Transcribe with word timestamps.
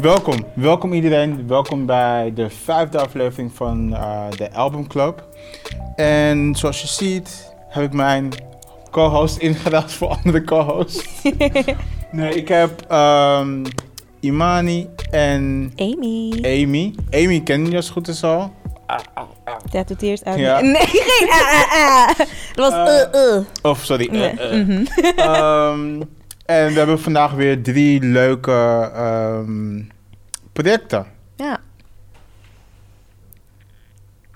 Welkom, 0.00 0.46
welkom 0.54 0.92
iedereen. 0.92 1.46
Welkom 1.48 1.86
bij 1.86 2.32
de 2.34 2.50
vijfde 2.50 3.00
aflevering 3.00 3.52
van 3.54 3.90
uh, 3.92 4.22
de 4.36 4.52
Album 4.52 4.86
Club. 4.86 5.28
En 5.96 6.54
zoals 6.54 6.80
je 6.80 6.86
ziet 6.86 7.54
heb 7.68 7.84
ik 7.84 7.92
mijn 7.92 8.28
co-host 8.90 9.36
ingedaald 9.36 9.92
voor 9.92 10.08
andere 10.08 10.44
co-hosts. 10.44 11.22
nee, 12.12 12.34
ik 12.34 12.48
heb 12.48 12.92
um, 12.92 13.62
Imani 14.20 14.88
en 15.10 15.72
Amy. 15.76 16.32
Amy. 16.42 16.94
Amy 17.10 17.40
ken 17.40 17.70
je 17.70 17.76
als 17.76 17.84
het 17.84 17.94
goed 17.94 18.08
is 18.08 18.24
al. 18.24 18.52
Dat 19.70 19.88
doet 19.88 20.02
eerst 20.02 20.24
uit. 20.24 20.38
Ja. 20.38 20.60
Nee, 20.60 20.86
geen 20.86 21.28
ah, 21.30 21.72
ah, 21.72 22.08
ah. 22.08 22.18
Dat 22.54 22.72
was 22.72 22.88
uh, 22.88 23.36
uh. 23.36 23.44
Of 23.62 23.84
sorry. 23.84 24.08
eh, 24.08 24.12
Nee. 24.12 24.88
eh. 25.16 25.24
Ehm, 25.24 26.00
en 26.50 26.66
we 26.66 26.78
hebben 26.78 27.00
vandaag 27.00 27.32
weer 27.32 27.62
drie 27.62 28.00
leuke 28.00 28.90
ehm, 28.94 29.82
projecten. 30.52 31.06
Ja. 31.36 31.60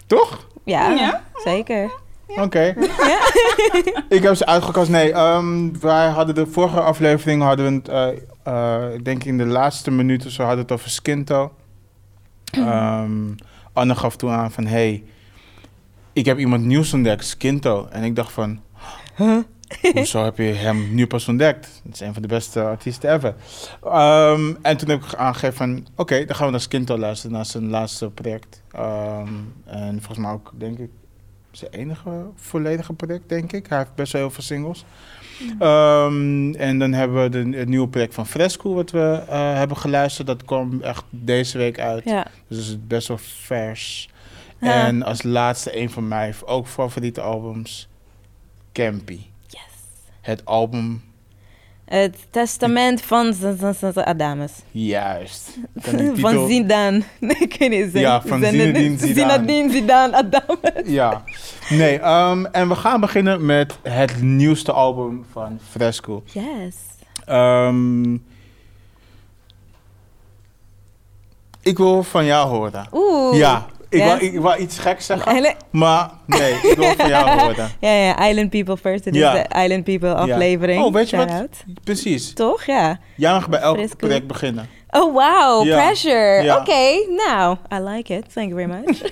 Toch? 0.07 0.49
Ja, 0.65 0.91
Ja? 0.91 1.23
zeker. 1.45 1.91
Oké. 2.27 2.75
ik 4.09 4.23
heb 4.23 4.35
ze 4.35 4.47
uitgekozen. 4.47 4.93
Nee, 4.93 5.13
ehm, 5.13 5.81
wij 5.81 6.09
hadden 6.09 6.35
de 6.35 6.47
vorige 6.47 6.81
aflevering 6.81 7.43
hadden 7.43 7.67
we 7.67 7.73
het, 7.75 7.89
eh, 7.89 8.85
eh, 8.87 8.95
ik 8.95 9.05
denk 9.05 9.25
in 9.25 9.39
de 9.39 9.47
laatste 9.47 9.91
minuten 9.91 10.31
zo 10.31 10.43
hadden 10.43 10.67
we 10.67 10.73
het 10.73 10.81
over 10.81 10.91
Skinto. 10.91 11.53
Ehm, 12.51 13.13
Anne 13.73 13.95
gaf 13.95 14.17
toen 14.17 14.31
aan 14.31 14.53
van, 14.53 14.67
hey, 14.67 15.05
ik 16.13 16.25
heb 16.25 16.39
iemand 16.39 16.65
nieuws 16.65 16.93
ontdekt, 16.93 17.27
Skinto. 17.27 17.87
En 17.91 18.03
ik 18.03 18.17
dacht 18.17 18.33
van, 18.33 18.61
hoezo 19.95 20.25
heb 20.25 20.37
je 20.37 20.43
hem 20.43 20.95
nu 20.95 21.07
pas 21.07 21.29
ontdekt? 21.29 21.81
Het 21.85 21.95
is 21.95 22.01
een 22.01 22.13
van 22.13 22.23
de 22.23 22.29
beste 22.29 22.63
artiesten 22.63 23.15
ever. 23.15 23.35
Ehm, 23.85 24.55
en 24.63 24.77
toen 24.77 24.89
heb 24.89 25.05
ik 25.05 25.15
aangegeven 25.15 25.57
van, 25.57 25.87
oké, 25.97 26.25
dan 26.25 26.37
gaan 26.37 26.47
we 26.47 26.53
naar 26.53 26.61
Skinto 26.61 26.99
luisteren, 26.99 27.37
naar 27.37 27.47
zijn 27.47 27.69
laatste 27.69 28.11
project. 28.11 28.63
Ehm, 28.73 29.33
en 29.65 29.97
volgens 29.97 30.19
mij 30.19 30.31
ook, 30.31 30.53
denk 30.57 30.79
ik, 30.79 30.91
zijn 31.51 31.71
enige 31.71 32.11
volledige 32.35 32.93
project, 32.93 33.29
denk 33.29 33.53
ik. 33.53 33.67
Hij 33.67 33.79
heeft 33.79 33.95
best 33.95 34.13
wel 34.13 34.23
heel 34.23 34.31
veel 34.31 34.43
singles. 34.43 34.85
Ehm, 35.59 36.55
en 36.55 36.79
dan 36.79 36.93
hebben 36.93 37.23
we 37.23 37.29
de, 37.29 37.57
het 37.59 37.69
nieuwe 37.69 37.89
project 37.89 38.15
van 38.15 38.27
Fresco, 38.27 38.75
wat 38.75 38.91
we 38.91 39.23
eh, 39.29 39.55
hebben 39.55 39.77
geluisterd. 39.77 40.27
Dat 40.27 40.45
kwam 40.45 40.83
echt 40.83 41.05
deze 41.11 41.59
week 41.59 41.79
uit. 41.79 42.05
Ja. 42.05 42.27
Dus 42.49 42.59
het 42.59 42.67
is 42.67 42.87
best 42.87 43.09
wel 43.09 43.19
vers. 43.19 44.09
Ja. 44.61 44.87
En 44.87 45.03
als 45.03 45.23
laatste 45.23 45.81
een 45.81 45.91
van 45.91 46.09
mijn 46.09 46.35
ook 46.45 46.67
favoriete 46.67 47.21
albums, 47.21 47.89
Campy. 48.73 49.21
Het 50.25 50.45
album, 50.45 51.03
Het 51.85 52.17
testament 52.31 53.03
van 53.03 53.35
Adames. 54.05 54.53
juist. 54.71 55.59
Titel- 55.83 56.17
Van 56.17 56.49
Zidane. 56.49 57.03
Nee, 57.21 57.37
ik 57.39 57.57
weet 57.59 57.71
niet. 57.71 57.93
Ja, 57.93 58.23
van 58.23 58.45
Zinedine 58.45 58.99
Zidane. 58.99 59.33
Zinedine 59.33 59.71
Zidane. 59.73 60.29
Ja. 60.85 61.23
Nee, 61.71 61.99
ehm, 61.99 62.45
en 62.45 62.69
we 62.69 62.75
gaan 62.75 63.01
beginnen 63.01 63.47
met 63.47 63.79
het 63.83 64.23
nieuwste 64.23 64.73
album 64.73 65.25
van 65.33 65.59
Fresco. 65.71 66.23
Yes. 66.33 66.77
Ehm, 67.25 68.15
ik 71.61 71.77
wil 71.77 72.03
van 72.03 72.25
jou 72.25 72.49
horen. 72.49 72.87
Oeh. 72.93 73.37
Ja, 73.37 73.67
ik, 73.95 74.05
wou, 74.05 74.19
ik 74.21 74.41
wou 74.41 74.59
iets 74.61 74.79
geks 74.79 75.07
zeggen, 75.07 75.37
Island, 75.37 75.57
maar 75.71 76.11
nee, 76.27 76.53
ik 76.53 76.75
wil 76.77 76.95
van 76.95 77.09
jou 77.09 77.41
horen. 77.41 77.71
ja, 77.81 77.91
ja, 77.93 78.27
Island 78.29 78.51
People 78.51 78.77
first. 78.77 79.05
Dit 79.05 79.15
Ja. 79.15 79.35
is 79.35 79.47
de 79.49 79.63
Island 79.63 79.85
People 79.85 80.15
aflevering. 80.15 80.83
Oh, 80.85 80.93
weet 80.93 81.11
je 81.11 81.17
wat? 81.17 81.29
Shout-out. 81.29 81.65
Precies. 81.85 82.33
Toch? 82.33 82.65
Ja. 82.65 82.99
Jij 83.17 83.33
mag 83.33 83.49
bij 83.49 83.61
elk 83.61 83.97
project 83.97 84.27
beginnen. 84.27 84.69
Oh, 84.91 85.13
wow. 85.13 85.67
Ja. 85.67 85.77
Pressure. 85.87 86.43
Ja. 86.43 86.57
Oké, 86.59 87.07
nou, 87.27 87.57
I 87.73 87.79
like 87.79 88.15
it. 88.17 88.33
Thank 88.35 88.49
you 88.53 88.61
very 88.69 88.83
much. 88.85 89.03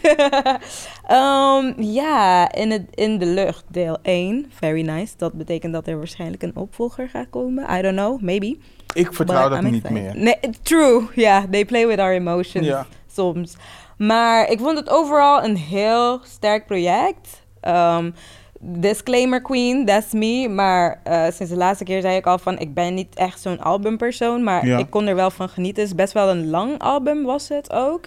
Ehm, 1.07 1.73
ja, 2.01 2.53
in, 2.53 2.71
het, 2.71 2.83
in 2.95 3.19
de 3.19 3.27
lucht, 3.27 3.65
deel 3.69 3.99
1. 4.03 4.51
Very 4.55 4.83
nice. 4.83 5.13
Dat 5.17 5.33
betekent 5.33 5.73
dat 5.73 5.87
er 5.87 5.97
waarschijnlijk 5.99 6.43
een 6.43 6.57
opvolger 6.57 7.09
gaat 7.09 7.27
komen. 7.31 7.67
I 7.79 7.83
don't 7.83 7.97
know, 7.97 8.21
maybe. 8.21 8.57
Ik 8.95 9.13
vertrouw 9.13 9.43
But 9.43 9.51
dat 9.51 9.59
I'm 9.65 9.71
niet 9.71 9.85
excited. 9.85 10.15
meer. 10.15 10.23
Nee, 10.23 10.37
true. 10.63 11.03
Ja, 11.15 11.45
they 11.51 11.65
play 11.65 11.87
with 11.87 11.99
our 11.99 12.13
emotions 12.13 12.67
Ja. 12.67 12.87
soms. 13.15 13.57
Maar 14.07 14.51
ik 14.51 14.59
vond 14.59 14.79
het 14.79 14.89
overal 14.91 15.45
een 15.45 15.57
heel 15.57 16.21
sterk 16.25 16.67
project. 16.67 17.43
Ehm, 17.61 18.11
disclaimer 18.61 19.43
queen, 19.43 19.87
that's 19.87 20.13
me. 20.13 20.49
Maar 20.49 21.01
eh, 21.05 21.23
sinds 21.23 21.53
de 21.53 21.59
laatste 21.59 21.85
keer 21.85 22.01
zei 22.01 22.17
ik 22.17 22.27
al 22.27 22.39
van... 22.39 22.59
ik 22.59 22.75
ben 22.75 22.95
niet 22.95 23.15
echt 23.15 23.41
zo'n 23.41 23.61
albumpersoon, 23.61 24.43
maar 24.43 24.67
Ja. 24.67 24.79
ik 24.79 24.91
kon 24.91 25.07
er 25.07 25.15
wel 25.15 25.31
van 25.31 25.49
genieten. 25.49 25.83
Het 25.83 25.91
is 25.91 25.97
best 25.97 26.13
wel 26.13 26.31
een 26.31 26.51
lang 26.51 26.79
album 26.79 27.23
was 27.23 27.49
het 27.49 27.73
ook. 27.73 28.07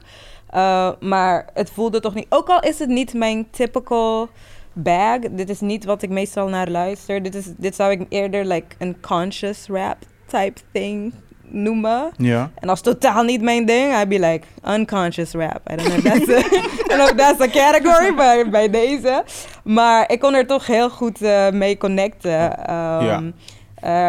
Uh, 0.55 0.91
maar 1.00 1.50
het 1.53 1.69
voelde 1.69 2.00
toch 2.00 2.13
niet... 2.13 2.25
Ook 2.29 2.47
al 2.47 2.59
is 2.59 2.79
het 2.79 2.89
niet 2.89 3.13
mijn 3.13 3.50
typical 3.50 4.29
bag. 4.73 5.19
Dit 5.31 5.50
is 5.50 5.59
niet 5.59 5.85
wat 5.85 6.01
ik 6.01 6.09
meestal 6.09 6.47
naar 6.47 6.69
luister. 6.69 7.23
Dit, 7.23 7.35
is, 7.35 7.45
dit 7.57 7.75
zou 7.75 7.91
ik 7.91 8.05
eerder 8.09 8.45
like 8.45 8.75
een 8.79 8.97
conscious 9.01 9.67
rap 9.67 9.97
type 10.28 10.61
thing 10.72 11.13
noemen. 11.47 12.11
Ja. 12.17 12.51
En 12.59 12.69
is 12.69 12.81
totaal 12.81 13.23
niet 13.23 13.41
mijn 13.41 13.66
ding. 13.66 13.94
I'd 14.01 14.09
be 14.09 14.19
like, 14.19 14.47
unconscious 14.67 15.31
rap. 15.31 15.59
I 15.72 15.75
don't 15.75 15.88
know 15.89 15.97
if 15.97 16.03
that's 16.03 16.29
a, 16.29 16.57
I 16.94 16.97
know 16.97 17.07
if 17.09 17.16
that's 17.16 17.41
a 17.41 17.47
category, 17.47 18.13
maar 18.13 18.50
bij 18.50 18.69
deze. 18.69 19.23
Maar 19.63 20.11
ik 20.11 20.19
kon 20.19 20.34
er 20.34 20.47
toch 20.47 20.67
heel 20.67 20.89
goed 20.89 21.22
eh, 21.22 21.50
mee 21.50 21.78
connecten. 21.78 22.66
Ehm, 22.67 23.05
Ja. 23.05 23.22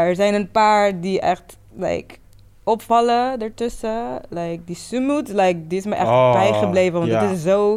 er 0.07 0.15
zijn 0.15 0.35
een 0.35 0.51
paar 0.51 1.01
die 1.01 1.21
echt, 1.21 1.57
like, 1.77 2.15
opvallen 2.65 3.39
ertussen. 3.41 4.21
Like, 4.29 4.59
die 4.65 4.77
Sumut, 4.77 5.29
like, 5.29 5.67
die 5.67 5.79
is 5.79 5.85
me 5.85 5.95
echt 5.95 6.09
Oh, 6.09 6.33
bijgebleven. 6.33 6.99
Want 6.99 7.13
het 7.13 7.31
is 7.31 7.43
zo, 7.43 7.75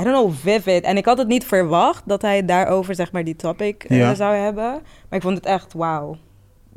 I 0.00 0.04
don't 0.04 0.16
know, 0.16 0.32
vivid. 0.34 0.84
En 0.84 0.96
ik 0.96 1.04
had 1.04 1.18
het 1.18 1.28
niet 1.28 1.44
verwacht 1.46 2.02
dat 2.06 2.22
hij 2.22 2.44
daarover, 2.44 2.94
zeg 2.94 3.12
maar, 3.12 3.24
die 3.24 3.36
topic 3.36 3.84
eh, 3.84 4.10
zou 4.12 4.34
hebben. 4.34 4.70
Maar 5.08 5.18
ik 5.18 5.22
vond 5.22 5.36
het 5.36 5.46
echt, 5.46 5.72
wauw. 5.72 6.16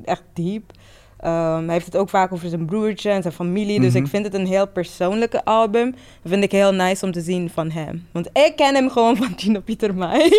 Echt 0.05 0.23
diep. 0.33 0.71
Ehm, 1.19 1.63
hij 1.63 1.73
heeft 1.73 1.85
het 1.85 1.97
ook 1.97 2.09
vaak 2.09 2.33
over 2.33 2.49
zijn 2.49 2.65
broertje 2.65 3.09
en 3.09 3.21
zijn 3.21 3.33
familie. 3.33 3.79
Dus 3.79 3.93
Mhm. 3.93 4.03
ik 4.03 4.09
vind 4.09 4.25
het 4.25 4.33
een 4.33 4.47
heel 4.47 4.67
persoonlijke 4.67 5.45
album. 5.45 5.91
Dat 5.91 6.31
vind 6.31 6.43
ik 6.43 6.51
heel 6.51 6.71
nice 6.73 7.05
om 7.05 7.11
te 7.11 7.21
zien 7.21 7.49
van 7.53 7.71
hem. 7.71 8.07
Want 8.11 8.27
ik 8.33 8.53
ken 8.55 8.75
hem 8.75 8.89
gewoon 8.89 9.17
van 9.17 9.33
Gino 9.35 9.59
Pieter 9.59 9.95
Mai. 9.95 10.29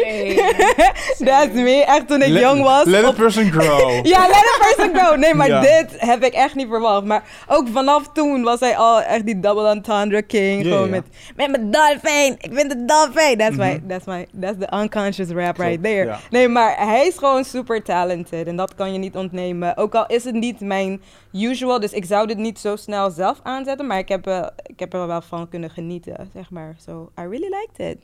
That's 1.19 1.53
me. 1.55 1.85
Echt 1.87 2.09
toen 2.09 2.23
ik 2.23 2.29
Let- 2.29 2.43
jong 2.43 2.63
was. 2.63 2.85
Let 2.85 3.05
a 3.05 3.13
person 3.13 3.51
grow. 3.51 3.91
ja, 4.15 4.27
let 4.27 4.37
a 4.37 4.59
person 4.75 4.97
go. 5.01 5.15
Nee, 5.17 5.35
maar 5.35 5.49
Ja. 5.57 5.61
dit 5.61 5.87
heb 5.97 6.23
ik 6.25 6.33
echt 6.33 6.55
niet 6.55 6.69
verwacht. 6.69 7.05
Maar 7.05 7.23
ook 7.49 7.69
vanaf 7.73 8.09
toen 8.13 8.43
was 8.43 8.61
hij 8.61 8.77
al 8.77 9.03
echt 9.03 9.27
die 9.27 9.41
double 9.41 9.69
entendre 9.71 10.23
king. 10.23 10.63
Gewoon 10.63 10.91
met, 10.91 11.03
met 11.37 11.51
mijn 11.51 11.71
dolfijn. 11.71 12.33
Ik 12.39 12.51
vind 12.53 12.73
het 12.73 12.89
dolfijn. 12.89 13.39
That's, 13.39 13.57
my, 13.57 13.73
Mhm. 13.73 13.87
that's, 13.89 14.05
my, 14.07 14.27
that's 14.41 14.57
the 14.59 14.77
unconscious 14.77 15.29
rap 15.29 15.57
right 15.57 15.83
there. 15.83 16.15
Nee, 16.31 16.49
maar 16.49 16.75
hij 16.87 17.07
is 17.07 17.19
gewoon 17.19 17.45
super 17.45 17.83
talented. 17.83 18.47
En 18.47 18.57
dat 18.57 18.75
kan 18.75 18.93
je 18.93 18.99
niet 18.99 19.17
ontnemen. 19.17 19.77
Ook 19.77 19.95
al 19.95 20.05
is 20.07 20.25
het 20.25 20.35
niet 20.35 20.61
mijn 20.71 21.03
usual. 21.33 21.81
Dus 21.81 21.93
ik 21.93 22.05
zou 22.05 22.27
dit 22.27 22.37
niet 22.39 22.59
zo 22.59 22.77
snel 22.77 23.11
zelf 23.11 23.41
aanzetten. 23.43 23.87
Maar 23.87 23.99
ik 23.99 24.09
heb, 24.09 24.27
eh, 24.27 24.47
ik 24.67 24.79
heb 24.81 24.93
er 24.95 25.07
wel 25.07 25.21
van 25.23 25.49
kunnen 25.49 25.71
genieten, 25.71 26.31
zeg 26.35 26.51
maar. 26.51 26.77
So, 26.87 27.11
I 27.19 27.23
really 27.23 27.49
liked 27.61 27.79
it. 27.97 27.99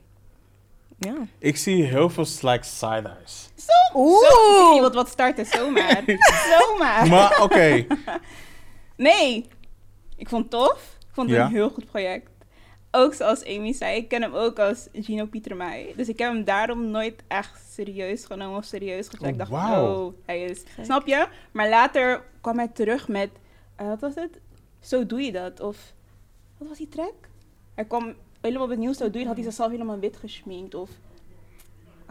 Ja. 0.99 1.15
Ik 1.39 1.57
zie 1.57 1.85
heel 1.85 2.11
veel 2.11 2.27
like 2.41 2.65
side 2.65 3.15
eyes. 3.19 3.49
Oeh. 3.95 4.29
Zo, 4.29 4.91
wat 4.93 5.09
starten, 5.09 5.47
zomaar. 5.47 6.03
zomaar. 6.59 7.09
Maar 7.09 7.43
oké, 7.43 7.87
Nee, 8.97 9.47
ik 10.17 10.29
vond 10.29 10.43
het 10.43 10.51
tof. 10.51 10.97
Ik 11.01 11.15
vond 11.15 11.29
het 11.31 11.39
Ja. 11.39 11.45
een 11.45 11.53
heel 11.53 11.71
goed 11.71 11.87
project. 11.91 12.31
Ook 12.99 13.15
zoals 13.15 13.45
Amy 13.45 13.73
zei, 13.73 13.97
ik 13.97 14.09
ken 14.09 14.23
hem 14.23 14.35
ook 14.35 14.59
als 14.59 14.89
Gino 14.93 15.25
Pietermai. 15.27 15.93
Dus 15.97 16.09
ik 16.09 16.19
heb 16.19 16.33
hem 16.33 16.45
daarom 16.45 16.91
nooit 16.91 17.23
echt 17.29 17.61
serieus 17.73 18.25
genomen 18.25 18.57
of 18.59 18.65
serieus 18.65 19.05
gecheckt. 19.09 19.23
Oh, 19.23 19.29
ik 19.29 19.39
dacht, 19.39 19.51
wauw. 19.51 20.05
oh, 20.07 20.13
hij 20.25 20.43
is... 20.45 20.63
Gek. 20.75 20.85
Snap 20.85 21.07
je? 21.07 21.27
Maar 21.53 21.69
later 21.69 22.23
kwam 22.41 22.57
hij 22.59 22.69
terug 22.69 23.09
met, 23.09 23.29
eh, 23.77 23.87
wat 23.87 24.01
was 24.01 24.15
het? 24.15 24.31
Zo 24.81 25.07
doe 25.07 25.21
je 25.23 25.33
dat. 25.33 25.61
Of, 25.61 25.77
wat 26.59 26.69
was 26.69 26.79
die 26.79 26.89
track? 26.89 27.15
Hij 27.75 27.85
kwam 27.85 28.15
helemaal 28.41 28.71
opnieuw, 28.71 28.93
zo 28.93 29.05
doe 29.11 29.13
je 29.13 29.19
dat. 29.19 29.27
Had 29.27 29.35
hij 29.37 29.45
zichzelf 29.45 29.71
helemaal 29.71 29.99
wit 29.99 30.17
gesminkt. 30.17 30.75
Of, 30.75 30.91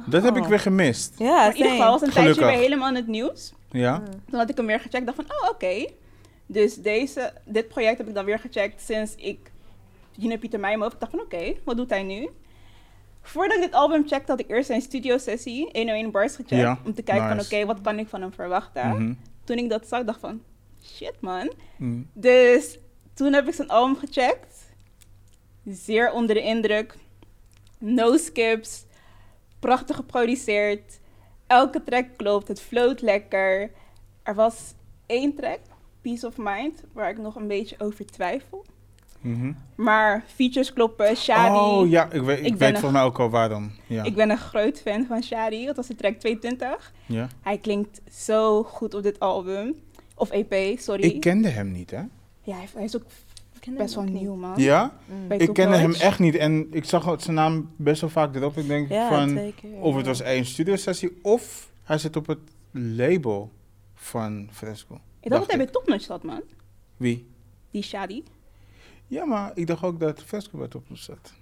dat 0.08 0.24
heb 0.24 0.36
ik 0.36 0.44
Oh. 0.44 0.50
weer 0.50 0.60
gemist. 0.60 1.14
Ja, 1.20 1.26
maar 1.36 1.50
in 1.50 1.56
ieder 1.56 1.72
geval 1.72 1.92
was 1.92 2.02
een 2.02 2.12
Gelukkig. 2.12 2.36
tijdje 2.38 2.52
weer 2.58 2.64
helemaal 2.64 2.90
in 2.90 2.96
het 2.96 3.08
nieuws. 3.08 3.54
Ja? 3.72 4.04
Toen 4.30 4.40
had 4.40 4.50
ik 4.50 4.58
hem 4.58 4.66
weer 4.66 4.80
gecheckt. 4.80 5.06
dacht 5.06 5.18
van, 5.18 5.26
oh, 5.42 5.50
oké. 5.50 5.86
Dus 6.46 6.76
deze, 6.76 7.34
dit 7.46 7.68
project 7.68 7.98
heb 7.98 8.08
ik 8.08 8.14
dan 8.14 8.26
weer 8.26 8.40
gecheckt 8.40 8.82
sinds 8.82 9.16
ik 9.16 9.52
Gino 10.20 10.38
Pieter 10.38 10.60
Meijm 10.60 10.84
over. 10.84 10.94
Ik 10.94 11.00
dacht 11.00 11.12
van, 11.12 11.22
oké, 11.22 11.54
wat 11.64 11.78
doet 11.78 11.90
hij 11.90 12.04
nu? 12.04 12.30
Voordat 13.22 13.56
ik 13.58 13.64
dit 13.64 13.74
album 13.74 14.08
checkte, 14.08 14.32
had 14.32 14.40
ik 14.40 14.50
eerst 14.50 14.68
zijn 14.68 14.82
studiosessie 14.82 15.70
101 15.72 16.12
Bars 16.12 16.36
gecheckt. 16.36 16.62
Ja, 16.62 16.80
om 16.86 16.94
te 16.94 17.02
kijken 17.02 17.28
van, 17.28 17.40
oké, 17.40 17.66
wat 17.66 17.82
kan 17.82 18.00
ik 18.00 18.08
van 18.08 18.22
hem 18.22 18.34
verwachten? 18.34 18.90
Mhm. 18.90 19.14
Toen 19.44 19.58
ik 19.58 19.70
dat 19.70 19.88
zag, 19.88 20.04
dacht 20.04 20.20
van, 20.20 20.42
shit 20.84 21.16
man. 21.20 21.54
Mhm. 21.78 22.02
Dus 22.14 22.78
toen 23.14 23.34
heb 23.34 23.48
ik 23.48 23.54
zijn 23.54 23.70
album 23.70 23.96
gecheckt. 23.96 24.74
Zeer 25.66 26.12
onder 26.12 26.36
de 26.36 26.42
indruk. 26.42 26.96
No 27.78 28.18
skips. 28.18 28.86
Prachtig 29.60 29.96
geproduceerd. 29.96 31.00
Elke 31.48 31.84
track 31.84 32.06
klopt. 32.18 32.48
Het 32.48 32.62
floot 32.62 33.02
lekker. 33.02 33.72
Er 34.24 34.36
was 34.36 34.74
één 35.06 35.36
track 35.36 35.60
Peace 36.02 36.28
of 36.28 36.38
Mind, 36.38 36.84
waar 36.94 37.10
ik 37.10 37.18
nog 37.18 37.36
een 37.36 37.48
beetje 37.48 37.76
over 37.80 38.06
twijfel. 38.06 38.66
Mhm. 39.26 39.52
Maar 39.76 40.24
features 40.36 40.74
kloppen, 40.74 41.16
Shadi. 41.16 41.58
Oh 41.58 41.90
ja, 41.90 42.12
ik 42.12 42.22
weet, 42.22 42.46
ik 42.46 42.56
weet 42.56 42.62
een- 42.62 42.80
volgens 42.80 42.92
mij 42.92 43.02
ook 43.02 43.20
al 43.20 43.30
waarom. 43.30 43.72
Ja. 43.88 44.04
Ik 44.04 44.16
ben 44.16 44.30
een 44.30 44.38
groot 44.38 44.82
fan 44.82 45.06
van 45.06 45.24
Shadi. 45.24 45.66
Dat 45.66 45.76
was 45.76 45.88
de 45.88 45.96
track 45.96 46.16
22. 46.20 46.94
ja. 47.06 47.28
Hij 47.42 47.58
klinkt 47.58 48.02
zo 48.12 48.64
goed 48.64 48.94
op 48.94 49.04
dit 49.04 49.20
album. 49.20 49.76
Of 50.16 50.32
EP, 50.32 50.80
sorry. 50.80 51.04
Ik 51.04 51.20
kende 51.22 51.48
hem 51.50 51.72
niet, 51.72 51.92
hè? 51.92 52.02
Ja, 52.42 52.56
hij, 52.56 52.68
hij 52.74 52.84
is 52.84 52.96
ook 52.96 53.04
best 53.78 53.96
wel 53.96 54.04
nieuw, 54.04 54.36
man. 54.36 54.54
Ja? 54.56 54.94
Bij 55.28 55.38
Ik 55.38 55.54
kende 55.54 55.78
hem 55.78 55.94
echt 55.94 56.20
niet. 56.20 56.36
En 56.36 56.68
ik 56.72 56.86
zag 56.86 57.22
zijn 57.22 57.36
naam 57.36 57.70
best 57.76 58.02
wel 58.02 58.10
vaak 58.10 58.36
erop. 58.36 58.58
Ik 58.58 58.68
denk 58.68 58.90
Ja, 58.90 59.10
van... 59.10 59.54
Of 59.80 59.96
het 59.96 60.06
was 60.06 60.22
één 60.22 60.46
studiosessie, 60.46 61.18
of 61.22 61.70
hij 61.84 61.98
zit 61.98 62.16
op 62.16 62.28
het 62.28 62.40
label 62.72 63.52
van 63.94 64.50
Fresco. 64.52 65.00
Ik 65.20 65.30
dacht 65.30 65.42
dat 65.42 65.50
hij 65.52 65.64
bij 65.64 65.72
Topnotch 65.74 66.04
zat, 66.04 66.24
man. 66.24 66.42
Wie? 66.98 67.28
Die 67.72 67.84
Shadi. 67.84 68.24
Ja, 69.08 69.26
maar 69.26 69.52
ik 69.54 69.68
dacht 69.68 69.84
ook 69.84 70.00
dat 70.00 70.24
Fresco 70.24 70.58
bij 70.58 70.68
Top 70.68 70.86
zat. 70.94 71.34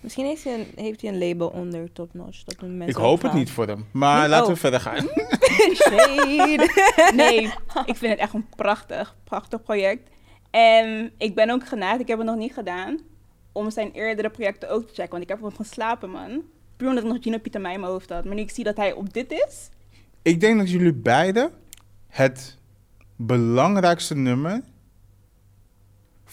Misschien 0.00 0.26
heeft 0.26 0.44
hij, 0.44 0.54
een, 0.54 0.66
heeft 0.84 1.00
hij 1.00 1.10
een 1.10 1.18
label 1.18 1.48
onder 1.48 1.92
Top 1.92 2.14
Notch. 2.14 2.44
Dat 2.44 2.60
mensen 2.60 2.86
Ik 2.88 2.94
hoop 2.94 3.22
het 3.22 3.32
niet 3.32 3.50
voor 3.50 3.66
hem. 3.66 3.86
Maar 3.92 4.20
Nee? 4.20 4.28
laten 4.28 4.46
Oh. 4.46 4.52
we 4.52 4.58
verder 4.58 4.80
gaan. 4.80 5.04
Nee, 7.14 7.42
ik 7.86 7.96
vind 7.96 8.12
het 8.12 8.18
echt 8.18 8.34
een 8.34 8.46
prachtig, 8.56 9.16
prachtig 9.24 9.62
project. 9.62 10.08
En 10.50 11.12
ik 11.18 11.34
ben 11.34 11.50
ook 11.50 11.66
geneigd, 11.66 12.00
ik 12.00 12.08
heb 12.08 12.18
het 12.18 12.26
nog 12.26 12.36
niet 12.36 12.52
gedaan, 12.52 12.98
om 13.52 13.70
zijn 13.70 13.92
eerdere 13.92 14.30
projecten 14.30 14.70
ook 14.70 14.86
te 14.86 14.94
checken. 14.94 15.10
Want 15.10 15.22
ik 15.22 15.28
heb 15.28 15.38
erop 15.38 15.54
geslapen, 15.56 16.10
man. 16.10 16.42
Puur 16.76 16.88
omdat 16.88 17.04
ik 17.04 17.10
nog 17.10 17.22
Gino 17.22 17.38
Pieter 17.38 17.60
mij 17.60 17.72
in 17.74 17.80
mijn 17.80 17.92
hoofd 17.92 18.08
had. 18.10 18.24
Maar 18.24 18.34
nu 18.34 18.40
ik 18.40 18.50
zie 18.50 18.64
dat 18.64 18.76
hij 18.76 18.92
op 18.92 19.12
dit 19.12 19.32
is, 19.32 19.68
Ik 20.22 20.40
denk 20.40 20.58
dat 20.58 20.70
jullie 20.70 20.92
beiden 20.94 21.50
het 22.08 22.58
belangrijkste 23.16 24.14
nummer 24.14 24.60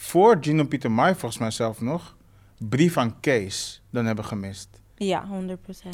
voor 0.04 0.36
Gino 0.40 0.64
Pieter 0.64 0.90
Mai, 0.90 1.14
volgens 1.14 1.40
mij 1.40 1.50
zelf 1.50 1.80
nog, 1.80 2.16
brief 2.58 2.96
aan 2.96 3.20
Kees, 3.20 3.82
dan 3.90 4.06
hebben 4.06 4.24
gemist. 4.24 4.68
Ja, 4.96 5.28
100%. 5.28 5.28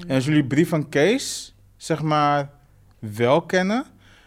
En 0.07 0.15
als 0.15 0.25
jullie 0.25 0.45
brief 0.45 0.69
van 0.69 0.89
Kees, 0.89 1.55
zeg 1.77 2.03
maar, 2.03 2.51
wel 2.99 3.43
kennen, 3.43 3.85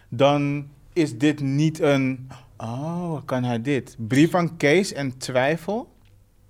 dan 0.10 0.68
is 0.94 1.18
dit 1.18 1.40
niet 1.40 1.80
een. 1.80 2.30
Oh, 2.58 3.18
kan 3.26 3.44
hij 3.44 3.62
dit? 3.62 3.96
Brief 4.00 4.32
van 4.32 4.58
Kees 4.58 4.94
en 4.94 5.18
twijfel. 5.18 5.96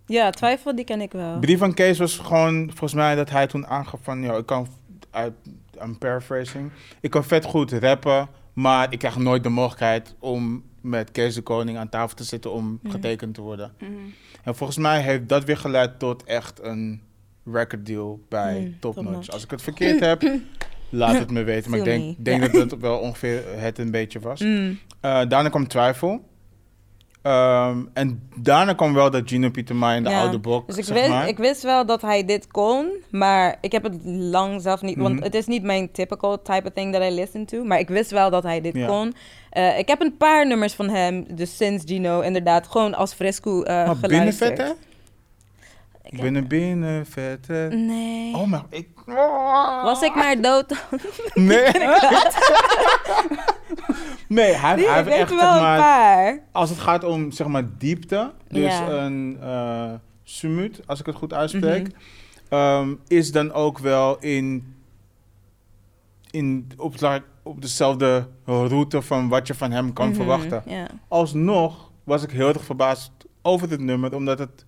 Ja, 0.06 0.30
twijfel, 0.30 0.76
die 0.76 0.86
ken 0.86 1.02
ik 1.02 1.12
wel. 1.12 1.40
Brief 1.40 1.60
van 1.60 1.74
Kees 1.74 1.98
was 1.98 2.18
gewoon, 2.18 2.66
volgens 2.66 2.94
mij, 2.94 3.16
dat 3.16 3.30
hij 3.30 3.48
toen 3.48 3.68
aangaf 3.68 4.00
van, 4.04 4.22
ja, 4.22 4.34
ik 4.34 4.46
kan, 4.46 4.68
uit, 5.12 5.34
I'm 5.84 5.98
paraphrasing, 5.98 6.72
ik 7.02 7.10
kan 7.10 7.24
vet 7.24 7.46
goed 7.46 7.72
rappen, 7.72 8.30
maar 8.54 8.92
ik 8.92 9.00
krijg 9.00 9.18
nooit 9.18 9.44
de 9.44 9.50
mogelijkheid 9.50 10.16
om 10.20 10.64
met 10.84 11.12
Kees 11.12 11.36
de 11.36 11.42
Koning 11.42 11.78
aan 11.78 11.90
tafel 11.90 12.16
te 12.16 12.24
zitten 12.24 12.52
om 12.52 12.80
Mhm. 12.82 12.92
getekend 12.94 13.34
te 13.34 13.42
worden. 13.42 13.72
En 14.44 14.56
volgens 14.56 14.78
mij 14.78 15.02
heeft 15.02 15.30
dat 15.30 15.44
weer 15.44 15.58
geleid 15.58 16.00
tot 16.00 16.24
echt 16.24 16.64
een 16.64 17.02
record 17.46 17.86
deal 17.86 18.20
bij 18.30 18.60
Mm, 18.60 18.80
Top 18.80 19.02
Notch. 19.02 19.30
Als 19.30 19.44
ik 19.44 19.52
het 19.52 19.62
verkeerd 19.62 20.00
heb, 20.00 20.22
laat 20.90 21.20
het 21.20 21.32
me 21.32 21.44
weten. 21.44 21.70
Maar 21.70 21.80
ik 21.80 21.86
denk, 21.86 22.16
denk 22.26 22.44
ja. 22.44 22.48
dat 22.50 22.70
dat 22.70 22.80
wel 22.80 22.98
ongeveer 23.00 23.44
het 23.56 23.78
een 23.78 23.92
beetje 23.92 24.20
was. 24.20 24.42
Eh, 24.42 24.68
daarna 25.02 25.50
kwam 25.50 25.68
Twijfel. 25.68 26.30
Ehm, 27.24 27.78
en 27.94 28.30
daarna 28.36 28.74
kwam 28.74 28.94
wel 28.94 29.12
dat 29.12 29.22
Gino 29.26 29.50
Pieter 29.50 29.76
Mai 29.76 29.98
in 29.98 30.04
de 30.04 30.10
Ja, 30.10 30.20
oude 30.22 30.40
blok, 30.40 30.68
Dus 30.68 30.78
ik 30.78 30.84
zeg 30.84 30.98
wist, 30.98 31.10
maar. 31.10 31.28
ik 31.28 31.38
wist 31.38 31.62
wel 31.64 31.86
dat 31.86 32.02
hij 32.02 32.26
dit 32.26 32.48
kon, 32.48 32.92
maar 33.12 33.58
ik 33.62 33.72
heb 33.72 33.84
het 33.84 33.96
lang 34.06 34.62
zelf 34.62 34.82
niet... 34.82 34.96
Mhm. 34.96 35.04
Want 35.04 35.24
het 35.24 35.36
is 35.36 35.46
niet 35.46 35.64
mijn 35.64 35.92
typical 35.92 36.42
type 36.42 36.64
of 36.68 36.74
thing 36.74 36.94
that 36.94 37.02
I 37.04 37.10
listen 37.14 37.46
to. 37.46 37.64
Maar 37.64 37.80
ik 37.80 37.88
wist 37.88 38.12
wel 38.12 38.30
dat 38.30 38.44
hij 38.44 38.62
dit 38.62 38.76
Ja. 38.76 38.88
kon. 38.88 39.14
Eh, 39.50 39.78
ik 39.78 39.88
heb 39.88 40.02
een 40.02 40.18
paar 40.18 40.48
nummers 40.48 40.74
van 40.74 40.90
hem, 40.90 41.26
dus 41.36 41.58
sinds 41.58 41.84
Gino, 41.88 42.20
inderdaad, 42.22 42.68
gewoon 42.68 42.94
als 42.94 43.14
fresco 43.14 43.62
eh 43.64 43.86
Maar 43.86 43.96
geluisterd. 43.96 44.60
Ik 44.60 44.76
Ik 46.04 46.22
ben 46.22 46.36
een 46.36 46.48
binnenvetter. 46.48 47.76
Nee. 47.76 48.36
Oh, 48.36 48.48
maar 48.48 48.64
ik... 48.70 48.88
Was 49.84 50.02
ik 50.02 50.16
maar 50.16 50.42
dood? 50.42 50.66
Nee. 51.34 51.72
nee, 54.28 54.54
hij, 54.54 54.76
Nee, 54.76 54.88
hij 54.88 54.96
heeft 54.96 55.08
echt, 55.08 55.30
zeg 55.30 55.40
wel 55.40 55.56
een 55.56 55.62
maar... 55.62 55.80
paar. 55.80 56.40
Als 56.52 56.70
het 56.70 56.80
gaat 56.80 57.04
om, 57.04 57.32
zeg 57.32 57.48
maar, 57.48 57.64
diepte, 57.78 58.32
dus 58.48 58.78
Ja. 58.78 58.90
een 58.90 59.38
eh 59.42 59.92
sumut, 60.24 60.82
als 60.86 61.00
ik 61.00 61.06
het 61.06 61.16
goed 61.16 61.34
uitspreek, 61.34 61.88
Mhm. 61.88 61.96
ehm, 62.50 62.94
is 63.08 63.32
dan 63.32 63.52
ook 63.52 63.80
wel 63.80 64.18
in, 64.20 64.76
in 66.32 66.72
op, 66.78 66.94
like, 66.94 67.24
op 67.44 67.62
dezelfde 67.62 68.28
route 68.46 69.02
van 69.02 69.30
wat 69.30 69.48
je 69.48 69.54
van 69.54 69.72
hem 69.72 69.94
kan 69.94 70.08
Mhm, 70.08 70.16
verwachten. 70.16 70.64
Alsnog 71.08 71.92
was 72.04 72.24
ik 72.24 72.32
heel 72.32 72.48
erg 72.48 72.64
verbaasd 72.64 73.12
over 73.42 73.70
dit 73.70 73.80
nummer, 73.80 74.16
omdat 74.16 74.40
het... 74.40 74.64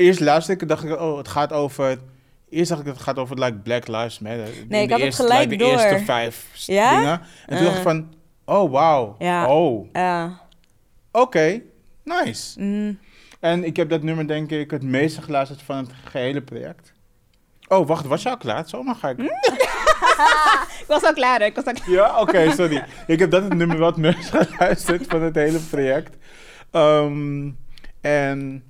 Eerst 0.00 0.20
luisterde 0.20 0.52
ik 0.52 0.60
en 0.60 0.76
dacht 0.76 0.84
ik, 0.84 1.00
oh, 1.00 1.16
het 1.16 1.28
gaat 1.28 1.52
over... 1.52 1.98
Eerst 2.50 2.68
dacht 2.68 2.80
ik, 2.80 2.86
het 2.86 3.00
gaat 3.00 3.18
over 3.18 3.38
like, 3.38 3.56
Black 3.56 3.86
Lives 3.88 4.18
Matter. 4.18 4.48
Nee, 4.68 4.82
ik 4.82 4.90
had 4.90 4.98
het 4.98 5.06
eerste, 5.06 5.22
gelijk 5.22 5.40
like, 5.50 5.56
de 5.56 5.64
door. 5.64 5.72
eerste 5.80 6.04
vijf 6.04 6.46
Ja? 6.66 6.96
dingen. 6.98 7.20
En 7.46 7.56
toen 7.56 7.64
dacht 7.64 7.78
ik 7.78 7.84
Uh. 7.84 7.90
van, 7.90 8.14
oh, 8.44 8.70
wauw. 8.70 9.16
Ja. 9.18 9.46
Oh, 9.54 9.88
Ja. 9.92 10.40
oké, 11.12 11.60
nice. 12.04 12.60
Mm. 12.62 12.98
En 13.40 13.64
ik 13.64 13.76
heb 13.76 13.88
dat 13.90 14.02
nummer 14.02 14.26
denk 14.26 14.50
ik 14.50 14.70
het 14.70 14.82
meeste 14.82 15.22
geluisterd 15.22 15.62
van 15.62 15.76
het 15.76 15.90
gehele 16.04 16.42
project. 16.42 16.92
Oh, 17.68 17.86
wacht, 17.86 18.06
was 18.06 18.22
je 18.22 18.28
al 18.30 18.36
klaar? 18.36 18.68
Zomaar 18.68 18.94
ga 18.94 19.08
ik... 19.08 19.16
Hm? 19.16 19.22
ik 20.82 20.84
was 20.86 21.02
al 21.04 21.12
klaar, 21.12 21.38
hè. 21.38 21.44
ik 21.44 21.54
was 21.54 21.64
al 21.64 21.72
klaar. 21.72 21.90
Ja, 21.90 22.18
oké, 22.22 22.50
sorry. 22.50 22.84
Ik 23.06 23.18
heb 23.18 23.30
dat 23.30 23.42
het 23.42 23.54
nummer 23.54 23.78
wat 23.78 23.96
meest 23.96 24.30
geluisterd 24.36 25.06
van 25.08 25.22
het 25.22 25.34
hele 25.34 25.58
project. 25.58 26.16
Ehm, 26.70 27.50
en 28.00 28.64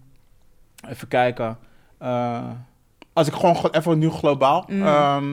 even 0.88 1.08
kijken. 1.08 1.58
Eh, 1.98 2.50
als 3.12 3.26
ik 3.26 3.34
gewoon 3.34 3.68
even 3.70 3.98
nu 3.98 4.10
globaal. 4.10 4.64
Mm. 4.68 4.82
Ehm, 4.82 5.32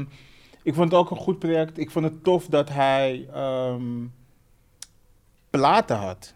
ik 0.63 0.73
vond 0.73 0.91
het 0.91 0.99
ook 0.99 1.11
een 1.11 1.17
goed 1.17 1.39
project. 1.39 1.77
Ik 1.77 1.91
vond 1.91 2.05
het 2.05 2.23
tof 2.23 2.45
dat 2.45 2.69
hij 2.69 3.27
ehm, 3.33 4.05
platen 5.49 5.97
had. 5.97 6.35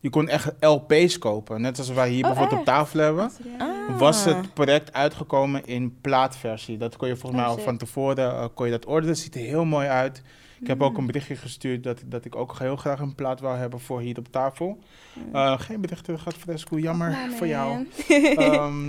Je 0.00 0.10
kon 0.10 0.28
echt 0.28 0.52
LP's 0.60 1.18
kopen. 1.18 1.60
Net 1.60 1.78
als 1.78 1.88
wij 1.88 2.08
hier 2.10 2.24
Oh, 2.24 2.30
bijvoorbeeld 2.30 2.60
op 2.60 2.66
tafel 2.66 3.00
hebben. 3.00 3.30
Ah. 3.58 3.98
Was 3.98 4.24
het 4.24 4.54
project 4.54 4.92
uitgekomen 4.92 5.64
in 5.66 6.00
plaatversie. 6.00 6.76
Dat 6.76 6.96
kon 6.96 7.08
je 7.08 7.16
volgens 7.16 7.40
mij 7.40 7.50
Oh, 7.50 7.56
al 7.56 7.62
van 7.62 7.76
tevoren 7.76 8.30
eh, 8.30 8.44
kon 8.54 8.66
je 8.66 8.72
dat 8.72 8.86
orderen. 8.86 9.16
Ziet 9.16 9.34
er 9.34 9.40
heel 9.40 9.64
mooi 9.64 9.88
uit. 9.88 10.22
Ik 10.60 10.66
heb 10.66 10.78
Mm. 10.78 10.84
ook 10.84 10.98
een 10.98 11.06
berichtje 11.06 11.36
gestuurd 11.36 11.82
dat, 11.82 12.02
dat 12.06 12.24
ik 12.24 12.36
ook 12.36 12.58
heel 12.58 12.76
graag 12.76 13.00
een 13.00 13.14
plaat 13.14 13.40
wou 13.40 13.56
hebben 13.58 13.80
voor 13.80 14.00
hier 14.00 14.18
op 14.18 14.28
tafel. 14.32 14.78
Mm. 15.14 15.34
Eh, 15.34 15.60
geen 15.60 15.80
bericht 15.80 16.04
terug 16.04 16.22
gehad, 16.22 16.38
Fresco. 16.38 16.78
Jammer 16.78 17.10
Oh, 17.10 17.36
voor 17.36 17.46
jou. 17.46 17.86
Ehm, 18.08 18.88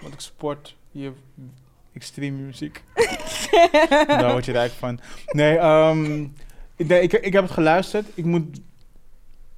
want 0.00 0.12
ik 0.14 0.20
support 0.20 0.76
je 0.90 1.12
extreme 1.92 2.36
muziek. 2.38 2.84
Daar 4.06 4.30
word 4.32 4.44
je 4.44 4.52
rijk 4.52 4.72
van. 4.72 5.00
Nee, 5.26 5.56
ehm, 5.58 6.22
ik, 6.76 6.86
nee, 6.88 7.02
ik, 7.02 7.12
ik 7.12 7.32
heb 7.32 7.42
het 7.42 7.52
geluisterd. 7.52 8.06
Ik 8.14 8.24
moet, 8.24 8.60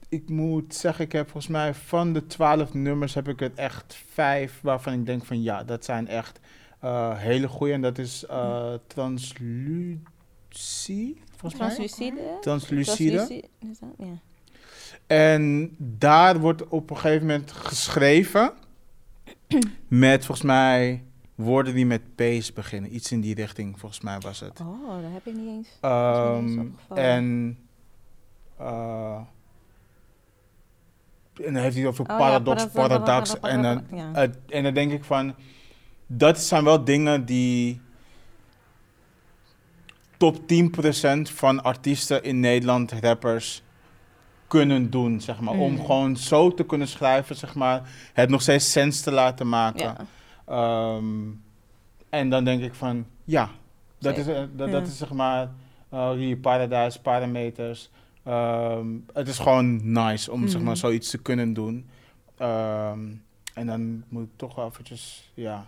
ik 0.09 0.29
moet 0.29 0.75
zeggen, 0.75 1.05
ik 1.05 1.13
heb 1.13 1.25
volgens 1.31 1.53
mij 1.53 1.75
van 1.75 2.13
de 2.13 2.27
twaalf 2.27 2.75
nummers 2.75 3.15
heb 3.15 3.29
ik 3.29 3.41
het 3.41 3.55
echt 3.55 3.99
vijf 4.13 4.59
waarvan 4.63 4.93
ik 4.93 5.07
denk 5.07 5.25
van 5.25 5.43
ja, 5.43 5.65
dat 5.65 5.85
zijn 5.85 6.09
echt 6.09 6.41
eh, 6.81 7.19
hele 7.19 7.49
goede. 7.49 7.73
En 7.73 7.81
dat 7.83 7.99
is 7.99 8.25
uh, 8.31 8.73
Translucie. 8.87 10.01
Translucide? 11.49 12.39
Translucide. 12.41 13.11
Transluci- 13.17 13.49
is 13.71 13.79
dat? 13.79 13.91
Ja. 13.99 14.19
En 15.07 15.75
daar 15.79 16.39
wordt 16.41 16.69
op 16.69 16.91
een 16.91 16.97
gegeven 16.97 17.27
moment 17.27 17.53
geschreven 17.53 18.53
met 19.89 20.25
volgens 20.25 20.47
mij 20.47 21.05
woorden 21.35 21.75
die 21.75 21.87
met 21.87 22.15
P's 22.15 22.53
beginnen. 22.53 22.95
Iets 22.95 23.13
in 23.13 23.21
die 23.21 23.35
richting, 23.35 23.79
volgens 23.79 24.01
mij 24.01 24.19
was 24.19 24.41
het. 24.41 24.61
Oh, 24.61 25.03
dat 25.03 25.13
heb 25.13 25.27
ik 25.27 25.35
niet 25.35 25.49
eens. 25.49 25.69
Ehm, 25.81 26.59
opgevallen. 26.61 27.05
en, 27.05 27.59
eh, 28.59 29.21
en 31.45 31.53
dan 31.53 31.63
heeft 31.63 31.75
hij 31.75 31.85
het 31.85 31.93
over 31.93 32.05
Oh 32.05 32.11
ja, 32.11 32.17
paradox, 32.19 32.67
paradox, 32.67 33.05
paradox. 33.05 33.39
paradox, 33.41 33.55
En 33.55 33.63
dan, 33.91 33.99
ja. 33.99 34.29
en 34.49 34.63
dan 34.63 34.75
denk 34.75 34.93
ik 34.93 35.05
van, 35.05 35.35
dat 36.07 36.39
zijn 36.39 36.65
wel 36.65 36.85
dingen 36.85 37.25
die 37.25 37.81
top 40.21 40.37
10% 40.47 41.31
van 41.31 41.63
artiesten 41.63 42.23
in 42.23 42.41
Nederland, 42.41 42.93
rappers, 42.93 43.63
kunnen 44.47 44.91
doen, 44.91 45.21
zeg 45.21 45.41
maar. 45.41 45.55
Om 45.55 45.73
Mm. 45.73 45.85
gewoon 45.85 46.17
zo 46.17 46.55
te 46.55 46.65
kunnen 46.65 46.89
schrijven, 46.89 47.37
zeg 47.37 47.55
maar, 47.55 47.91
het 48.13 48.29
nog 48.31 48.43
steeds 48.43 48.71
sens 48.73 49.01
te 49.01 49.11
laten 49.11 49.49
maken. 49.49 49.81
Ja. 49.85 50.07
Ehm, 50.47 51.05
en 52.09 52.29
dan 52.31 52.45
denk 52.45 52.63
ik 52.63 52.75
van, 52.75 53.07
ja, 53.25 53.51
dat 53.99 54.17
is, 54.17 54.27
eh, 54.27 54.43
dat, 54.53 54.87
is 54.87 54.99
zeg 54.99 55.13
maar, 55.13 55.51
eh, 55.89 56.11
hier 56.11 56.37
paradijs, 56.37 56.99
parameters. 56.99 57.91
Ehm, 58.25 58.87
het 59.13 59.29
is 59.29 59.39
gewoon 59.39 59.93
nice 59.93 60.33
om 60.33 60.49
zeg 60.49 60.61
maar 60.61 60.71
Mhm. 60.71 60.81
zoiets 60.81 61.11
te 61.11 61.19
kunnen 61.19 61.53
doen. 61.53 61.89
Ehm, 62.37 63.01
en 63.55 63.67
dan 63.67 64.05
moet 64.09 64.23
ik 64.25 64.31
toch 64.37 64.55
wel 64.55 64.67
eventjes, 64.67 65.31
ja. 65.35 65.67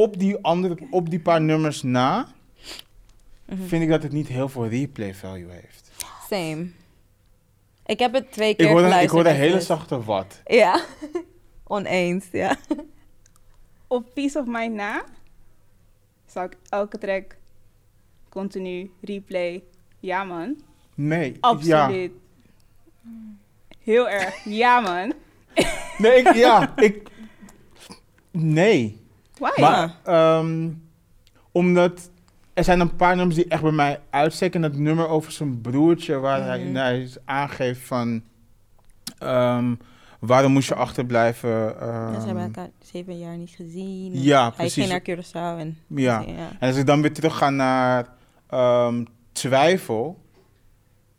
Op 0.00 0.18
die, 0.18 0.38
andere, 0.42 0.76
op 0.90 1.10
die 1.10 1.20
paar 1.20 1.40
nummers 1.40 1.82
na 1.82 2.28
Mhm. 3.46 3.62
vind 3.66 3.82
ik 3.82 3.88
dat 3.88 4.02
het 4.02 4.12
niet 4.12 4.28
heel 4.28 4.48
veel 4.48 4.66
replay 4.66 5.14
value 5.14 5.50
heeft. 5.50 5.90
Same. 6.28 6.70
Ik 7.86 7.98
heb 7.98 8.12
het 8.12 8.32
twee 8.32 8.54
keer 8.54 8.66
Ik 8.66 8.72
hoorde, 8.72 8.94
ik 9.02 9.08
hoorde 9.08 9.28
een 9.28 9.34
en 9.34 9.40
hele 9.40 9.60
zachte 9.60 10.04
wat. 10.04 10.42
Ja. 10.46 10.80
Oneens, 11.66 12.26
ja. 12.32 12.56
Op 13.86 14.14
Peace 14.14 14.38
of 14.38 14.46
Mind 14.46 14.74
na 14.74 15.04
zou 16.26 16.46
ik 16.46 16.56
elke 16.68 16.98
track 16.98 17.36
continu 18.28 18.90
replay. 19.00 19.62
Ja 20.00 20.24
man, 20.24 20.60
Nee. 20.94 21.32
Ja. 21.32 21.38
absoluut. 21.40 22.12
Heel 23.78 24.08
erg. 24.08 24.44
Ja 24.44 24.80
man. 24.80 25.12
Nee, 25.98 26.12
ik, 26.18 26.34
ja, 26.34 26.72
ik... 26.76 27.08
Nee. 28.30 28.99
Why? 29.40 29.60
Maar, 29.60 29.94
ehm, 30.04 30.68
omdat 31.52 32.10
er 32.54 32.64
zijn 32.64 32.80
een 32.80 32.96
paar 32.96 33.16
nummers 33.16 33.36
die 33.36 33.48
echt 33.48 33.62
bij 33.62 33.70
mij 33.72 34.00
uitsteken. 34.10 34.60
Dat 34.60 34.74
nummer 34.76 35.08
over 35.08 35.32
zijn 35.32 35.60
broertje, 35.60 36.18
waar 36.18 36.42
hij, 36.44 36.64
Mhm. 36.64 36.74
hij 36.74 37.08
aangeeft 37.24 37.80
van... 37.86 38.22
ehm, 39.18 39.74
waarom 40.20 40.52
moest 40.52 40.68
je 40.68 40.74
achterblijven? 40.74 41.50
Ja, 41.50 42.20
ze 42.20 42.26
hebben 42.26 42.28
ehm, 42.28 42.38
elkaar 42.38 42.68
zeven 42.84 43.18
jaar 43.18 43.36
niet 43.36 43.50
gezien. 43.50 44.12
en 44.14 44.22
Ja, 44.22 44.42
Hij 44.42 44.50
precies. 44.50 44.74
ging 44.74 44.88
naar 44.88 45.00
Curaçao 45.02 45.58
en... 45.60 45.78
Ja. 45.86 46.20
ja. 46.20 46.48
En 46.58 46.68
als 46.68 46.76
ik 46.76 46.86
dan 46.86 47.00
weer 47.02 47.12
terug 47.12 47.36
ga 47.36 47.50
naar 47.50 48.06
twijfel, 49.32 50.18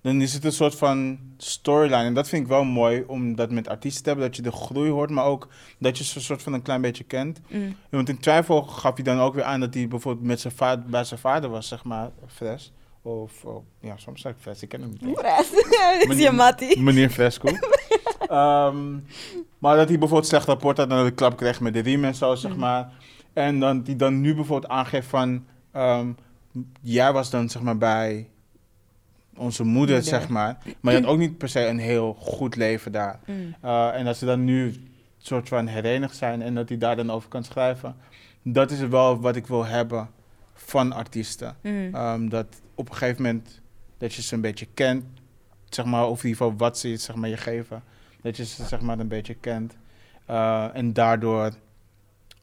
dan 0.01 0.21
is 0.21 0.33
het 0.33 0.43
een 0.45 0.51
soort 0.51 0.75
van 0.75 1.19
storyline. 1.37 2.03
En 2.03 2.13
dat 2.13 2.29
vind 2.29 2.41
ik 2.43 2.47
wel 2.47 2.63
mooi 2.63 3.03
om 3.07 3.35
dat 3.35 3.51
met 3.51 3.67
artiesten 3.69 4.03
te 4.03 4.09
hebben, 4.09 4.27
dat 4.27 4.35
je 4.35 4.41
de 4.41 4.51
groei 4.51 4.89
hoort, 4.89 5.09
maar 5.09 5.25
ook 5.25 5.47
dat 5.79 5.97
je 5.97 6.03
ze 6.03 6.15
een 6.17 6.21
soort 6.23 6.41
van 6.43 6.53
een 6.53 6.61
klein 6.61 6.81
beetje 6.81 7.03
kent. 7.03 7.39
Mm. 7.47 7.75
Want 7.89 8.09
in 8.09 8.19
twijfel 8.19 8.61
gaf 8.61 8.95
hij 8.95 9.03
dan 9.03 9.19
ook 9.19 9.33
weer 9.33 9.43
aan 9.43 9.59
dat 9.59 9.73
hij 9.73 9.87
bijvoorbeeld 9.87 10.25
met 10.25 10.39
zijn 10.39 10.53
vader, 10.53 10.85
bij 10.89 11.03
zijn 11.03 11.19
vader 11.19 11.49
was, 11.49 11.67
zeg 11.67 11.83
maar, 11.83 12.09
Fres. 12.27 12.71
Of, 13.01 13.43
oh, 13.45 13.63
ja, 13.79 13.97
soms 13.97 14.21
zeg 14.21 14.31
ik 14.31 14.37
Fres, 14.41 14.61
ik 14.61 14.69
ken 14.69 14.81
hem 14.81 14.93
niet. 14.99 15.17
Fres. 15.17 15.51
Is 16.17 16.23
je 16.23 16.31
mattie. 16.31 16.79
Meneer 16.79 17.09
Fresco. 17.09 17.47
Ehm, 18.27 18.91
maar 19.57 19.75
dat 19.75 19.87
hij 19.89 19.97
bijvoorbeeld 19.97 20.27
slecht 20.27 20.47
rapport 20.47 20.77
had 20.77 20.89
en 20.89 20.95
dat 20.95 21.05
de 21.05 21.11
klap 21.11 21.37
kreeg 21.37 21.59
met 21.59 21.73
de 21.73 21.79
riem 21.79 22.03
en 22.05 22.15
zo, 22.15 22.35
zeg 22.35 22.51
Mhm. 22.51 22.59
maar. 22.59 22.91
En 23.33 23.59
dan 23.59 23.81
die 23.81 23.95
dan 23.95 24.21
nu 24.21 24.35
bijvoorbeeld 24.35 24.71
aangeeft 24.71 25.07
van... 25.07 25.45
ehm, 25.71 26.11
jij 26.81 27.13
was 27.13 27.29
dan 27.29 27.49
zeg 27.49 27.61
maar 27.61 27.77
bij 27.77 28.29
onze 29.41 29.63
moeder, 29.63 29.95
Moeder. 29.95 30.03
zeg 30.03 30.29
maar. 30.29 30.57
Maar 30.79 30.93
je 30.93 30.99
had 30.99 31.09
ook 31.09 31.17
niet 31.17 31.37
per 31.37 31.49
se 31.49 31.65
een 31.65 31.79
heel 31.79 32.13
goed 32.19 32.55
leven 32.55 32.91
daar. 32.91 33.19
Mm. 33.25 33.55
Eh, 33.61 33.95
en 33.95 34.05
dat 34.05 34.17
ze 34.17 34.25
dan 34.25 34.43
nu 34.43 34.63
een 34.63 34.87
soort 35.17 35.47
van 35.47 35.67
herenigd 35.67 36.15
zijn 36.15 36.41
en 36.41 36.55
dat 36.55 36.69
hij 36.69 36.77
daar 36.77 36.95
dan 36.95 37.11
over 37.11 37.29
kan 37.29 37.43
schrijven. 37.43 37.95
Dat 38.43 38.71
is 38.71 38.79
wel 38.79 39.19
wat 39.19 39.35
ik 39.35 39.47
wil 39.47 39.65
hebben 39.65 40.09
van 40.53 40.93
artiesten. 40.93 41.55
Mm. 41.61 41.95
Ehm, 41.95 42.29
dat 42.29 42.61
op 42.75 42.89
een 42.89 42.95
gegeven 42.95 43.21
moment 43.21 43.61
dat 43.97 44.13
je 44.13 44.21
ze 44.21 44.33
een 44.33 44.41
beetje 44.41 44.67
kent, 44.73 45.03
zeg 45.69 45.85
maar, 45.85 46.07
of 46.07 46.23
in 46.23 46.29
ieder 46.29 46.43
geval 46.43 46.57
wat 46.57 46.77
ze 46.77 46.97
zeg 46.97 47.15
maar, 47.15 47.29
je 47.29 47.37
geven, 47.37 47.83
dat 48.21 48.37
je 48.37 48.45
ze 48.45 48.65
zeg 48.65 48.81
maar, 48.81 48.99
een 48.99 49.07
beetje 49.07 49.35
kent. 49.35 49.77
Eh, 50.25 50.67
en 50.73 50.93
daardoor 50.93 51.51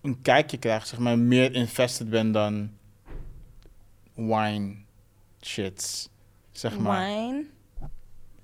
een 0.00 0.22
kijkje 0.22 0.56
krijgt, 0.56 0.88
zeg 0.88 0.98
maar, 0.98 1.18
meer 1.18 1.54
invested 1.54 2.10
bent 2.10 2.34
dan 2.34 2.70
wine 4.14 4.74
shits, 5.40 6.08
zeg 6.58 6.78
maar. 6.78 7.06
Wine. 7.06 7.44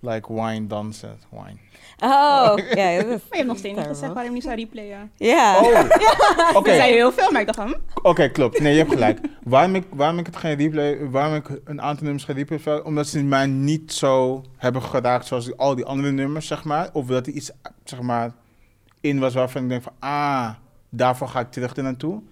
Like 0.00 0.32
wine 0.34 0.66
dansen, 0.66 1.18
wine. 1.30 1.56
Oh, 1.98 2.54
ja. 2.74 2.74
Maar 2.74 2.84
je 2.84 3.20
hebt 3.30 3.46
nog 3.46 3.58
steeds 3.58 3.76
niet 3.76 3.86
gezegd 3.86 4.12
waarom 4.12 4.24
je 4.24 4.30
niet 4.30 4.42
zou 4.42 4.54
replayen. 4.56 5.10
Ja. 5.16 5.58
Oh, 5.60 5.66
oké. 6.58 6.70
Er 6.70 6.76
zijn 6.76 6.92
heel 6.92 7.12
veel, 7.12 7.30
maar 7.30 7.40
ik 7.40 7.46
dacht, 7.54 7.68
hm? 7.70 7.74
Oké, 8.02 8.28
klopt. 8.28 8.60
Nee, 8.60 8.72
je 8.72 8.78
hebt 8.78 8.90
gelijk. 8.92 9.20
waarom, 9.42 9.74
ik, 9.74 9.84
waarom 9.90 10.18
ik 10.18 10.26
het 10.26 10.36
geen 10.36 10.56
replay, 10.56 11.10
waarom 11.10 11.34
ik 11.34 11.60
een 11.64 11.80
aantal 11.82 12.02
nummers 12.04 12.24
geen 12.24 12.36
replay 12.36 12.78
omdat 12.78 13.06
ze 13.06 13.22
mij 13.22 13.46
niet 13.46 13.92
zo 13.92 14.44
hebben 14.56 14.82
geraakt 14.82 15.26
zoals 15.26 15.44
die- 15.44 15.54
al 15.54 15.74
die 15.74 15.84
andere 15.84 16.12
nummers, 16.12 16.46
zeg 16.46 16.64
maar. 16.64 16.88
Of 16.92 17.06
dat 17.06 17.26
er 17.26 17.32
iets, 17.32 17.50
zeg 17.84 18.00
maar, 18.00 18.32
in 19.00 19.18
was 19.18 19.34
waarvan 19.34 19.62
ik 19.62 19.68
denk 19.68 19.82
van, 19.82 19.92
ah, 19.98 20.50
daarvoor 20.90 21.28
ga 21.28 21.40
ik 21.40 21.50
terug 21.50 21.76
er 21.76 21.82
naartoe. 21.82 22.22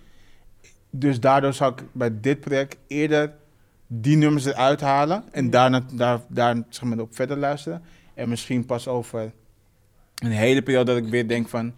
Dus 0.91 1.21
daardoor 1.21 1.53
zou 1.53 1.73
ik 1.73 1.85
bij 1.93 2.21
dit 2.21 2.41
project 2.41 2.77
eerder 2.87 3.33
die 3.95 4.17
nummers 4.17 4.45
eruit 4.45 4.81
halen 4.81 5.25
en 5.31 5.51
daarna, 5.51 5.83
daar, 5.93 6.21
daar 6.29 6.63
zeg 6.69 6.83
maar, 6.83 6.99
op 6.99 7.15
verder 7.15 7.37
luisteren. 7.37 7.83
En 8.15 8.29
misschien 8.29 8.67
pas 8.67 8.89
over 8.89 9.33
een 10.15 10.31
hele 10.31 10.63
periode 10.63 10.95
dat 10.95 11.05
ik 11.05 11.11
weer 11.11 11.29
denk 11.29 11.49
van, 11.49 11.73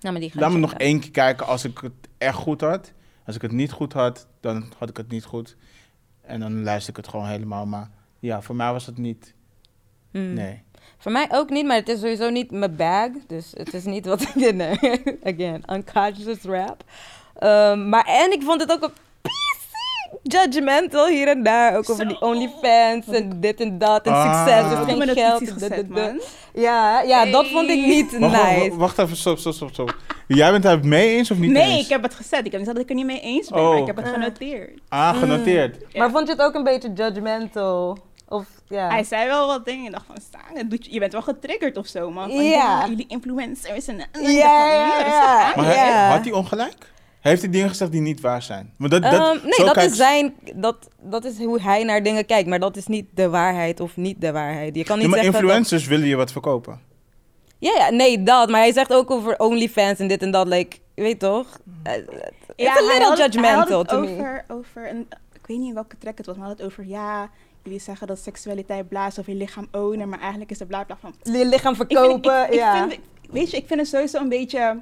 Nou, 0.00 0.12
maar 0.12 0.20
die 0.20 0.30
Laat 0.34 0.52
me 0.52 0.58
nog 0.58 0.74
één 0.74 1.00
keer 1.00 1.10
kijken 1.10 1.46
als 1.46 1.64
ik 1.64 1.78
het 1.78 1.92
echt 2.18 2.36
goed 2.36 2.60
had. 2.60 2.92
Als 3.26 3.36
ik 3.36 3.42
het 3.42 3.52
niet 3.52 3.72
goed 3.72 3.92
had, 3.92 4.26
dan 4.40 4.72
had 4.78 4.88
ik 4.88 4.96
het 4.96 5.08
niet 5.08 5.24
goed. 5.24 5.56
En 6.20 6.40
dan 6.40 6.62
luister 6.62 6.90
ik 6.90 6.96
het 6.96 7.08
gewoon 7.08 7.26
helemaal. 7.26 7.66
Maar 7.66 7.90
ja, 8.18 8.42
voor 8.42 8.56
mij 8.56 8.72
was 8.72 8.86
het 8.86 8.98
niet. 8.98 9.34
Mm. 10.10 10.32
Nee. 10.32 10.62
Voor 10.98 11.12
mij 11.12 11.28
ook 11.30 11.50
niet, 11.50 11.66
maar 11.66 11.76
het 11.76 11.88
is 11.88 12.00
sowieso 12.00 12.30
niet 12.30 12.50
mijn 12.50 12.76
bag. 12.76 13.10
Dus 13.26 13.50
het 13.54 13.74
is 13.74 13.84
niet 13.84 14.06
wat 14.06 14.22
ik... 14.22 14.34
Nee, 14.54 14.78
again, 15.32 15.62
unconscious 15.72 16.42
rap. 16.42 16.84
Ehm, 17.34 17.88
maar 17.88 18.04
en 18.04 18.32
ik 18.32 18.42
vond 18.42 18.60
het 18.60 18.70
ook 18.70 18.82
PC 18.82 19.11
judgmental 20.22 21.06
hier 21.08 21.28
en 21.28 21.42
daar. 21.42 21.76
Ook 21.76 21.90
over 21.90 22.08
die 22.08 22.20
OnlyFans 22.20 23.06
en 23.06 23.40
dit 23.40 23.60
en 23.60 23.78
dat. 23.78 24.06
En 24.06 24.12
Ah. 24.12 24.44
succes, 24.46 24.68
dus 24.78 24.86
hebben 24.88 25.08
geen 25.08 25.16
geld. 25.16 25.50
gezet? 25.50 25.86
Ja, 26.54 27.00
ja 27.02 27.24
dat 27.26 27.46
vond 27.46 27.68
ik 27.70 27.86
niet 27.86 28.18
Wacht, 28.18 28.32
nice. 28.56 28.76
wacht 28.76 28.98
even, 28.98 29.16
stop, 29.16 29.38
stop, 29.38 29.52
stop, 29.52 29.70
stop. 29.72 29.96
Jij 30.28 30.50
bent 30.50 30.64
het 30.64 30.84
mee 30.84 31.16
eens 31.16 31.30
of 31.30 31.38
niet 31.38 31.50
Nee, 31.50 31.70
eens? 31.72 31.82
ik 31.84 31.88
heb 31.88 32.02
het 32.02 32.14
gezet. 32.14 32.46
Ik 32.46 32.52
heb 32.52 32.60
niet 32.60 32.68
gezegd 32.68 32.74
dat 32.76 32.84
ik 32.84 32.88
er 32.90 32.94
niet 32.94 33.06
mee 33.06 33.20
eens 33.20 33.48
ben, 33.48 33.60
Oh. 33.60 33.68
maar 33.68 33.78
ik 33.78 33.86
heb 33.86 33.96
het 33.96 34.06
Ah. 34.06 34.12
genoteerd. 34.12 34.70
Ah, 34.88 35.18
genoteerd. 35.18 35.76
Ja. 35.88 35.98
Maar 35.98 36.10
vond 36.10 36.26
je 36.26 36.32
het 36.32 36.42
ook 36.42 36.54
een 36.54 36.64
beetje 36.64 36.92
judgmental? 36.94 37.98
Of, 38.28 38.44
ja. 38.68 38.88
Hij 38.88 39.04
zei 39.04 39.26
wel 39.28 39.46
wat 39.46 39.64
dingen. 39.64 39.84
Ik 39.86 39.92
dacht 39.92 40.04
van, 40.06 40.16
staan, 40.28 40.56
het 40.56 40.70
doet 40.70 40.84
je, 40.86 40.92
je 40.92 40.98
bent 40.98 41.12
wel 41.12 41.22
getriggerd 41.22 41.76
of 41.76 41.86
zo, 41.86 42.10
man. 42.10 42.30
Van, 42.30 42.44
Ja. 42.44 42.86
jullie 42.88 43.06
influencers 43.08 43.86
en... 43.86 43.98
en 44.12 44.22
Ja, 44.32 45.50
van, 45.54 45.64
ja, 45.64 45.72
ja. 45.72 45.86
Maar 46.06 46.10
had 46.10 46.24
hij 46.24 46.32
ongelijk? 46.32 46.91
Heeft 47.22 47.42
hij 47.42 47.50
dingen 47.50 47.68
gezegd 47.68 47.92
die 47.92 48.00
niet 48.00 48.20
waar 48.20 48.42
zijn? 48.42 48.72
Maar 48.76 48.88
dat, 48.88 49.02
dat, 49.02 49.12
Ehm, 49.12 49.20
nee, 49.42 49.56
dat 49.66 49.72
kijkt- 49.72 49.90
is, 49.90 49.96
zijn, 49.96 50.34
dat, 50.54 50.88
dat 51.02 51.24
is 51.24 51.38
hoe 51.38 51.60
hij 51.60 51.84
naar 51.84 52.02
dingen 52.02 52.26
kijkt. 52.26 52.48
Maar 52.48 52.58
dat 52.58 52.76
is 52.76 52.86
niet 52.86 53.06
de 53.14 53.28
waarheid 53.28 53.80
of 53.80 53.96
niet 53.96 54.20
de 54.20 54.32
waarheid. 54.32 54.74
Je 54.76 54.84
kan 54.84 54.96
niet 54.98 55.04
Ja, 55.06 55.10
maar 55.12 55.22
zeggen 55.22 55.40
dat- 55.40 55.50
influencers 55.50 55.86
willen 55.86 56.06
je 56.08 56.16
wat 56.16 56.32
verkopen. 56.32 56.80
Ja, 57.58 57.72
ja, 57.78 57.90
nee, 57.90 58.22
dat. 58.22 58.48
Maar 58.50 58.60
hij 58.60 58.72
zegt 58.72 58.92
ook 58.92 59.10
over 59.10 59.38
OnlyFans 59.38 59.98
en 59.98 60.08
dit 60.08 60.22
en 60.22 60.30
dat. 60.30 60.46
Like, 60.46 60.76
je 60.94 61.02
weet 61.02 61.18
toch? 61.18 61.46
Eh, 61.82 61.92
It's 62.56 62.68
a 62.78 62.82
little 62.98 63.16
judgmental 63.16 63.78
het 63.78 63.88
to 63.88 64.00
me. 64.00 64.10
over, 64.10 64.44
over 64.48 64.90
een, 64.90 65.06
ik 65.32 65.46
weet 65.46 65.58
niet 65.58 65.74
welke 65.74 65.98
track 65.98 66.16
het 66.16 66.26
was, 66.26 66.36
maar 66.36 66.46
hij 66.46 66.54
had 66.56 66.62
het 66.64 66.72
over, 66.72 66.86
ja, 66.86 67.30
jullie 67.62 67.78
zeggen 67.80 68.06
dat 68.06 68.18
seksualiteit 68.18 68.88
blaast 68.88 69.18
of 69.18 69.26
je 69.26 69.34
lichaam 69.34 69.68
ownen, 69.72 70.08
maar 70.08 70.20
eigenlijk 70.20 70.50
is 70.50 70.58
het 70.58 70.68
bla 70.68 70.84
bla 70.84 70.96
van... 71.00 71.14
Je 71.22 71.46
lichaam 71.46 71.72
Ik 71.72 71.78
vind- 71.78 71.92
verkopen, 71.92 72.42
ik- 72.44 72.48
ik 72.48 72.54
ja. 72.54 72.88
vind- 72.88 73.00
weet 73.30 73.50
je, 73.50 73.56
ik 73.56 73.66
vind 73.66 73.80
het 73.80 73.88
sowieso 73.88 74.18
een 74.20 74.28
beetje, 74.28 74.80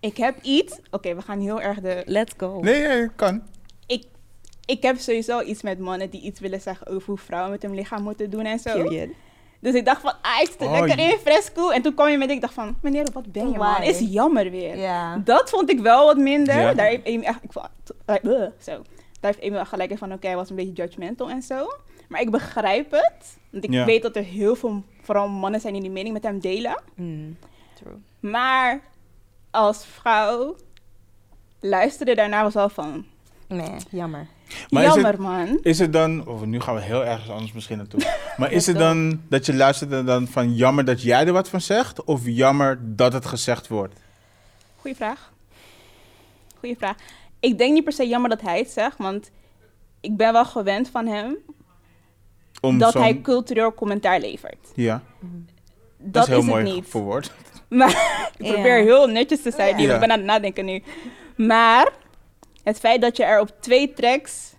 ik 0.00 0.16
heb 0.16 0.42
iets, 0.42 0.78
oké, 0.90 1.14
we 1.14 1.22
gaan 1.22 1.40
heel 1.40 1.60
erg 1.60 1.80
de, 1.80 2.02
Let's 2.06 2.34
go. 2.36 2.60
Nee, 2.60 2.86
nee, 2.86 3.08
kan. 3.16 3.42
ik, 3.86 4.04
ik 4.64 4.82
heb 4.82 4.98
sowieso 4.98 5.40
iets 5.40 5.62
met 5.62 5.78
mannen 5.78 6.10
die 6.10 6.20
iets 6.20 6.40
willen 6.40 6.60
zeggen 6.60 6.86
over 6.86 7.08
hoe 7.08 7.18
vrouwen 7.18 7.50
met 7.50 7.62
hun 7.62 7.74
lichaam 7.74 8.02
moeten 8.02 8.30
doen 8.30 8.44
en 8.44 8.58
zo. 8.58 8.82
Period. 8.82 9.08
Dus 9.60 9.74
ik 9.74 9.84
dacht 9.84 10.00
van, 10.00 10.12
ah, 10.22 10.40
ik 10.40 10.46
zit 10.46 10.60
Oh, 10.60 10.72
lekker 10.72 10.98
in, 10.98 11.18
fresco. 11.18 11.70
En 11.70 11.82
toen 11.82 11.94
kwam 11.94 12.08
je 12.08 12.18
met, 12.18 12.30
ik 12.30 12.40
dacht 12.40 12.54
van, 12.54 12.76
meneer, 12.82 13.06
wat 13.12 13.32
ben 13.32 13.50
je 13.50 13.58
man? 13.58 13.82
Is 13.82 14.00
jammer 14.00 14.50
weer. 14.50 14.76
Ja. 14.76 15.16
Dat 15.16 15.50
vond 15.50 15.70
ik 15.70 15.80
wel 15.80 16.04
wat 16.04 16.16
minder. 16.16 16.76
Daar 16.76 16.86
heeft 16.86 17.06
Amy 17.06 17.24
echt, 17.24 17.42
ik 17.42 17.52
vond, 17.52 17.66
eh, 18.04 18.14
uh, 18.22 18.46
zo. 18.58 18.82
Daar 19.20 19.32
heeft 19.32 19.42
Amy 19.42 19.50
wel 19.50 19.64
gelijk 19.64 19.90
in 19.90 19.98
van, 19.98 20.12
oké, 20.12 20.26
hij 20.26 20.36
was 20.36 20.50
een 20.50 20.56
beetje 20.56 20.72
judgmental 20.72 21.30
en 21.30 21.42
zo. 21.42 21.66
Maar 22.08 22.20
ik 22.20 22.30
begrijp 22.30 22.90
het. 22.90 23.38
Want 23.50 23.64
ik 23.64 23.84
weet 23.84 24.02
dat 24.02 24.16
er 24.16 24.22
heel 24.22 24.56
veel, 24.56 24.82
vooral 25.02 25.28
mannen 25.28 25.60
zijn 25.60 25.72
die 25.72 25.82
die 25.82 25.90
mening 25.90 26.14
met 26.14 26.22
hem 26.22 26.38
delen. 26.38 26.82
Mm, 26.94 27.36
true. 27.74 27.94
Maar 28.20 28.80
als 29.56 29.84
vrouw 29.86 30.56
luisterde 31.60 32.14
daarna 32.14 32.42
was 32.42 32.54
wel 32.54 32.68
van, 32.68 33.04
Nee, 33.48 33.76
jammer. 33.90 34.26
Maar 34.70 34.82
is 34.82 34.88
het- 34.94 35.02
jammer 35.02 35.20
man. 35.22 35.58
Is 35.62 35.78
het 35.78 35.92
dan, 35.92 36.26
of 36.26 36.44
nu 36.44 36.60
gaan 36.60 36.74
we 36.74 36.80
heel 36.80 37.04
ergens 37.04 37.30
anders 37.30 37.52
misschien 37.52 37.76
naartoe. 37.76 38.00
Maar 38.36 38.52
is 38.52 38.66
het 38.66 38.78
dan 38.78 39.20
dat 39.28 39.46
je 39.46 39.54
luistert 39.54 39.92
en 39.92 40.04
dan 40.06 40.26
van 40.28 40.54
jammer 40.54 40.84
dat 40.84 41.02
jij 41.02 41.26
er 41.26 41.32
wat 41.32 41.48
van 41.48 41.60
zegt? 41.60 42.04
Of 42.04 42.20
jammer 42.24 42.78
dat 42.82 43.12
het 43.12 43.26
gezegd 43.26 43.68
wordt? 43.68 43.94
Goeie 44.76 44.96
vraag. 44.96 45.32
Goeie 46.58 46.76
vraag. 46.76 46.96
Ik 47.40 47.58
denk 47.58 47.72
niet 47.72 47.84
per 47.84 47.92
se 47.92 48.08
jammer 48.08 48.30
dat 48.30 48.40
hij 48.40 48.58
het 48.58 48.70
zegt, 48.70 48.98
want 48.98 49.30
ik 50.00 50.16
ben 50.16 50.32
wel 50.32 50.44
gewend 50.44 50.88
van 50.88 51.06
hem 51.06 51.36
Om 52.60 52.78
dat 52.78 52.94
hij 52.94 53.20
cultureel 53.20 53.74
commentaar 53.74 54.20
levert. 54.20 54.66
Ja, 54.74 55.02
Dat, 55.98 56.12
dat, 56.12 56.22
is 56.22 56.28
heel 56.28 56.36
het 56.38 56.46
mooi 56.46 56.64
niet. 56.64 56.86
verwoord. 56.88 57.32
Maar 57.68 57.90
ik 58.38 58.52
probeer 58.52 58.76
heel 58.82 59.06
netjes 59.06 59.42
te 59.42 59.50
zijn 59.50 59.78
ik 59.78 59.88
ben 59.88 60.02
aan 60.10 60.18
het 60.18 60.24
nadenken 60.26 60.64
nu. 60.64 60.82
Maar 61.36 61.88
het 62.64 62.78
feit 62.78 63.00
dat 63.00 63.16
je 63.16 63.24
er 63.24 63.40
op 63.40 63.50
twee 63.60 63.92
tracks 63.92 64.54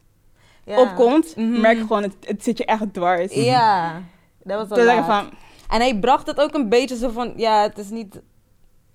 Ja. 0.66 0.82
opkomt, 0.82 1.36
Mhm. 1.36 1.62
merk 1.62 1.76
je 1.78 1.82
gewoon, 1.82 2.04
het, 2.04 2.16
het 2.22 2.44
zit 2.44 2.58
je 2.58 2.66
echt 2.66 2.94
dwars. 2.94 3.34
Ja, 3.34 4.02
dat 4.44 4.58
was 4.58 4.68
Te 4.68 4.76
wel 4.76 4.86
zeggen 4.86 5.06
van, 5.06 5.30
En 5.70 5.80
hij 5.82 5.96
bracht 5.96 6.28
het 6.28 6.40
ook 6.40 6.54
een 6.54 6.70
beetje 6.70 6.96
zo 6.98 7.10
van, 7.10 7.34
ja, 7.36 7.62
het 7.62 7.78
is 7.78 7.90
niet 7.90 8.22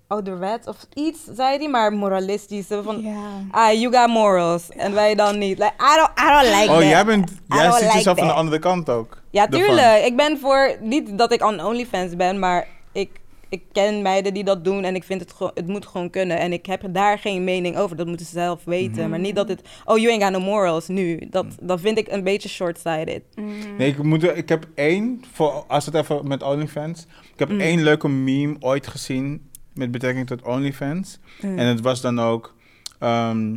ouderwets 0.06 0.66
of 0.66 0.76
iets, 0.94 1.18
zei 1.34 1.58
hij, 1.58 1.68
maar 1.68 1.92
moralistisch. 1.92 2.66
Zo 2.66 2.82
van, 2.82 3.02
Ja. 3.02 3.20
ah, 3.50 3.72
you 3.80 3.96
got 3.96 4.08
morals. 4.08 4.68
En 4.68 4.94
wij 4.94 5.14
dan 5.14 5.38
niet. 5.38 5.58
Like, 5.58 5.72
I 5.74 5.96
don't, 5.96 6.10
I 6.18 6.32
don't 6.32 6.56
like 6.58 6.70
oh, 6.70 6.78
that. 6.78 6.88
jij, 6.88 7.04
bent, 7.04 7.30
jij 7.48 7.70
ziet 7.70 7.80
like 7.80 7.94
jezelf 7.94 8.18
aan 8.18 8.26
de 8.26 8.32
andere 8.32 8.58
kant 8.58 8.88
ook. 8.90 9.20
Ja, 9.30 9.46
ervan. 9.46 9.60
tuurlijk. 9.60 10.04
Ik 10.04 10.16
ben 10.16 10.38
voor, 10.38 10.76
niet 10.80 11.18
dat 11.18 11.32
ik 11.32 11.42
on 11.44 11.64
OnlyFans 11.64 12.16
ben, 12.16 12.38
maar 12.38 12.66
ik, 12.92 13.10
ik 13.52 13.62
ken 13.72 14.02
meiden 14.02 14.34
die 14.34 14.44
dat 14.44 14.64
doen 14.64 14.84
en 14.84 14.94
ik 14.94 15.04
vind 15.04 15.20
het 15.20 15.32
gewoon, 15.32 15.52
het 15.54 15.66
moet 15.66 15.86
gewoon 15.86 16.10
kunnen. 16.10 16.38
En 16.38 16.52
ik 16.52 16.66
heb 16.66 16.82
daar 16.90 17.18
geen 17.18 17.44
mening 17.44 17.76
over, 17.76 17.96
dat 17.96 18.06
moeten 18.06 18.26
ze 18.26 18.32
zelf 18.32 18.64
weten. 18.64 19.00
Mhm. 19.00 19.10
Maar 19.10 19.18
niet 19.18 19.34
dat 19.36 19.48
het, 19.48 19.62
oh, 19.84 19.98
you 19.98 20.10
ain't 20.10 20.22
got 20.22 20.32
no 20.32 20.40
morals 20.40 20.88
nu. 20.88 21.26
Dat, 21.30 21.46
dat 21.60 21.80
vind 21.80 21.98
ik 21.98 22.08
een 22.08 22.24
beetje 22.24 22.48
short-sighted. 22.48 23.22
Mm. 23.34 23.76
Nee, 23.78 23.88
ik, 23.88 24.02
moet, 24.02 24.36
ik 24.36 24.48
heb 24.48 24.66
één, 24.74 25.22
voor, 25.32 25.64
als 25.68 25.86
het 25.86 25.94
even 25.94 26.28
met 26.28 26.42
OnlyFans. 26.42 27.06
Ik 27.32 27.38
heb 27.38 27.48
Mm. 27.48 27.60
één 27.60 27.82
leuke 27.82 28.08
meme 28.08 28.56
ooit 28.60 28.86
gezien 28.86 29.50
met 29.74 29.90
betrekking 29.90 30.26
tot 30.26 30.42
OnlyFans. 30.42 31.18
Mm. 31.42 31.58
En 31.58 31.66
het 31.66 31.80
was 31.80 32.00
dan 32.00 32.20
ook 32.20 32.54
ehm, 32.98 33.56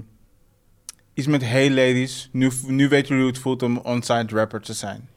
iets 1.13 1.27
met 1.27 1.49
hey 1.49 1.69
ladies, 1.69 2.29
nu, 2.31 2.51
nu 2.67 2.87
weten 2.87 3.07
jullie 3.07 3.23
hoe 3.23 3.31
het 3.31 3.41
voelt 3.41 3.63
om 3.63 3.77
onside 3.77 4.35
rapper 4.35 4.61
te 4.61 4.73
zijn. 4.73 5.09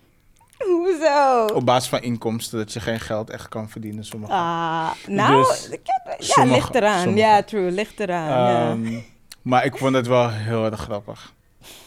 Hoezo? 0.77 1.45
Op 1.55 1.65
basis 1.67 1.89
van 1.89 2.01
inkomsten, 2.03 2.59
dat 2.59 2.73
je 2.73 2.81
geen 2.81 3.01
geld 3.01 3.31
echt 3.31 3.49
kan 3.49 3.69
verdienen. 3.69 4.05
Sommige. 4.05 4.33
Ah, 4.33 4.91
nou, 5.07 5.43
Dus 5.45 5.69
ik 5.69 5.81
heb- 5.85 6.21
ja, 6.21 6.27
sommige- 6.27 6.55
ligt 6.57 6.75
eraan. 6.75 7.03
sommige. 7.03 7.27
Ja, 7.27 7.43
true, 7.43 7.71
ligt 7.71 8.01
eraan. 8.01 8.29
ja. 8.31 8.71
Ehm, 8.71 8.99
Maar 9.43 9.65
ik 9.65 9.77
vond 9.77 9.95
het 9.95 10.07
wel 10.07 10.31
heel 10.31 10.65
erg 10.65 10.81
grappig. 10.81 11.33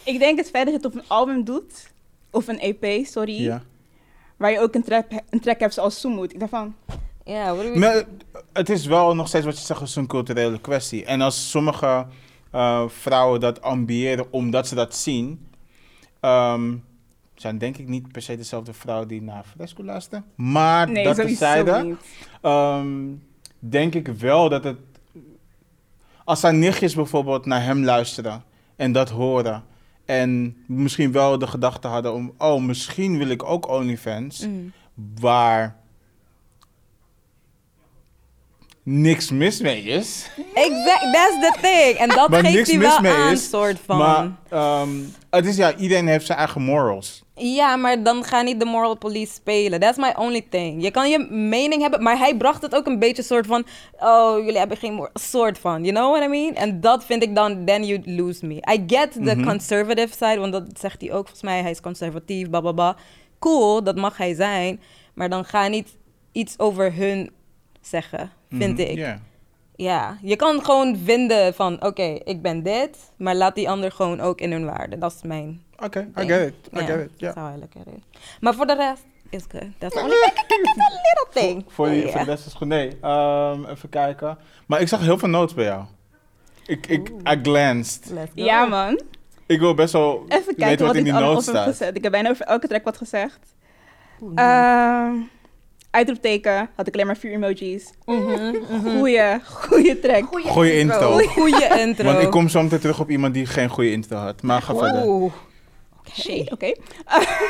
Ik 0.04 0.18
denk 0.18 0.38
het 0.38 0.50
feit 0.50 0.64
dat 0.66 0.74
je 0.74 0.80
het 0.88 0.96
op 0.96 1.02
een 1.02 1.08
album 1.08 1.44
doet, 1.44 1.90
of 2.30 2.48
een 2.48 2.58
EP, 2.60 3.04
sorry, 3.06 3.42
Ja. 3.42 3.62
waar 4.36 4.50
je 4.50 4.60
ook 4.60 4.74
een 4.74 4.82
track, 4.84 5.06
een 5.30 5.40
track 5.40 5.60
hebt 5.60 5.74
zoals 5.74 6.00
Soemoed. 6.00 6.32
Ik 6.32 6.38
dacht 6.38 6.50
van, 6.50 6.74
Ja, 7.24 7.56
we- 7.56 7.78
Maar 7.78 8.02
het 8.52 8.70
is 8.70 8.86
wel 8.86 9.14
nog 9.14 9.28
steeds 9.28 9.44
wat 9.44 9.58
je 9.58 9.64
zegt, 9.64 9.80
het 9.80 9.88
is 9.88 9.96
een 9.96 10.06
culturele 10.06 10.60
kwestie. 10.60 11.04
En 11.04 11.20
als 11.20 11.50
sommige 11.50 12.06
eh, 12.50 12.82
vrouwen 12.88 13.40
dat 13.40 13.62
ambiëren 13.62 14.32
omdat 14.32 14.68
ze 14.68 14.74
dat 14.74 14.94
zien, 14.96 15.46
ehm, 16.20 16.74
zijn 17.42 17.58
denk 17.58 17.76
ik 17.76 17.88
niet 17.88 18.12
per 18.12 18.22
se 18.22 18.36
dezelfde 18.36 18.72
vrouwen 18.72 19.08
die 19.08 19.22
naar 19.22 19.44
Fresco 19.44 19.84
luisteren. 19.84 20.24
Maar 20.34 20.90
nee, 20.90 21.04
dat 21.04 21.16
niet. 21.26 21.96
ehm, 22.40 22.86
denk 23.58 23.94
ik 23.94 24.08
wel 24.08 24.48
dat 24.48 24.64
het... 24.64 24.76
Als 26.24 26.40
zijn 26.40 26.58
nichtjes 26.58 26.94
bijvoorbeeld 26.94 27.46
naar 27.46 27.62
hem 27.64 27.84
luisteren 27.84 28.42
en 28.76 28.92
dat 28.92 29.10
horen... 29.10 29.64
en 30.04 30.56
misschien 30.66 31.12
wel 31.12 31.38
de 31.38 31.46
gedachte 31.46 31.88
hadden 31.88 32.14
om... 32.14 32.32
oh, 32.38 32.62
misschien 32.62 33.18
wil 33.18 33.28
ik 33.28 33.42
ook 33.42 33.68
OnlyFans 33.68 34.46
Mm. 34.46 34.72
waar 35.20 35.76
niks 38.84 39.30
mis 39.30 39.60
mee 39.60 39.82
is. 39.82 40.30
Exact, 40.54 41.12
that's 41.12 41.40
the 41.40 41.56
thing. 41.60 41.96
En 41.98 42.08
dat 42.08 42.28
Waar 42.28 42.44
geeft 42.44 42.70
hij 42.70 42.78
wel 42.78 42.96
aan, 42.96 43.32
is, 43.32 43.48
soort 43.50 43.78
van. 43.84 43.96
Maar 43.98 44.30
ehm, 44.48 44.88
het 45.30 45.46
is 45.46 45.56
ja, 45.56 45.74
iedereen 45.76 46.06
heeft 46.06 46.26
zijn 46.26 46.38
eigen 46.38 46.62
morals. 46.62 47.22
Ja, 47.34 47.76
maar 47.76 48.02
dan 48.02 48.24
ga 48.24 48.42
niet 48.42 48.58
de 48.60 48.64
moral 48.66 48.96
police 48.96 49.32
spelen. 49.32 49.80
That's 49.80 49.98
my 49.98 50.12
only 50.16 50.46
thing. 50.50 50.82
Je 50.82 50.90
kan 50.90 51.10
je 51.10 51.18
mening 51.30 51.80
hebben, 51.82 52.02
maar 52.02 52.18
hij 52.18 52.36
bracht 52.36 52.62
het 52.62 52.74
ook 52.74 52.86
een 52.86 52.98
beetje 52.98 53.22
soort 53.22 53.46
van... 53.46 53.64
Oh, 53.98 54.38
jullie 54.38 54.58
hebben 54.58 54.76
geen 54.76 54.92
moral... 54.94 55.10
Soort 55.14 55.58
van, 55.58 55.84
you 55.84 55.94
know 55.94 56.10
what 56.12 56.24
I 56.24 56.28
mean? 56.28 56.54
En 56.54 56.80
dat 56.80 57.04
vind 57.04 57.22
ik 57.22 57.34
dan, 57.34 57.64
then 57.64 57.84
you 57.84 58.00
lose 58.04 58.46
me. 58.46 58.54
I 58.54 58.84
get 58.86 59.12
the 59.12 59.34
Mhm. 59.36 59.44
conservative 59.46 60.12
side, 60.14 60.38
want 60.38 60.52
dat 60.52 60.64
zegt 60.80 61.00
hij 61.00 61.10
ook 61.10 61.16
volgens 61.22 61.42
mij. 61.42 61.60
Hij 61.60 61.70
is 61.70 61.80
conservatief, 61.80 62.50
bababa. 62.50 62.96
Cool, 63.38 63.82
dat 63.84 63.96
mag 63.96 64.16
hij 64.16 64.34
zijn. 64.34 64.80
Maar 65.14 65.28
dan 65.28 65.44
ga 65.44 65.68
niet 65.68 65.96
iets 66.32 66.58
over 66.58 66.94
hun 66.94 67.30
zeggen, 67.80 68.30
vind 68.52 68.78
Mhm, 68.78 68.88
ik. 68.88 68.96
ja. 68.96 69.18
Ja, 69.76 70.18
je 70.22 70.36
kan 70.36 70.64
gewoon 70.64 70.96
vinden 71.04 71.54
van, 71.54 71.84
oké, 71.84 72.02
ik 72.24 72.42
ben 72.42 72.62
dit, 72.62 72.98
maar 73.16 73.34
laat 73.34 73.54
die 73.54 73.68
ander 73.70 73.92
gewoon 73.92 74.20
ook 74.20 74.40
in 74.40 74.52
hun 74.52 74.64
waarde. 74.64 74.98
Dat 74.98 75.12
is 75.14 75.22
mijn 75.22 75.62
Oké, 75.84 76.00
I 76.00 76.10
ding. 76.14 76.30
get 76.30 76.46
it. 76.48 76.54
I 76.74 76.78
Ja, 76.78 76.84
get 76.86 77.00
it. 77.00 77.10
Ja. 77.16 77.32
That's 77.32 77.46
how 77.46 77.56
I 77.56 77.58
look 77.58 77.86
at 77.86 77.94
it. 77.94 78.20
Maar 78.40 78.54
voor 78.54 78.66
de 78.66 78.74
rest 78.74 79.02
is 79.30 79.42
good. 79.48 79.68
That's 79.78 79.96
only 79.96 80.22
a 80.22 80.32
little 80.90 81.26
thing. 81.30 81.64
Voor, 81.68 81.88
die, 81.88 81.96
Oh, 81.96 82.02
voor 82.02 82.12
de 82.12 82.16
yeah. 82.18 82.26
rest 82.26 82.46
is 82.46 82.52
goed. 82.52 82.68
Nee, 82.68 82.96
ehm, 83.00 83.64
even 83.64 83.88
kijken. 83.88 84.38
Maar 84.66 84.80
ik 84.80 84.88
zag 84.88 85.00
heel 85.00 85.18
veel 85.18 85.28
notes 85.28 85.54
bij 85.54 85.64
jou. 85.64 85.84
Ik, 86.66 86.86
ik, 86.86 87.08
I 87.08 87.38
glanced. 87.42 88.12
Ja 88.34 88.64
man, 88.64 89.00
Ik 89.46 89.58
wil 89.60 89.74
best 89.74 89.92
wel 89.92 90.14
even 90.28 90.28
weten 90.28 90.54
kijken 90.56 90.78
wat 90.78 90.86
wat 90.86 90.94
in 90.96 91.06
ik 91.06 91.12
die 91.12 91.22
notes 91.22 91.44
staat. 91.44 91.64
gezet. 91.68 91.96
Ik 91.96 92.02
heb 92.02 92.12
bijna 92.12 92.30
over 92.30 92.46
elke 92.46 92.68
track 92.68 92.84
wat 92.84 92.96
gezegd. 92.96 93.38
Oeh, 94.20 94.32
Ehm 94.34 95.14
uitroepteken, 95.92 96.70
had 96.76 96.86
ik 96.86 96.94
alleen 96.94 97.06
maar 97.06 97.16
vier 97.16 97.32
emojis. 97.32 97.92
mhm, 98.04 98.54
mhm. 98.70 98.98
Goeie, 98.98 99.40
goeie 99.44 99.98
track. 99.98 100.24
Goeie 100.46 100.78
intro. 100.78 101.18
Goeie 101.18 101.68
intro. 101.86 102.04
Want 102.04 102.18
ik 102.22 102.30
kom 102.30 102.48
zo 102.48 102.62
meteen 102.62 102.80
terug 102.80 103.00
op 103.00 103.10
iemand 103.10 103.34
die 103.34 103.46
geen 103.46 103.68
goede 103.68 103.90
intro 103.90 104.16
had. 104.16 104.42
Maar 104.42 104.62
ga 104.62 104.74
verder. 104.74 105.06
Oeh. 105.06 105.32
Shade, 106.12 106.50
oké. 106.50 106.72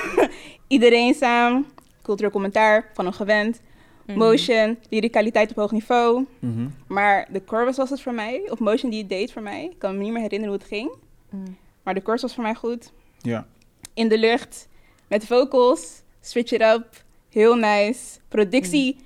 Iedereen 0.67 1.15
samen, 1.15 1.67
cultureel 2.03 2.33
commentaar, 2.33 2.91
van 2.95 3.05
hem 3.05 3.15
gewend. 3.15 3.61
Mhm. 4.07 4.19
Motion, 4.19 4.79
lyricaliteit 4.89 5.51
op 5.51 5.57
hoog 5.57 5.71
niveau. 5.71 6.27
Mhm. 6.39 6.67
Maar 6.87 7.29
de 7.31 7.43
chorus 7.47 7.77
was 7.77 7.91
het 7.91 8.03
voor 8.03 8.15
mij, 8.15 8.43
of 8.51 8.59
Motion 8.59 8.91
die 8.91 9.01
het 9.01 9.09
deed 9.09 9.33
voor 9.33 9.43
mij. 9.43 9.65
Ik 9.65 9.79
kan 9.79 9.97
me 9.97 10.03
niet 10.03 10.13
meer 10.13 10.23
herinneren 10.23 10.55
hoe 10.55 10.65
het 10.65 10.73
ging. 10.73 10.93
Mm. 11.31 11.57
Maar 11.83 11.95
de 11.95 12.01
chorus 12.05 12.23
was 12.23 12.35
voor 12.35 12.43
mij 12.43 12.55
goed. 12.55 12.93
Ja. 13.19 13.47
In 13.95 14.09
de 14.09 14.19
lucht, 14.19 14.69
met 15.09 15.27
vocals, 15.27 16.03
switch 16.21 16.53
it 16.53 16.61
up, 16.63 17.02
heel 17.33 17.55
nice. 17.55 18.19
Productie 18.29 18.97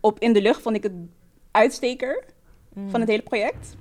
op 0.00 0.18
In 0.18 0.32
de 0.32 0.42
lucht 0.42 0.62
vond 0.62 0.76
ik 0.76 0.82
het 0.82 0.92
uitsteker 1.50 2.24
Mm. 2.72 2.90
van 2.90 3.00
het 3.00 3.08
hele 3.08 3.22
project. 3.22 3.76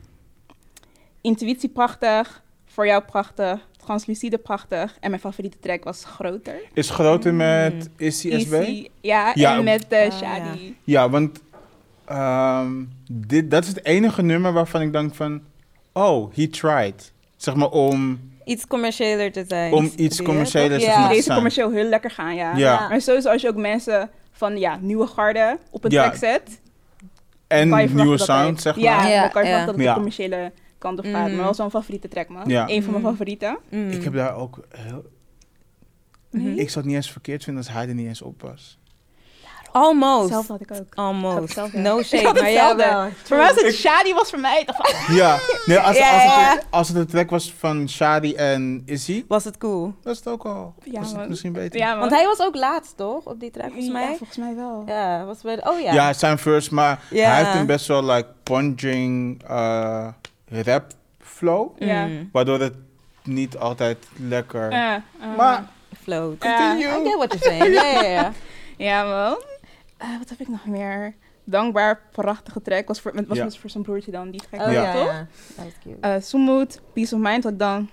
Intuïtie 1.21 1.69
prachtig, 1.69 2.43
voor 2.65 2.85
jou 2.85 3.03
prachtig, 3.03 3.67
translucide 3.77 4.37
prachtig. 4.37 4.97
En 4.99 5.09
mijn 5.09 5.21
favoriete 5.21 5.59
track 5.59 5.83
was 5.83 6.05
Groter. 6.05 6.61
Is 6.73 6.89
groter 6.89 7.33
met 7.33 7.73
Mm. 7.73 7.93
Issy 8.05 8.39
SB? 8.39 8.85
Ja, 9.01 9.31
Ja, 9.35 9.57
en 9.57 9.63
met 9.63 9.85
uh, 9.93 10.11
Shadi. 10.11 10.75
Ja, 10.83 11.09
want 11.09 11.39
ehm, 12.05 12.83
dit, 13.11 13.51
dat 13.51 13.63
is 13.63 13.69
het 13.69 13.85
enige 13.85 14.21
nummer 14.21 14.53
waarvan 14.53 14.81
ik 14.81 14.91
denk 14.91 15.15
van... 15.15 15.41
Oh, 15.93 16.33
he 16.35 16.47
tried. 16.47 17.13
Zeg 17.35 17.55
maar 17.55 17.69
om... 17.69 18.19
Iets 18.47 18.67
commerciëler 18.67 19.31
te 19.31 19.43
zijn. 19.47 19.73
Om 19.73 19.91
iets 19.95 20.21
commerciëler 20.21 20.71
het? 20.71 20.81
Ja. 20.81 20.99
maar. 20.99 21.09
Deze 21.09 21.33
commercieel 21.33 21.71
heel 21.71 21.83
lekker 21.89 22.11
gaan, 22.11 22.35
ja. 22.35 22.55
Ja. 22.55 22.87
Maar 22.89 23.01
sowieso 23.01 23.29
als 23.29 23.41
je 23.41 23.47
ook 23.49 23.55
mensen 23.55 24.09
van 24.31 24.57
ja, 24.57 24.77
nieuwe 24.81 25.07
garde 25.07 25.59
op 25.71 25.83
een 25.83 25.91
Ja. 25.91 26.03
track 26.03 26.15
zet. 26.15 26.61
En 27.47 27.95
nieuwe 27.95 28.17
sound, 28.17 28.61
zeg 28.61 28.75
maar. 28.75 28.83
Ja, 28.83 29.07
Ja, 29.07 29.21
dan 29.21 29.31
kan 29.31 29.41
je 29.43 29.47
verwachten 29.47 29.65
dat 29.65 29.75
het 29.75 29.83
Ja. 29.83 29.89
de 29.89 29.95
commerciële 29.95 30.51
kant 30.77 30.99
op 30.99 31.05
gaat. 31.05 31.13
Mhm. 31.27 31.35
Maar 31.35 31.43
wel 31.43 31.53
zo'n 31.53 31.69
favoriete 31.69 32.07
track, 32.07 32.27
man. 32.29 32.43
Ja. 32.47 32.69
Eén 32.69 32.83
van 32.83 32.91
mijn 32.91 33.03
Mhm. 33.03 33.11
favorieten. 33.11 33.57
Mm. 33.69 33.89
Ik 33.89 34.03
heb 34.03 34.13
daar 34.13 34.35
ook 34.35 34.59
heel... 34.69 35.05
Ik 36.31 36.69
zou 36.69 36.73
het 36.75 36.85
niet 36.85 36.95
eens 36.95 37.11
verkeerd 37.11 37.43
vinden 37.43 37.63
als 37.63 37.73
hij 37.73 37.87
er 37.87 37.93
niet 37.93 38.07
eens 38.07 38.21
op 38.21 38.41
was. 38.41 38.79
Almost. 39.81 40.21
Hetzelfde 40.23 40.53
had 40.53 40.61
ik 40.61 40.71
ook. 40.71 40.95
Almost. 41.05 41.55
No 41.73 41.97
Ik 41.99 42.05
shade, 42.05 42.23
had 42.25 42.33
maar 42.33 42.43
hetzelfde. 42.43 42.83
wel. 42.83 43.07
Voor 43.23 43.37
mij 43.37 43.53
was 43.53 43.63
het 43.63 43.73
Shadi 43.75 44.13
was 44.13 44.29
voor 44.29 44.39
mij. 44.39 44.59
Ik 44.59 44.67
dacht 44.67 44.91
van, 44.91 45.15
Ja, 45.15 45.37
nee, 45.65 45.77
als, 45.79 45.97
als, 45.99 46.23
het, 46.53 46.65
als 46.69 46.87
het 46.87 46.97
een 46.97 47.07
track 47.07 47.29
was 47.29 47.53
van 47.57 47.89
Shadi 47.89 48.33
en 48.35 48.81
Izzy, 48.85 49.25
Was 49.27 49.43
het 49.43 49.57
cool? 49.57 49.93
was 50.03 50.17
het 50.17 50.27
ook 50.27 50.45
al 50.45 50.73
Ja, 50.83 50.99
was 50.99 51.11
het 51.11 51.29
misschien 51.29 51.53
beter. 51.53 51.79
ja. 51.79 51.97
Want 51.97 52.11
hij 52.11 52.25
was 52.25 52.39
ook 52.41 52.55
laatst, 52.55 52.97
toch? 52.97 53.23
Op 53.25 53.39
die 53.39 53.51
track, 53.51 53.65
volgens 53.67 53.89
mij. 53.91 54.09
Ja, 54.09 54.15
volgens 54.17 54.37
mij 54.37 54.55
wel. 54.55 54.83
Ja, 54.87 55.25
was 55.25 55.41
bij 55.41 55.55
de- 55.55 55.69
Oh 55.69 55.79
ja. 55.79 55.93
Ja, 55.93 56.13
zijn 56.13 56.37
first, 56.37 56.71
maar 56.71 56.99
Ja. 57.09 57.29
hij 57.29 57.43
heeft 57.43 57.55
een 57.59 57.65
best 57.65 57.87
wel 57.87 58.03
like 58.03 58.27
punching 58.43 59.43
uh, 59.49 60.07
rap 60.49 60.85
flow, 61.19 61.69
Ja. 61.79 62.05
Mm. 62.05 62.29
waardoor 62.31 62.59
het 62.59 62.73
niet 63.23 63.57
altijd 63.57 63.97
lekker. 64.27 64.71
Ja, 64.71 64.95
eh, 65.21 65.37
maar 65.37 65.63
Float. 66.01 66.43
I 66.43 66.47
get 66.77 67.15
what 67.15 67.33
you're 67.33 67.37
saying. 67.59 67.73
Ja, 67.75 67.83
ja, 67.85 68.01
ja. 68.03 68.31
ja, 68.87 69.03
man. 69.03 69.37
Eh, 69.97 70.07
wat 70.17 70.29
heb 70.29 70.39
ik 70.39 70.47
nog 70.47 70.65
meer? 70.65 71.13
Dankbaar, 71.43 72.01
prachtige 72.11 72.61
track. 72.61 72.87
Was 72.87 73.01
voor, 73.01 73.11
met- 73.15 73.27
was 73.27 73.37
Ja. 73.37 73.43
met- 73.43 73.57
voor 73.57 73.69
zijn 73.69 73.83
broertje 73.83 74.11
dan, 74.11 74.29
die 74.31 74.41
track. 74.49 74.67
Oh 74.67 74.73
Ja. 74.73 74.81
ja, 74.81 74.93
toch? 74.93 75.05
ja. 75.05 75.27
Dat 75.55 75.65
is 75.65 75.73
cute. 75.83 75.97
Eh, 76.07 76.13
Soemoed, 76.21 76.79
Peace 76.93 77.15
of 77.15 77.21
Mind, 77.21 77.43
wat 77.43 77.59
dan? 77.59 77.89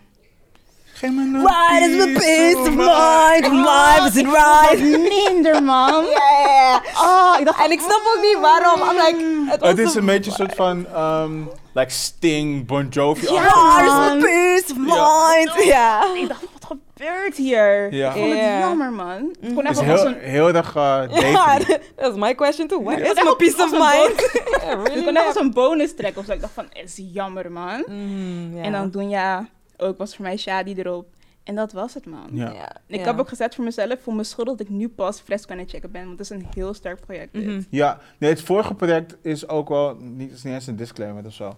geef 0.97 1.11
me 1.11 1.21
een 1.21 1.37
Right 1.39 1.89
is 1.89 2.05
my 2.07 2.13
peace 2.13 2.57
of 2.57 2.69
mind. 2.75 3.53
Life 3.53 4.07
is 4.09 4.17
it 4.17 4.27
right. 4.27 4.81
Minder, 5.09 5.63
man. 5.63 6.05
Yeah. 6.15 6.81
Oh, 6.97 7.37
ik 7.39 7.45
dacht 7.45 7.65
En 7.65 7.71
ik 7.71 7.81
snap 7.81 8.01
ook 8.17 8.23
niet 8.23 8.39
waarom. 8.41 8.81
I'm 8.81 8.97
like, 8.97 9.67
het, 9.67 9.79
is 9.79 9.95
een 9.95 10.05
beetje 10.07 10.31
een 10.31 10.37
soort 10.37 10.55
van 10.55 10.87
um, 11.03 11.51
like 11.73 11.91
Sting, 11.91 12.67
Bon 12.67 12.89
Jovi. 12.89 13.33
Ja. 13.33 13.41
Right 13.43 13.87
is 13.87 13.93
my 14.15 14.21
peace 14.21 14.65
of 14.73 14.77
mind. 14.77 15.65
Ja. 15.65 16.05
Ik 16.15 16.29
dacht, 16.29 16.41
wat 16.41 16.54
gebeurt 16.95 17.37
hier? 17.37 17.95
Ja. 17.95 18.09
Ik 18.09 18.21
vond 18.21 18.33
het 18.33 18.59
jammer, 18.61 18.93
man. 18.93 19.35
Het 19.41 19.55
kon 19.55 19.67
Het 19.67 19.67
echt 19.67 19.81
is 19.81 19.87
heel, 19.87 20.07
een, 20.07 20.19
heel 20.19 20.55
erg 20.55 20.77
uh, 20.77 21.05
Ja, 21.11 21.59
dat 21.97 22.13
is 22.13 22.19
my 22.19 22.35
question 22.35 22.69
too. 22.69 22.83
Where 22.83 23.05
Ja, 23.05 23.11
is 23.11 23.23
my 23.23 23.35
peace 23.37 23.63
of 23.63 23.71
mind? 23.71 24.43
Het 24.95 25.05
kon 25.05 25.17
echt 25.17 25.27
als 25.27 25.37
een 25.37 25.53
bonus 25.53 25.95
track 25.95 26.17
of 26.17 26.25
zo. 26.25 26.33
Ik 26.33 26.41
dacht 26.41 26.53
van, 26.53 26.67
het 26.73 26.99
is 26.99 27.05
jammer, 27.13 27.53
man. 27.53 27.85
Mm, 27.87 28.57
ja. 28.57 28.63
En 28.63 28.73
dan 28.73 28.91
doen 28.91 29.09
ja, 29.09 29.49
ook 29.77 29.99
was 29.99 30.17
voor 30.17 30.25
mij 30.25 30.37
Shadi 30.37 30.75
erop. 30.75 31.07
En 31.45 31.55
dat 31.55 31.73
was 31.73 31.95
het, 31.95 32.07
man. 32.07 32.29
Ja. 32.33 32.81
Ik 32.87 32.99
ja. 32.99 33.05
heb 33.05 33.19
ook 33.19 33.29
gezet 33.29 33.55
voor 33.55 33.65
mezelf, 33.65 34.01
voor 34.03 34.13
mijn 34.15 34.27
schuld, 34.27 34.47
dat 34.47 34.61
ik 34.61 34.69
nu 34.69 34.89
pas 34.89 35.21
Fresco 35.21 35.53
aan 35.53 35.59
het 35.59 35.71
checken 35.71 35.91
ben. 35.91 36.01
Want 36.07 36.19
het 36.19 36.31
is 36.31 36.37
een 36.37 36.47
heel 36.55 36.75
sterk 36.75 37.01
project. 37.01 37.33
dit. 37.33 37.45
Mhm. 37.45 37.61
Ja, 37.71 38.01
nee, 38.19 38.31
het 38.31 38.43
vorige 38.43 38.75
project 38.75 39.17
is 39.23 39.49
ook 39.49 39.69
wel, 39.69 39.97
niet, 40.01 40.29
het 40.29 40.39
is 40.39 40.45
niet 40.45 40.55
eens 40.55 40.67
een 40.67 40.77
disclaimer 40.77 41.27
of 41.27 41.33
zo. 41.33 41.57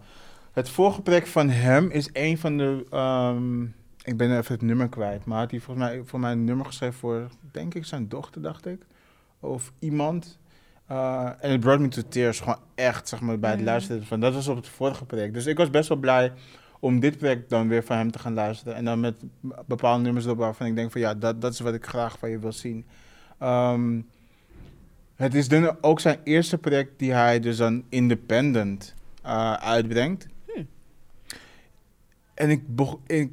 Het 0.52 0.68
vorige 0.68 1.02
project 1.02 1.28
van 1.28 1.48
hem 1.48 1.90
is 1.90 2.08
een 2.12 2.38
van 2.38 2.56
de, 2.56 2.86
ehm, 2.90 3.64
ik 4.06 4.16
ben 4.16 4.38
even 4.38 4.52
het 4.54 4.62
nummer 4.62 4.88
kwijt, 4.88 5.24
maar 5.24 5.38
had 5.38 5.50
hij 5.50 5.60
volgens 5.60 5.86
mij 5.86 6.02
voor 6.04 6.20
mij 6.20 6.32
een 6.32 6.44
nummer 6.44 6.66
geschreven 6.66 6.98
voor, 6.98 7.28
denk 7.52 7.74
ik, 7.74 7.84
zijn 7.84 8.08
dochter, 8.08 8.42
dacht 8.42 8.66
ik. 8.66 8.82
Of 9.40 9.72
iemand. 9.78 10.38
Eh, 10.86 11.30
En 11.40 11.50
het 11.50 11.60
brought 11.60 11.82
me 11.82 11.88
to 11.88 12.02
tears, 12.08 12.40
gewoon 12.40 12.58
echt, 12.74 13.08
zeg 13.08 13.20
maar, 13.20 13.38
bij 13.38 13.50
het 13.50 13.58
Mm. 13.58 13.64
luisteren 13.64 14.04
van, 14.06 14.20
dat 14.20 14.34
was 14.34 14.48
op 14.48 14.56
het 14.56 14.68
vorige 14.68 15.04
project. 15.04 15.34
Dus 15.34 15.46
ik 15.46 15.56
was 15.56 15.70
best 15.70 15.88
wel 15.88 15.98
blij 15.98 16.32
om 16.80 17.00
dit 17.00 17.16
project 17.18 17.50
dan 17.50 17.68
weer 17.68 17.84
van 17.84 17.96
hem 17.96 18.10
te 18.10 18.18
gaan 18.18 18.34
luisteren. 18.34 18.74
En 18.74 18.84
dan 18.84 19.00
met 19.00 19.22
bepaalde 19.66 20.02
nummers 20.02 20.24
erop 20.24 20.38
waarvan 20.38 20.66
ik 20.66 20.74
denk 20.76 20.92
van, 20.92 21.00
ja, 21.00 21.14
dat, 21.14 21.40
dat 21.40 21.52
is 21.52 21.60
wat 21.60 21.74
ik 21.74 21.86
graag 21.86 22.18
van 22.18 22.30
je 22.30 22.38
wil 22.38 22.52
zien. 22.52 22.86
Ehm, 23.38 24.00
het 25.14 25.34
is 25.34 25.48
dan 25.48 25.76
ook 25.80 26.00
zijn 26.00 26.18
eerste 26.24 26.58
project 26.58 26.98
die 26.98 27.12
hij 27.12 27.40
dus 27.40 27.56
dan 27.56 27.84
independent 27.88 28.94
eh, 29.22 29.52
uitbrengt. 29.52 30.26
Hm. 30.54 30.62
En 32.34 32.50
ik, 32.50 32.62
ik... 33.06 33.30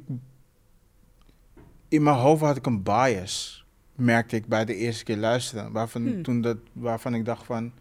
In 1.94 2.02
mijn 2.02 2.16
hoofd 2.16 2.42
had 2.42 2.56
ik 2.56 2.66
een 2.66 2.82
bias, 2.82 3.64
merkte 3.94 4.36
ik 4.36 4.46
bij 4.46 4.64
de 4.64 4.74
eerste 4.74 5.04
keer 5.04 5.16
luisteren. 5.16 5.72
Waarvan, 5.72 6.06
Hm. 6.06 6.22
toen 6.22 6.40
dat, 6.40 6.56
waarvan 6.72 7.14
ik 7.14 7.24
dacht 7.24 7.44
van... 7.44 7.72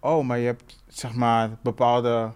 Oh, 0.00 0.26
maar 0.26 0.38
je 0.38 0.46
hebt 0.46 0.82
zeg 0.88 1.14
maar 1.14 1.50
bepaalde 1.62 2.32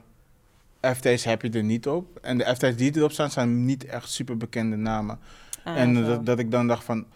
FT's 0.81 1.25
heb 1.25 1.43
je 1.43 1.51
er 1.51 1.63
niet 1.63 1.89
op. 1.89 2.19
En 2.23 2.39
de 2.39 2.45
FT's 2.45 2.77
die 2.77 2.97
erop 2.97 3.13
staan, 3.13 3.31
zijn 3.31 3.65
niet 3.65 3.85
echt 3.85 4.11
super 4.11 4.37
bekende 4.37 4.77
namen. 4.77 5.19
Ah, 5.65 5.77
en 5.81 5.95
dat, 6.05 6.27
dat 6.27 6.39
ik 6.39 6.51
dan 6.51 6.67
dacht 6.67 6.85
van, 6.85 7.07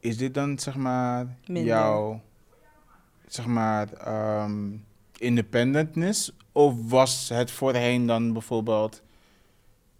is 0.00 0.16
dit 0.16 0.34
dan 0.34 0.58
zeg 0.58 0.76
maar 0.76 1.36
Minder. 1.46 1.64
jouw 1.64 2.20
zeg 3.26 3.46
maar 3.46 3.92
ehm, 3.92 4.70
independentness? 5.18 6.32
Of 6.52 6.74
was 6.88 7.28
het 7.28 7.50
voorheen 7.50 8.06
dan 8.06 8.32
bijvoorbeeld 8.32 9.02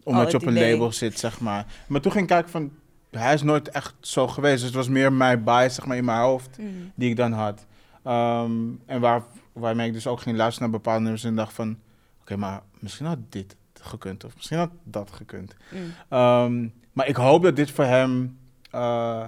omdat 0.04 0.24
Oh, 0.24 0.30
je 0.30 0.36
op 0.36 0.42
een 0.42 0.52
idee. 0.56 0.72
label 0.72 0.92
zit, 0.92 1.18
zeg 1.18 1.40
maar? 1.40 1.66
Maar 1.86 2.00
toen 2.00 2.12
ging 2.12 2.24
ik 2.24 2.30
kijken 2.30 2.50
van, 2.50 2.70
hij 3.10 3.34
is 3.34 3.42
nooit 3.42 3.68
echt 3.68 3.94
zo 4.00 4.28
geweest. 4.28 4.56
Dus 4.56 4.64
het 4.66 4.74
was 4.74 4.88
meer 4.88 5.12
mijn 5.12 5.44
bias 5.44 5.74
zeg 5.74 5.86
maar 5.86 5.96
in 5.96 6.04
mijn 6.04 6.20
hoofd 6.20 6.58
Mhm. 6.58 6.68
die 6.94 7.10
ik 7.10 7.16
dan 7.16 7.32
had. 7.32 7.66
Ehm, 8.04 8.52
en 8.86 9.00
waar, 9.00 9.22
waarmee 9.52 9.86
ik 9.86 9.92
dus 9.92 10.06
ook 10.06 10.20
ging 10.20 10.36
luisteren 10.36 10.70
naar 10.70 10.78
bepaalde 10.80 11.00
nummers 11.02 11.24
en 11.24 11.34
dacht 11.36 11.52
van, 11.52 11.78
oké, 12.20 12.36
maar 12.36 12.60
misschien 12.78 13.06
had 13.06 13.18
dit 13.28 13.56
gekund 13.82 14.24
of 14.24 14.34
misschien 14.36 14.58
had 14.58 14.70
dat 14.84 15.10
gekund. 15.10 15.54
Mm. 15.72 15.80
Ehm, 16.08 16.68
maar 16.92 17.06
ik 17.08 17.16
hoop 17.16 17.42
dat 17.42 17.56
dit 17.56 17.70
voor 17.70 17.84
hem 17.84 18.38
eh, 18.70 19.24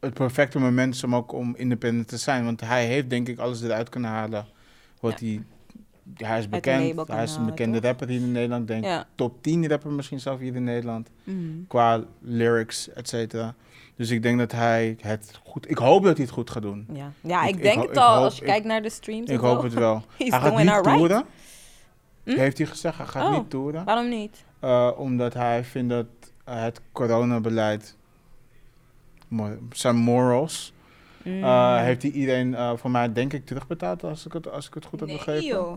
het 0.00 0.14
perfecte 0.14 0.58
moment 0.58 0.94
is 0.94 1.04
om 1.04 1.14
ook 1.14 1.32
om 1.32 1.54
independent 1.56 2.08
te 2.08 2.16
zijn. 2.16 2.44
Want 2.44 2.60
hij 2.60 2.86
heeft 2.86 3.10
denk 3.10 3.28
ik 3.28 3.38
alles 3.38 3.62
eruit 3.62 3.88
kunnen 3.88 4.10
halen. 4.10 4.46
Wat 5.00 5.20
hij, 5.20 5.44
hij 6.14 6.38
is 6.38 6.48
bekend. 6.48 7.08
Hij 7.08 7.22
is 7.22 7.36
een 7.36 7.46
bekende 7.46 7.80
rapper 7.80 8.08
hier 8.08 8.20
in 8.20 8.32
Nederland. 8.32 8.66
Denk 8.68 8.84
Ja. 8.84 9.06
top 9.14 9.42
10 9.42 9.68
rapper 9.68 9.90
misschien 9.92 10.20
zelf 10.20 10.38
hier 10.40 10.54
in 10.54 10.64
Nederland. 10.64 11.10
Mhm. 11.24 11.38
Qua 11.68 12.04
lyrics, 12.20 12.88
et 12.92 13.08
cetera. 13.08 13.54
Dus 13.96 14.10
ik 14.10 14.22
denk 14.22 14.38
dat 14.38 14.52
hij 14.52 14.96
het 15.00 15.40
goed... 15.44 15.70
Ik 15.70 15.78
hoop 15.78 16.02
dat 16.04 16.16
hij 16.16 16.24
het 16.24 16.34
goed 16.34 16.50
gaat 16.50 16.62
doen. 16.62 16.86
Ja, 16.92 17.12
ja 17.20 17.44
ik, 17.46 17.62
denk 17.62 17.88
het 17.88 17.96
al 17.96 18.14
hoop- 18.14 18.24
als 18.24 18.34
je 18.34 18.40
ik- 18.40 18.46
kijkt 18.46 18.66
naar 18.66 18.82
de 18.82 18.90
streams. 18.90 19.30
Ik 19.30 19.38
hoop 19.38 19.62
het 19.62 19.74
wel. 19.74 20.02
Hij 20.18 20.30
gaat 20.30 20.56
niet 20.56 20.82
toeren. 20.82 21.24
Hm? 22.24 22.30
Heeft 22.36 22.58
hij 22.58 22.66
gezegd, 22.66 22.96
hij 22.96 23.06
gaat 23.06 23.24
Oh. 23.32 23.38
niet 23.38 23.50
toeren. 23.50 23.84
Waarom 23.84 24.08
niet? 24.08 24.44
Eh, 24.60 24.90
omdat 24.96 25.34
hij 25.34 25.64
vindt 25.64 25.90
dat 25.90 26.06
het 26.44 26.80
coronabeleid, 26.92 27.96
zijn 29.72 29.96
morals, 29.96 30.72
Mm. 31.24 31.42
eh, 31.44 31.80
heeft 31.80 32.02
hij 32.02 32.10
iedereen 32.10 32.54
eh, 32.54 32.72
voor 32.76 32.90
mij 32.90 33.12
denk 33.12 33.32
ik 33.32 33.46
terugbetaald 33.46 34.04
als 34.04 34.26
ik 34.26 34.32
het, 34.32 34.50
als 34.50 34.66
ik 34.66 34.74
het 34.74 34.84
goed 34.84 35.00
heb 35.00 35.08
Nee, 35.08 35.16
begrepen. 35.18 35.44
joh. 35.46 35.76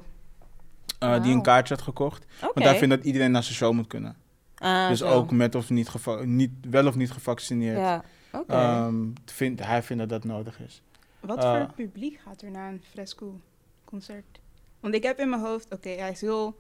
Eh, 0.99 1.23
die 1.23 1.33
een 1.33 1.41
kaartje 1.41 1.73
had 1.73 1.83
gekocht. 1.83 2.25
Want 2.39 2.65
hij 2.65 2.77
vindt 2.77 2.95
dat 2.95 3.05
iedereen 3.05 3.31
naar 3.31 3.43
zijn 3.43 3.55
show 3.55 3.73
moet 3.73 3.87
kunnen. 3.87 4.15
Ah, 4.57 4.89
dus 4.89 4.99
zo. 4.99 5.07
ook 5.07 5.31
met 5.31 5.55
of 5.55 5.69
niet, 5.69 5.89
geva- 5.89 6.23
niet 6.23 6.51
wel 6.69 6.87
of 6.87 6.95
niet 6.95 7.11
gevaccineerd. 7.11 7.77
Ja. 7.77 8.03
Ehm, 8.47 9.07
vindt, 9.25 9.63
hij 9.65 9.83
vindt 9.83 10.01
dat 10.09 10.21
dat 10.21 10.31
nodig 10.31 10.59
is. 10.59 10.81
Wat 11.19 11.37
Eh. 11.43 11.51
voor 11.57 11.73
publiek 11.75 12.19
gaat 12.25 12.41
er 12.41 12.51
naar 12.51 12.71
een 12.71 12.83
Fresco-concert? 12.91 14.39
Want 14.79 14.93
ik 14.93 15.03
heb 15.03 15.19
in 15.19 15.29
mijn 15.29 15.41
hoofd, 15.41 15.73
oké, 15.73 15.89
hij 15.89 16.11
is 16.11 16.21
heel 16.21 16.57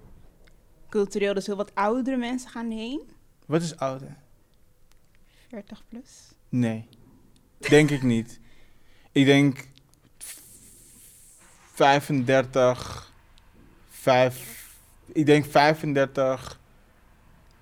cultureel, 0.89 1.33
dus 1.33 1.45
heel 1.45 1.55
wat 1.55 1.75
oudere 1.75 2.17
mensen 2.17 2.49
gaan 2.49 2.71
heen. 2.71 3.01
Wat 3.45 3.61
is 3.61 3.77
ouder? 3.77 4.15
40 5.47 5.83
plus. 5.87 6.31
Nee, 6.49 6.87
denk 7.57 7.89
ik 7.89 8.03
niet. 8.03 8.39
Ik 9.11 9.25
denk 9.25 9.67
35, 11.73 13.08
5, 14.09 14.67
ik 15.13 15.25
denk 15.25 15.45
35, 15.45 16.59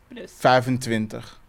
Plus. 0.08 0.32
25. 0.38 1.40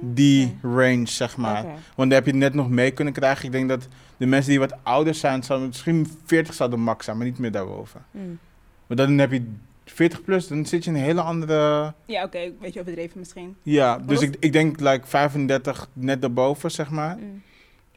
Die 0.00 0.56
range, 0.62 1.06
zeg 1.06 1.36
maar. 1.36 1.64
Want 1.94 2.10
daar 2.10 2.18
heb 2.18 2.26
je 2.26 2.34
net 2.38 2.54
nog 2.54 2.70
mee 2.70 2.90
kunnen 2.90 3.12
krijgen. 3.12 3.44
Ik 3.44 3.52
denk 3.52 3.68
dat 3.68 3.88
de 4.16 4.26
mensen 4.26 4.50
die 4.50 4.58
wat 4.58 4.74
ouder 4.82 5.14
zijn, 5.14 5.42
zouden 5.42 5.68
misschien 5.68 6.18
40 6.24 6.54
zou 6.54 6.70
de 6.70 6.76
max 6.76 7.04
zijn, 7.04 7.16
maar 7.16 7.26
niet 7.26 7.38
meer 7.38 7.50
daarboven. 7.52 8.04
Mm. 8.10 8.38
Maar 8.86 8.96
dan 8.96 9.18
heb 9.18 9.32
je 9.32 9.52
40 9.84 10.22
plus, 10.24 10.48
dan 10.48 10.66
zit 10.66 10.84
je 10.84 10.90
in 10.90 10.96
een 10.96 11.02
hele 11.02 11.20
andere... 11.20 11.94
Ja, 12.06 12.24
oké, 12.24 12.38
een 12.38 12.56
beetje 12.60 12.80
overdreven 12.80 13.18
misschien. 13.18 13.56
Ja, 13.62 13.98
dus 13.98 14.06
was- 14.14 14.24
ik, 14.24 14.36
ik 14.40 14.52
denk 14.52 14.80
like 14.80 15.06
35 15.06 15.88
net 15.92 16.20
daarboven, 16.20 16.70
zeg 16.70 16.90
maar. 16.90 17.16
Mm. 17.16 17.42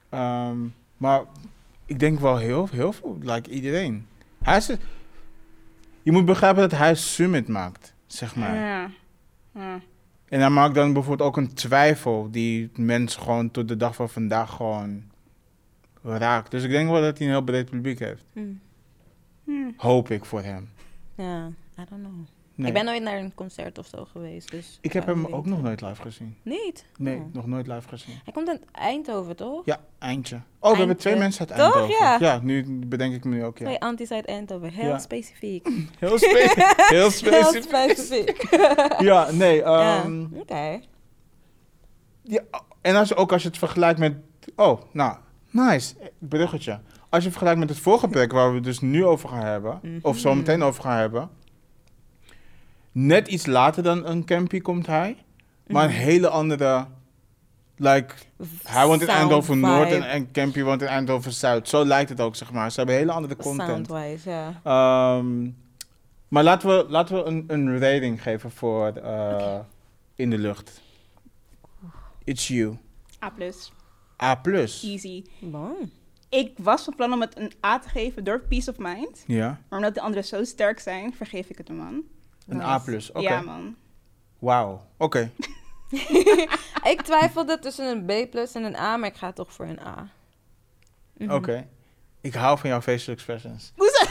Ehm, 0.09 0.57
maar 0.97 1.21
ik 1.85 1.99
denk 1.99 2.19
wel 2.19 2.37
heel, 2.37 2.67
heel 2.71 2.93
veel, 2.93 3.17
like 3.21 3.49
iedereen. 3.49 4.07
Hij 4.43 4.57
is, 4.57 4.69
je 6.05 6.11
moet 6.11 6.25
begrijpen 6.25 6.61
dat 6.61 6.79
hij 6.79 6.95
Summit 6.95 7.47
maakt, 7.47 7.93
zeg 8.07 8.35
maar. 8.35 8.55
Ja. 8.55 8.89
ja. 9.53 9.79
En 10.29 10.39
hij 10.39 10.49
maakt 10.49 10.75
dan 10.75 10.93
bijvoorbeeld 10.93 11.29
ook 11.29 11.37
een 11.37 11.53
twijfel 11.53 12.27
die 12.31 12.69
mensen 12.75 13.21
gewoon 13.21 13.51
tot 13.51 13.67
de 13.67 13.77
dag 13.77 13.95
van 13.95 14.09
vandaag 14.09 14.55
gewoon 14.55 15.03
raakt. 16.01 16.51
Dus 16.51 16.63
ik 16.63 16.69
denk 16.69 16.89
wel 16.89 17.01
dat 17.01 17.17
hij 17.17 17.27
een 17.27 17.33
heel 17.33 17.43
breed 17.43 17.69
publiek 17.69 17.99
heeft. 17.99 18.23
Mm. 18.33 18.59
Hm. 19.43 19.71
Hoop 19.77 20.09
ik 20.09 20.25
voor 20.25 20.41
hem. 20.41 20.69
Ja, 21.15 21.47
I 21.79 21.85
don't 21.89 22.01
know. 22.01 22.27
Nee. 22.55 22.67
Ik 22.67 22.73
ben 22.73 22.85
nooit 22.85 23.01
naar 23.03 23.17
een 23.17 23.33
concert 23.33 23.77
of 23.77 23.85
zo 23.87 24.05
geweest, 24.05 24.51
dus... 24.51 24.77
Ik 24.81 24.93
heb 24.93 25.03
zou 25.03 25.15
hem 25.23 25.33
ook 25.33 25.45
nog 25.45 25.61
nooit 25.61 25.81
live 25.81 26.01
gezien. 26.01 26.37
Niet? 26.43 26.85
Nee, 26.97 27.15
Oh. 27.17 27.33
nog 27.33 27.45
nooit 27.45 27.67
live 27.67 27.87
gezien. 27.87 28.15
Hij 28.23 28.33
komt 28.33 28.47
uit 28.49 28.61
Eindhoven, 28.71 29.35
toch? 29.35 29.61
Ja, 29.65 29.79
Eindje. 29.99 30.41
Oh, 30.59 30.71
we 30.71 30.77
hebben 30.77 30.97
twee 30.97 31.15
mensen 31.15 31.47
uit 31.49 31.59
Toch? 31.59 31.75
Eindhoven. 31.89 32.25
Ja. 32.25 32.39
nu 32.43 32.79
bedenk 32.87 33.13
ik 33.15 33.23
me 33.23 33.35
nu 33.35 33.43
ook, 33.45 33.57
ja. 33.57 33.65
Twee 33.65 33.81
antis 33.81 34.11
uit 34.11 34.25
Eindhoven. 34.25 34.69
Heel 34.71 34.87
Ja. 34.89 34.97
specifiek. 34.99 35.67
Heel, 35.99 36.17
spe 36.17 36.53
heel 36.87 36.99
Heel 36.99 37.11
specifiek. 37.11 37.63
specifiek. 37.63 38.47
Ja, 38.99 39.31
nee. 39.31 39.55
Ja, 39.55 40.01
ehm, 40.03 40.25
Oké. 40.33 40.79
Ja, 42.23 42.41
en 42.81 42.95
als, 42.95 43.15
ook 43.15 43.31
als 43.31 43.41
je 43.41 43.47
het 43.47 43.57
vergelijkt 43.57 43.99
met... 43.99 44.15
Oh, 44.55 44.81
nou, 44.91 45.17
nice. 45.49 45.95
Bruggetje. 46.19 46.71
Als 47.09 47.23
je 47.23 47.29
het 47.29 47.37
vergelijkt 47.37 47.59
met 47.59 47.69
het 47.69 47.79
vorige 47.79 48.07
project 48.07 48.31
waar 48.31 48.49
we 48.49 48.55
het 48.55 48.63
dus 48.63 48.79
nu 48.79 49.05
over 49.05 49.29
gaan 49.29 49.45
hebben... 49.45 49.99
of 50.01 50.17
zo 50.17 50.29
Mhm. 50.29 50.37
meteen 50.37 50.63
over 50.63 50.83
gaan 50.83 50.97
hebben... 50.97 51.29
Net 52.97 53.27
iets 53.27 53.45
later 53.45 53.83
dan 53.83 54.05
een 54.07 54.25
Campy 54.25 54.59
komt 54.61 54.85
hij. 54.87 55.17
Maar 55.67 55.83
een 55.83 55.89
Mhm. 55.89 55.99
hele 55.99 56.29
andere... 56.29 56.85
Like, 57.77 58.13
hij 58.63 58.85
woont 58.85 59.01
in 59.01 59.07
Sound 59.07 59.19
Eindhoven 59.19 59.59
Noord 59.59 59.87
en, 59.87 59.93
vibe. 59.93 60.05
en 60.05 60.31
Campy 60.31 60.63
woont 60.63 60.81
in 60.81 60.87
Eindhoven 60.87 61.31
Zuid. 61.33 61.69
Zo 61.69 61.85
lijkt 61.85 62.09
het 62.09 62.21
ook, 62.21 62.35
zeg 62.35 62.51
maar. 62.51 62.71
Ze 62.71 62.77
hebben 62.77 62.95
hele 62.95 63.11
andere 63.11 63.35
content. 63.35 63.87
Soundwise, 63.87 64.29
ja. 64.29 64.61
Ehm, 64.63 65.49
maar 66.27 66.43
laten 66.43 66.69
we, 66.69 66.85
laten 66.89 67.15
we 67.15 67.23
een, 67.23 67.43
een 67.47 67.79
rating 67.79 68.21
geven 68.21 68.51
voor 68.51 68.87
eh, 68.87 69.59
In 70.15 70.29
de 70.29 70.37
Lucht. 70.37 70.81
It's 72.23 72.47
You. 72.47 72.77
A+. 73.23 73.29
plus. 73.29 73.71
A+. 74.23 74.35
plus. 74.35 74.83
Easy. 74.83 75.23
Bon. 75.39 75.91
Ik 76.29 76.51
was 76.57 76.83
van 76.83 76.95
plan 76.95 77.13
om 77.13 77.21
het 77.21 77.37
een 77.37 77.51
A 77.65 77.79
te 77.79 77.89
geven 77.89 78.23
door 78.23 78.39
peace 78.39 78.69
of 78.71 78.77
mind. 78.77 79.23
Ja, 79.27 79.47
Maar 79.69 79.79
omdat 79.79 79.93
de 79.93 80.01
anderen 80.01 80.23
zo 80.25 80.43
sterk 80.43 80.79
zijn, 80.79 81.13
vergeef 81.13 81.49
ik 81.49 81.57
het 81.57 81.69
een 81.69 81.77
man. 81.77 82.01
Een 82.47 82.57
Nice. 82.57 82.69
A+. 82.69 82.79
plus. 82.79 83.11
Oké. 83.11 83.19
Ja, 83.19 83.41
man. 83.41 83.75
Wauw. 84.39 84.81
Oké. 84.97 85.31
ik 86.93 87.01
twijfelde 87.03 87.59
tussen 87.59 87.85
een 87.85 88.05
B 88.05 88.31
plus 88.31 88.53
en 88.53 88.63
een 88.63 88.75
A, 88.75 88.97
maar 88.97 89.09
ik 89.09 89.15
ga 89.15 89.31
toch 89.31 89.53
voor 89.53 89.65
een 89.65 89.79
A. 89.79 90.09
Mhm. 91.17 91.31
Oké. 91.31 91.67
Ik 92.21 92.33
hou 92.33 92.57
van 92.57 92.69
jouw 92.69 92.81
facial 92.81 93.15
expressions. 93.15 93.71
Hoezo? 93.77 94.05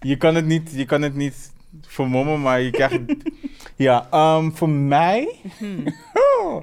Je 0.00 0.16
kan 0.16 0.34
het 0.34 0.44
niet, 0.44 0.70
je 0.72 0.84
kan 0.84 1.02
het 1.02 1.14
niet 1.14 1.52
vermommen, 1.80 2.40
maar 2.40 2.60
je 2.60 2.70
krijgt 2.70 2.92
het... 2.94 3.16
Ja, 3.76 4.06
ehm, 4.10 4.50
voor 4.50 4.68
mij... 4.68 5.40
Mhm. 5.60 5.88
Oh. 6.14 6.62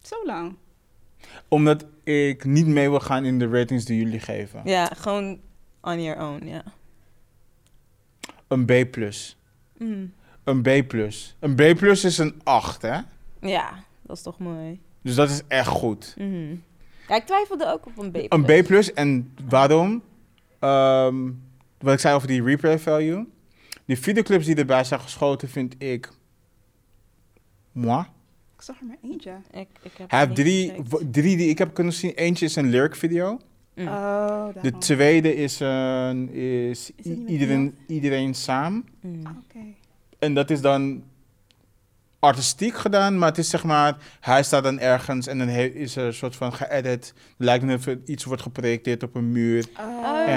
Zo 0.00 0.24
lang. 0.24 0.56
Omdat 1.48 1.84
ik 2.08 2.44
niet 2.44 2.66
mee 2.66 2.90
wil 2.90 3.00
gaan 3.00 3.24
in 3.24 3.38
de 3.38 3.48
ratings 3.48 3.84
die 3.84 4.02
jullie 4.02 4.20
geven. 4.20 4.60
Ja, 4.64 4.86
gewoon 4.96 5.40
on 5.80 6.02
your 6.02 6.20
own, 6.20 6.46
ja. 6.46 6.62
Een 8.48 8.64
B+. 8.64 8.90
plus. 8.90 9.36
Mm. 9.76 10.12
een 10.44 10.62
B+. 10.62 10.66
Een 11.38 11.54
B+, 11.54 11.60
is 11.60 12.18
een 12.18 12.40
8, 12.44 12.82
hè? 12.82 12.98
Ja, 13.40 13.84
dat 14.02 14.16
is 14.16 14.22
toch 14.22 14.38
mooi. 14.38 14.80
Dus 15.02 15.14
dat 15.14 15.30
is 15.30 15.42
echt 15.48 15.68
goed. 15.68 16.14
Ja, 17.08 17.16
ik 17.16 17.24
twijfelde 17.24 17.72
ook 17.72 17.86
op 17.86 17.98
een 17.98 18.10
B+. 18.10 18.16
Een 18.28 18.44
B+, 18.44 18.70
en 18.94 19.34
waarom? 19.48 20.02
Ehm, 20.58 21.30
wat 21.78 21.92
ik 21.92 22.00
zei 22.00 22.14
over 22.14 22.28
die 22.28 22.42
replay 22.42 22.78
value. 22.78 23.26
Die 23.84 23.98
videoclips 23.98 24.46
die 24.46 24.56
erbij 24.56 24.84
zijn 24.84 25.00
geschoten, 25.00 25.48
vind 25.48 25.74
ik... 25.78 26.12
Moi. 27.72 28.04
Ik 28.58 28.64
zag 28.64 28.80
er 28.80 28.86
maar 28.86 28.96
eentje. 29.02 29.30
Ik, 29.50 29.68
ik 29.82 29.90
heb 29.96 30.10
Hij 30.10 30.18
heeft 30.18 30.28
niet 30.30 30.36
drie, 30.36 31.10
drie 31.10 31.36
die 31.36 31.48
ik 31.48 31.58
heb 31.58 31.74
kunnen 31.74 31.92
zien. 31.92 32.12
Eentje 32.14 32.44
is 32.44 32.56
een 32.56 32.68
lyric 32.70 32.94
video. 32.96 33.38
Mm. 33.74 33.88
Oh, 33.88 34.46
De 34.62 34.78
tweede 34.78 35.34
is, 35.36 35.60
een, 35.60 36.32
is, 36.32 36.90
iedereen, 37.26 37.76
iedereen 37.86 38.34
samen. 38.34 38.88
Mm. 39.00 39.20
Oké. 39.26 39.58
En 40.18 40.34
dat 40.34 40.50
is 40.50 40.60
dan 40.60 41.02
artistiek 42.18 42.76
gedaan, 42.76 43.18
maar 43.18 43.28
het 43.28 43.38
is 43.38 43.50
zeg 43.50 43.64
maar, 43.64 43.96
hij 44.20 44.42
staat 44.42 44.62
dan 44.62 44.78
ergens 44.78 45.26
en 45.26 45.38
dan 45.38 45.48
is 45.48 45.96
er 45.96 46.04
een 46.06 46.14
soort 46.14 46.36
van 46.36 46.52
geëdit. 46.52 47.14
Lijkt 47.36 47.64
net 47.64 47.78
of 47.78 47.94
iets 48.06 48.24
wordt 48.24 48.42
geprojecteerd 48.42 49.02
op 49.02 49.14
een 49.14 49.32
muur. 49.32 49.66
Oh, 49.80 49.98
oké. 49.98 50.30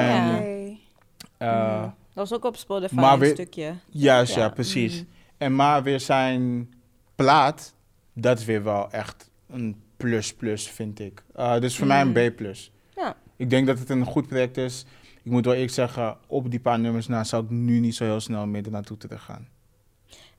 Eh, 1.38 1.80
Mm. 1.84 1.94
Dat 2.14 2.30
was 2.30 2.34
ook 2.34 2.46
op 2.46 2.58
Spotify 2.58 2.94
maar 2.96 3.14
een 3.14 3.20
weer- 3.20 3.34
stukje. 3.34 3.74
Juist, 3.90 4.36
ja, 4.36 4.42
Ja, 4.42 4.50
precies. 4.50 5.00
mm. 5.00 5.08
En 5.38 5.56
maar 5.56 5.84
weer 5.84 6.00
zijn 6.00 6.74
plaat, 7.16 7.74
dat 8.14 8.40
is 8.40 8.46
weer 8.46 8.64
wel 8.64 8.92
echt 8.92 9.30
een 9.50 9.82
plus 9.98 10.34
plus, 10.36 10.70
vind 10.70 11.00
ik. 11.00 11.24
Eh, 11.36 11.60
dus 11.60 11.78
voor 11.78 11.88
mij 11.88 12.06
Mm. 12.06 12.16
een 12.18 12.32
B 12.32 12.36
plus. 12.36 12.72
Ja. 12.96 13.16
Ik 13.36 13.50
denk 13.50 13.68
dat 13.68 13.80
het 13.80 13.90
een 13.90 14.06
goed 14.06 14.28
project 14.28 14.58
is. 14.58 14.86
Ik 15.24 15.32
moet 15.32 15.46
wel 15.46 15.54
eerlijk 15.54 15.72
zeggen, 15.74 16.18
op 16.28 16.52
die 16.52 16.60
paar 16.60 16.80
nummers 16.80 17.08
na 17.08 17.24
zou 17.24 17.44
ik 17.44 17.50
nu 17.50 17.80
niet 17.80 17.96
zo 17.96 18.04
heel 18.04 18.20
snel 18.20 18.46
meer 18.48 18.70
naartoe 18.70 18.98
terug 18.98 19.24
gaan. 19.24 19.48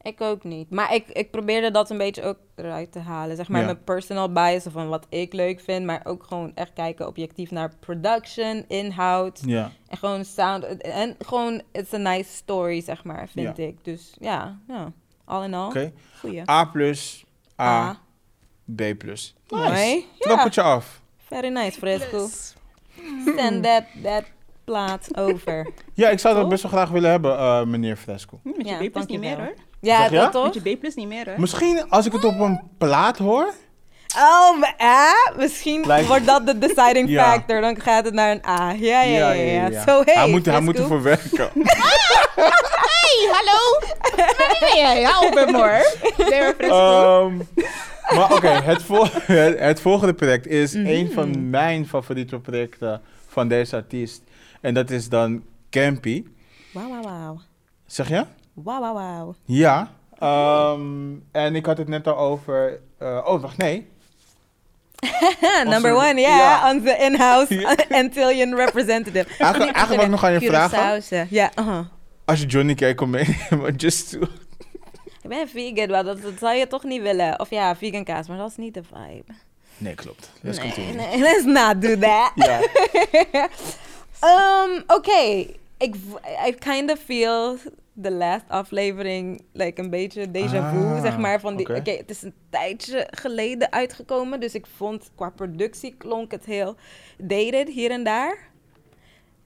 Ik 0.02 0.20
ook 0.20 0.44
niet. 0.44 0.70
Maar 0.70 0.94
ik, 0.94 1.08
ik 1.08 1.30
probeerde 1.30 1.70
dat 1.70 1.90
een 1.90 1.98
beetje 1.98 2.22
ook 2.22 2.36
eruit 2.54 2.92
te 2.92 2.98
halen. 2.98 3.36
Zeg 3.36 3.48
maar 3.48 3.60
Ja. 3.60 3.66
mijn 3.66 3.84
personal 3.84 4.32
bias 4.32 4.64
van 4.70 4.88
wat 4.88 5.06
ik 5.08 5.32
leuk 5.32 5.60
vind. 5.60 5.84
Maar 5.86 6.00
ook 6.04 6.24
gewoon 6.24 6.52
echt 6.54 6.72
kijken 6.72 7.06
objectief 7.06 7.50
naar 7.50 7.72
production, 7.80 8.64
inhoud. 8.68 9.42
Ja. 9.46 9.70
En 9.88 9.96
gewoon 9.96 10.24
sound. 10.24 10.64
En 10.80 11.16
gewoon, 11.18 11.62
it's 11.72 11.92
a 11.94 11.96
nice 11.96 12.30
story, 12.32 12.80
zeg 12.80 13.04
maar, 13.04 13.28
vind 13.28 13.56
Ja. 13.56 13.64
ik. 13.64 13.84
Dus 13.84 14.16
ja, 14.20 14.58
ja. 14.68 14.92
All 15.24 15.44
in 15.44 15.54
all, 15.54 15.66
Oké. 15.66 15.92
A 16.50 16.64
plus, 16.64 17.24
A, 17.60 17.64
A. 17.64 17.98
B 18.76 18.82
plus. 18.98 19.34
Mooi. 19.48 20.06
Het 20.18 20.54
je 20.54 20.62
af. 20.62 21.00
very 21.28 21.48
nice, 21.48 21.78
Fresco. 21.78 22.28
Send 23.36 23.62
that, 23.62 23.84
that 24.02 24.22
plaat 24.64 25.08
over. 25.16 25.66
Ja, 25.94 26.08
ik 26.08 26.18
zou 26.18 26.34
dat 26.34 26.48
best 26.48 26.62
wel 26.62 26.72
graag 26.72 26.88
willen 26.88 27.10
hebben, 27.10 27.38
eh, 27.38 27.62
meneer 27.64 27.96
Fresco. 27.96 28.40
Hm, 28.42 28.48
Met 28.56 28.56
je 28.56 28.64
Ja, 28.64 28.74
B 28.74 28.78
plus 28.78 28.82
niet 28.84 28.94
dankjewel. 28.94 29.28
meer 29.36 29.38
hoor. 29.38 29.54
Ja, 29.80 30.00
Zeg 30.00 30.10
je? 30.10 30.16
dat 30.16 30.32
toch? 30.32 30.54
Met 30.54 30.62
je 30.64 30.76
B 30.76 30.80
plus 30.80 30.94
niet 30.94 31.08
meer 31.08 31.28
hoor. 31.30 31.40
Misschien 31.40 31.88
als 31.90 32.06
ik 32.06 32.12
het 32.12 32.24
op 32.24 32.38
een 32.40 32.60
plaat 32.78 33.18
hoor. 33.18 33.52
Oh, 34.16 34.58
maar, 34.58 34.74
eh, 34.76 35.36
misschien 35.36 35.80
Like- 35.86 36.06
wordt 36.06 36.26
dat 36.26 36.46
de 36.46 36.58
deciding 36.58 37.08
Ja. 37.08 37.24
factor. 37.32 37.60
Dan 37.60 37.80
gaat 37.80 38.04
het 38.04 38.14
naar 38.14 38.30
een 38.30 38.44
A. 38.46 38.70
Ja, 38.72 39.02
ja, 39.02 39.30
ja. 39.32 39.66
ja. 39.68 39.82
Zo, 39.82 40.02
hey, 40.04 40.14
hij 40.14 40.28
moet, 40.30 40.46
hij 40.46 40.60
moet 40.60 40.74
Fresco. 40.76 40.94
ervoor 40.94 41.02
werken. 41.02 41.50
Hey, 43.12 43.30
hallo! 43.32 43.78
Nee, 44.74 45.04
hou 45.06 45.26
op 45.26 45.34
hoor. 45.54 45.96
Nee, 46.30 46.54
maar 48.16 48.32
oké, 48.32 48.48
het, 48.48 48.82
vol- 48.82 49.06
het, 49.12 49.58
het 49.58 49.80
volgende 49.80 50.14
project 50.14 50.46
is 50.46 50.74
Mhm. 50.74 50.86
een 50.86 51.10
van 51.12 51.50
mijn 51.50 51.86
favoriete 51.88 52.38
projecten 52.38 53.00
van 53.28 53.48
deze 53.48 53.76
artiest. 53.76 54.22
En 54.60 54.74
dat 54.74 54.90
is 54.90 55.08
dan 55.08 55.42
Campy. 55.70 56.24
Wauw, 56.72 56.88
wauw, 56.88 57.02
wauw. 57.02 57.40
Zeg 57.86 58.08
je? 58.08 58.24
Wauw, 58.52 58.80
wauw, 58.80 58.94
wauw. 58.94 59.34
Ja. 59.44 59.90
Ehm, 60.18 60.80
en 61.32 61.54
ik 61.54 61.66
had 61.66 61.78
het 61.78 61.88
net 61.88 62.06
al 62.06 62.16
over... 62.16 62.78
eh, 62.98 63.18
oh, 63.24 63.40
wacht, 63.42 63.56
nee. 63.56 63.88
Number 65.64 65.94
Onze- 65.94 66.06
one, 66.10 66.20
ja. 66.20 66.36
ja. 66.62 66.70
Onze 66.72 66.96
in-house. 66.96 67.76
Antillian 67.90 68.54
representative. 68.54 69.26
Eigenlijk, 69.38 70.08
nog 70.08 70.24
aan 70.24 70.32
je 70.32 70.40
vragen. 70.40 71.26
Ja, 71.30 71.50
uh-huh. 71.58 71.78
Als 72.24 72.40
je 72.40 72.46
Johnny 72.46 72.74
Cake 72.74 72.94
kon 72.94 73.10
meenemen, 73.10 73.74
just 73.76 74.10
to... 74.10 74.18
Ik 75.22 75.28
ben 75.28 75.48
vegan, 75.48 75.90
maar 75.90 76.04
dat, 76.04 76.22
dat 76.22 76.32
zou 76.38 76.54
je 76.56 76.66
toch 76.66 76.84
niet 76.84 77.02
willen. 77.02 77.40
Of 77.40 77.50
ja, 77.50 77.76
vegan 77.76 78.04
kaas, 78.04 78.28
maar 78.28 78.36
dat 78.36 78.50
is 78.50 78.56
niet 78.56 78.74
de 78.74 78.82
vibe. 78.82 79.32
Nee, 79.76 79.94
klopt. 79.94 80.30
Let's 80.40 80.58
nee, 80.58 80.72
continue. 80.72 80.94
nee, 80.94 81.18
let's 81.28 81.44
not 81.44 81.82
do 81.82 81.96
that. 81.98 82.32
Ja. 82.46 82.60
um, 84.66 84.82
Oké, 84.86 85.46
ik 85.78 85.94
v- 85.94 86.46
I 86.48 86.52
kind 86.58 86.90
of 86.90 86.98
feel 86.98 87.56
the 88.02 88.10
last 88.10 88.44
aflevering 88.48 89.42
like 89.52 89.80
een 89.80 89.90
beetje 89.90 90.26
déjà 90.26 90.70
vu, 90.70 90.84
Ah, 90.84 91.00
zeg 91.00 91.18
maar. 91.18 91.40
Van 91.40 91.56
die, 91.56 91.68
oké. 91.68 91.78
Oké, 91.78 91.90
het 91.90 92.10
is 92.10 92.22
een 92.22 92.34
tijdje 92.50 93.06
geleden 93.10 93.72
uitgekomen, 93.72 94.40
dus 94.40 94.54
ik 94.54 94.66
vond 94.76 95.10
qua 95.14 95.30
productie 95.30 95.94
klonk 95.98 96.30
het 96.30 96.44
heel 96.44 96.76
dated 97.18 97.68
hier 97.68 97.90
en 97.90 98.04
daar. 98.04 98.38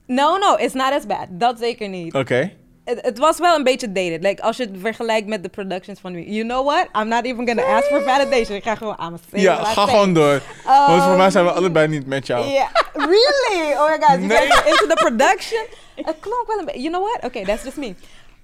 No, 0.06 0.36
no, 0.38 0.54
it's 0.54 0.74
not 0.74 0.92
as 0.92 1.06
bad. 1.06 1.26
Dat 1.30 1.58
zeker 1.58 1.88
niet. 1.88 2.14
Oké. 2.14 2.52
Het, 2.86 2.98
het 3.02 3.18
was 3.18 3.38
wel 3.38 3.54
een 3.56 3.62
beetje 3.64 3.92
dated. 3.92 4.22
Like, 4.22 4.42
als 4.42 4.56
je 4.56 4.62
het 4.64 4.72
vergelijkt 4.80 5.26
met 5.26 5.42
de 5.42 5.48
productions 5.48 6.00
van 6.00 6.12
nu. 6.12 6.24
You 6.30 6.42
know 6.48 6.66
what? 6.66 6.88
I'm 7.02 7.08
not 7.08 7.24
even 7.24 7.46
gonna 7.46 7.62
ask 7.62 7.84
for 7.86 8.02
validation. 8.02 8.56
Ik 8.56 8.62
ga 8.62 8.74
gewoon 8.74 8.98
aan 8.98 9.18
mijn 9.30 9.42
Ja, 9.42 9.64
ga 9.64 9.86
gewoon 9.86 10.12
door. 10.14 10.42
Want 10.64 11.02
voor 11.02 11.16
mij 11.16 11.30
zijn 11.30 11.44
we 11.44 11.50
Um, 11.50 11.56
allebei 11.56 11.88
niet 11.88 12.06
met 12.06 12.26
jou. 12.26 12.46
Ja, 12.46 12.68
really? 12.94 13.72
Oh 13.72 13.86
my 13.90 13.96
god, 14.00 14.08
you 14.16 14.26
Nee. 14.26 14.46
into 14.46 14.86
the 14.86 14.94
production? 15.00 15.64
Het 15.94 16.16
klonk 16.20 16.46
wel 16.46 16.58
een 16.58 16.64
beetje... 16.64 16.80
You 16.80 16.92
know 16.92 17.08
what? 17.10 17.24
Oké, 17.24 17.44
that's 17.44 17.64
just 17.64 17.76
me. 17.76 17.94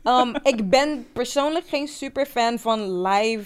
Um, 0.05 0.35
ik 0.43 0.69
ben 0.71 1.07
persoonlijk 1.13 1.69
geen 1.69 1.89
super 1.89 2.27
fan 2.27 2.59
van 2.59 3.03
live 3.03 3.45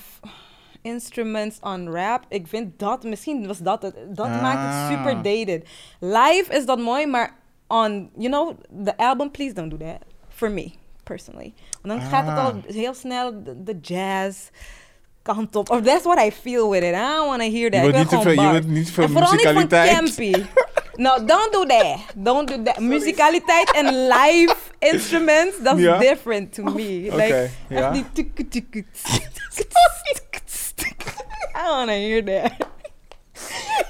instruments 0.82 1.56
on 1.60 1.90
rap. 1.90 2.24
Ik 2.28 2.46
vind 2.46 2.78
dat... 2.78 3.02
Misschien 3.02 3.46
was 3.46 3.58
dat 3.58 3.82
het. 3.82 3.94
Dat 4.08 4.28
maakt 4.28 4.60
het 4.74 4.74
Ah. 4.74 4.88
super 4.88 5.22
dated. 5.22 5.68
Live 6.00 6.46
is 6.48 6.66
dat 6.66 6.78
mooi, 6.78 7.06
maar 7.06 7.34
on... 7.68 8.10
You 8.16 8.28
know, 8.30 8.50
the 8.84 8.96
album, 8.96 9.30
please 9.30 9.52
don't 9.54 9.70
do 9.70 9.76
that. 9.76 9.98
For 10.28 10.50
me, 10.50 10.72
personally. 11.06 11.54
Want 11.82 12.00
dan 12.00 12.10
gaat 12.10 12.26
het 12.26 12.36
Ah. 12.38 12.44
al 12.44 12.60
heel 12.66 12.94
snel 12.94 13.42
de, 13.42 13.62
de 13.62 13.78
jazz 13.80 14.36
kant 15.22 15.56
op. 15.56 15.70
Or 15.70 15.82
that's 15.82 16.04
what 16.04 16.18
I 16.18 16.30
feel 16.32 16.70
with 16.70 16.82
it. 16.82 16.94
I 16.94 17.14
don't 17.16 17.28
want 17.28 17.42
to 17.42 17.50
hear 17.50 17.70
that. 17.70 17.84
Je 17.84 17.90
wilt 17.92 17.92
wil 17.92 17.98
niet 18.00 18.08
te 18.08 18.20
veel, 18.20 18.52
je 18.52 18.60
niet 18.66 18.90
veel 18.90 19.08
vooral 19.08 19.32
niet 19.32 19.42
van 19.42 19.54
musicaliteit. 19.54 19.90
Campy. 19.90 20.32
No, 20.96 21.24
don't 21.24 21.52
do 21.52 21.66
that. 21.66 21.98
Don't 22.14 22.48
do 22.48 22.62
that. 22.62 22.78
Musicaliteit 22.78 23.72
en 23.72 24.08
live 24.08 24.56
instruments, 24.78 25.56
that's 25.62 25.80
different 25.98 26.54
to 26.54 26.62
me. 26.62 27.10
Like, 27.12 27.50
die 27.68 28.04
I 31.54 31.62
don't 31.62 31.76
want 31.76 31.90
to 31.90 31.96
hear 31.96 32.22
that. 32.24 32.52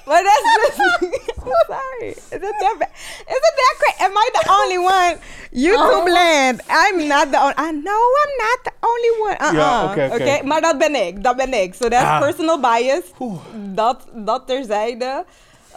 But 0.06 0.22
that's 0.28 0.46
just 0.56 0.78
I'm 1.46 1.52
sorry. 1.68 2.10
Is 2.10 2.32
it 2.32 2.40
that 2.60 2.76
bad? 2.78 2.90
Is 3.34 3.42
it 3.48 3.54
that 3.60 3.74
crazy? 3.78 4.04
Am 4.04 4.16
I 4.16 4.28
the 4.32 4.50
only 4.60 4.78
one? 4.78 5.14
You 5.52 5.72
too 5.76 6.02
bland. 6.04 6.60
I'm 6.70 7.08
not 7.08 7.30
the 7.30 7.38
only. 7.40 7.54
I 7.56 7.70
know 7.72 8.02
I'm 8.22 8.32
not 8.46 8.58
the 8.64 8.72
only 8.90 9.12
one. 9.26 9.36
Uh-uh. 9.40 9.52
Ja, 9.54 9.84
oké, 9.90 10.10
oké. 10.14 10.42
Maar 10.46 10.60
dat 10.60 10.78
ben 10.78 10.94
ik. 11.06 11.22
Dat 11.22 11.36
ben 11.36 11.52
ik. 11.54 11.74
So 11.74 11.88
that's 11.88 12.04
Ah. 12.04 12.20
personal 12.20 12.60
bias. 12.60 13.02
Oeh. 13.20 13.38
Dat, 13.54 14.04
dat 14.12 14.46
terzijde. 14.46 15.24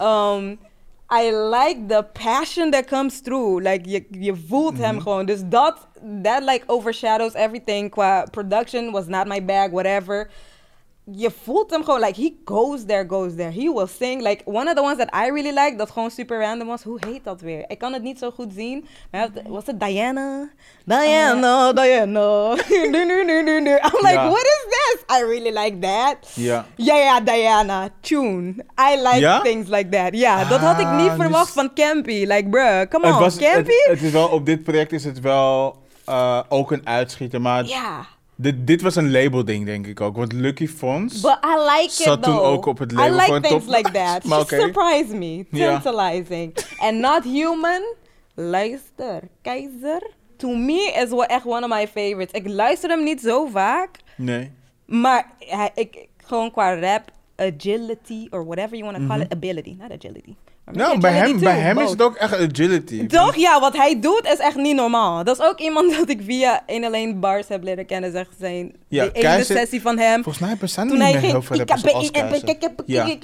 Um, 0.02 0.60
I 1.12 1.32
like 1.32 1.80
the 1.88 2.06
passion 2.24 2.72
that 2.72 2.86
comes 2.88 3.22
through. 3.22 3.62
Like, 3.64 3.90
je, 3.90 4.06
je 4.12 4.36
voelt 4.48 4.74
Mhm. 4.74 4.84
hem 4.84 5.02
gewoon. 5.02 5.26
Dus 5.26 5.40
dat, 5.46 5.76
that 6.24 6.44
like 6.44 6.64
overshadows 6.68 7.34
everything. 7.34 7.90
Qua 7.90 8.26
production 8.32 8.92
was 8.92 9.06
not 9.08 9.28
my 9.28 9.46
bag, 9.46 9.70
whatever. 9.72 10.30
Je 11.12 11.32
voelt 11.44 11.72
hem 11.72 11.84
gewoon, 11.84 12.00
like, 12.00 12.22
he 12.22 12.34
goes 12.46 12.86
there, 12.86 13.06
goes 13.08 13.36
there. 13.36 13.52
He 13.52 13.72
will 13.74 13.88
sing. 14.00 14.22
Like, 14.22 14.42
one 14.46 14.68
of 14.70 14.74
the 14.76 14.82
ones 14.82 14.98
that 14.98 15.14
I 15.14 15.32
really 15.32 15.52
like, 15.54 15.74
dat 15.78 15.92
gewoon 15.92 16.12
super 16.12 16.40
random 16.40 16.68
was. 16.68 16.84
Hoe 16.84 16.98
heet 17.08 17.24
dat 17.24 17.42
weer? 17.42 17.64
Ik 17.68 17.78
kan 17.78 17.94
het 17.94 18.02
niet 18.04 18.20
zo 18.20 18.32
goed 18.32 18.54
zien. 18.56 18.86
Maar 19.12 19.30
was 19.48 19.66
het 19.66 19.80
Diana? 19.80 20.50
Diana, 20.86 21.74
Diana. 21.74 22.54
nu, 22.92 23.06
nu, 23.06 23.26
nu, 23.26 23.44
nu, 23.44 23.62
nu. 23.62 23.70
I'm 23.70 24.02
like, 24.02 24.16
what 24.16 24.44
is 24.44 24.66
this? 24.70 25.18
I 25.18 25.24
really 25.24 25.52
like 25.60 25.80
that. 25.80 26.18
Ja. 26.34 26.66
Ja, 26.76 26.96
ja, 26.96 27.22
Diana, 27.22 27.90
tune. 28.02 28.54
I 28.92 28.96
like 29.02 29.40
things 29.44 29.68
like 29.70 29.90
that. 29.90 30.10
Ja, 30.16 30.46
dat 30.46 30.60
had 30.60 30.80
ik 30.80 30.90
niet 30.92 31.10
Ah, 31.10 31.16
verwacht 31.16 31.46
dus- 31.46 31.54
van 31.54 31.74
Campy. 31.74 32.26
Like, 32.26 32.48
bruh, 32.50 32.82
come 32.90 33.14
on, 33.14 33.20
was, 33.20 33.38
Campy? 33.38 33.72
het, 33.72 33.90
het 33.90 34.02
is 34.02 34.12
wel, 34.12 34.28
op 34.28 34.46
dit 34.46 34.64
project 34.64 34.92
is 34.92 35.04
het 35.04 35.20
wel 35.20 35.76
eh, 36.06 36.40
ook 36.50 36.72
een 36.72 36.88
uitschieter, 36.88 37.42
maar 37.42 37.66
Ja, 37.66 38.06
dit, 38.42 38.68
dit 38.68 38.82
was 38.82 38.96
een 38.96 39.12
labelding 39.12 39.66
denk 39.66 39.88
ik 39.88 40.02
ook. 40.02 40.16
Want 40.16 40.34
Lucky 40.34 40.68
Fonds, 40.68 41.22
but 41.22 41.38
I 41.46 41.56
like 41.78 41.92
Zat 41.92 42.24
toen 42.24 42.34
though. 42.34 42.48
ook 42.48 42.66
op 42.66 42.78
het 42.78 42.92
I 42.92 42.96
label 42.96 43.14
like 43.16 43.26
van 43.26 43.42
things 43.42 43.66
top- 43.66 43.76
like 43.76 43.92
that. 43.92 44.24
Maar 44.30 44.40
oké. 44.40 44.60
surprise 44.60 45.16
me. 45.16 45.46
Tantalizing. 45.52 46.54
And 46.78 46.98
not 47.00 47.24
human. 47.24 47.82
Luister, 48.36 49.22
Keizer. 49.42 50.10
To 50.38 50.48
me 50.56 50.92
is 51.04 51.10
wel 51.10 51.26
echt 51.26 51.46
one 51.46 51.64
of 51.64 51.70
my 51.70 51.88
favorites. 51.88 52.32
Ik 52.42 52.48
luister 52.48 52.90
hem 52.90 53.04
niet 53.04 53.22
zo 53.22 53.46
vaak. 53.46 53.90
nee. 54.18 54.52
Maar 54.86 55.32
hij, 55.40 55.72
ik, 55.76 56.08
gewoon 56.26 56.52
qua 56.52 56.80
rap, 56.80 57.12
agility, 57.36 58.28
or 58.30 58.46
whatever 58.46 58.78
you 58.78 58.84
want 58.92 58.98
to 58.98 59.08
call 59.08 59.16
Mhm. 59.18 59.26
it, 59.26 59.34
ability, 59.34 59.76
not 59.80 59.92
agility. 59.92 60.36
Nou, 60.72 61.00
bij 61.00 61.12
hem, 61.12 61.40
bij 61.40 61.60
hem 61.60 61.80
is 61.80 61.90
het 61.90 62.02
ook 62.02 62.16
echt 62.16 62.34
agility. 62.34 63.08
Toch? 63.08 63.36
Ja, 63.36 63.60
wat 63.60 63.78
hij 63.78 64.00
doet 64.00 64.22
is 64.34 64.38
echt 64.38 64.56
niet 64.56 64.76
normaal. 64.76 65.24
Dat 65.24 65.40
is 65.40 65.46
ook 65.46 65.60
iemand 65.60 65.98
dat 65.98 66.10
ik 66.10 66.20
via 66.26 66.64
een 66.66 66.86
alleen 66.86 67.20
bars 67.20 67.48
heb 67.48 67.64
leren 67.64 67.86
kennen. 67.86 68.12
Zeg 68.12 68.28
zijn 68.40 68.76
Ja, 68.88 69.04
de 69.06 69.12
ene 69.12 69.44
sessie 69.44 69.82
van 69.82 69.98
hem. 69.98 70.24
Volgens 70.24 70.46
mij 70.46 70.58
bestaan 70.60 70.86
er 70.88 70.92
niet 70.94 71.02
meer 71.02 71.12
heel 71.12 71.20
ging. 71.30 71.46
veel 71.46 71.60
Ik 71.60 71.70
rappers 71.70 71.82
heb 71.84 71.94
als 71.94 72.12
Keizer. 72.12 72.84
Ja. 72.86 73.06
I 73.06 73.18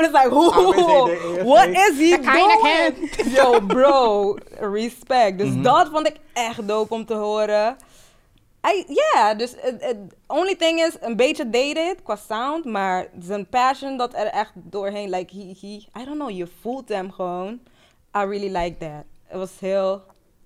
was 0.00 0.22
like, 0.22 0.28
whoa, 0.28 1.10
ABCDEFG. 1.10 1.44
what 1.44 1.66
is 1.66 2.10
he 2.10 2.18
doing? 2.22 3.34
Yo, 3.36 3.60
bro, 3.66 4.36
respect. 4.60 5.38
Dus 5.38 5.48
Mhm. 5.48 5.62
dat 5.62 5.88
vond 5.92 6.06
ik 6.06 6.14
echt 6.32 6.68
dope 6.68 6.94
om 6.94 7.04
te 7.06 7.14
horen. 7.14 7.76
I, 8.66 8.84
yeah, 8.88 9.38
dus 9.38 9.54
het 9.56 9.82
het- 9.84 10.14
only 10.26 10.54
thing 10.54 10.80
is, 10.80 10.96
een 11.00 11.16
beetje 11.16 11.50
dated 11.50 12.02
qua 12.02 12.16
sound, 12.16 12.64
maar 12.64 13.06
zijn 13.18 13.46
passion 13.48 13.96
dat 13.96 14.14
er 14.14 14.26
echt 14.26 14.52
doorheen, 14.54 15.10
like, 15.10 15.36
he, 15.36 15.54
he, 15.60 16.00
I 16.00 16.04
don't 16.04 16.18
know, 16.18 16.30
je 16.30 16.46
voelt 16.60 16.88
hem 16.88 17.10
gewoon. 17.12 17.52
I 18.16 18.18
really 18.18 18.56
like 18.56 18.76
that. 18.76 19.04
Het 19.26 19.38
was 19.38 19.58
heel 19.60 20.02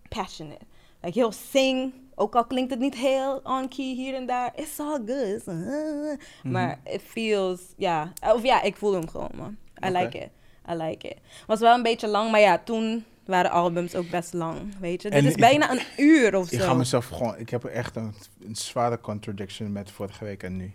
passionate. 0.09 0.65
Like, 1.01 1.19
heel 1.19 1.33
sing, 1.33 1.93
ook 2.15 2.35
al 2.35 2.45
klinkt 2.45 2.71
het 2.71 2.81
niet 2.81 2.95
heel 2.95 3.41
on-key 3.45 3.95
hier 3.95 4.15
en 4.15 4.27
daar, 4.27 4.53
it's 4.57 4.79
all 4.81 5.01
good. 5.07 5.47
Mhm. 5.47 6.17
Maar 6.43 6.81
it 6.85 7.03
feels, 7.03 7.61
ja, 7.77 8.13
of 8.35 8.43
ja, 8.43 8.63
ik 8.63 8.77
voel 8.77 8.93
hem 8.93 9.09
gewoon, 9.09 9.31
man. 9.37 9.57
I 9.87 9.91
like 9.91 10.19
it. 10.19 10.29
I 10.71 10.75
like 10.75 11.09
it. 11.09 11.17
Was 11.47 11.61
wel 11.61 11.75
een 11.75 11.83
beetje 11.83 12.09
lang, 12.09 12.31
maar 12.31 12.41
ja, 12.41 12.59
toen 12.59 13.05
waren 13.27 13.51
albums 13.51 13.95
ook 13.95 14.11
best 14.11 14.33
lang, 14.33 14.59
weet 14.81 15.03
je. 15.03 15.09
En 15.09 15.15
Dit 15.23 15.25
is 15.25 15.35
ik- 15.35 15.41
bijna 15.41 15.71
een 15.71 15.81
uur 15.97 16.37
of 16.37 16.49
zo. 16.49 16.55
Ik 16.55 16.61
ga 16.63 16.75
mezelf 16.75 17.07
gewoon... 17.07 17.39
Ik 17.39 17.51
heb 17.51 17.65
echt 17.65 17.97
een, 17.97 18.15
een 18.47 18.57
zware 18.57 19.01
contradiction 19.01 19.73
met 19.73 19.91
vorige 19.91 20.25
week 20.25 20.43
en 20.43 20.57
nu. 20.57 20.73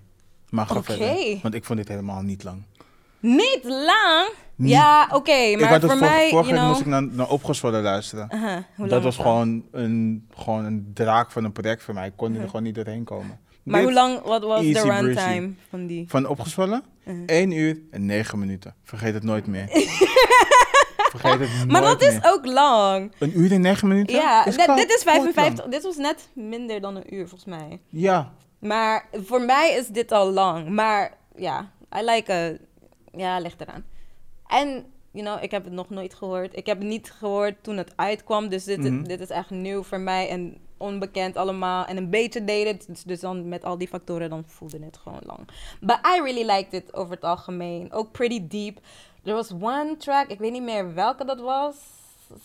Maar 0.49 0.65
ga 0.65 0.83
verder. 0.83 1.39
Want 1.41 1.53
ik 1.53 1.63
vond 1.65 1.79
dit 1.79 1.87
helemaal 1.87 2.21
niet 2.21 2.43
lang. 2.43 2.63
Niet 3.19 3.59
lang? 3.63 4.29
Niet- 4.55 4.69
Ja, 4.71 5.09
oké, 5.13 5.55
maar 5.59 5.71
het 5.71 5.81
voor 5.81 5.89
vor- 5.89 5.99
mij, 5.99 6.29
vorige 6.29 6.49
week 6.49 6.57
know... 6.59 6.67
moest 6.69 6.79
ik 6.81 6.87
naar, 6.87 7.03
naar 7.03 7.29
Opgezwollen 7.29 7.81
luisteren. 7.81 8.29
Dat 8.77 9.03
was 9.03 9.15
gewoon 9.15 9.63
een, 9.71 10.27
gewoon 10.35 10.65
een 10.65 10.91
draak 10.93 11.31
van 11.31 11.43
een 11.43 11.51
project 11.51 11.83
voor 11.83 11.93
mij. 11.93 12.07
Ik 12.07 12.13
kon 12.15 12.35
er 12.35 12.45
gewoon 12.45 12.63
niet 12.63 12.75
doorheen 12.75 13.03
komen. 13.03 13.39
Maar 13.63 13.75
Dit- 13.75 13.83
hoe 13.83 13.93
lang, 13.93 14.21
wat 14.23 14.43
was 14.43 14.61
de 14.61 14.81
runtime 14.81 15.51
van 15.69 15.85
die? 15.87 16.05
Van 16.07 16.27
Opgezwollen? 16.27 16.83
Mhm. 17.05 17.23
1 17.25 17.51
uur 17.51 17.79
en 17.91 18.05
9 18.05 18.39
minuten. 18.39 18.75
Vergeet 18.83 19.13
het 19.13 19.23
nooit 19.23 19.47
meer. 19.47 19.67
Vergeet 21.09 21.39
het 21.39 21.67
Maar 21.71 21.81
dat 21.81 22.01
is 22.01 22.19
ook 22.23 22.45
lang. 22.45 23.11
Een 23.19 23.39
uur 23.39 23.51
en 23.51 23.61
9 23.61 23.87
minuten? 23.87 24.15
Ja, 24.15 24.45
Is 24.45 24.55
dit- 24.55 24.67
is 24.69 24.75
kort 24.75 25.01
55, 25.03 25.57
lang. 25.59 25.71
dit 25.71 25.83
was 25.83 25.95
net 25.97 26.29
minder 26.33 26.81
dan 26.81 26.95
een 26.95 27.13
uur 27.13 27.27
volgens 27.27 27.49
mij. 27.49 27.79
Ja. 27.89 28.31
Maar 28.59 29.05
voor 29.11 29.41
mij 29.41 29.73
is 29.73 29.87
dit 29.87 30.11
al 30.11 30.31
lang. 30.31 30.69
Maar 30.69 31.17
ja, 31.35 31.71
I 31.97 32.01
like 32.03 32.33
a... 32.33 32.51
Ja, 33.17 33.39
ligt 33.39 33.61
eraan. 33.61 33.83
En, 34.47 34.67
you 35.11 35.25
know, 35.25 35.43
ik 35.43 35.51
heb 35.51 35.63
het 35.63 35.73
nog 35.73 35.89
nooit 35.89 36.13
gehoord. 36.13 36.57
Ik 36.57 36.65
heb 36.65 36.77
het 36.79 36.87
niet 36.87 37.11
gehoord 37.11 37.55
toen 37.63 37.77
het 37.77 37.93
uitkwam. 37.95 38.49
Dus 38.49 38.63
dit, 38.63 38.77
Mhm. 38.79 39.03
dit 39.03 39.19
is 39.19 39.29
echt 39.29 39.49
nieuw 39.49 39.83
voor 39.83 39.99
mij 39.99 40.29
en 40.29 40.57
onbekend 40.77 41.35
allemaal. 41.37 41.85
En 41.85 41.97
een 41.97 42.09
beetje 42.09 42.45
dated. 42.45 42.87
Dus, 42.87 43.03
dus 43.03 43.19
dan 43.19 43.47
met 43.49 43.65
al 43.65 43.77
die 43.77 43.87
factoren, 43.87 44.29
dan 44.29 44.43
voelde 44.47 44.79
het 44.85 44.97
gewoon 44.97 45.21
lang. 45.23 45.39
But 45.81 45.99
I 46.17 46.21
really 46.21 46.45
liked 46.51 46.73
it 46.73 46.93
over 46.93 47.13
het 47.13 47.23
algemeen. 47.23 47.91
Ook 47.91 48.11
pretty 48.11 48.47
deep. 48.47 48.79
Er 49.25 49.33
was 49.33 49.51
one 49.61 49.97
track, 49.97 50.27
ik 50.27 50.39
weet 50.39 50.51
niet 50.51 50.63
meer 50.63 50.93
welke 50.93 51.25
dat 51.25 51.39
was. 51.39 51.75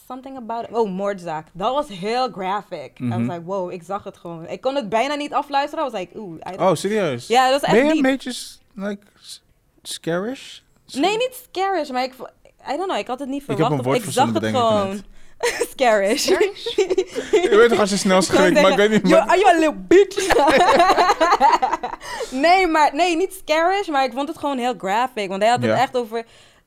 Something 0.08 0.36
about 0.36 0.66
Oh, 0.70 0.90
moordzaak. 0.90 1.46
Dat 1.52 1.74
was 1.74 1.88
heel 1.88 2.28
graphic. 2.32 2.98
I 3.00 3.04
Mhm. 3.04 3.26
was 3.26 3.36
like, 3.36 3.44
wow, 3.44 3.72
ik 3.72 3.82
zag 3.82 4.04
het 4.04 4.16
gewoon. 4.16 4.48
Ik 4.48 4.60
kon 4.60 4.74
het 4.74 4.88
bijna 4.88 5.14
niet 5.14 5.32
afluisteren. 5.34 5.86
I 5.86 5.90
was 5.90 6.00
like, 6.00 6.18
oeh. 6.18 6.40
Oh, 6.58 6.74
serieus? 6.74 7.26
Ja, 7.26 7.50
dat 7.50 7.60
Ben 7.60 7.70
echt 7.70 7.86
je 7.86 7.94
een 7.96 8.02
beetje, 8.02 8.32
like, 8.74 9.02
scarish? 9.82 10.58
Nee, 10.92 11.16
niet 11.16 11.46
scarish, 11.50 11.88
maar 11.90 12.02
ik... 12.02 12.12
I 12.72 12.76
don't 12.76 12.84
know, 12.84 12.98
ik 12.98 13.06
had 13.06 13.18
het 13.18 13.28
niet 13.28 13.46
heb 13.46 13.56
verwacht. 13.56 13.72
een 13.72 13.78
of 13.78 13.84
woord 13.84 13.96
ik 14.04 14.10
zag 14.10 14.32
het 14.32 14.44
gewoon. 14.46 15.02
scarish. 15.72 16.24
Je 17.44 17.54
weet 17.58 17.68
toch 17.68 17.78
als 17.78 17.90
je 17.90 17.96
snel 17.96 18.22
schrikt, 18.22 18.60
maar 18.62 18.70
ik 18.70 18.76
weet 18.76 18.90
niet... 18.90 19.08
Yo, 19.08 19.18
Maar... 19.18 19.28
are 19.28 19.38
you 19.38 19.54
a 19.54 19.58
little 19.58 19.74
bitch? 19.88 20.34
nee, 22.44 22.66
maar 22.66 22.94
nee, 22.94 23.16
niet 23.16 23.32
scarish, 23.32 23.88
maar 23.88 24.04
ik 24.04 24.12
vond 24.12 24.28
het 24.28 24.38
gewoon 24.38 24.58
heel 24.58 24.74
graphic. 24.78 25.28
Want 25.28 25.42
hij 25.42 25.50
had 25.50 25.60
het 25.62 25.70
Ja. 25.70 25.76
echt 25.80 25.96
over, 25.96 26.24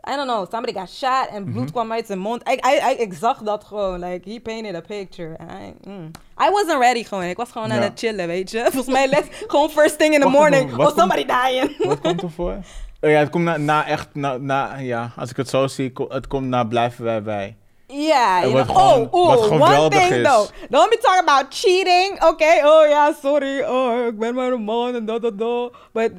I 0.09 0.15
don't 0.15 0.27
know, 0.27 0.45
somebody 0.51 0.73
got 0.79 0.89
shot 0.89 1.27
en 1.31 1.43
bloed 1.43 1.55
Mhm. 1.63 1.71
kwam 1.71 1.91
uit 1.91 2.05
zijn 2.05 2.19
mond. 2.19 2.49
Ik, 2.49 2.65
I, 2.65 2.91
I, 2.91 3.01
ik 3.01 3.13
zag 3.13 3.37
dat 3.37 3.63
gewoon, 3.63 3.99
like, 3.99 4.29
he 4.29 4.39
painted 4.39 4.75
a 4.75 4.81
picture. 4.81 5.37
I, 5.61 5.73
mm. 5.89 6.11
I 6.41 6.49
wasn't 6.51 6.79
ready 6.79 7.03
gewoon, 7.03 7.23
ik 7.23 7.37
was 7.37 7.51
gewoon 7.51 7.71
aan 7.71 7.81
het 7.81 7.99
chillen, 7.99 8.27
weet 8.27 8.51
je. 8.51 8.59
Volgens 8.71 8.93
mij 8.93 9.07
let, 9.07 9.25
gewoon 9.47 9.69
first 9.69 9.97
thing 9.97 10.13
in 10.13 10.21
the 10.21 10.27
morning, 10.29 10.75
wat 10.75 10.91
oh 10.91 10.97
somebody 10.97 11.25
dying. 11.25 11.77
Wat 11.87 11.99
komt 12.01 12.21
er 12.21 12.31
voor? 12.31 12.57
Oh 13.01 13.09
ja, 13.09 13.17
het 13.19 13.29
komt 13.29 13.43
na, 13.43 13.57
na 13.57 13.85
echt, 13.87 14.07
na, 14.13 14.37
na, 14.37 14.75
ja, 14.77 15.11
als 15.17 15.29
ik 15.29 15.37
het 15.37 15.49
zo 15.49 15.67
zie, 15.67 15.91
het 16.09 16.27
komt 16.27 16.47
na 16.47 16.63
blijven 16.63 17.03
wij 17.03 17.21
bij. 17.21 17.55
Ja, 17.87 18.49
wat 18.49 18.65
gewoon- 18.67 19.07
oh, 19.11 19.51
one 19.51 19.89
thing 19.89 20.11
is. 20.11 20.23
though. 20.23 20.49
Don't 20.69 20.89
be 20.89 20.97
talking 21.01 21.27
about 21.29 21.45
cheating. 21.49 22.23
Oké, 22.23 22.67
oh 22.67 22.87
ja, 22.89 23.13
sorry. 23.21 23.63
Oh, 23.63 24.05
ik 24.07 24.19
ben 24.19 24.33
maar 24.35 24.51
een 24.51 24.61
man 24.63 24.95
en 24.95 25.05
dat, 25.05 25.21
dat, 25.21 25.37
dat. 25.37 25.73
But 25.93 26.11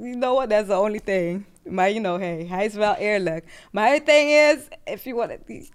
you 0.00 0.14
know 0.14 0.34
what, 0.36 0.48
that's 0.50 0.66
the 0.68 0.78
only 0.78 1.00
thing. 1.04 1.44
Maar 1.64 1.90
you 1.90 2.00
know, 2.02 2.18
hey, 2.18 2.46
hij 2.48 2.64
is 2.64 2.74
wel 2.74 2.94
eerlijk. 2.94 3.44
My 3.72 4.00
thing 4.00 4.30
is, 4.30 4.56
if 4.84 5.04
you 5.04 5.16
want 5.16 5.30
it, 5.30 5.70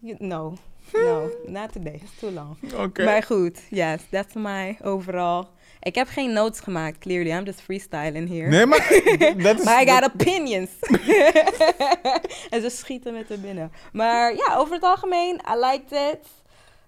you, 0.00 0.16
no. 0.18 0.54
No, 0.92 1.30
not 1.46 1.72
today. 1.72 1.94
It's 2.02 2.18
too 2.18 2.30
long. 2.30 2.56
Oké. 2.74 3.04
Maar 3.04 3.22
goed, 3.22 3.60
yes, 3.70 4.00
that's 4.10 4.34
my 4.34 4.78
overall. 4.82 5.44
Ik 5.80 5.94
heb 5.94 6.08
geen 6.08 6.32
notes 6.32 6.60
gemaakt, 6.60 6.98
clearly. 6.98 7.30
I'm 7.30 7.44
just 7.44 7.60
freestyling 7.60 8.28
here. 8.28 8.48
Nee, 8.48 8.66
maar 8.66 8.92
is... 9.58 9.64
Maar 9.64 9.82
I 9.82 9.90
got 9.90 10.04
opinions. 10.14 10.70
en 12.50 12.60
ze 12.60 12.68
schieten 12.70 13.12
met 13.12 13.30
er 13.30 13.40
binnen. 13.40 13.72
Maar 13.92 14.34
ja, 14.34 14.56
over 14.56 14.74
het 14.74 14.82
algemeen, 14.82 15.40
I 15.54 15.58
liked 15.58 15.92
it. 15.92 16.18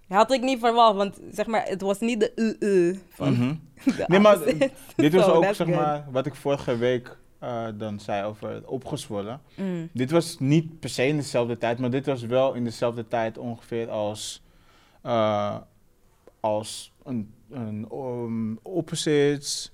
Had 0.08 0.32
ik 0.32 0.40
niet 0.42 0.58
verwacht, 0.58 0.94
want 0.96 1.18
zeg 1.30 1.46
maar, 1.46 1.64
het 1.66 1.80
was 1.80 1.98
niet 2.00 2.20
de 2.20 2.32
uh-uh 2.34 2.96
van 3.14 3.32
Mhm. 3.32 3.54
Nee, 4.06 4.20
maar. 4.20 4.38
Dit 4.96 5.12
was 5.12 5.24
So, 5.24 5.32
ook, 5.32 5.44
zeg 5.44 5.56
good. 5.56 5.68
maar, 5.68 6.04
wat 6.10 6.26
ik 6.26 6.34
vorige 6.34 6.76
week 6.76 7.16
eh, 7.46 7.66
dan 7.74 8.00
zei 8.00 8.24
over 8.24 8.48
het 8.50 8.64
opgezwollen. 8.64 9.40
Mm. 9.54 9.88
Dit 9.92 10.10
was 10.10 10.38
niet 10.38 10.80
per 10.80 10.88
se 10.88 11.06
in 11.06 11.16
dezelfde 11.16 11.58
tijd, 11.58 11.78
maar 11.78 11.90
dit 11.90 12.06
was 12.06 12.22
wel 12.22 12.54
in 12.54 12.64
dezelfde 12.64 13.08
tijd 13.08 13.38
ongeveer 13.38 13.90
als, 13.90 14.42
eh, 15.02 15.56
als 16.40 16.92
een, 17.04 17.32
een 17.50 17.86
um, 17.92 18.58
opposites, 18.62 19.70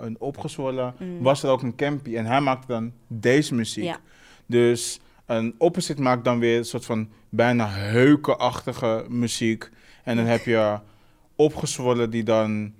een 0.00 0.16
opgezwollen. 0.18 0.94
Mm. 0.98 1.22
Was 1.22 1.42
er 1.42 1.50
ook 1.50 1.62
een 1.62 1.76
campy 1.76 2.16
en 2.16 2.26
hij 2.26 2.40
maakte 2.40 2.66
dan 2.66 2.92
deze 3.06 3.54
muziek. 3.54 3.84
Ja. 3.84 3.98
Dus 4.46 5.00
een 5.26 5.54
opposite 5.58 6.02
maakt 6.02 6.24
dan 6.24 6.38
weer 6.38 6.58
een 6.58 6.64
soort 6.64 6.84
van 6.84 7.08
bijna 7.28 7.68
heukenachtige 7.68 9.06
muziek. 9.08 9.70
En 10.04 10.16
dan 10.16 10.26
heb 10.26 10.44
je 10.44 10.78
opgezwollen 11.36 12.10
die 12.10 12.22
dan 12.22 12.74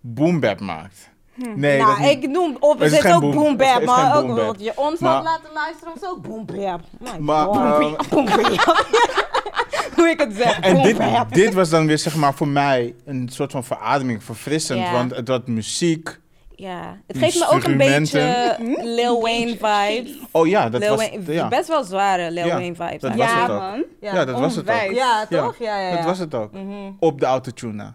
boom 0.00 0.40
bap 0.40 0.60
maakt. 0.60 1.11
Nee, 1.34 1.78
dat 1.78 1.86
nou, 1.98 2.08
ik 2.10 2.28
noem 2.28 2.56
op, 2.60 2.78
Het 2.78 2.92
het 2.94 3.04
is 3.04 3.12
ook 3.12 3.20
boom- 3.20 3.34
boom 3.34 3.56
bap, 3.56 3.80
is 3.80 3.86
maar 3.86 4.16
ook 4.16 4.26
boom 4.26 4.36
wat 4.36 4.56
je 4.60 4.72
ons 4.76 5.00
Maar- 5.00 5.14
had 5.14 5.24
laten 5.24 5.50
luisteren 5.54 5.92
was 6.00 6.10
ook 6.10 6.22
boom 6.22 6.46
bap. 6.46 6.80
Maar, 7.18 7.48
ehm, 7.48 7.92
boom 8.10 8.24
bap. 8.24 8.36
Hoe 9.96 10.08
ik 10.08 10.20
het 10.20 10.34
zeg, 10.36 10.60
En 10.60 10.74
boom 10.74 10.82
dit, 10.82 10.98
dit 11.30 11.54
was 11.54 11.70
dan 11.70 11.86
weer 11.86 11.98
zeg 11.98 12.14
maar 12.16 12.34
voor 12.34 12.48
mij 12.48 12.94
een 13.04 13.28
soort 13.32 13.50
van 13.52 13.64
verademing, 13.64 14.24
verfrissend. 14.24 14.80
Ja. 14.80 14.92
Want 14.92 15.16
het 15.16 15.28
had 15.28 15.46
muziek. 15.46 16.20
Ja, 16.54 16.96
het 17.06 17.18
geeft 17.18 17.38
me 17.38 17.48
ook 17.48 17.64
een 17.64 17.76
beetje 17.76 18.56
Lil 18.82 19.20
Wayne 19.20 19.50
vibes. 19.60 20.18
Oh 20.30 20.46
ja, 20.46 20.68
dat 20.68 20.80
Lil 20.80 20.96
was 20.96 21.08
Wayne, 21.08 21.32
ja, 21.32 21.48
best 21.48 21.68
wel 21.68 21.84
zware 21.84 22.30
Lil 22.30 22.46
Ja, 22.46 22.54
Wayne 22.54 22.74
vibes. 22.74 23.00
dat 23.00 23.14
was 23.14 23.26
ja, 23.30 23.42
het 23.42 23.50
ook. 23.50 23.58
man. 23.60 23.84
ja, 24.00 24.24
dat 24.24 24.40
was 24.40 24.56
het 24.56 24.70
ook. 24.70 24.90
Ja, 24.92 25.26
toch? 25.30 25.56
Ja, 25.58 25.78
ja, 25.80 25.88
ja. 25.88 25.96
Dat 25.96 26.04
was 26.04 26.18
het 26.18 26.34
ook. 26.34 26.52
Mhm. 26.52 26.64
Op 26.98 27.20
de 27.20 27.26
autotune. 27.26 27.92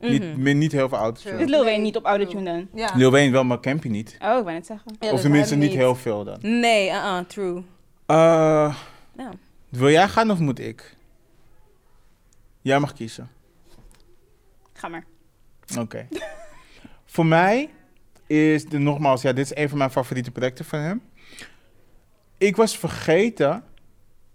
Niet, 0.00 0.22
Mhm. 0.22 0.42
meer, 0.42 0.54
niet 0.54 0.72
heel 0.72 0.88
veel 0.88 0.98
autotune. 0.98 1.42
Is 1.42 1.48
Lil 1.50 1.64
Wayne 1.64 1.82
niet 1.82 1.96
op 1.96 2.04
autotune 2.04 2.44
dan? 2.44 2.68
Ja. 2.74 2.90
Lil 2.96 3.10
Wayne 3.10 3.30
wel, 3.32 3.44
maar 3.44 3.60
Campy 3.60 3.88
niet. 3.88 4.08
Oh, 4.22 4.36
ik 4.38 4.42
wou 4.42 4.52
net 4.52 4.66
zeggen. 4.66 4.96
Ja, 5.00 5.12
of 5.12 5.20
tenminste 5.20 5.56
niet 5.56 5.72
heel 5.72 5.94
veel 5.94 6.24
dan. 6.24 6.38
Nee, 6.40 6.88
uh-uh, 6.88 7.18
true. 7.18 7.62
Eh, 8.06 8.76
Ja. 9.16 9.30
Wil 9.68 9.90
jij 9.90 10.08
gaan 10.08 10.30
of 10.30 10.38
moet 10.38 10.58
ik? 10.58 10.96
Jij 12.62 12.78
mag 12.80 12.92
kiezen. 12.92 13.30
Ga 14.72 14.88
maar. 14.88 15.04
Oké. 15.78 16.08
Voor 17.04 17.26
mij 17.26 17.70
is, 18.26 18.66
de, 18.68 18.78
nogmaals, 18.78 19.22
ja, 19.22 19.32
dit 19.32 19.44
is 19.44 19.56
een 19.56 19.68
van 19.68 19.78
mijn 19.78 19.90
favoriete 19.90 20.30
projecten 20.30 20.64
van 20.64 20.78
hem. 20.78 21.02
Ik 22.38 22.56
was 22.56 22.78
vergeten 22.78 23.64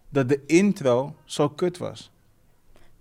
dat 0.09 0.30
de 0.30 0.43
intro 0.45 1.16
zo 1.26 1.49
kut 1.49 1.78
was. 1.78 2.11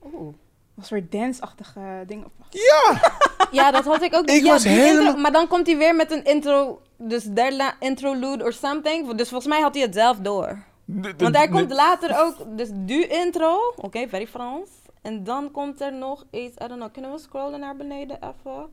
Oeh. 0.05 0.35
Wat 0.75 0.89
voor 0.89 1.01
dance-achtige 1.11 1.81
ding 2.07 2.25
op. 2.25 2.33
Ja! 2.51 2.93
Ja, 3.51 3.71
dat 3.71 3.85
had 3.85 4.03
ik 4.03 4.15
ook. 4.15 4.29
Ik 4.29 4.45
ja, 4.45 4.51
was 4.53 4.65
helemaal- 4.65 5.05
intro- 5.07 5.21
maar 5.21 5.33
dan 5.33 5.47
komt 5.49 5.67
hij 5.67 5.77
weer 5.77 5.95
met 5.95 6.11
een 6.13 6.25
intro, 6.25 6.81
dus 6.97 7.25
derla 7.25 7.75
interlude 7.81 8.45
or 8.45 8.53
something. 8.53 9.15
Dus 9.15 9.29
volgens 9.29 9.53
mij 9.55 9.61
had 9.63 9.75
hij 9.75 9.83
het 9.83 9.95
zelf 9.95 10.17
door. 10.19 10.59
De- 10.85 11.01
de- 11.01 11.25
Want 11.25 11.37
hij 11.37 11.47
de- 11.47 11.53
komt 11.53 11.73
later 11.73 12.21
ook, 12.23 12.37
dus 12.57 12.69
du 12.73 13.03
intro, 13.05 13.59
oké, 13.77 14.09
very 14.09 14.27
Frans. 14.27 14.69
En 15.03 15.25
dan 15.25 15.51
komt 15.51 15.81
er 15.81 15.93
nog 15.93 16.25
iets, 16.31 16.55
I 16.55 16.67
don't 16.67 16.77
know, 16.77 16.93
kunnen 16.93 17.13
we 17.13 17.19
scrollen 17.19 17.61
naar 17.61 17.77
beneden 17.77 18.17
even? 18.23 18.67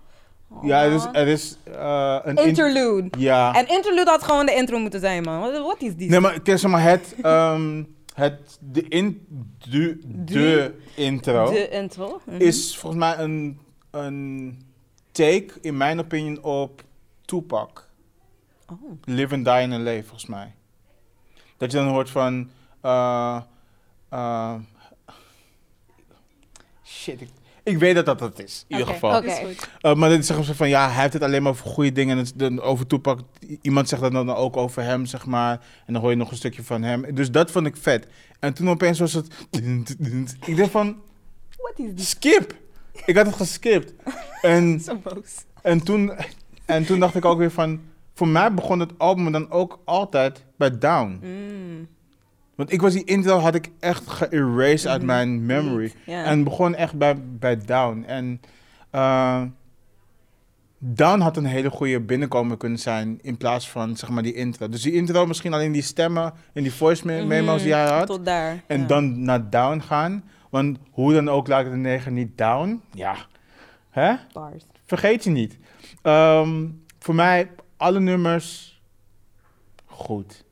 Ja, 0.62 0.84
er 0.84 0.92
is, 0.92 1.04
er 1.12 1.28
is 1.28 1.58
eh, 1.74 2.18
een... 2.24 2.36
in- 2.36 2.46
Interlude. 2.48 3.10
ja. 3.20 3.54
En 3.54 3.68
interlude 3.68 4.10
had 4.10 4.24
gewoon 4.24 4.46
de 4.46 4.54
intro 4.56 4.78
moeten 4.80 5.00
zijn, 5.00 5.24
man. 5.24 5.42
Wat, 5.64 5.82
is 5.82 5.96
die? 5.96 6.10
Nee, 6.10 6.20
maar, 6.20 6.40
kijk, 6.42 6.60
zeg 6.60 6.72
maar 6.72 6.84
het, 6.84 7.16
ehm, 7.22 7.84
het, 8.14 8.58
de, 8.62 8.88
in, 8.88 9.26
de, 9.70 10.00
de 10.26 10.82
intro 10.96 11.52
De 11.52 11.70
intro. 11.70 12.22
Mhm. 12.26 12.42
is 12.42 12.78
volgens 12.78 13.02
mij 13.02 13.18
een, 13.18 13.60
een 13.92 14.62
take, 15.12 15.50
in 15.62 15.78
mijn 15.78 16.00
opinion, 16.00 16.44
op 16.44 16.84
Tupac. 17.26 17.90
Oh. 18.68 18.92
Live 19.04 19.34
and 19.36 19.46
Die 19.46 19.62
in 19.62 19.84
LA, 19.84 20.02
volgens 20.02 20.26
mij. 20.26 20.56
Dat 21.58 21.72
je 21.72 21.78
dan 21.78 21.88
hoort 21.88 22.10
van... 22.10 22.50
eh, 22.82 23.42
eh, 24.10 24.56
shit, 26.86 27.22
ik, 27.22 27.30
ik 27.64 27.78
weet 27.78 27.96
dat 27.96 28.06
dat 28.06 28.20
het 28.20 28.40
is, 28.44 28.66
in 28.68 28.78
ieder 28.78 28.94
geval. 28.94 29.18
Oké. 29.18 29.40
Uh, 29.82 29.94
maar 29.96 30.10
dan 30.10 30.24
zeggen 30.24 30.46
ze 30.46 30.56
van 30.56 30.70
ja, 30.70 30.90
hij 30.90 31.02
heeft 31.02 31.14
het 31.14 31.24
alleen 31.24 31.42
maar 31.44 31.52
over 31.52 31.66
goede 31.66 31.92
dingen. 31.92 32.18
En 32.18 32.24
het, 32.24 32.34
dan 32.36 32.62
over 32.62 32.86
i- 33.50 33.58
iemand 33.62 33.90
zegt 33.90 34.02
dat 34.02 34.12
dan 34.12 34.30
ook 34.36 34.58
over 34.58 34.84
hem, 34.84 35.06
zeg 35.06 35.26
maar. 35.26 35.52
En 35.86 35.94
dan 35.94 36.02
hoor 36.02 36.12
je 36.12 36.18
nog 36.18 36.32
een 36.32 36.38
stukje 36.38 36.64
van 36.64 36.82
hem. 36.84 37.16
Dus 37.16 37.32
dat 37.32 37.52
vond 37.52 37.66
ik 37.68 37.76
vet. 37.78 38.08
En 38.40 38.54
toen 38.54 38.70
opeens 38.70 39.00
was 39.00 39.14
het. 39.14 39.28
Ik 40.46 40.58
dacht 40.58 40.72
van 40.72 40.98
Wat 41.58 41.74
is 41.76 41.86
die? 41.96 42.06
skip. 42.06 42.56
Ik 43.06 43.16
had 43.16 43.26
het 43.26 43.36
geskipt. 43.36 43.94
En, 44.42 44.80
Zo 44.86 44.96
boos. 45.04 45.36
en, 45.62 45.84
toen, 45.84 46.12
en 46.66 46.86
toen 46.86 47.00
dacht 47.00 47.16
ik 47.16 47.26
ook 47.26 47.38
weer 47.38 47.52
van. 47.52 47.82
Voor 48.14 48.28
mij 48.28 48.54
begon 48.54 48.80
het 48.80 48.92
album 48.98 49.32
dan 49.32 49.52
ook 49.52 49.80
altijd 49.86 50.46
bij 50.58 50.78
Down. 50.78 51.20
Mm. 51.24 51.88
Want 52.62 52.74
ik 52.74 52.82
was 52.82 52.94
die 52.94 53.04
intro 53.04 53.38
had 53.38 53.56
ik 53.56 53.70
echt 53.80 54.10
geërased 54.10 54.88
uit 54.88 54.98
Mhm. 55.02 55.06
mijn 55.06 55.46
memory. 55.46 55.94
Ja. 56.06 56.24
En 56.24 56.44
begon 56.44 56.76
echt 56.76 56.98
bij, 56.98 57.16
bij 57.22 57.58
Down. 57.58 58.04
En 58.08 58.42
eh, 58.90 59.42
Down 60.78 61.20
had 61.20 61.38
een 61.38 61.46
hele 61.46 61.70
goede 61.70 62.00
binnenkomen 62.02 62.58
kunnen 62.58 62.80
zijn 62.80 63.20
in 63.22 63.38
plaats 63.38 63.70
van 63.70 63.96
zeg 63.98 64.10
maar 64.10 64.24
die 64.24 64.34
intro. 64.34 64.70
Dus 64.70 64.82
die 64.82 64.94
intro 64.94 65.26
misschien 65.26 65.54
alleen 65.54 65.72
die 65.72 65.82
stemmen 65.82 66.34
en 66.54 66.64
die 66.64 66.74
voice 66.74 67.06
me- 67.06 67.26
memo's 67.26 67.56
Mhm, 67.56 67.64
die 67.64 67.74
hij 67.74 67.90
had. 67.90 68.08
Tot 68.08 68.26
daar. 68.26 68.64
En 68.68 68.80
ja. 68.82 68.88
dan 68.88 69.24
naar 69.24 69.50
Down 69.50 69.80
gaan. 69.80 70.24
Want 70.50 70.78
hoe 70.92 71.14
dan 71.14 71.30
ook 71.30 71.48
laat 71.48 71.66
ik 71.66 71.72
de 71.72 71.78
negen 71.78 72.14
niet 72.14 72.38
down. 72.38 72.82
Ja, 72.94 73.16
hè? 73.90 74.14
Bars. 74.34 74.66
Vergeet 74.86 75.24
je 75.24 75.30
niet. 75.30 75.58
Ehm, 76.02 76.68
voor 77.00 77.16
mij 77.16 77.50
alle 77.78 78.00
nummers 78.00 78.82
goed. 79.86 80.44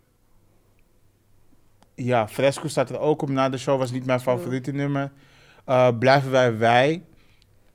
Ja, 2.03 2.27
Fresco 2.27 2.67
staat 2.67 2.89
er 2.89 2.99
ook 2.99 3.21
op. 3.21 3.29
Na 3.29 3.49
de 3.49 3.57
show 3.57 3.77
was 3.79 3.91
niet 3.91 4.05
mijn 4.05 4.19
favoriete 4.19 4.71
nummer. 4.71 5.11
Eh, 5.65 5.89
Blijven 5.99 6.31
wij 6.31 6.57
wij. 6.57 7.03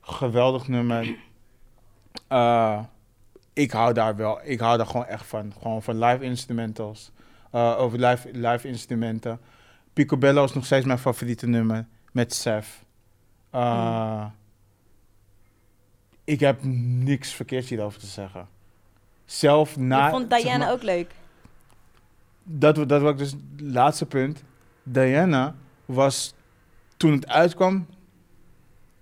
Geweldig 0.01 0.67
nummer. 0.67 1.15
Eh, 2.27 2.79
ik 3.53 3.71
hou 3.71 3.93
daar 3.93 4.15
wel. 4.15 4.39
Ik 4.43 4.59
hou 4.59 4.77
daar 4.77 4.85
gewoon 4.87 5.05
echt 5.05 5.25
van. 5.25 5.53
Gewoon 5.61 5.83
van 5.83 5.99
live 6.03 6.23
instrumentals. 6.23 7.11
Eh, 7.51 7.75
over 7.79 7.99
live, 7.99 8.29
live 8.31 8.67
instrumenten. 8.67 9.39
Picobello 9.93 10.43
is 10.43 10.53
nog 10.53 10.65
steeds 10.65 10.85
mijn 10.85 10.99
favoriete 10.99 11.47
nummer. 11.47 11.85
Met 12.11 12.33
Sef. 12.33 12.83
Eh, 13.51 14.25
Ik 16.23 16.39
heb 16.39 16.59
niks 16.63 17.33
verkeerds 17.33 17.69
hierover 17.69 17.99
te 17.99 18.05
zeggen. 18.05 18.47
Zelf 19.25 19.77
na... 19.77 20.05
ik 20.05 20.11
vond 20.11 20.25
zeg 20.31 20.41
Diana 20.41 20.57
maar- 20.65 20.73
ook 20.73 20.83
leuk. 20.83 21.11
Dat, 22.45 22.89
dat 22.89 23.01
was 23.01 23.15
dus 23.15 23.31
het 23.31 23.41
laatste 23.57 24.05
punt. 24.05 24.43
Diana 24.83 25.55
was 25.85 26.33
toen 26.97 27.11
het 27.11 27.27
uitkwam, 27.27 27.85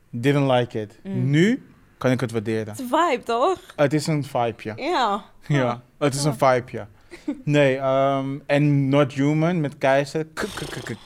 didn't 0.09 0.51
like 0.51 0.81
it. 0.81 0.99
Mm. 1.03 1.29
Nu 1.29 1.63
kan 1.97 2.11
ik 2.11 2.19
het 2.19 2.31
waarderen. 2.31 2.67
Het 2.67 2.79
is 2.79 2.85
vibe, 2.85 3.23
toch? 3.23 3.59
Het 3.75 3.93
is 3.93 4.07
een 4.07 4.23
vibeje. 4.23 4.73
Ja. 4.75 5.23
Ja, 5.47 5.81
het 5.97 6.13
is 6.13 6.23
een 6.23 6.37
vibeje. 6.37 6.87
Nee, 7.43 7.77
ehm, 7.77 8.39
en 8.45 8.89
Not 8.89 9.13
Human 9.13 9.61
met 9.61 9.77
Keizer. 9.77 10.27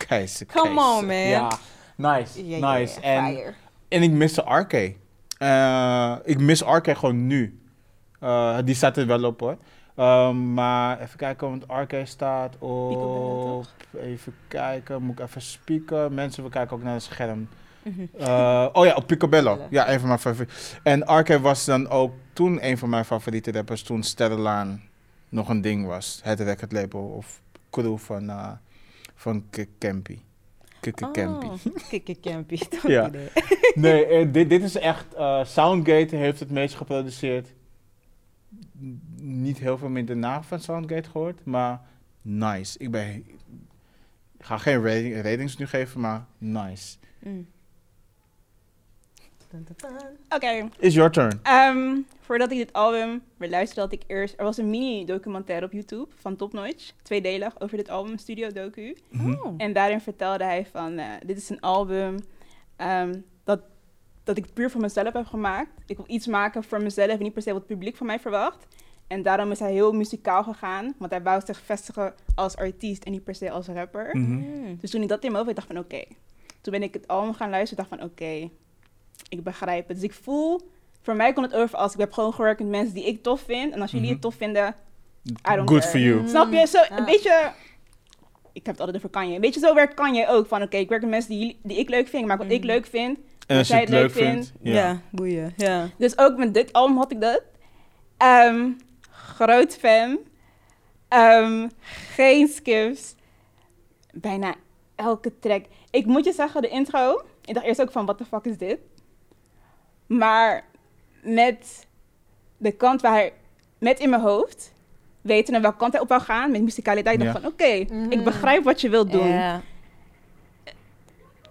Keizer. 0.08 0.46
Come 0.46 0.70
on, 0.70 1.06
man. 1.06 1.16
Ja, 1.16 1.58
nice, 1.96 2.42
nice. 2.42 3.00
En, 3.02 3.56
en 3.88 4.02
ik 4.02 4.12
miste. 4.12 4.44
Eh, 5.38 6.16
ik 6.24 6.40
mis 6.40 6.62
RK 6.62 6.98
gewoon 6.98 7.28
nu. 7.28 7.60
Eh, 8.20 8.58
die 8.64 8.76
staat 8.76 8.98
er 8.98 9.08
wel 9.08 9.24
op 9.24 9.40
hoor. 9.40 9.58
Ehm, 9.98 10.54
maar 10.54 11.02
even 11.02 11.18
kijken, 11.18 11.50
want 11.50 11.64
RK 11.92 12.08
staat 12.08 12.58
op... 12.60 13.66
Even 14.00 14.34
kijken, 14.48 15.02
moet 15.04 15.20
ik 15.20 15.26
even 15.26 15.42
spieken. 15.42 16.14
Mensen, 16.14 16.44
we 16.44 16.50
kijken 16.50 16.76
ook 16.76 16.84
naar 16.84 16.94
het 16.94 17.04
scherm. 17.04 17.48
Mhm. 17.84 18.02
Eh, 18.18 18.68
oh 18.74 18.86
ja, 18.86 18.94
op 18.96 19.08
Picobello. 19.08 19.60
Ja, 19.70 19.92
een 19.92 20.00
van 20.00 20.08
mijn 20.08 20.20
favorieten. 20.20 20.58
En 20.84 21.18
RK 21.20 21.38
was 21.38 21.66
dan 21.66 21.90
ook 21.90 22.14
toen 22.34 22.66
een 22.66 22.78
van 22.78 22.90
mijn 22.90 23.06
favoriete 23.06 23.52
rappers 23.52 23.84
toen 23.84 24.04
Sterrelaan 24.04 24.82
nog 25.30 25.50
een 25.50 25.62
ding 25.62 25.86
was. 25.86 26.20
Het 26.24 26.40
recordlabel 26.40 27.02
of 27.02 27.42
crew 27.70 27.98
van, 27.98 28.30
eh 28.30 28.52
van 29.16 29.46
Campy. 29.80 30.20
K- 30.80 30.92
K- 30.96 31.12
Campy. 31.14 31.46
Oh, 31.46 31.54
Kikke 31.90 32.20
Campy. 32.20 32.60
Ja. 32.88 33.10
Nee, 33.76 34.06
eh, 34.06 34.28
dit, 34.34 34.50
dit 34.50 34.64
is 34.64 34.76
echt... 34.76 35.06
Soundgate 35.44 36.16
heeft 36.16 36.40
het 36.40 36.52
meest 36.52 36.76
geproduceerd. 36.76 37.54
Niet 39.22 39.58
heel 39.58 39.78
veel 39.78 39.90
meer 39.90 40.06
daarna 40.06 40.44
van 40.44 40.60
Soundgate 40.60 41.10
gehoord, 41.10 41.46
maar 41.46 41.82
nice. 42.22 42.80
Ik 42.80 42.92
ben... 42.92 43.16
Ik 44.38 44.46
ga 44.46 44.58
geen 44.58 44.84
rating, 44.84 45.16
ratings 45.16 45.58
nu 45.58 45.66
geven, 45.68 46.00
maar 46.02 46.26
nice. 46.38 46.98
Mm. 47.20 47.48
Oké, 50.30 50.70
It's 50.80 50.96
your 50.96 51.12
turn. 51.12 51.40
ehm, 51.44 51.98
voordat 52.20 52.52
ik 52.52 52.58
dit 52.58 52.74
album 52.74 53.22
beluisterde, 53.38 53.82
had 53.82 53.92
ik 53.92 54.04
eerst... 54.08 54.34
Er 54.38 54.44
was 54.44 54.58
een 54.58 54.70
mini-documentaire 54.70 55.66
op 55.66 55.72
YouTube 55.72 56.08
van 56.16 56.36
Top 56.36 56.54
Notch. 56.54 56.92
Tweedelig 57.02 57.62
over 57.62 57.78
dit 57.78 57.90
album, 57.90 58.18
Studio 58.18 58.52
Doku. 58.52 58.98
Mhm. 59.10 59.32
Oh. 59.32 59.54
En 59.58 59.74
daarin 59.74 60.02
vertelde 60.02 60.44
hij 60.44 60.66
van, 60.66 60.98
eh, 60.98 61.10
dit 61.26 61.38
is 61.38 61.50
een 61.50 61.60
album 61.60 62.16
ehm, 62.76 63.20
dat, 63.44 63.60
dat 64.24 64.38
ik 64.38 64.54
puur 64.54 64.72
voor 64.72 64.82
mezelf 64.82 65.14
heb 65.14 65.26
gemaakt. 65.26 65.72
Ik 65.86 65.98
wil 65.98 66.06
iets 66.10 66.28
maken 66.28 66.64
voor 66.64 66.82
mezelf 66.82 67.10
en 67.10 67.20
niet 67.24 67.34
per 67.34 67.42
se 67.42 67.52
wat 67.52 67.58
het 67.60 67.68
publiek 67.68 67.96
van 67.96 68.08
mij 68.08 68.20
verwacht. 68.20 68.68
En 69.08 69.22
daarom 69.24 69.52
is 69.52 69.60
hij 69.60 69.72
heel 69.72 69.92
muzikaal 69.94 70.44
gegaan, 70.44 70.96
want 70.98 71.12
hij 71.12 71.22
wou 71.22 71.42
zich 71.46 71.62
vestigen 71.66 72.14
als 72.36 72.56
artiest 72.56 73.04
en 73.04 73.12
niet 73.12 73.24
per 73.24 73.36
se 73.36 73.52
als 73.52 73.68
rapper. 73.68 74.10
Mhm. 74.18 74.32
Mm. 74.32 74.78
Dus 74.82 74.90
toen 74.92 75.02
ik 75.02 75.08
dat 75.08 75.24
in 75.24 75.32
mijn 75.32 75.46
hoofd 75.46 75.58
had, 75.58 75.68
dacht 75.68 75.70
ik 75.86 75.92
van 75.92 76.00
oké. 76.00 76.16
Toen 76.62 76.74
ben 76.74 76.84
ik 76.84 76.94
het 76.94 77.08
album 77.08 77.34
gaan 77.34 77.50
luisteren 77.50 77.86
dacht 77.90 78.02
van 78.02 78.10
oké, 78.10 78.50
ik 79.30 79.44
begrijp 79.44 79.88
het. 79.88 79.98
Dus 79.98 80.06
ik 80.06 80.14
voel, 80.14 80.70
voor 81.02 81.16
mij 81.16 81.34
komt 81.34 81.52
het 81.52 81.62
over 81.62 81.78
als 81.78 81.94
ik 81.94 82.00
heb 82.00 82.12
gewoon 82.14 82.34
gewerkt 82.34 82.60
met 82.60 82.70
mensen 82.70 82.94
die 82.96 83.06
ik 83.06 83.24
tof 83.24 83.42
vind. 83.42 83.74
En 83.74 83.82
als 83.82 83.92
jullie 83.92 84.06
Mhm. 84.06 84.14
het 84.16 84.22
tof 84.24 84.36
vinden, 84.36 84.76
I 85.52 85.56
don't 85.56 85.70
Good 85.70 85.80
care. 85.80 85.92
for 85.92 86.00
you. 86.00 86.28
Snap 86.28 86.52
je? 86.52 86.68
Zo, 86.68 86.78
Ja. 86.78 86.98
een 86.98 87.06
beetje... 87.06 87.52
Ik 88.54 88.66
heb 88.66 88.76
het 88.76 88.80
altijd 88.80 88.98
over 88.98 89.10
kan 89.10 89.30
je. 89.30 89.36
Een 89.36 89.42
beetje 89.42 89.60
zo 89.60 89.74
werkt 89.74 89.94
kan 89.94 90.14
je 90.14 90.28
ook. 90.28 90.48
Van 90.48 90.62
oké, 90.62 90.78
ik 90.78 90.90
werk 90.90 91.02
met 91.02 91.10
mensen 91.10 91.30
die, 91.32 91.60
die 91.64 91.78
ik 91.78 91.90
leuk 91.90 92.08
vind. 92.08 92.22
Ik 92.22 92.28
maak 92.30 92.38
wat 92.38 92.52
ik 92.52 92.62
Mm. 92.62 92.66
leuk 92.68 92.86
vind. 92.86 93.18
En 93.48 93.58
als 93.58 93.68
je 93.68 93.74
jij 93.74 93.82
het 93.82 93.92
leuk 93.92 94.12
vindt, 94.12 94.54
Ja. 94.62 94.74
ja. 94.74 95.02
boeien. 95.10 95.54
Ja. 95.58 95.90
Dus 95.98 96.18
ook 96.18 96.38
met 96.38 96.54
dit 96.54 96.74
album 96.74 96.98
had 96.98 97.12
ik 97.12 97.22
dat. 97.22 97.42
Ehm, 98.18 98.70
groot 99.38 99.76
fan. 99.78 100.18
Ehm, 101.08 101.68
geen 102.16 102.48
skips. 102.48 103.16
Bijna 104.14 104.56
elke 104.96 105.40
track. 105.40 105.66
Ik 105.92 106.06
moet 106.06 106.26
je 106.26 106.32
zeggen, 106.34 106.62
de 106.62 106.70
intro. 106.70 107.22
Ik 107.46 107.54
dacht 107.54 107.66
eerst 107.66 107.82
ook 107.82 107.92
van, 107.92 108.06
what 108.06 108.18
the 108.18 108.26
fuck 108.26 108.46
is 108.46 108.58
dit? 108.58 108.78
Maar 110.08 110.64
met 111.24 111.88
de 112.58 112.72
kant 112.72 113.02
waar 113.02 113.12
hij... 113.12 113.34
Met 113.78 114.00
in 114.00 114.10
mijn 114.10 114.22
hoofd... 114.22 114.76
Weten 115.22 115.54
naar 115.54 115.62
welke 115.62 115.78
kant 115.78 115.92
hij 115.94 116.02
op 116.02 116.08
wou 116.10 116.22
gaan. 116.22 116.52
Met 116.52 116.62
musicaliteit. 116.62 117.16
Ik 117.20 117.24
dacht 117.26 117.36
Ja. 117.36 117.42
van, 117.42 117.52
oké, 117.52 117.96
ik 118.10 118.24
begrijp 118.24 118.64
wat 118.64 118.82
je 118.82 118.90
wilt 118.90 119.12
doen. 119.12 119.28
Ja. 119.28 119.62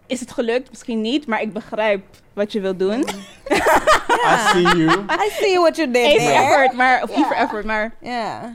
Is 0.06 0.20
het 0.20 0.32
gelukt? 0.32 0.70
Misschien 0.70 1.00
niet, 1.00 1.26
maar 1.26 1.42
ik 1.42 1.52
begrijp 1.52 2.04
wat 2.32 2.52
je 2.52 2.60
wilt 2.60 2.78
doen. 2.78 3.04
I 4.24 4.36
see 4.52 4.62
you. 4.84 5.04
I 5.10 5.28
see 5.30 5.58
what 5.58 5.76
you 5.76 5.90
did 5.90 5.96
Even 6.06 6.26
there. 6.26 6.42
effort, 6.44 6.72
maar... 6.72 7.02
Of 7.02 7.10
Ja. 7.16 7.16
even 7.24 7.36
effort, 7.36 7.64
maar... 7.64 7.94
Ja. 8.00 8.50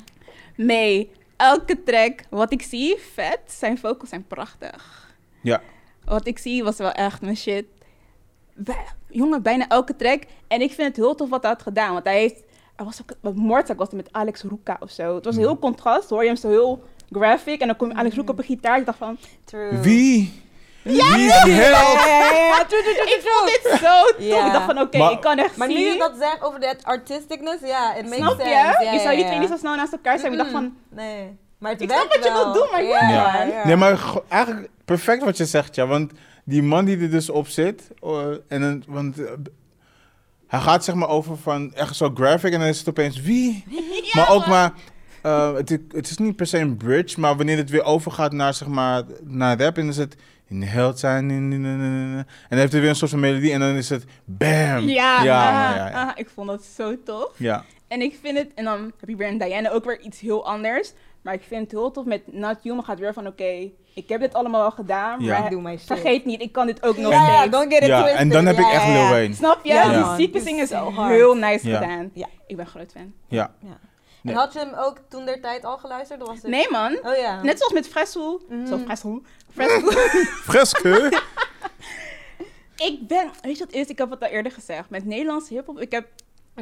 Nee, 0.55 1.11
elke 1.37 1.83
track, 1.83 2.19
wat 2.29 2.51
ik 2.51 2.61
zie, 2.61 2.97
vet. 3.13 3.39
Zijn 3.45 3.77
vocals 3.77 4.09
zijn 4.09 4.27
prachtig. 4.27 5.09
Ja. 5.41 5.61
Wat 6.05 6.27
ik 6.27 6.37
zie 6.37 6.63
was 6.63 6.77
wel 6.77 6.91
echt 6.91 7.21
mijn 7.21 7.37
shit. 7.37 7.65
Bij- 8.53 8.85
jongen, 9.09 9.41
bijna 9.41 9.67
elke 9.67 9.95
track. 9.95 10.23
En 10.47 10.61
ik 10.61 10.71
vind 10.73 10.87
het 10.87 10.95
heel 10.95 11.15
tof 11.15 11.29
wat 11.29 11.41
hij 11.41 11.51
had 11.51 11.61
gedaan. 11.61 11.93
Want 11.93 12.05
hij 12.05 12.19
heeft... 12.19 12.43
Er 12.75 12.85
was 12.85 13.01
ook... 13.01 13.13
Met 13.21 13.35
Moordzaak 13.35 13.77
was 13.77 13.87
het 13.87 13.95
met 13.95 14.13
Alex 14.13 14.41
Roeka 14.41 14.77
of 14.79 14.91
zo. 14.91 15.15
Het 15.15 15.25
was 15.25 15.35
Mhm. 15.35 15.43
heel 15.43 15.59
contrast. 15.59 16.09
Hoor 16.09 16.21
je 16.21 16.27
hem 16.27 16.35
zo 16.37 16.49
heel 16.49 16.83
graphic. 17.11 17.59
En 17.61 17.67
dan 17.67 17.75
kom 17.75 17.89
je 17.89 17.95
Alex 17.95 18.15
Roeka 18.15 18.31
op 18.31 18.37
een 18.37 18.43
gitaar. 18.43 18.77
Ik 18.79 18.85
dacht 18.85 18.97
van... 18.97 19.17
True. 19.43 19.77
Wie? 19.77 20.41
Ja, 20.83 21.15
is 21.15 21.43
die 21.43 21.53
Ja, 21.53 21.61
held? 21.61 21.93
ja, 21.93 22.07
ja, 22.07 22.31
ja. 22.33 22.65
True, 22.65 22.81
true, 22.81 22.93
true, 22.93 23.15
Ik 23.15 23.21
vond 23.23 23.47
dit 23.47 23.79
zo 23.79 24.05
tof. 24.05 24.15
Ja. 24.17 24.45
Ik 24.45 24.51
dacht 24.53 24.65
van, 24.65 24.79
oké, 24.79 24.97
Maar- 24.97 25.11
ik 25.11 25.21
kan 25.21 25.37
echt 25.37 25.55
Maar 25.57 25.67
nu 25.67 25.73
zien. 25.73 25.93
je 25.93 25.97
dat 25.99 26.13
zegt 26.19 26.41
over 26.41 26.59
dat 26.59 26.75
artisticness, 26.83 27.57
ja, 27.65 27.95
it 27.95 28.03
makes 28.03 28.17
Snap 28.17 28.29
sense. 28.29 28.43
je? 28.49 28.55
Ja, 28.85 28.91
je 28.91 28.99
zou 28.99 29.09
die 29.15 29.19
ja. 29.23 29.27
twee 29.27 29.39
niet 29.39 29.49
zo 29.49 29.57
snel 29.57 29.75
naast 29.75 29.91
elkaar 29.91 30.19
zijn. 30.19 30.31
Ik 30.31 30.37
dacht 30.37 30.51
van... 30.51 30.73
Nee. 30.89 31.37
Maar 31.57 31.71
het 31.71 31.81
Ik 31.81 31.91
snap 31.91 32.07
wat 32.13 32.23
je 32.23 32.31
wilt 32.31 32.53
doen, 32.53 32.67
maar 32.71 32.83
ja, 32.83 33.09
ja. 33.09 33.43
ja. 33.43 33.65
Nee, 33.65 33.75
maar 33.75 33.99
eigenlijk 34.27 34.69
perfect 34.85 35.23
wat 35.23 35.37
je 35.37 35.45
zegt, 35.45 35.75
ja. 35.75 35.87
Want 35.87 36.11
die 36.45 36.63
man 36.63 36.85
die 36.85 36.99
er 36.99 37.09
dus 37.11 37.29
op 37.29 37.47
zit, 37.47 37.87
eh, 38.03 38.27
en 38.47 38.61
een, 38.61 38.83
want 38.87 39.19
eh, 39.19 39.31
hij 40.47 40.59
gaat 40.59 40.83
zeg 40.83 40.95
maar 40.95 41.09
over 41.09 41.37
van 41.37 41.73
echt 41.73 41.95
zo 41.95 42.11
graphic 42.13 42.53
en 42.53 42.59
dan 42.59 42.67
is 42.67 42.77
het 42.79 42.89
opeens 42.89 43.21
wie? 43.21 43.63
maar 44.15 44.29
ook 44.31 44.45
maar, 44.45 44.71
eh, 45.21 45.53
het, 45.53 45.71
is- 45.71 45.77
het 45.91 46.09
is 46.09 46.17
niet 46.17 46.35
per 46.35 46.45
se 46.47 46.57
een 46.57 46.77
bridge, 46.77 47.19
maar 47.19 47.35
wanneer 47.37 47.57
het 47.57 47.69
weer 47.69 47.83
overgaat 47.83 48.31
naar 48.31 48.53
zeg 48.53 48.67
maar, 48.67 49.03
naar 49.23 49.59
rap, 49.59 49.75
en 49.75 49.81
dan 49.81 49.91
is 49.91 49.97
het 49.97 50.15
in 50.51 50.59
de 50.59 50.65
held 50.65 50.99
zijn, 50.99 51.31
in- 51.31 51.51
in- 51.53 51.65
in- 51.65 51.79
in- 51.79 51.81
in- 51.81 52.17
en 52.17 52.25
dan 52.49 52.57
heeft 52.59 52.71
hij 52.71 52.81
weer 52.81 52.89
een 52.89 52.95
soort 52.95 53.11
van 53.11 53.19
melodie 53.19 53.51
en 53.51 53.59
dan 53.59 53.75
is 53.75 53.89
het 53.89 54.05
bam. 54.25 54.87
Ja, 54.87 55.23
ja, 55.23 55.47
ah, 55.47 55.53
man, 55.67 55.75
ja, 55.77 55.89
ja. 55.89 56.15
ik 56.15 56.29
vond 56.29 56.47
dat 56.47 56.63
zo 56.63 57.03
tof. 57.03 57.31
ja. 57.37 57.63
En 57.87 58.01
ik 58.01 58.17
vind 58.21 58.37
het, 58.37 58.53
en 58.55 58.63
dan 58.63 58.91
heb 58.99 59.09
je 59.09 59.15
weer 59.15 59.27
een 59.27 59.37
Diana, 59.37 59.69
ook 59.69 59.85
weer 59.85 59.99
iets 59.99 60.19
heel 60.19 60.45
anders. 60.45 60.93
Maar 61.21 61.33
ik 61.33 61.41
vind 61.47 61.61
het 61.61 61.71
heel 61.71 61.91
tof 61.91 62.05
met 62.05 62.21
Not 62.33 62.57
Human 62.63 62.83
gaat 62.83 62.99
weer 62.99 63.13
van, 63.13 63.27
oké, 63.27 63.69
ik 63.93 64.09
heb 64.09 64.19
dit 64.19 64.33
allemaal 64.33 64.63
al 64.63 64.71
gedaan, 64.71 65.19
Ja. 65.23 65.39
maar 65.39 65.49
Doe 65.49 65.61
mijn 65.61 65.77
shit. 65.77 65.87
vergeet 65.87 66.25
niet, 66.25 66.41
ik 66.41 66.51
kan 66.51 66.65
dit 66.65 66.83
ook 66.83 66.97
nog 66.97 67.11
Ja, 67.11 67.27
ja, 67.27 67.37
steeds. 67.37 67.51
don't 67.51 67.73
get 67.73 67.81
it 67.81 67.87
ja, 67.87 67.99
twisted. 67.99 68.21
en 68.21 68.29
dan 68.29 68.45
heb 68.45 68.57
ik 68.57 68.65
echt 68.71 68.83
ja, 68.85 68.93
Lil. 68.93 69.09
Wayne. 69.09 69.33
Snap 69.33 69.59
je? 69.63 69.73
Ja, 69.73 70.15
Die 70.15 70.25
sequencing 70.25 70.59
Het 70.59 70.69
is 70.69 70.75
is 70.75 70.77
zo 70.83 70.91
hard. 70.91 71.11
heel 71.13 71.35
nice 71.35 71.67
Ja. 71.67 71.77
gedaan. 71.79 72.09
Ja. 72.13 72.27
Ik 72.47 72.55
ben 72.55 72.65
groot 72.67 72.91
fan. 72.91 73.13
Ja. 73.27 73.51
Nee. 74.21 74.33
En 74.33 74.39
had 74.39 74.53
je 74.53 74.59
hem 74.59 74.73
ook 74.73 74.97
toen 75.09 75.25
der 75.25 75.41
tijd 75.41 75.65
al 75.65 75.77
geluisterd? 75.77 76.19
Was 76.21 76.35
het... 76.35 76.47
Nee 76.47 76.67
man, 76.71 76.97
Oh 77.03 77.15
ja. 77.15 77.41
net 77.43 77.57
zoals 77.57 77.73
met 77.73 77.87
Fresco. 77.87 78.41
Mhm. 78.49 78.65
Zo 78.67 78.77
Fresco. 78.77 79.21
Fresco. 79.53 79.91
Fresco. 80.51 81.09
ik 82.75 83.07
ben, 83.07 83.29
weet 83.41 83.57
je 83.57 83.65
wat 83.65 83.73
is? 83.73 83.87
Ik 83.87 83.97
heb 83.97 84.09
het 84.09 84.21
al 84.21 84.27
eerder 84.29 84.51
gezegd. 84.51 84.89
Met 84.89 85.05
Nederlandse 85.05 85.53
hiphop, 85.53 85.79
ik 85.79 85.91
heb 85.91 86.07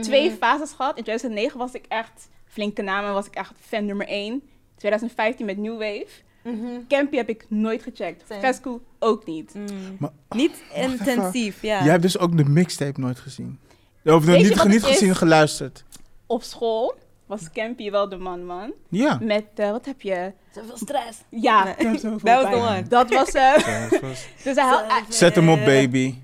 twee 0.02 0.32
fases 0.32 0.72
gehad. 0.72 0.98
In 0.98 1.04
2009 1.04 1.60
was 1.60 1.74
ik 1.74 1.86
echt, 1.88 2.28
flinke 2.46 2.82
namen, 2.82 3.14
was 3.14 3.26
ik 3.26 3.36
echt 3.36 3.54
fan 3.60 3.86
nummer 3.86 4.08
1. 4.08 4.42
2015 4.78 5.46
met 5.46 5.58
New 5.58 5.74
Wave. 5.78 6.08
Mhm. 6.44 6.66
Campy 6.88 7.16
heb 7.16 7.30
ik 7.30 7.46
nooit 7.50 7.84
gecheckt. 7.84 8.24
Same. 8.28 8.40
Fresco 8.40 8.82
ook 9.00 9.26
niet. 9.26 9.54
Mm. 9.54 9.66
Maar- 10.00 10.12
Niet 10.30 10.64
intensief, 10.74 11.62
ja. 11.62 11.80
Jij 11.82 11.90
hebt 11.92 12.02
dus 12.02 12.18
ook 12.18 12.38
de 12.38 12.44
mixtape 12.44 13.00
nooit 13.00 13.20
gezien. 13.20 13.60
Of 14.06 14.26
niet, 14.26 14.64
niet 14.66 14.84
is? 14.86 14.92
gezien, 14.92 15.16
geluisterd. 15.16 15.84
Op 16.26 16.44
school 16.44 16.96
was 17.30 17.52
Campy 17.52 17.92
wel 17.92 18.10
de 18.10 18.18
man, 18.18 18.46
man. 18.46 18.74
Ja. 18.90 19.18
Met, 19.22 19.46
eh, 19.56 19.72
wat 19.72 19.86
heb 19.86 20.02
je? 20.02 20.34
Zoveel 20.52 20.78
stress. 20.78 21.18
Ja, 21.30 21.76
Nee. 21.80 21.98
zoveel 21.98 22.18
That 22.20 22.42
was 22.44 22.44
pijn. 22.44 22.52
the 22.52 22.68
one. 22.68 22.84
Dat 22.88 23.10
was, 23.10 23.32
eh, 23.32 23.56
dus 24.44 24.56
hij 24.56 24.66
had, 24.66 24.84
hij- 24.88 25.04
Zet 25.10 25.36
hem 25.36 25.50
op, 25.50 25.60
baby. 25.66 26.16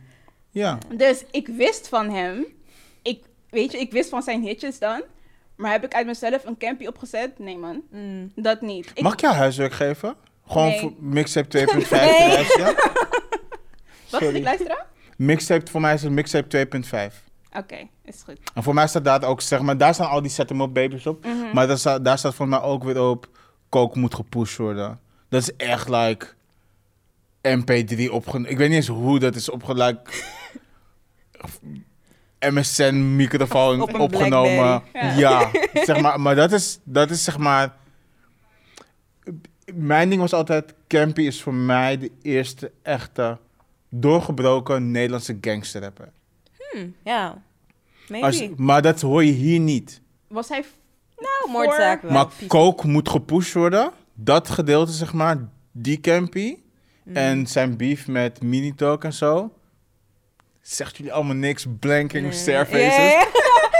Ja. 0.49 0.77
Dus 0.95 1.23
ik 1.31 1.47
wist 1.47 1.87
van 1.87 2.09
hem. 2.09 2.45
Ik, 3.01 3.23
weet 3.49 3.71
je, 3.71 3.77
ik 3.79 3.91
wist 3.91 4.09
van 4.09 4.21
zijn 4.23 4.41
hitjes 4.41 4.79
dan. 4.79 5.01
Maar 5.55 5.71
heb 5.71 5.83
ik 5.83 5.93
uit 5.93 6.05
mezelf 6.05 6.45
een 6.45 6.57
campy 6.57 6.85
opgezet? 6.87 7.39
Nee, 7.39 7.57
man. 7.57 7.81
Mm. 7.91 8.31
Dat 8.35 8.61
niet. 8.61 8.91
Ik, 8.93 9.01
Mag 9.03 9.13
ik 9.13 9.19
jou 9.21 9.33
huiswerk 9.35 9.73
geven? 9.73 10.15
Gewoon 10.47 10.67
Nee. 10.67 10.79
voor 10.79 10.93
mixtape 10.99 11.47
2.5 11.47 11.89
Nee. 11.89 12.45
wat 14.11 14.21
ik 14.21 14.43
luisteren? 14.43 14.85
Mixtape, 15.17 15.71
voor 15.71 15.81
mij 15.81 15.93
is 15.93 16.01
het 16.03 16.11
mixtape 16.11 16.67
2.5. 17.11 17.23
Oké, 17.57 17.87
is 18.03 18.21
goed. 18.25 18.39
En 18.53 18.63
voor 18.63 18.73
mij 18.73 18.87
staat 18.87 19.05
daar 19.05 19.23
ook, 19.23 19.41
zeg 19.41 19.61
maar, 19.61 19.77
daar 19.77 19.93
staan 19.93 20.09
al 20.09 20.21
die 20.21 20.31
set 20.31 20.51
'em 20.51 20.61
up 20.61 20.73
babies 20.73 21.07
op. 21.07 21.25
Mhm. 21.25 21.53
Maar 21.53 21.67
daar 21.67 21.77
staat, 21.77 22.05
daar 22.05 22.17
staat 22.17 22.35
voor 22.35 22.47
mij 22.47 22.61
ook 22.61 22.83
weer 22.83 23.01
op, 23.01 23.29
coke 23.69 23.99
moet 23.99 24.15
gepusht 24.15 24.57
worden. 24.57 24.99
Dat 25.29 25.41
is 25.41 25.55
echt, 25.55 25.89
like, 25.89 26.27
MP3 27.41 28.11
opgenomen. 28.11 28.51
Ik 28.51 28.57
weet 28.57 28.67
niet 28.67 28.77
eens 28.77 28.87
hoe 28.87 29.19
dat 29.19 29.35
is 29.35 29.49
opgenomen. 29.49 30.01
MSN 32.39 33.15
microfoon 33.15 33.81
Op 33.81 33.99
opgenomen. 33.99 34.83
Ja, 35.15 35.51
zeg 35.73 36.01
maar, 36.01 36.19
maar 36.19 36.35
dat 36.35 36.51
is, 36.51 36.79
dat 36.83 37.09
is 37.09 37.23
zeg 37.23 37.37
maar. 37.37 37.75
Mijn 39.73 40.09
ding 40.09 40.21
was 40.21 40.33
altijd: 40.33 40.73
Campy 40.87 41.21
is 41.21 41.41
voor 41.41 41.53
mij 41.53 41.97
de 41.97 42.11
eerste 42.21 42.71
echte 42.81 43.37
doorgebroken 43.89 44.91
Nederlandse 44.91 45.37
gangsterrapper. 45.41 46.11
Hmm, 46.75 46.95
ja. 47.03 47.41
Maybe. 48.07 48.25
Als, 48.25 48.47
maar 48.55 48.81
dat 48.81 49.01
hoor 49.01 49.23
je 49.23 49.31
hier 49.31 49.59
niet. 49.59 50.01
Was 50.27 50.49
hij... 50.49 50.63
nou, 51.17 51.51
moordzaak 51.51 52.01
wel. 52.01 52.11
Maar 52.11 52.27
coke 52.47 52.87
moet 52.87 53.09
gepusht 53.09 53.53
worden. 53.53 53.91
Dat 54.13 54.49
gedeelte, 54.49 54.91
zeg 54.91 55.13
maar, 55.13 55.37
die 55.71 55.99
Campy. 55.99 56.57
Mm. 57.03 57.15
En 57.15 57.47
zijn 57.47 57.77
beef 57.77 58.07
met 58.07 58.41
Minitalk 58.41 59.03
en 59.03 59.13
zo. 59.13 59.53
Zegt 60.61 60.97
jullie 60.97 61.13
allemaal 61.13 61.35
niks, 61.35 61.65
blanking 61.79 62.33
Nee. 62.71 63.15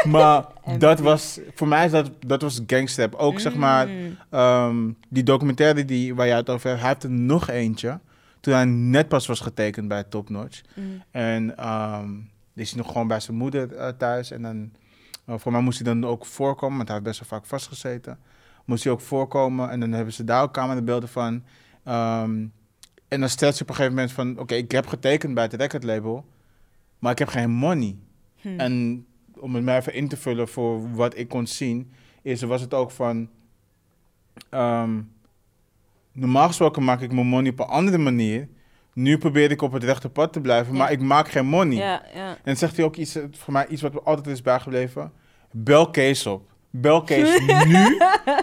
Maar 0.06 0.46
dat 0.78 1.00
was, 1.00 1.40
voor 1.56 1.68
mij 1.68 1.86
is 1.86 1.92
dat, 1.92 2.12
dat 2.20 2.42
was 2.42 2.62
gangster. 2.68 3.18
Ook 3.18 3.40
zeg 3.40 3.56
maar, 3.56 3.88
Mm. 3.88 4.18
ehm, 4.30 4.92
die 5.10 5.24
documentaire 5.24 5.86
die, 5.86 6.16
waar 6.16 6.28
jij 6.28 6.36
het 6.36 6.50
over 6.50 6.70
hebt, 6.70 6.82
hij 6.82 6.90
heeft 6.90 7.04
er 7.04 7.10
nog 7.10 7.50
eentje. 7.50 8.00
Toen 8.40 8.54
hij 8.54 8.66
net 8.66 9.08
pas 9.08 9.28
was 9.28 9.40
getekend 9.40 9.88
bij 9.88 10.04
Top 10.04 10.30
Notch. 10.30 10.62
Mm. 10.76 11.04
En 11.12 11.58
ehm 11.58 12.10
is 12.56 12.72
hij 12.72 12.82
nog 12.82 12.92
gewoon 12.92 13.08
bij 13.08 13.20
zijn 13.20 13.38
moeder 13.38 13.76
eh, 13.76 13.88
thuis. 13.88 14.32
En 14.32 14.42
dan, 14.42 14.72
eh, 15.26 15.36
voor 15.38 15.52
mij 15.52 15.62
moest 15.62 15.80
hij 15.84 15.94
dan 15.94 16.10
ook 16.10 16.26
voorkomen, 16.26 16.76
want 16.78 16.88
hij 16.90 16.98
heeft 16.98 17.10
best 17.10 17.30
wel 17.30 17.40
vaak 17.40 17.48
vastgezeten. 17.50 18.20
Moest 18.66 18.84
hij 18.84 18.94
ook 18.94 19.02
voorkomen 19.02 19.70
en 19.70 19.80
dan 19.80 19.92
hebben 19.92 20.14
ze 20.14 20.24
daar 20.24 20.42
ook 20.44 20.54
camerabeelden 20.54 21.10
van. 21.10 21.44
Ehm, 21.84 22.46
en 23.08 23.20
dan 23.20 23.30
stelt 23.30 23.56
ze 23.56 23.62
op 23.62 23.70
een 23.70 23.76
gegeven 23.76 23.96
moment 23.96 24.14
van, 24.14 24.40
oké, 24.40 24.56
ik 24.56 24.72
heb 24.72 24.88
getekend 24.88 25.34
bij 25.34 25.44
het 25.44 25.54
recordlabel, 25.54 26.26
maar 27.00 27.12
ik 27.12 27.20
heb 27.20 27.28
geen 27.28 27.52
money. 27.52 27.96
Hm. 28.42 28.60
En 28.60 29.06
om 29.40 29.56
het 29.56 29.64
mij 29.64 29.78
even 29.78 29.94
in 29.94 30.08
te 30.08 30.18
vullen 30.18 30.48
voor 30.48 30.92
wat 30.96 31.18
ik 31.18 31.28
kon 31.28 31.48
zien, 31.48 31.92
is, 32.22 32.42
was 32.42 32.62
het 32.62 32.74
ook 32.74 32.92
van. 32.92 33.30
ehm, 34.50 35.02
normaal 36.12 36.48
gesproken 36.48 36.84
maak 36.84 37.02
ik 37.02 37.12
mijn 37.12 37.28
money 37.28 37.52
op 37.52 37.60
een 37.60 37.66
andere 37.66 37.98
manier. 37.98 38.48
Nu 38.96 39.18
probeer 39.18 39.52
ik 39.52 39.62
op 39.62 39.72
het 39.72 39.84
rechte 39.84 40.10
pad 40.10 40.34
te 40.34 40.42
blijven, 40.42 40.72
Ja. 40.74 40.78
maar 40.80 40.92
ik 40.92 41.00
maak 41.02 41.30
geen 41.30 41.46
money. 41.46 41.78
Ja, 41.78 42.04
ja. 42.14 42.38
En 42.44 42.58
zegt 42.58 42.76
hij 42.76 42.86
ook 42.86 42.96
iets, 42.96 43.16
eh, 43.16 43.24
voor 43.32 43.54
mij 43.54 43.68
iets 43.68 43.82
wat 43.82 43.94
me 43.94 44.02
altijd 44.02 44.28
is 44.28 44.42
bijgebleven. 44.42 45.12
Bel 45.52 45.90
Kees 45.90 46.26
op. 46.26 46.52
Bel 46.70 47.04
Kees 47.04 47.40
nu, 47.68 47.98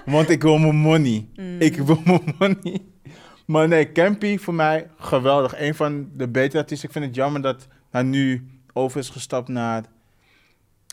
want 0.05 0.29
ik 0.31 0.43
wil 0.43 0.59
mijn 0.59 0.77
money. 0.77 1.27
Mm. 1.37 1.61
Ik 1.61 1.77
wil 1.77 2.01
mijn 2.05 2.35
money. 2.39 2.79
Maar 3.47 3.69
nee, 3.69 3.93
Campy 3.93 4.39
voor 4.39 4.55
mij 4.55 4.89
geweldig. 4.99 5.61
Een 5.61 5.75
van 5.75 6.09
de 6.17 6.29
betere 6.29 6.59
artiesten. 6.63 6.89
Ik 6.89 6.95
vind 6.95 7.05
het 7.05 7.15
jammer 7.15 7.43
dat 7.43 7.67
hij 7.91 8.03
nu 8.03 8.47
over 8.73 8.99
is 9.01 9.09
gestapt 9.09 9.49
naar 9.49 9.85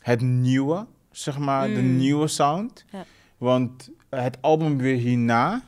het 0.04 0.22
nieuwe, 0.22 0.86
zeg 1.12 1.38
maar, 1.38 1.68
de 1.68 1.82
Mm. 1.82 1.98
nieuwe 1.98 2.28
sound. 2.28 2.86
Ja. 2.92 3.06
Want 3.38 3.90
het 4.10 4.38
album 4.42 4.78
weer 4.78 4.96
hierna, 4.98 5.62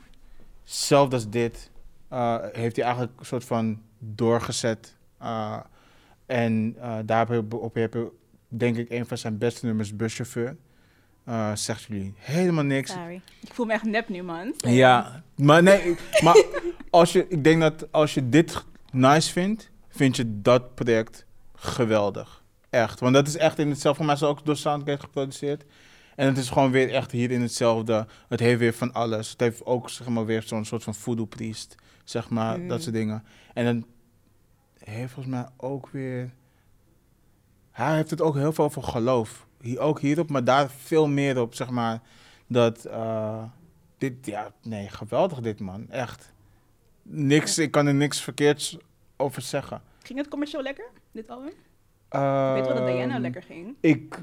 zelfs 0.63 1.13
als 1.13 1.29
dit, 1.29 1.70
eh, 2.11 2.37
heeft 2.51 2.75
hij 2.75 2.85
eigenlijk 2.85 3.19
een 3.19 3.25
soort 3.25 3.45
van 3.45 3.81
doorgezet. 3.99 4.95
Eh, 5.17 5.57
en 6.25 6.75
eh, 6.79 6.97
daar 7.05 7.27
heb 7.27 7.95
ik, 7.95 8.09
denk 8.47 8.77
ik, 8.77 8.89
een 8.89 9.05
van 9.05 9.17
zijn 9.17 9.37
beste 9.37 9.65
nummers, 9.65 9.95
Buschauffeur. 9.95 10.55
Zegt 11.53 11.83
jullie 11.83 12.13
helemaal 12.17 12.63
niks. 12.63 12.91
Sorry. 12.91 13.21
Ik 13.41 13.53
voel 13.53 13.65
me 13.65 13.73
echt 13.73 13.83
nep 13.83 14.09
nu, 14.09 14.23
man. 14.23 14.53
Ja, 14.57 15.23
maar 15.35 15.63
nee, 15.63 15.95
maar 16.23 16.45
als 16.89 17.11
je, 17.11 17.27
ik 17.27 17.43
denk 17.43 17.61
dat 17.61 17.91
als 17.91 18.13
je 18.13 18.29
dit 18.29 18.63
nice 18.91 19.31
vindt, 19.31 19.71
vind 19.89 20.15
je 20.15 20.41
dat 20.41 20.75
project 20.75 21.25
geweldig. 21.55 22.43
Echt, 22.69 22.99
want 22.99 23.13
dat 23.13 23.27
is 23.27 23.37
echt 23.37 23.59
in 23.59 23.69
hetzelfde, 23.69 23.97
voor 23.97 24.05
mij 24.05 24.15
is 24.15 24.23
ook 24.23 24.45
door 24.45 24.57
Soundgate 24.57 24.99
geproduceerd. 24.99 25.63
En 26.15 26.27
het 26.27 26.37
is 26.37 26.49
gewoon 26.49 26.71
weer 26.71 26.93
echt 26.93 27.11
hier 27.11 27.31
in 27.31 27.41
hetzelfde. 27.41 28.07
Het 28.27 28.39
heeft 28.39 28.59
weer 28.59 28.73
van 28.73 28.93
alles. 28.93 29.29
Het 29.29 29.39
heeft 29.39 29.65
ook 29.65 29.89
zeg 29.89 30.07
maar 30.07 30.25
weer 30.25 30.43
zo'n 30.43 30.65
soort 30.65 30.83
van 30.83 30.95
voodoo 30.95 31.25
priest, 31.25 31.75
zeg 32.03 32.29
maar, 32.29 32.59
Mm. 32.59 32.67
dat 32.67 32.81
soort 32.81 32.95
dingen. 32.95 33.23
En 33.53 33.65
dan 33.65 33.85
heeft 34.83 35.11
volgens 35.13 35.35
mij 35.35 35.45
ook 35.57 35.89
weer, 35.89 36.33
hij 37.71 37.95
heeft 37.95 38.09
het 38.09 38.21
ook 38.21 38.35
heel 38.35 38.53
veel 38.53 38.65
over 38.65 38.83
geloof. 38.83 39.45
Hier, 39.61 39.79
ook 39.79 39.99
hierop, 39.99 40.29
maar 40.29 40.43
daar 40.43 40.69
veel 40.69 41.07
meer 41.07 41.41
op, 41.41 41.53
zeg 41.55 41.69
maar, 41.69 42.01
dat... 42.47 42.85
eh, 42.85 43.43
dit, 43.97 44.25
ja, 44.25 44.51
nee, 44.61 44.89
geweldig 44.89 45.39
dit 45.39 45.59
man, 45.59 45.89
echt. 45.89 46.33
Niks, 47.03 47.57
ik 47.57 47.71
kan 47.71 47.87
er 47.87 47.93
niks 47.93 48.21
verkeerds 48.21 48.77
over 49.17 49.41
zeggen. 49.41 49.81
Ging 50.03 50.19
het 50.19 50.27
commercieel 50.27 50.63
lekker, 50.63 50.85
dit 51.11 51.29
album? 51.29 51.51
Uh, 52.11 52.53
weet 52.53 52.65
wel 52.67 52.75
dat 52.75 52.87
Diana 52.87 53.19
lekker 53.19 53.43
ging. 53.43 53.75
Ik 53.79 54.19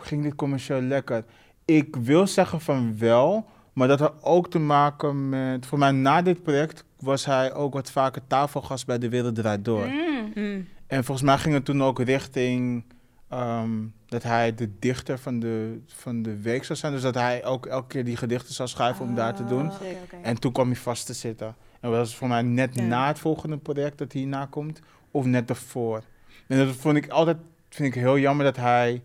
ging 0.00 0.22
dit 0.22 0.34
commercieel 0.34 0.80
lekker. 0.80 1.24
Ik 1.64 1.96
wil 1.96 2.26
zeggen 2.26 2.60
van 2.60 2.98
wel, 2.98 3.46
maar 3.72 3.88
dat 3.88 3.98
had 3.98 4.14
ook 4.20 4.50
te 4.50 4.58
maken 4.58 5.28
met, 5.28 5.66
voor 5.66 5.78
mij 5.78 5.90
na 5.90 6.22
dit 6.22 6.42
project 6.42 6.84
was 6.98 7.24
hij 7.24 7.54
ook 7.54 7.72
wat 7.72 7.90
vaker 7.90 8.22
tafelgast 8.26 8.86
bij 8.86 8.98
De 8.98 9.08
Wereld 9.08 9.34
Draait 9.34 9.64
Door. 9.64 9.86
Mm. 9.86 10.32
Mm. 10.34 10.66
En 10.86 11.04
volgens 11.04 11.26
mij 11.26 11.38
ging 11.38 11.54
het 11.54 11.64
toen 11.64 11.82
ook 11.82 12.00
richting 12.00 12.84
ehm, 13.28 13.70
dat 14.06 14.22
hij 14.22 14.54
de 14.54 14.70
dichter 14.78 15.18
van 15.18 15.38
de, 15.38 15.80
van 15.86 16.22
de 16.22 16.40
week 16.40 16.64
zou 16.64 16.78
zijn. 16.78 16.92
Dus 16.92 17.02
dat 17.02 17.14
hij 17.14 17.44
ook 17.44 17.66
elke 17.66 17.86
keer 17.86 18.04
die 18.04 18.16
gedichten 18.16 18.54
zou 18.54 18.68
schrijven 18.68 19.04
om 19.04 19.14
daar 19.14 19.34
te 19.34 19.44
doen. 19.44 19.70
Ah, 19.70 19.74
oké. 19.74 20.16
En 20.22 20.40
toen 20.40 20.52
kwam 20.52 20.66
hij 20.66 20.76
vast 20.76 21.06
te 21.06 21.12
zitten. 21.12 21.46
En 21.80 21.90
dat 21.90 21.98
was 21.98 22.16
voor 22.16 22.28
mij 22.28 22.42
net 22.42 22.74
Ja. 22.74 22.82
na 22.82 23.06
het 23.06 23.18
volgende 23.18 23.56
project 23.56 23.98
dat 23.98 24.12
hierna 24.12 24.46
komt, 24.46 24.80
of 25.10 25.24
net 25.24 25.48
ervoor. 25.50 26.02
En 26.46 26.58
dat 26.58 26.76
vond 26.76 26.96
ik 26.96 27.08
altijd 27.08 27.36
vind 27.68 27.94
ik 27.94 28.00
heel 28.00 28.18
jammer 28.18 28.44
dat 28.44 28.56
hij 28.56 29.02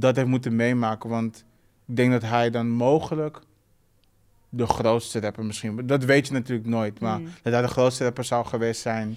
dat 0.00 0.16
heeft 0.16 0.28
moeten 0.28 0.56
meemaken. 0.56 1.10
Want 1.10 1.44
ik 1.86 1.96
denk 1.96 2.10
dat 2.12 2.22
hij 2.22 2.50
dan 2.50 2.70
mogelijk 2.70 3.40
de 4.48 4.66
grootste 4.66 5.20
rapper 5.20 5.44
misschien... 5.44 5.86
Dat 5.86 6.04
weet 6.04 6.26
je 6.26 6.32
natuurlijk 6.32 6.68
nooit, 6.68 7.00
maar 7.00 7.18
Mm. 7.18 7.28
dat 7.42 7.52
hij 7.52 7.62
de 7.62 7.68
grootste 7.68 8.04
rapper 8.04 8.24
zou 8.24 8.46
geweest 8.46 8.80
zijn 8.80 9.16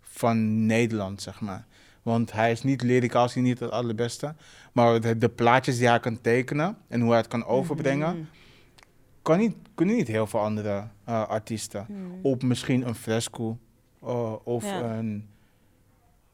van 0.00 0.66
Nederland, 0.66 1.22
zeg 1.22 1.40
maar. 1.40 1.66
Want 2.02 2.32
hij 2.32 2.50
is 2.50 2.62
niet 2.62 2.82
lyricaal, 2.82 3.24
is 3.24 3.34
hij 3.34 3.42
niet 3.42 3.58
het 3.60 3.70
allerbeste. 3.70 4.34
Maar 4.72 5.00
de, 5.00 5.18
de 5.18 5.28
plaatjes 5.28 5.78
die 5.78 5.88
hij 5.88 6.00
kan 6.00 6.20
tekenen 6.20 6.76
en 6.88 7.00
hoe 7.00 7.08
hij 7.10 7.18
het 7.18 7.28
kan 7.28 7.44
overbrengen, 7.44 8.14
Mhm. 8.16 8.24
kan 9.22 9.38
niet, 9.38 9.56
kunnen 9.74 9.96
niet 9.96 10.08
heel 10.08 10.26
veel 10.26 10.40
andere 10.40 10.84
eh, 11.04 11.26
artiesten. 11.28 11.86
Mhm. 11.88 11.98
Op 12.22 12.42
misschien 12.42 12.86
een 12.88 12.94
fresco 12.94 13.58
eh, 14.02 14.32
of 14.44 14.64
Ja. 14.64 14.80
een... 14.98 15.28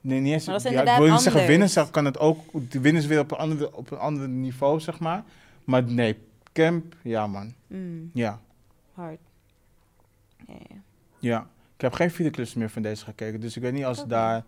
Nee, 0.08 0.20
niet 0.20 0.32
eens. 0.32 0.44
Maar 0.46 0.54
dat 0.54 0.64
is 0.64 0.70
ja, 0.72 0.92
ik 0.92 0.98
wil 1.02 1.10
niet 1.12 1.20
zeggen 1.20 1.46
winnen, 1.46 1.70
zeg, 1.70 1.90
kan 1.90 2.04
het 2.04 2.18
ook. 2.18 2.38
De 2.70 2.80
winnen 2.80 3.02
is 3.02 3.08
weer 3.08 3.20
op 3.20 3.30
een, 3.30 3.36
ander, 3.38 3.74
op 3.74 3.90
een 3.90 3.98
ander 3.98 4.28
niveau, 4.28 4.80
zeg 4.80 4.98
maar. 4.98 5.22
Maar 5.64 5.82
nee, 5.82 6.18
Camp, 6.52 6.94
ja 7.02 7.26
man. 7.26 7.54
Mm, 7.66 8.10
Ja, 8.14 8.40
hard. 8.94 9.18
Ja, 10.46 10.54
ja. 10.68 10.76
ja. 11.18 11.46
Ik 11.74 11.80
heb 11.80 11.92
geen 11.92 12.10
videoclips 12.10 12.54
meer 12.54 12.70
van 12.70 12.82
deze 12.82 13.04
gekeken, 13.04 13.40
dus 13.40 13.56
ik 13.56 13.62
weet 13.62 13.72
niet 13.72 13.84
als 13.84 14.06
daar, 14.06 14.44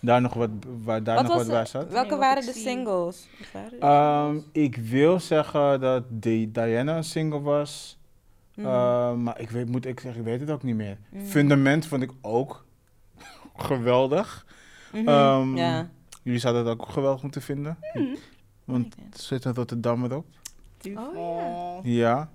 daar 0.00 0.20
nog 0.20 0.34
wat, 0.34 0.50
waar 0.84 1.02
daar 1.02 1.14
Wat 1.16 1.24
nog 1.26 1.36
wat 1.36 1.46
bij 1.48 1.64
staat. 1.64 1.90
Welke 1.92 2.08
wat 2.10 2.18
waren 2.18 2.44
de 2.46 2.52
zie. 2.52 2.62
singles? 2.62 3.28
Wat 3.38 3.48
waren 3.52 3.70
de 3.70 3.78
Ehm, 3.86 4.26
singles? 4.26 4.44
ik 4.52 4.76
wil 4.76 5.20
zeggen 5.20 5.80
dat 5.80 6.04
de 6.10 6.50
Diana 6.52 6.96
een 6.96 7.04
single 7.04 7.40
was. 7.40 7.98
Mhm. 8.54 8.66
Ehm, 8.66 9.22
maar 9.22 9.40
ik 9.40 9.50
weet, 9.50 9.68
moet 9.68 9.86
ik 9.86 10.00
zeggen, 10.00 10.20
ik 10.20 10.26
weet 10.26 10.40
het 10.40 10.50
ook 10.50 10.62
niet 10.62 10.76
meer. 10.76 10.96
Mhm. 11.08 11.24
Fundament 11.24 11.86
vond 11.86 12.02
ik 12.02 12.10
ook 12.20 12.64
geweldig. 13.56 14.46
Mhm, 14.94 15.08
ehm, 15.08 15.56
ja. 15.56 15.88
Jullie 16.22 16.40
zouden 16.40 16.66
het 16.66 16.80
ook 16.80 16.88
geweldig 16.88 17.22
moeten 17.22 17.42
vinden. 17.42 17.78
Mhm. 17.92 18.04
Want 18.64 18.94
er 18.94 19.20
zit 19.20 19.44
een 19.44 19.54
Rotterdam 19.54 20.04
erop. 20.04 20.26
Oh, 20.96 21.78
Ja. 21.82 22.28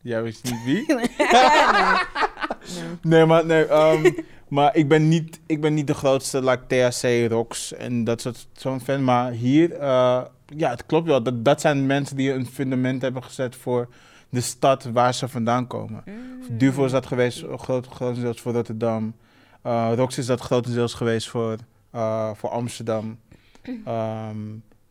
Jij 0.00 0.22
wist 0.22 0.44
niet 0.44 0.64
wie? 0.64 0.84
Nee. 0.96 2.84
nee, 3.02 3.24
maar, 3.26 3.46
nee, 3.46 3.64
ehm, 3.66 4.10
maar 4.48 4.76
ik, 4.76 4.88
ben 4.88 5.08
niet, 5.08 5.40
ik 5.46 5.60
ben 5.60 5.74
niet 5.74 5.86
de 5.86 5.94
grootste 5.94 6.44
like, 6.44 6.90
THC 6.90 7.30
rocks 7.32 7.72
en 7.72 8.04
dat 8.04 8.20
soort 8.20 8.46
zo'n 8.52 8.80
fan. 8.80 9.04
Maar 9.04 9.30
hier, 9.32 9.72
eh, 9.72 10.22
ja, 10.46 10.70
het 10.70 10.86
klopt 10.86 11.06
wel. 11.06 11.22
Dat, 11.22 11.44
dat 11.44 11.60
zijn 11.60 11.86
mensen 11.86 12.16
die 12.16 12.32
een 12.32 12.46
fundament 12.46 13.02
hebben 13.02 13.22
gezet 13.22 13.56
voor 13.56 13.88
de 14.28 14.40
stad 14.40 14.84
waar 14.84 15.14
ze 15.14 15.28
vandaan 15.28 15.66
komen. 15.66 16.02
Mm. 16.06 16.58
Duvo 16.58 16.84
is 16.84 16.90
dat 16.90 17.06
geweest, 17.06 17.44
groot, 17.56 17.86
grotendeels 17.86 18.40
voor 18.40 18.52
Rotterdam. 18.52 19.14
Eh 19.62 19.92
Rox 19.94 20.18
is 20.18 20.26
dat 20.26 20.40
grotendeels 20.40 20.94
geweest 20.94 21.28
voor, 21.28 21.56
eh, 21.94 22.30
voor 22.34 22.50
Amsterdam. 22.50 23.18
Ehm, 23.84 24.38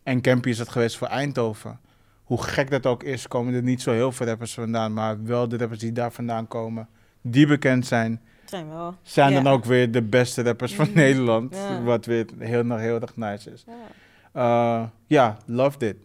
en 0.03 0.21
Campy 0.21 0.49
is 0.49 0.57
dat 0.57 0.69
geweest 0.69 0.97
voor 0.97 1.07
Eindhoven. 1.07 1.79
Hoe 2.23 2.43
gek 2.43 2.69
dat 2.69 2.85
ook 2.85 3.03
is, 3.03 3.27
komen 3.27 3.53
er 3.53 3.63
niet 3.63 3.81
zo 3.81 3.91
heel 3.91 4.11
veel 4.11 4.27
rappers 4.27 4.53
vandaan. 4.53 4.93
Maar 4.93 5.23
wel 5.23 5.47
de 5.47 5.57
rappers 5.57 5.79
die 5.79 5.91
daar 5.91 6.11
vandaan 6.11 6.47
komen, 6.47 6.89
die 7.21 7.47
bekend 7.47 7.85
zijn, 7.85 8.21
Het 8.41 8.49
zijn 8.49 8.69
wel. 8.69 8.95
zijn 9.01 9.33
dan 9.33 9.47
ook 9.47 9.65
weer 9.65 9.91
de 9.91 10.01
beste 10.03 10.41
rappers 10.43 10.75
van 10.75 10.85
Mhm. 10.87 10.95
Nederland. 10.97 11.55
Wat 11.83 12.05
weer 12.05 12.25
heel, 12.37 12.63
nog 12.63 12.79
heel 12.79 12.99
erg 12.99 13.15
nice 13.17 13.51
is. 13.51 13.65
Ja. 13.67 14.81
Eh, 14.81 14.87
Ja, 15.07 15.37
love 15.45 15.77
dit. 15.77 15.97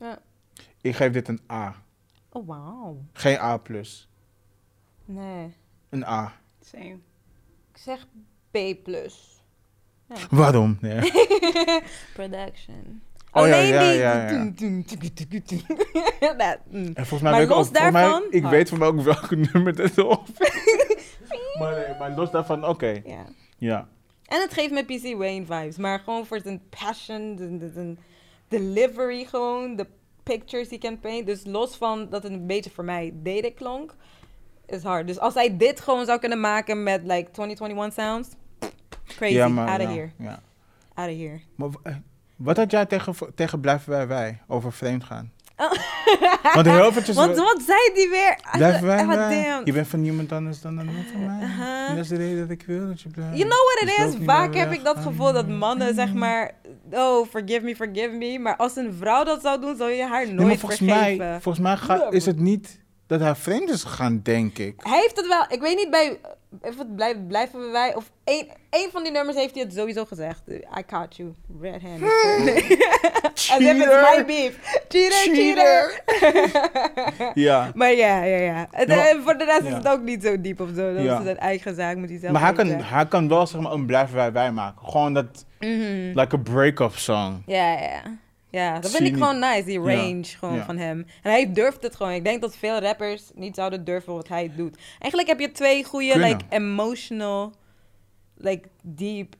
Ja. 0.00 0.18
Ik 0.80 0.96
geef 0.96 1.12
dit 1.12 1.28
een 1.28 1.40
A. 1.52 1.74
Oh, 2.28 2.46
wauw. 2.46 3.02
Geen 3.12 3.38
A+. 3.38 3.56
plus. 3.56 4.08
Nee. 5.04 5.54
Een 5.88 6.04
A. 6.06 6.32
same. 6.60 6.98
Ik 7.72 7.76
zeg 7.78 8.06
B+. 8.50 8.56
Waarom? 10.30 10.78
Nee. 10.80 11.00
Production. 12.14 13.02
Oh 13.32 13.46
ja, 13.46 13.52
Alleen 13.54 13.66
ja, 13.66 13.90
ja, 13.90 14.30
ja. 14.30 14.30
En 16.70 17.06
volgens 17.06 17.20
mij 17.20 17.30
Maar 17.30 17.40
weet 17.40 17.48
los 17.48 17.58
ook, 17.58 17.64
volgens 17.76 17.80
mij, 17.92 17.92
daarvan, 18.02 18.22
ik 18.30 18.42
hard. 18.42 18.54
weet 18.54 18.68
van 18.68 18.78
welk 18.78 19.00
welke 19.00 19.36
nummer 19.52 19.76
dit 19.76 19.98
erop 19.98 20.22
maar, 21.58 21.74
nee, 21.74 21.98
maar 21.98 22.10
los 22.16 22.30
daarvan, 22.30 22.66
oké. 22.66 23.00
Ja. 23.04 23.24
Ja. 23.58 23.88
En 24.26 24.40
het 24.40 24.52
geeft 24.52 24.70
me 24.70 24.84
PC 24.84 25.16
Wayne 25.16 25.46
vibes. 25.46 25.76
Maar 25.76 25.98
gewoon 25.98 26.26
voor 26.26 26.40
zijn 26.40 26.62
passion, 26.80 27.36
de 27.36 27.96
delivery 28.48 29.24
gewoon, 29.24 29.76
de 29.76 29.86
pictures 30.22 30.68
die 30.68 30.78
can 30.78 31.00
paint. 31.00 31.26
Dus 31.26 31.44
los 31.44 31.76
van 31.76 32.08
dat 32.10 32.22
het 32.22 32.32
een 32.32 32.46
beetje 32.46 32.70
voor 32.70 32.84
mij 32.84 33.12
dated 33.14 33.54
klonk, 33.54 33.94
is 34.66 34.82
hard. 34.82 35.06
Dus 35.06 35.18
als 35.18 35.34
hij 35.34 35.56
dit 35.56 35.80
gewoon 35.80 36.06
zou 36.06 36.18
kunnen 36.18 36.40
maken 36.40 36.82
met 36.82 37.00
like 37.02 37.30
2021 37.30 37.92
sounds, 37.92 38.28
crazy, 39.16 39.32
ja, 39.34 39.48
maar, 39.48 39.68
out 39.68 39.80
of 39.80 39.86
ja, 39.88 39.90
here, 39.94 40.10
Ja. 40.18 40.40
out 40.94 41.08
of 41.10 41.16
here. 41.16 41.40
Maar 41.54 41.68
eh, 41.82 41.94
wat 42.36 42.56
had 42.56 42.70
jij 42.70 42.86
tegen, 42.86 43.14
tegen 43.34 43.60
Blijven 43.60 43.90
Wij 43.90 44.06
Wij 44.06 44.40
over 44.46 44.72
vreemd 44.72 45.04
gaan? 45.04 45.32
Oh. 45.56 45.72
Want 46.54 46.66
heel 46.66 46.86
eventjes... 46.88 47.16
Want 47.16 47.36
wat 47.36 47.62
zei 47.66 47.78
die 47.94 48.08
weer? 48.08 48.38
Blijven 48.52 48.86
Wij 48.86 48.98
Ah, 49.00 49.06
Wij. 49.06 49.60
Je 49.64 49.72
bent 49.72 49.88
van 49.88 50.00
niemand 50.00 50.32
anders 50.32 50.60
dan 50.60 50.78
een 50.78 50.90
van 51.12 51.24
mij. 51.26 51.48
Uh-huh. 51.48 51.88
En 51.88 51.94
dat 51.94 52.04
is 52.04 52.08
de 52.10 52.16
reden 52.16 52.38
dat 52.38 52.50
ik 52.50 52.62
wil 52.66 52.86
dat 52.86 53.00
je 53.00 53.08
blijft. 53.08 53.36
You 53.36 53.48
know 53.48 53.58
what 53.64 53.80
Dus 53.96 53.96
it 54.06 54.12
loop 54.12 54.20
is? 54.20 54.24
Vaak 54.26 54.54
heb 54.54 54.72
ik 54.72 54.84
dat 54.84 54.98
gevoel 54.98 55.32
dat 55.32 55.48
mannen 55.48 55.94
zeg 55.94 56.12
maar, 56.12 56.50
oh, 56.92 57.26
forgive 57.28 57.60
me, 57.60 57.76
forgive 57.76 58.08
me. 58.18 58.38
Maar 58.38 58.56
als 58.56 58.76
een 58.76 58.92
vrouw 58.98 59.24
dat 59.24 59.42
zou 59.42 59.60
doen, 59.60 59.76
zou 59.76 59.90
je 59.90 60.06
haar 60.06 60.26
Nee, 60.26 60.34
maar 60.34 60.44
nooit 60.44 60.60
volgens 60.60 60.80
vergeven. 60.80 61.16
mij, 61.16 61.40
volgens 61.40 61.64
mij 61.64 61.76
ga- 61.76 62.10
is 62.10 62.26
het 62.26 62.38
niet 62.38 62.80
dat 63.06 63.20
hij 63.20 63.34
vreemd 63.34 63.70
is 63.70 63.82
gegaan, 63.82 64.20
denk 64.22 64.58
ik. 64.58 64.74
Hij 64.82 65.00
heeft 65.00 65.16
het 65.16 65.26
wel, 65.28 65.44
ik 65.48 65.60
weet 65.60 65.76
niet 65.76 65.90
bij, 65.90 66.18
of 66.62 66.78
het 66.78 66.96
blijf, 66.96 67.16
blijven 67.28 67.72
wij, 67.72 67.94
of 67.94 68.10
één, 68.24 68.46
één 68.70 68.90
van 68.90 69.02
die 69.02 69.12
nummers 69.12 69.36
heeft 69.36 69.54
hij 69.54 69.62
het 69.62 69.74
sowieso 69.74 70.04
gezegd. 70.04 70.42
I 70.48 70.84
caught 70.86 71.16
you, 71.16 71.34
red 71.60 71.82
handed. 71.82 72.10
As 73.34 73.58
if 73.58 73.76
it's 73.76 74.16
my 74.16 74.24
beef. 74.26 74.58
Cheater, 74.88 75.34
cheater. 75.34 76.02
Ja. 77.34 77.70
maar 77.74 77.92
ja, 77.92 78.22
ja, 78.24 78.36
ja. 78.36 78.66
Het, 78.70 78.88
Ja, 78.88 78.94
maar- 78.96 79.06
eh, 79.06 79.20
voor 79.22 79.38
de 79.38 79.44
rest 79.44 79.62
ja. 79.62 79.68
is 79.68 79.74
het 79.74 79.88
ook 79.88 80.00
niet 80.02 80.22
zo 80.22 80.40
diep 80.40 80.60
of 80.60 80.68
zo. 80.76 80.94
Dat 80.94 81.02
Ja. 81.04 81.18
is 81.18 81.24
zijn 81.24 81.38
eigen 81.38 81.74
zaak, 81.74 81.96
moet 81.96 82.08
hij 82.08 82.18
zelf 82.18 82.32
Maar 82.32 82.42
hij 82.42 82.52
kan, 82.52 82.66
hij 82.68 83.06
kan 83.06 83.28
wel 83.28 83.46
zeg 83.46 83.60
maar, 83.60 83.72
een 83.72 83.86
Blijven 83.86 84.16
Wij 84.16 84.32
Wij 84.32 84.52
maken. 84.52 84.88
Gewoon 84.88 85.14
dat, 85.14 85.44
Mhm. 85.58 86.18
like 86.18 86.34
a 86.36 86.38
break-up 86.38 86.94
song. 86.96 87.42
Ja, 87.46 87.72
ja. 87.72 88.00
Ja, 88.50 88.78
dat 88.78 88.90
vind 88.90 89.08
ik 89.08 89.14
gewoon 89.14 89.38
nice, 89.38 89.64
die 89.64 89.80
Ja, 89.80 89.94
range 89.96 90.24
gewoon 90.24 90.54
ja. 90.54 90.64
van 90.64 90.76
hem. 90.76 91.06
En 91.22 91.30
hij 91.30 91.52
durft 91.52 91.82
het 91.82 91.96
gewoon. 91.96 92.12
Ik 92.12 92.24
denk 92.24 92.40
dat 92.40 92.56
veel 92.56 92.78
rappers 92.78 93.30
niet 93.34 93.54
zouden 93.54 93.84
durven 93.84 94.12
wat 94.14 94.28
hij 94.28 94.50
doet. 94.56 94.76
Eigenlijk 94.98 95.28
heb 95.28 95.40
je 95.40 95.52
twee 95.52 95.84
goede, 95.84 96.18
like, 96.18 96.44
emotional, 96.48 97.52
like, 98.36 98.68
deep 98.82 99.34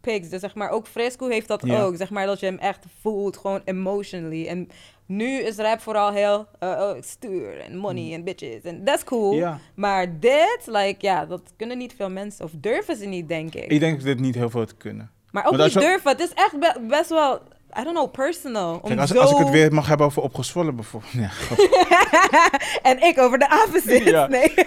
picks. 0.00 0.28
Dus 0.28 0.40
zeg 0.40 0.54
maar, 0.54 0.70
ook 0.70 0.86
Fresco 0.86 1.28
heeft 1.28 1.48
dat 1.48 1.62
Ja. 1.66 1.82
ook. 1.82 1.96
Zeg 1.96 2.10
maar, 2.10 2.26
dat 2.26 2.40
je 2.40 2.46
hem 2.46 2.58
echt 2.58 2.84
voelt, 3.00 3.36
gewoon 3.36 3.60
emotionally. 3.64 4.46
En 4.46 4.68
nu 5.06 5.26
is 5.40 5.56
rap 5.56 5.80
vooral 5.80 6.12
heel 6.12 6.46
uh, 6.62 6.68
oh, 6.70 6.96
stuur 7.00 7.58
en 7.60 7.76
money 7.76 8.12
en 8.14 8.24
bitches. 8.24 8.62
En 8.62 8.84
dat 8.84 8.96
is 8.96 9.04
cool. 9.04 9.32
Ja. 9.34 9.58
Maar 9.74 10.18
dit, 10.20 10.58
like, 10.64 10.96
ja, 10.98 11.26
dat 11.26 11.42
kunnen 11.56 11.78
niet 11.78 11.94
veel 11.96 12.10
mensen. 12.10 12.44
Of 12.44 12.50
durven 12.54 12.96
ze 12.96 13.04
niet, 13.06 13.28
denk 13.28 13.54
ik. 13.54 13.70
Ik 13.70 13.80
denk 13.80 14.02
dit 14.02 14.20
niet 14.20 14.34
heel 14.34 14.50
veel 14.50 14.66
te 14.66 14.74
kunnen. 14.76 15.10
maar 15.30 15.46
ook 15.46 15.56
niet 15.56 15.72
durven. 15.80 16.10
Het 16.10 16.20
is 16.20 16.32
echt 16.34 16.58
be- 16.58 16.80
best 16.88 17.08
wel, 17.08 17.40
I 17.78 17.82
don't 17.84 17.94
know, 17.96 18.10
personal. 18.10 18.74
Om 18.74 18.80
Kijk, 18.88 19.00
als, 19.00 19.10
zo... 19.10 19.18
als 19.18 19.30
ik 19.30 19.36
het 19.36 19.50
weer 19.50 19.72
mag 19.74 19.86
hebben 19.86 20.06
over 20.06 20.22
opgezwollen 20.22 20.74
bijvoorbeeld. 20.74 21.12
Ja, 21.12 21.30
en 22.90 23.02
ik 23.02 23.18
over 23.18 23.38
de 23.38 23.62
opposite. 23.66 24.10
Ja. 24.10 24.26
Nee. 24.26 24.54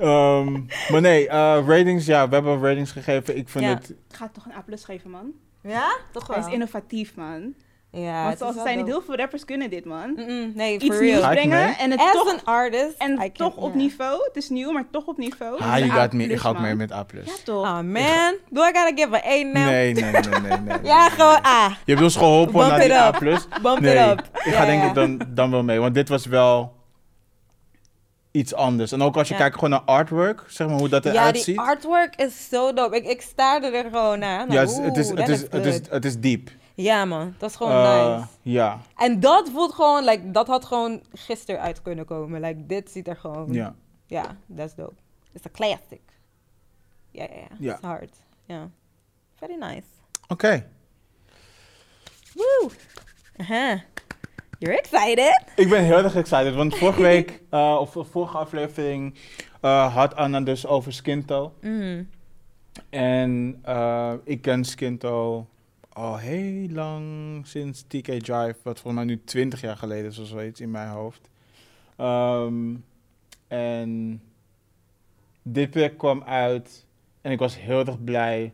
Ehm, 0.00 0.52
maar 0.90 1.00
nee, 1.00 1.28
eh, 1.28 1.58
ratings, 1.66 2.06
ja, 2.06 2.28
we 2.28 2.34
hebben 2.34 2.62
ratings 2.62 2.92
gegeven. 2.92 3.36
Ik 3.36 3.48
vind 3.48 3.64
Ja. 3.64 3.70
het... 3.70 3.88
Ik 3.90 4.16
ga 4.16 4.28
toch 4.32 4.44
een 4.46 4.52
A 4.52 4.60
plus 4.60 4.84
geven, 4.84 5.10
man. 5.10 5.30
Ja? 5.62 5.96
Toch 6.12 6.26
Hij 6.26 6.36
wel? 6.36 6.46
is 6.46 6.52
innovatief, 6.52 7.14
man. 7.14 7.54
Ja, 7.94 8.24
Want 8.24 8.38
zoals 8.38 8.54
ze 8.54 8.60
zijn, 8.62 8.76
niet 8.76 8.86
dope. 8.86 8.98
heel 8.98 9.06
veel 9.06 9.16
rappers 9.16 9.44
kunnen 9.44 9.70
dit, 9.70 9.84
man. 9.84 10.12
Mm-mm, 10.16 10.52
nee, 10.54 10.74
Iets 10.74 10.82
nieuws 10.84 10.98
real. 10.98 11.22
Ik 11.22 11.30
brengen 11.30 11.78
en 11.78 11.90
het 11.90 12.00
As 12.00 12.12
toch, 12.12 12.28
an 12.28 12.44
artist. 12.44 12.94
en 12.98 13.20
I 13.22 13.32
toch 13.32 13.54
can- 13.54 13.62
op 13.64 13.70
ja. 13.72 13.76
niveau. 13.78 14.24
Het 14.26 14.36
is 14.36 14.48
nieuw, 14.48 14.72
maar 14.72 14.84
toch 14.90 15.06
op 15.06 15.16
niveau. 15.18 15.60
Ah, 15.60 15.78
you 15.78 15.90
A 15.90 15.94
got 16.02 16.12
me. 16.12 16.24
Ik 16.24 16.38
ga 16.38 16.48
ook 16.48 16.58
mee 16.58 16.74
met 16.74 16.92
A+. 16.92 17.04
Ja, 17.24 17.32
toch? 17.44 17.62
Oh 17.64 17.80
man, 17.80 18.34
do 18.50 18.60
I 18.62 18.70
gotta 18.72 18.90
give 18.94 19.08
an 19.22 19.30
A 19.32 19.42
now? 19.42 19.54
Nee, 19.54 19.92
nee, 19.92 20.02
nee, 20.02 20.12
nee, 20.12 20.40
nee. 20.40 20.58
nee. 20.58 20.76
Ja, 20.92 21.08
gewoon 21.08 21.46
A. 21.46 21.68
Je 21.68 21.92
hebt 21.92 22.02
ons 22.02 22.16
geholpen 22.16 22.52
Bump 22.52 22.68
naar 22.68 22.80
die 22.80 22.92
up. 22.92 23.38
A+. 23.56 23.60
Bump 23.62 23.80
nee, 23.80 23.94
it 23.96 24.10
up. 24.10 24.20
ik 24.34 24.44
Ja, 24.44 24.50
ga 24.52 24.64
denk 24.64 24.82
ja. 24.82 24.88
ik 24.88 24.94
dan, 24.94 25.20
dan 25.28 25.50
wel 25.50 25.62
mee. 25.62 25.78
Want 25.80 25.94
dit 25.94 26.08
was 26.08 26.26
wel 26.26 26.72
iets 28.30 28.54
anders. 28.54 28.92
En 28.92 29.02
ook 29.02 29.16
als 29.16 29.28
je 29.28 29.34
Ja. 29.34 29.40
kijkt 29.40 29.54
gewoon 29.54 29.70
naar 29.70 29.80
artwork, 29.96 30.44
zeg 30.46 30.68
maar, 30.68 30.78
hoe 30.78 30.88
dat 30.88 31.04
Ja, 31.04 31.10
eruit 31.10 31.34
die 31.34 31.42
ziet. 31.42 31.56
artwork 31.58 32.16
is 32.16 32.48
zo 32.48 32.72
dope. 32.72 32.96
Ik, 32.96 33.04
ik 33.06 33.20
staarde 33.20 33.66
er 33.66 33.84
gewoon 33.90 34.18
naar. 34.18 34.52
ja, 34.52 34.60
het 34.60 34.70
is, 34.70 34.76
het, 34.76 34.96
is, 34.96 35.10
Oeh, 35.10 35.18
het, 35.18 35.26
that 35.26 35.36
is, 35.36 35.42
is 35.42 35.48
het, 35.50 35.64
is, 35.66 35.74
good. 35.74 35.90
het 35.90 36.04
is 36.04 36.18
diep. 36.18 36.50
Ja 36.74 37.04
man, 37.04 37.34
dat 37.38 37.50
is 37.50 37.56
gewoon 37.56 37.72
Eh, 37.72 38.16
nice. 38.16 38.28
Ja, 38.42 38.80
En 38.96 39.20
dat 39.20 39.50
voelt 39.50 39.74
gewoon, 39.74 40.04
like, 40.04 40.30
dat 40.30 40.46
had 40.46 40.64
gewoon 40.64 41.02
gisteren 41.12 41.60
uit 41.60 41.82
kunnen 41.82 42.04
komen. 42.04 42.40
Like, 42.40 42.66
dit 42.66 42.90
ziet 42.90 43.08
er 43.08 43.16
gewoon... 43.16 43.52
ja. 43.52 43.74
Ja, 44.06 44.36
dat 44.46 44.68
is 44.68 44.74
dope. 44.74 44.94
It's 45.32 45.46
a 45.46 45.50
classic. 45.52 46.00
Ja, 47.10 47.22
ja, 47.22 47.56
ja. 47.58 47.72
It's 47.72 47.82
hard. 47.82 48.16
Ja. 48.44 48.70
Very 49.34 49.54
nice. 49.58 49.86
Oké. 50.28 50.66
Woo! 52.34 52.70
Uh-huh. 53.36 53.80
You're 54.58 54.78
excited? 54.78 55.42
Ik 55.56 55.68
ben 55.68 55.84
heel 55.84 55.96
erg 55.96 56.14
excited, 56.14 56.54
want 56.54 56.76
vorige 56.76 57.00
week, 57.02 57.42
eh, 57.50 57.76
of 57.80 57.96
vorige 58.10 58.38
aflevering, 58.38 59.14
eh, 59.60 59.94
had 59.94 60.14
Anna 60.14 60.40
dus 60.40 60.66
over 60.66 60.92
Skinto. 60.92 61.54
Mm. 61.60 62.08
En 62.90 63.62
ik 64.24 64.42
ken 64.42 64.64
Skinto 64.64 65.46
al 65.92 66.16
heel 66.16 66.68
lang 66.68 67.46
sinds 67.46 67.82
TK 67.82 68.06
Drive, 68.06 68.56
wat 68.62 68.80
volgens 68.80 68.94
mij 68.94 69.04
nu 69.04 69.24
20 69.24 69.60
jaar 69.60 69.76
geleden 69.76 70.10
is 70.10 70.18
of 70.18 70.26
zoiets 70.26 70.60
in 70.60 70.70
mijn 70.70 70.88
hoofd. 70.88 71.30
Ehm, 71.96 72.76
en 73.48 74.22
dit 75.42 75.70
project 75.70 75.96
kwam 75.96 76.22
uit 76.22 76.86
en 77.20 77.32
ik 77.32 77.38
was 77.38 77.60
heel 77.60 77.86
erg 77.86 78.04
blij. 78.04 78.52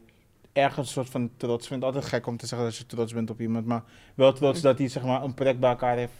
ergens 0.52 0.86
een 0.86 0.92
soort 0.92 1.08
van 1.08 1.30
trots 1.36 1.66
vind. 1.66 1.84
Altijd 1.84 2.04
gek 2.04 2.26
om 2.26 2.36
te 2.36 2.46
zeggen 2.46 2.68
dat 2.68 2.76
je 2.76 2.86
trots 2.86 3.12
bent 3.12 3.30
op 3.30 3.40
iemand, 3.40 3.66
maar 3.66 3.82
wel 4.14 4.32
trots 4.32 4.60
dat 4.60 4.78
hij 4.78 4.88
zeg 4.88 5.02
maar 5.02 5.22
een 5.22 5.34
project 5.34 5.60
bij 5.60 5.70
elkaar 5.70 5.96
heeft 5.96 6.12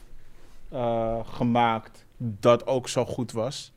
eh, 0.69 1.27
gemaakt 1.27 2.07
dat 2.17 2.67
ook 2.67 2.89
zo 2.89 3.05
goed 3.05 3.33
was. 3.33 3.73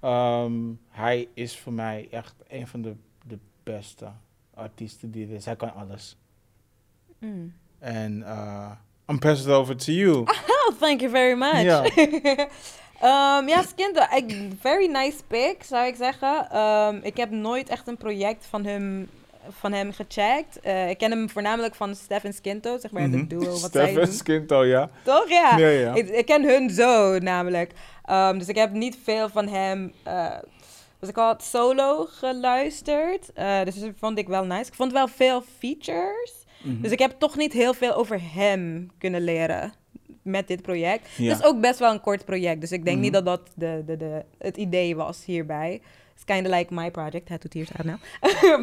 Ehm, 0.00 0.72
hij 0.88 1.28
is 1.34 1.58
voor 1.58 1.72
mij 1.72 2.08
echt 2.10 2.34
een 2.48 2.66
van 2.66 2.82
de, 2.82 2.94
de 3.26 3.38
beste 3.62 4.12
artiesten 4.54 5.10
die 5.10 5.26
er 5.26 5.34
is. 5.34 5.44
Hij 5.44 5.56
kan 5.56 5.74
alles. 5.74 6.16
Mm. 7.24 7.52
En 7.78 8.18
uh, 8.26 8.70
I'm 9.08 9.18
passing 9.18 9.48
it 9.48 9.54
over 9.54 9.76
to 9.76 9.92
you. 9.92 10.24
Oh, 10.68 10.80
thank 10.80 11.00
you 11.00 11.10
very 11.10 11.34
much. 11.38 11.62
Ja. 11.62 11.82
Ehm, 13.00 13.48
ja, 13.48 13.62
very 14.60 14.86
nice 14.86 15.16
pick, 15.26 15.62
zou 15.64 15.86
ik 15.86 15.94
zeggen. 15.96 16.50
Ehm, 16.50 16.98
ik 17.02 17.16
heb 17.16 17.30
nooit 17.30 17.68
echt 17.68 17.88
een 17.88 17.96
project 17.96 18.46
van 18.50 18.64
hem, 18.64 19.08
van 19.48 19.72
hem 19.72 19.92
gecheckt. 19.92 20.60
Eh, 20.60 20.90
ik 20.90 20.98
ken 20.98 21.10
hem 21.10 21.30
voornamelijk 21.30 21.74
van 21.74 21.94
Stef 21.94 22.24
en 22.24 22.32
Skinto, 22.32 22.78
zeg 22.78 22.90
maar, 22.90 23.10
de 23.10 23.16
Mhm. 23.16 23.26
duo 23.26 23.58
wat 23.60 23.72
zij. 23.78 24.06
Skinto, 24.06 24.64
ja. 24.64 24.90
Toch? 25.02 25.28
Ja. 25.28 25.56
Ja, 25.56 25.68
ja. 25.68 25.94
Ik, 25.94 26.08
ik 26.08 26.26
ken 26.26 26.42
hun 26.44 26.70
zo, 26.70 27.18
namelijk. 27.18 27.72
Ehm, 28.04 28.38
dus 28.38 28.48
ik 28.48 28.56
heb 28.56 28.70
niet 28.72 28.98
veel 29.04 29.28
van 29.28 29.48
hem, 29.48 29.92
eh 30.02 30.26
was 30.98 31.08
ik 31.12 31.18
al 31.18 31.34
solo 31.38 32.06
geluisterd. 32.10 33.32
Eh, 33.34 33.62
dus 33.64 33.74
dat 33.80 33.90
vond 33.98 34.18
ik 34.18 34.28
wel 34.28 34.44
nice. 34.44 34.66
Ik 34.68 34.74
vond 34.74 34.92
wel 34.92 35.08
veel 35.08 35.42
features. 35.58 36.32
Mhm. 36.64 36.80
Dus 36.82 36.90
ik 36.90 36.98
heb 36.98 37.14
toch 37.18 37.36
niet 37.36 37.52
heel 37.52 37.74
veel 37.74 37.94
over 37.94 38.20
hem 38.34 38.90
kunnen 38.98 39.20
leren 39.22 39.72
met 40.22 40.48
dit 40.48 40.62
project. 40.62 41.08
Ja. 41.16 41.28
Het 41.30 41.38
is 41.40 41.46
ook 41.46 41.60
best 41.60 41.78
wel 41.78 41.92
een 41.92 42.00
kort 42.00 42.24
project. 42.24 42.60
Dus 42.60 42.72
ik 42.72 42.84
denk 42.84 42.96
Mhm. 42.96 43.04
niet 43.04 43.12
dat 43.12 43.24
dat 43.24 43.40
de, 43.54 43.82
de, 43.86 43.96
de, 43.96 44.24
het 44.38 44.56
idee 44.56 44.96
was 44.96 45.24
hierbij. 45.24 45.80
It's 46.24 46.34
kind 46.34 46.46
of 46.46 46.52
like 46.52 46.72
my 46.72 46.90
project, 46.90 47.28
Had 47.28 47.40
to 47.40 47.48
Tears 47.48 47.68
Out 47.76 47.84
Now. 47.84 47.98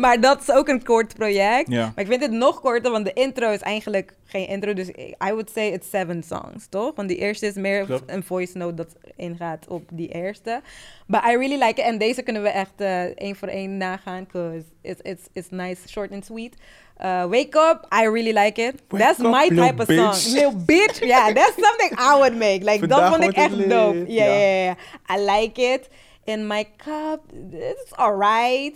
maar 0.04 0.22
dat 0.22 0.42
is 0.42 0.52
ook 0.52 0.68
een 0.68 0.84
kort 0.84 1.14
project. 1.14 1.68
Maar 1.68 1.92
ik 1.96 2.08
vind 2.08 2.22
het 2.22 2.32
nog 2.32 2.60
korter, 2.62 2.92
want 2.92 3.06
de 3.06 3.14
intro 3.14 3.52
is 3.52 3.60
eigenlijk 3.62 4.14
geen 4.26 4.48
intro. 4.48 4.74
Dus 4.74 4.88
I 4.90 5.16
would 5.32 5.50
say 5.54 5.68
it's 5.68 5.90
seven 5.90 6.24
songs, 6.24 6.68
toch? 6.70 6.96
Want 6.96 7.08
die 7.10 7.18
eerste 7.18 7.46
is 7.46 7.54
meer 7.54 7.86
Klopt. 7.86 8.12
een 8.12 8.24
voice 8.24 8.58
note 8.58 8.74
dat 8.74 8.96
ingaat 9.16 9.68
op 9.68 9.84
die 9.92 10.10
eerste. 10.10 10.62
But 11.06 11.22
I 11.24 11.36
really 11.38 11.58
like 11.64 11.82
it. 11.82 11.88
En 11.88 11.98
deze 11.98 12.22
kunnen 12.22 12.42
we 12.44 12.50
echt 12.50 12.74
eh, 12.76 13.02
één 13.04 13.36
voor 13.36 13.48
één 13.48 13.78
nagaan. 13.78 14.24
Because 14.32 14.64
it's, 14.82 15.02
it's, 15.02 15.24
it's 15.34 15.50
nice, 15.50 15.88
short 15.90 16.12
and 16.12 16.26
sweet. 16.26 16.56
Uh, 17.04 17.26
wake 17.26 17.58
up, 17.58 17.88
I 17.94 18.08
really 18.08 18.34
like 18.34 18.62
it. 18.62 18.74
Wake 18.90 19.04
that's 19.04 19.20
up, 19.20 19.32
my 19.32 19.48
type 19.48 19.82
of 19.82 19.88
bitch. 19.88 20.14
song. 20.14 20.34
Lil 20.34 20.54
bitch, 20.66 21.00
yeah, 21.00 21.34
that's 21.34 21.54
something 21.68 22.00
I 22.00 22.16
would 22.18 22.36
make. 22.38 22.64
Like, 22.64 22.88
dat 22.88 23.00
Vandaag 23.00 23.10
vond 23.10 23.24
ik 23.24 23.36
echt 23.36 23.70
dope. 23.70 23.98
Yeah, 23.98 24.08
ja. 24.08 24.26
yeah, 24.26 24.76
yeah. 25.08 25.20
I 25.20 25.36
like 25.36 25.62
it. 25.62 25.90
In 26.26 26.48
my 26.48 26.66
cup, 26.78 27.20
it's 27.52 27.92
alright. 27.98 28.76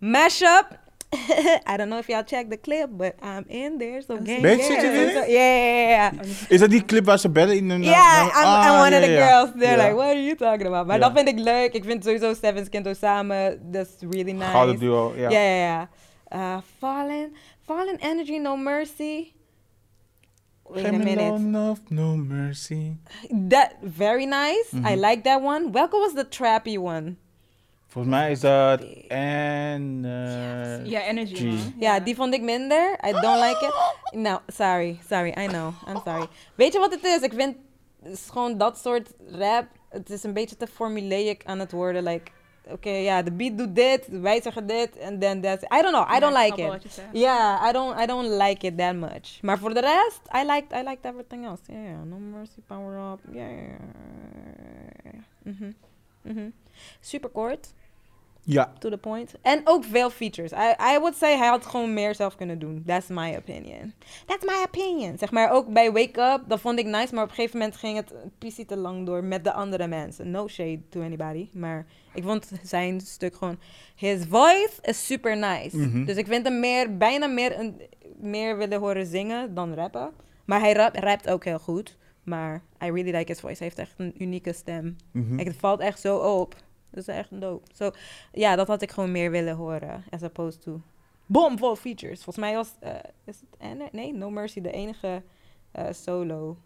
Mashup. 0.00 0.66
I 1.66 1.76
don't 1.78 1.88
know 1.88 1.98
if 1.98 2.08
y'all 2.08 2.22
checked 2.22 2.50
the 2.50 2.58
clip, 2.58 2.90
but 2.92 3.16
I'm 3.22 3.46
in 3.48 3.78
there, 3.78 4.02
so 4.02 4.16
gang, 4.18 4.42
je 4.42 4.56
gang. 4.58 4.62
So- 5.14 5.24
Yeah, 5.24 5.26
yeah, 5.26 6.12
yeah. 6.12 6.22
Is 6.48 6.60
dat 6.60 6.70
die 6.70 6.84
clip 6.84 7.04
waar 7.04 7.18
ze 7.18 7.28
bellen 7.30 7.56
in 7.56 7.68
de... 7.68 7.78
Yeah, 7.78 8.26
I'm, 8.26 8.30
Ah, 8.44 8.66
I'm 8.66 8.78
one 8.80 8.90
ja, 8.90 8.98
of 8.98 9.04
the 9.04 9.16
girls. 9.16 9.50
They're 9.56 9.76
like, 9.78 9.94
what 9.94 10.06
are 10.08 10.22
you 10.22 10.34
talking 10.36 10.66
about? 10.66 10.86
Maar 10.86 11.00
dat 11.00 11.12
vind 11.14 11.28
ik 11.28 11.38
leuk. 11.38 11.72
Ik 11.72 11.84
vind 11.84 12.04
sowieso 12.04 12.34
Seven 12.34 12.64
Skinto 12.64 12.92
samen, 12.92 13.70
that's 13.72 13.96
really 14.00 14.32
nice. 14.32 14.50
Gouden 14.50 14.78
duo, 14.78 15.12
ja. 15.16 15.30
Ja, 15.30 15.40
ja, 15.40 15.64
ja. 15.64 15.88
Uh, 16.34 16.56
Fallen, 16.78 17.32
Fallen 17.64 17.96
Energy, 18.00 18.36
No 18.38 18.56
Mercy. 18.56 19.32
Wait 20.70 20.84
a 20.86 20.90
minute. 20.92 21.38
no 21.38 21.58
love, 21.66 21.80
no 21.88 22.16
mercy. 22.16 22.96
That, 23.48 23.72
very 23.82 24.24
nice. 24.26 24.68
I 24.72 24.76
Mhm. 24.94 25.00
like 25.04 25.20
that 25.22 25.42
one. 25.42 25.70
Welke 25.72 25.96
was 25.98 26.14
de 26.14 26.28
trappy 26.28 26.76
one? 26.78 27.14
Volgens 27.86 28.14
mij 28.14 28.30
is 28.30 28.40
dat... 28.40 28.80
En... 29.08 30.00
Ja, 30.84 31.02
energy. 31.02 31.56
Ja, 31.78 32.00
die 32.00 32.14
vond 32.14 32.34
ik 32.34 32.42
minder. 32.42 32.98
I 33.08 33.12
don't 33.12 33.40
like 33.40 33.64
it. 33.66 33.72
Nou, 34.20 34.40
sorry. 34.46 34.98
Sorry, 35.08 35.28
I 35.28 35.46
know. 35.46 35.72
I'm 35.88 36.00
sorry. 36.04 36.26
Weet 36.54 36.72
je 36.72 36.78
wat 36.78 36.90
het 36.92 37.04
is? 37.04 37.20
Ik 37.20 37.32
vind 37.32 37.56
het 38.02 38.12
is 38.12 38.28
gewoon 38.30 38.58
dat 38.58 38.78
soort 38.78 39.12
rap. 39.30 39.66
Het 39.88 40.10
is 40.10 40.22
een 40.22 40.32
beetje 40.32 40.56
te 40.56 40.66
formulaic 40.66 41.42
aan 41.44 41.58
het 41.58 41.72
worden. 41.72 42.02
Like, 42.02 42.30
oké, 42.72 42.90
ja, 42.90 43.22
de 43.22 43.32
beat 43.32 43.58
doet 43.58 43.74
dit, 43.74 44.08
wij 44.10 44.42
zeggen 44.42 44.66
dit, 44.66 44.96
en 44.96 45.18
then 45.18 45.40
that's 45.40 45.62
I 45.62 45.82
don't 45.82 45.92
know. 45.94 46.16
I 46.16 46.20
don't 46.20 46.36
like 46.36 46.62
it. 46.62 47.00
Yeah, 47.12 47.68
I 47.68 47.72
don't, 47.72 48.00
I 48.00 48.06
don't 48.06 48.28
like 48.28 48.66
it 48.66 48.78
that 48.78 48.94
much. 48.94 49.42
Maar 49.42 49.58
voor 49.58 49.74
de 49.74 49.80
rest, 49.80 50.20
I 50.34 50.46
liked, 50.52 50.72
I 50.72 50.88
liked 50.88 51.04
everything 51.04 51.46
else. 51.46 51.62
Yeah, 51.66 52.02
no 52.04 52.16
mercy, 52.16 52.60
power 52.66 53.12
up. 53.12 53.20
Yeah. 53.32 53.48
Mhm. 55.42 55.72
Mhm. 56.22 56.50
Super 57.00 57.28
kort 57.30 57.72
Ja. 58.42 58.72
to 58.78 58.90
the 58.90 58.96
point. 58.98 59.34
En 59.42 59.60
ook 59.64 59.84
veel 59.84 60.10
features. 60.10 60.52
I, 60.52 60.74
I 60.94 60.98
would 60.98 61.16
say 61.16 61.36
hij 61.36 61.48
had 61.48 61.66
gewoon 61.66 61.92
meer 61.94 62.14
zelf 62.14 62.36
kunnen 62.36 62.58
doen. 62.58 62.82
That's 62.86 63.06
my 63.08 63.36
opinion. 63.36 63.92
That's 64.26 64.44
my 64.44 64.64
opinion. 64.66 65.18
Zeg 65.18 65.30
maar, 65.30 65.50
ook 65.50 65.72
bij 65.72 65.92
Wake 65.92 66.20
Up, 66.20 66.40
dat 66.46 66.60
vond 66.60 66.78
ik 66.78 66.86
nice. 66.86 67.14
Maar 67.14 67.22
op 67.24 67.28
een 67.28 67.34
gegeven 67.34 67.58
moment 67.58 67.76
ging 67.76 67.96
het 67.96 68.12
een 68.12 68.32
pissie 68.38 68.64
te 68.64 68.76
lang 68.76 69.06
door 69.06 69.24
met 69.24 69.44
de 69.44 69.52
andere 69.52 69.86
mensen. 69.86 70.30
No 70.30 70.48
shade 70.48 70.80
to 70.88 71.02
anybody. 71.02 71.48
Maar 71.52 71.86
ik 72.18 72.24
vond 72.24 72.50
zijn 72.62 73.00
stuk 73.00 73.36
gewoon... 73.36 73.58
His 73.96 74.24
voice 74.28 74.72
is 74.82 75.06
super 75.06 75.36
nice. 75.36 75.76
Mhm. 75.76 76.04
Dus 76.04 76.16
ik 76.16 76.26
vind 76.26 76.46
hem 76.46 76.60
meer, 76.60 76.96
bijna 76.96 77.26
meer, 77.26 77.58
een, 77.58 77.80
meer 78.16 78.56
willen 78.56 78.80
horen 78.80 79.06
zingen 79.06 79.54
dan 79.54 79.74
rappen. 79.74 80.10
Maar 80.44 80.60
hij 80.60 80.72
rap, 80.72 80.94
rapt 80.94 81.28
ook 81.28 81.44
heel 81.44 81.58
goed. 81.58 81.96
Maar 82.22 82.62
I 82.82 82.90
really 82.90 83.10
like 83.10 83.32
his 83.32 83.40
voice. 83.40 83.58
Hij 83.58 83.66
heeft 83.66 83.78
echt 83.78 83.94
een 83.96 84.22
unieke 84.22 84.52
stem. 84.52 84.96
Mhm. 85.12 85.38
Het 85.38 85.56
valt 85.56 85.80
echt 85.80 86.00
zo 86.00 86.16
op. 86.18 86.54
Dat 86.90 87.08
is 87.08 87.14
echt 87.14 87.30
een 87.30 87.40
dope. 87.40 87.68
So, 87.74 87.90
ja, 88.32 88.56
dat 88.56 88.66
had 88.66 88.82
ik 88.82 88.90
gewoon 88.90 89.12
meer 89.12 89.30
willen 89.30 89.56
horen. 89.56 90.04
As 90.10 90.22
opposed 90.22 90.62
to... 90.62 90.80
Bomvol 91.26 91.76
features. 91.76 92.22
Volgens 92.22 92.44
mij 92.44 92.54
was... 92.54 92.70
eh, 92.80 92.94
is 93.24 93.40
het? 93.40 93.92
Nee, 93.92 94.14
No 94.14 94.30
Mercy 94.30 94.60
de 94.60 94.70
enige 94.70 95.22
eh, 95.70 95.84
solo. 95.90 96.56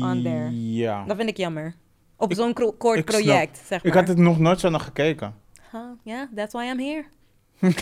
On 0.00 0.20
there. 0.22 0.50
Ja. 0.72 1.04
Dat 1.04 1.16
vind 1.16 1.28
ik 1.28 1.36
jammer. 1.36 1.74
Op 2.20 2.34
zo'n 2.34 2.52
kort 2.52 2.78
snap. 2.80 3.04
project, 3.04 3.56
zeg 3.56 3.68
maar. 3.82 3.92
Ik 3.92 3.98
had 3.98 4.08
het 4.08 4.18
nog 4.18 4.38
nooit 4.38 4.60
zo 4.60 4.68
naar 4.68 4.80
gekeken. 4.80 5.34
Huh, 5.72 5.80
yeah, 6.02 6.26
that's 6.34 6.52
why 6.52 6.64
I'm 6.64 6.78
here. 6.78 7.04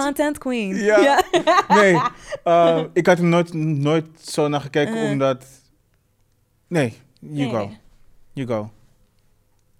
Content 0.00 0.38
queen. 0.38 0.74
Ja. 0.76 1.22
Nee, 1.68 2.00
eh, 2.44 2.84
ik 2.92 3.06
had 3.06 3.18
er 3.18 3.24
nooit, 3.24 3.52
nooit 3.54 4.06
zo 4.20 4.48
naar 4.48 4.60
gekeken, 4.60 4.96
Uh. 5.04 5.10
omdat... 5.10 5.44
Nee, 6.68 6.96
you 7.20 7.34
Nee. 7.34 7.50
go. 7.50 7.70
You 8.32 8.46
go. 8.48 8.70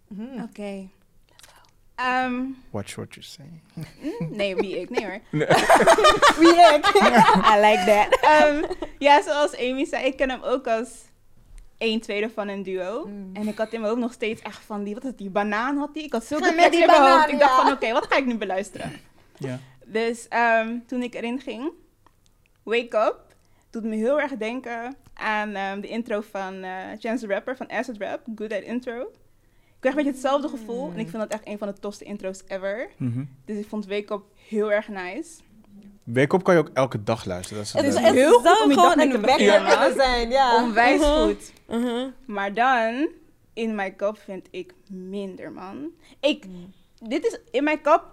Mhm. 0.08 0.42
Oké. 0.42 0.88
Ehm, 1.94 2.34
Watch 2.70 2.94
what 2.94 3.14
you 3.14 3.22
say. 3.26 3.60
mm, 3.74 4.36
nee, 4.36 4.56
wie 4.56 4.80
ik? 4.80 4.90
Nee 4.90 5.04
hoor. 5.04 5.20
Wie 6.40 6.74
ik? 6.74 6.86
I 7.46 7.60
like 7.60 7.82
that. 7.86 8.20
Ehm, 8.20 8.64
ja, 8.98 9.22
zoals 9.22 9.56
Amy 9.58 9.84
zei, 9.84 10.04
ik 10.06 10.16
ken 10.16 10.30
hem 10.30 10.42
ook 10.42 10.66
als 10.66 10.88
een 11.80 12.00
tweede 12.00 12.30
van 12.30 12.48
een 12.48 12.62
duo. 12.62 13.06
Mm. 13.06 13.30
En 13.32 13.48
ik 13.48 13.58
had 13.58 13.72
in 13.72 13.80
mijn 13.80 13.92
hoofd 13.92 14.04
nog 14.04 14.12
steeds 14.12 14.42
echt 14.42 14.62
van 14.64 14.84
die, 14.84 14.94
wat 14.94 15.02
is 15.02 15.08
het, 15.08 15.18
die 15.18 15.30
banaan 15.30 15.76
had 15.76 15.94
die? 15.94 16.02
Ik 16.04 16.12
had 16.12 16.24
zulke 16.24 16.44
die 16.54 16.64
in 16.64 16.70
mijn 16.70 16.86
banaan, 16.86 17.18
hoofd. 17.18 17.32
Ik 17.32 17.38
dacht 17.38 17.54
van, 17.62 17.72
oké, 17.72 17.92
wat 17.92 18.06
ga 18.06 18.16
ik 18.16 18.26
nu 18.26 18.36
beluisteren? 18.36 18.92
Ja. 19.38 19.58
Dus 19.86 20.28
ehm, 20.28 20.78
toen 20.86 21.02
ik 21.02 21.14
erin 21.14 21.40
ging, 21.40 21.70
Wake 22.62 22.96
Up, 22.96 23.18
doet 23.70 23.84
me 23.84 23.96
heel 23.96 24.20
erg 24.20 24.36
denken 24.36 24.96
aan 25.14 25.54
ehm, 25.54 25.80
de 25.80 25.88
intro 25.88 26.20
van 26.30 26.62
eh, 26.62 26.70
Chance 26.98 27.26
the 27.26 27.32
Rapper 27.32 27.56
van 27.56 27.70
Acid 27.70 27.98
Rap, 27.98 28.20
Good 28.34 28.52
at 28.52 28.62
Intro. 28.62 29.00
Ik 29.00 29.86
kreeg 29.86 29.92
een 29.92 30.04
beetje 30.04 30.20
hetzelfde 30.20 30.48
gevoel 30.48 30.90
en 30.92 30.98
ik 30.98 31.08
vind 31.08 31.22
dat 31.22 31.32
echt 31.32 31.46
een 31.46 31.58
van 31.58 31.68
de 31.68 31.74
tofste 31.80 32.04
intro's 32.04 32.42
ever. 32.46 32.88
Mhm. 32.96 33.24
Dus 33.44 33.56
ik 33.58 33.66
vond 33.68 33.86
Wake 33.86 34.14
Up 34.14 34.22
heel 34.48 34.72
erg 34.72 34.88
nice. 34.88 35.30
Wake 36.04 36.34
Up 36.36 36.42
kan 36.42 36.54
je 36.54 36.60
ook 36.60 36.70
elke 36.74 37.02
dag 37.02 37.24
luisteren. 37.24 37.58
Dat 37.62 37.66
is 37.66 37.72
Het, 37.72 37.84
het 37.84 37.94
is, 37.94 38.00
leuke. 38.00 38.18
het 38.18 38.26
Heel 38.28 38.38
goed 38.52 38.62
om 38.62 38.68
die 38.68 38.76
dag 38.76 38.92
gewoon 38.92 39.08
mee 39.08 39.16
te 39.16 39.20
beginnen, 39.20 40.28
ja. 40.30 40.62
Onwijs 40.64 41.00
Mhm. 41.00 41.34
Mhm. 41.70 42.10
Maar 42.24 42.54
dan, 42.54 43.08
in 43.52 43.74
mijn 43.74 43.96
kop 43.96 44.18
vind 44.18 44.48
ik 44.50 44.74
minder, 44.88 45.52
man. 45.52 45.90
Ik, 46.20 46.46
dit 46.98 47.24
is, 47.26 47.40
in 47.50 47.64
mijn 47.64 47.82
kop 47.82 48.04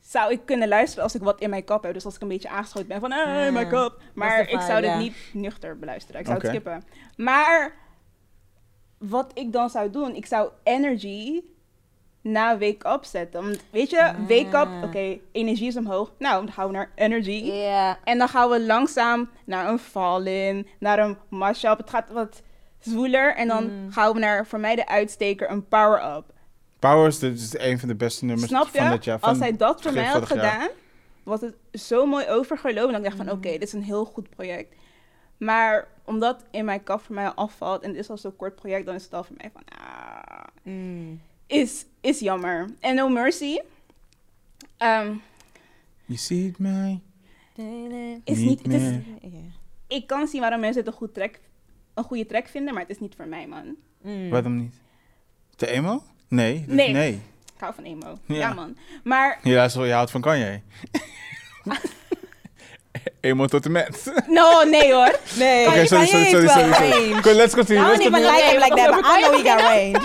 zou 0.00 0.32
ik 0.32 0.40
kunnen 0.44 0.68
luisteren 0.68 1.04
als 1.04 1.14
ik 1.14 1.22
wat 1.22 1.40
in 1.40 1.50
mijn 1.50 1.64
kop 1.64 1.82
heb. 1.82 1.94
Dus 1.94 2.04
als 2.04 2.14
ik 2.14 2.20
een 2.20 2.28
beetje 2.28 2.48
aangeschoten 2.48 2.88
ben 2.88 3.00
van, 3.00 3.12
hey, 3.12 3.46
in 3.46 3.52
mijn 3.52 3.66
Ah, 3.66 3.72
kop. 3.72 4.02
Maar 4.14 4.40
is 4.40 4.46
de 4.46 4.52
ik 4.52 4.60
zou 4.60 4.80
dit 4.80 4.90
ja. 4.90 4.98
niet 4.98 5.16
nuchter 5.32 5.78
beluisteren. 5.78 6.20
Ik 6.20 6.26
zou 6.26 6.38
het 6.38 6.48
skippen. 6.48 6.84
Maar, 7.16 7.74
wat 8.98 9.30
ik 9.34 9.52
dan 9.52 9.70
zou 9.70 9.90
doen, 9.90 10.14
ik 10.14 10.26
zou 10.26 10.50
Energy 10.62 11.40
na 12.22 12.58
Wake 12.58 12.88
Up 12.88 13.04
zetten. 13.04 13.42
Want, 13.42 13.64
weet 13.70 13.90
je, 13.90 14.12
Wake 14.28 14.46
Up, 14.46 14.54
Ah. 14.54 14.82
oké, 14.82 15.18
energie 15.32 15.66
is 15.66 15.76
omhoog. 15.76 16.12
Nou, 16.18 16.44
dan 16.44 16.52
gaan 16.54 16.66
we 16.66 16.72
naar 16.72 16.90
Energy. 16.94 17.30
Ja. 17.44 17.98
En 18.04 18.18
dan 18.18 18.28
gaan 18.28 18.50
we 18.50 18.60
langzaam 18.60 19.30
naar 19.44 19.68
een 19.68 19.78
fall-in, 19.78 20.66
naar 20.78 20.98
een 20.98 21.16
mashup. 21.28 21.78
Het 21.78 21.90
gaat 21.90 22.10
wat 22.10 22.42
zwoeler. 22.78 23.34
En 23.34 23.48
dan 23.48 23.64
Mm. 23.64 23.90
gaan 23.92 24.12
we 24.12 24.18
naar, 24.18 24.46
voor 24.46 24.60
mij 24.60 24.74
de 24.76 24.86
uitsteker, 24.86 25.50
een 25.50 25.68
power-up. 25.68 26.24
Powers, 26.78 27.18
dit 27.18 27.38
is 27.38 27.58
een 27.58 27.78
van 27.78 27.88
de 27.88 27.94
beste 27.94 28.24
nummers 28.24 28.48
Snap 28.48 28.68
je? 28.72 28.78
van 28.78 28.90
dit 28.90 29.04
jaar. 29.04 29.18
Als 29.20 29.32
Van- 29.38 29.40
hij 29.46 29.56
dat 29.56 29.82
voor 29.82 29.92
mij 29.92 30.04
had 30.04 30.26
gedaan, 30.26 30.68
was 31.22 31.40
het 31.40 31.54
zo 31.72 32.06
mooi 32.06 32.28
overgelopen. 32.28 32.88
Dat 32.92 32.96
ik 33.00 33.04
dacht 33.04 33.16
van, 33.16 33.26
Mm. 33.26 33.32
oké, 33.32 33.50
dit 33.50 33.62
is 33.62 33.72
een 33.72 33.82
heel 33.82 34.04
goed 34.04 34.30
project. 34.30 34.74
Maar 35.36 35.88
omdat 36.04 36.44
in 36.50 36.64
mijn 36.64 36.82
kaf 36.82 37.02
voor 37.02 37.14
mij 37.14 37.26
al 37.26 37.34
afvalt 37.34 37.82
en 37.82 37.92
dit 37.92 38.00
is 38.00 38.10
al 38.10 38.16
zo'n 38.18 38.36
kort 38.36 38.54
project, 38.54 38.86
dan 38.86 38.94
is 38.94 39.04
het 39.04 39.14
al 39.14 39.24
voor 39.24 39.36
mij 39.38 39.50
van, 39.52 39.62
ah, 39.78 40.44
Mm. 40.62 41.20
is, 41.46 41.86
is 42.00 42.18
jammer. 42.20 42.68
En 42.80 42.94
No 42.94 43.08
Mercy, 43.08 43.58
ehm, 44.76 45.14
Je 46.04 46.16
ziet 46.16 46.58
mij. 46.58 47.00
Is 48.24 48.38
Niet 48.38 48.68
is, 48.68 48.82
ik 49.86 50.06
kan 50.06 50.26
zien 50.26 50.40
waarom 50.40 50.60
mensen 50.60 50.82
het 50.82 50.92
een, 50.92 50.98
goed 50.98 51.14
track, 51.14 51.38
een 51.94 52.04
goede 52.04 52.26
track 52.26 52.48
vinden, 52.48 52.72
maar 52.72 52.82
het 52.82 52.90
is 52.90 52.98
niet 53.00 53.14
voor 53.16 53.26
mij, 53.26 53.46
man. 53.46 53.76
Mm. 54.02 54.30
Waarom 54.30 54.56
niet? 54.56 54.74
Te 55.56 55.66
emo? 55.66 56.02
Nee. 56.28 56.64
dat- 56.66 56.74
Nee. 56.76 56.92
nee. 56.92 57.12
Ik 57.54 57.60
hou 57.60 57.74
van 57.74 57.84
emo. 57.84 58.18
Ja. 58.26 58.34
Ja, 58.36 58.52
man. 58.54 58.76
Maar, 59.04 59.38
Ja, 59.42 59.68
zo, 59.68 59.84
je 59.84 59.92
houdt 59.92 60.10
van 60.10 60.20
Kanye. 60.20 60.60
emo 63.20 63.46
tot 63.46 63.64
en 63.64 63.72
met. 63.72 64.12
no, 64.26 64.62
nee 64.62 64.92
hoor. 64.94 65.14
Nee, 65.36 65.66
Oké, 65.66 65.86
sorry, 65.86 66.06
sorry, 66.06 66.24
sorry, 66.30 66.48
sorry. 66.48 66.72
sorry. 66.72 67.22
Go, 67.22 67.30
let's 67.32 67.54
continue. 67.54 67.82
I 67.84 67.86
don't 67.96 68.00
even 68.06 68.20
like 68.22 68.42
him 68.42 68.60
like 68.60 68.74
that, 68.74 68.90
but 68.90 69.04
I 69.04 69.20
know 69.20 69.32
he 69.36 69.42
got 69.42 69.60
range. 69.70 69.98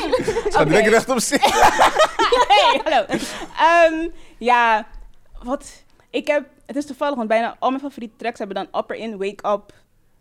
Ga 0.51 0.63
direct 0.65 0.87
rechtop 0.87 1.19
zitten. 1.19 1.51
Hey, 2.47 2.81
hallo. 2.83 3.05
Ehm, 3.59 4.09
ja, 4.37 4.87
wat... 5.43 5.83
Ik 6.09 6.27
heb... 6.27 6.43
Het 6.65 6.75
is 6.75 6.85
toevallig, 6.85 7.15
want 7.15 7.27
bijna 7.27 7.55
al 7.59 7.69
mijn 7.69 7.81
favoriete 7.81 8.15
tracks 8.17 8.39
hebben 8.39 8.55
dan 8.55 8.81
Upper 8.81 8.95
In, 8.95 9.17
Wake 9.17 9.47
Up, 9.49 9.71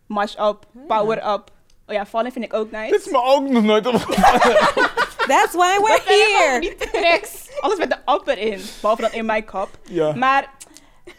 Mash 0.07 0.35
Up, 0.39 0.67
Power 0.87 1.17
Up. 1.33 1.51
Oh 1.87 1.95
ja, 1.95 2.07
Fallen 2.07 2.33
vind 2.33 2.45
ik 2.45 2.55
ook 2.55 2.71
nice. 2.71 2.91
Dit 2.91 3.07
is 3.07 3.13
me 3.13 3.23
ook 3.23 3.49
nog 3.49 3.63
nooit 3.63 3.87
opgevallen. 3.87 4.57
That's 5.33 5.55
why 5.55 5.79
we're 5.81 5.89
Dat 5.89 6.05
here. 6.05 6.75
tracks. 6.77 7.31
Alles 7.61 7.79
met 7.79 7.91
de 7.91 8.13
upper 8.13 8.39
in. 8.39 8.61
Behalve 8.81 9.03
dan 9.03 9.13
in 9.13 9.27
my 9.27 9.45
cup. 9.45 9.69
Ja. 9.83 10.13
Maar 10.15 10.51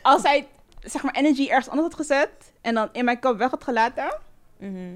als 0.01 0.21
hij, 0.21 0.47
zeg 0.85 1.03
maar, 1.03 1.13
energy 1.13 1.47
ergens 1.47 1.67
anders 1.69 1.87
had 1.87 1.95
gezet 1.97 2.29
en 2.61 2.73
dan 2.73 2.89
in 2.91 3.05
my 3.05 3.19
cup 3.19 3.37
weg 3.37 3.49
had 3.49 3.63
gelaten, 3.63 4.17
Mhm. 4.57 4.95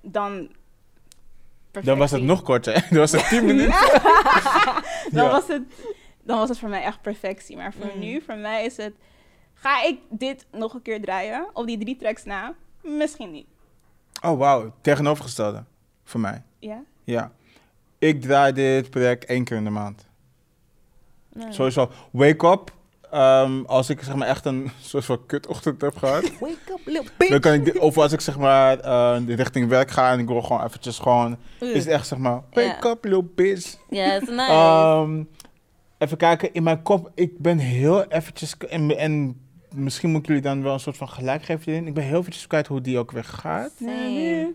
dan. 0.00 0.48
Dan 1.82 1.98
was 1.98 2.10
het 2.10 2.22
nog 2.22 2.42
korter. 2.42 2.86
Dan 2.90 2.98
was 2.98 3.12
het 3.12 3.28
10 3.28 3.44
minuten. 3.44 3.72
Dan, 5.12 5.24
Ja. 5.24 5.30
was 5.30 5.46
het, 5.48 5.62
dan 6.22 6.38
was 6.38 6.48
het 6.48 6.58
voor 6.58 6.68
mij 6.68 6.82
echt 6.82 7.00
perfectie. 7.02 7.56
Maar 7.56 7.72
voor 7.72 7.90
Mm. 7.94 7.98
nu, 8.00 8.20
voor 8.26 8.36
mij 8.36 8.64
is 8.64 8.76
het. 8.76 8.92
Ga 9.54 9.82
ik 9.84 9.98
dit 10.10 10.46
nog 10.50 10.74
een 10.74 10.82
keer 10.82 11.00
draaien? 11.00 11.48
Op 11.52 11.66
die 11.66 11.78
drie 11.78 11.96
tracks 11.96 12.24
na? 12.24 12.54
Misschien 12.82 13.30
niet. 13.30 13.46
Oh, 14.22 14.38
wauw. 14.38 14.72
Tegenovergestelde. 14.80 15.64
Voor 16.04 16.20
mij. 16.20 16.42
Ja? 16.58 16.82
Ja. 17.04 17.32
Ik 17.98 18.20
draai 18.22 18.52
dit 18.52 18.90
project 18.90 19.24
één 19.24 19.44
keer 19.44 19.56
in 19.56 19.64
de 19.64 19.70
maand. 19.70 20.06
Ja. 21.32 21.50
Sowieso. 21.52 21.90
Wake 22.10 22.46
up. 22.46 22.72
Ehm, 23.12 23.62
als 23.66 23.90
ik 23.90 24.02
zeg 24.02 24.14
maar 24.14 24.28
echt 24.28 24.44
een 24.44 24.70
soort 24.80 25.04
van 25.04 25.26
kutochtend 25.26 25.80
heb 25.80 25.96
gehad. 25.96 26.22
Wake 26.40 26.56
up, 26.70 26.80
little 26.86 27.28
dan 27.28 27.40
kan 27.40 27.52
ik 27.52 27.80
of 27.82 27.98
als 27.98 28.12
ik 28.12 28.20
zeg 28.20 28.38
maar 28.38 28.78
eh, 28.78 29.16
richting 29.26 29.68
werk 29.68 29.90
ga 29.90 30.12
en 30.12 30.18
ik 30.18 30.26
wil 30.26 30.42
gewoon 30.42 30.64
eventjes 30.64 30.98
gewoon. 30.98 31.36
Is 31.60 31.74
het 31.84 31.86
echt 31.86 32.06
zeg 32.06 32.18
maar. 32.18 32.42
Wake 32.50 32.76
Ja. 32.82 32.90
up, 32.90 33.04
little 33.04 33.24
bitch. 33.34 33.76
Ja, 33.90 34.14
it's 34.14 34.28
nice. 34.40 34.50
Ehm, 34.50 35.22
even 35.98 36.16
kijken, 36.16 36.52
in 36.52 36.62
mijn 36.62 36.82
kop, 36.82 37.10
ik 37.14 37.38
ben 37.38 37.58
heel 37.58 38.04
eventjes, 38.04 38.56
en, 38.68 38.98
en 38.98 39.40
misschien 39.74 40.10
moeten 40.10 40.34
jullie 40.34 40.48
dan 40.48 40.62
wel 40.62 40.72
een 40.72 40.80
soort 40.80 40.96
van 40.96 41.08
gelijk 41.08 41.42
geven 41.42 41.72
in. 41.72 41.86
Ik 41.86 41.94
ben 41.94 42.04
heel 42.04 42.18
eventjes 42.18 42.46
kwijt 42.46 42.66
hoe 42.66 42.80
die 42.80 42.98
ook 42.98 43.10
weer 43.10 43.24
gaat. 43.24 43.72
Same. 43.78 44.54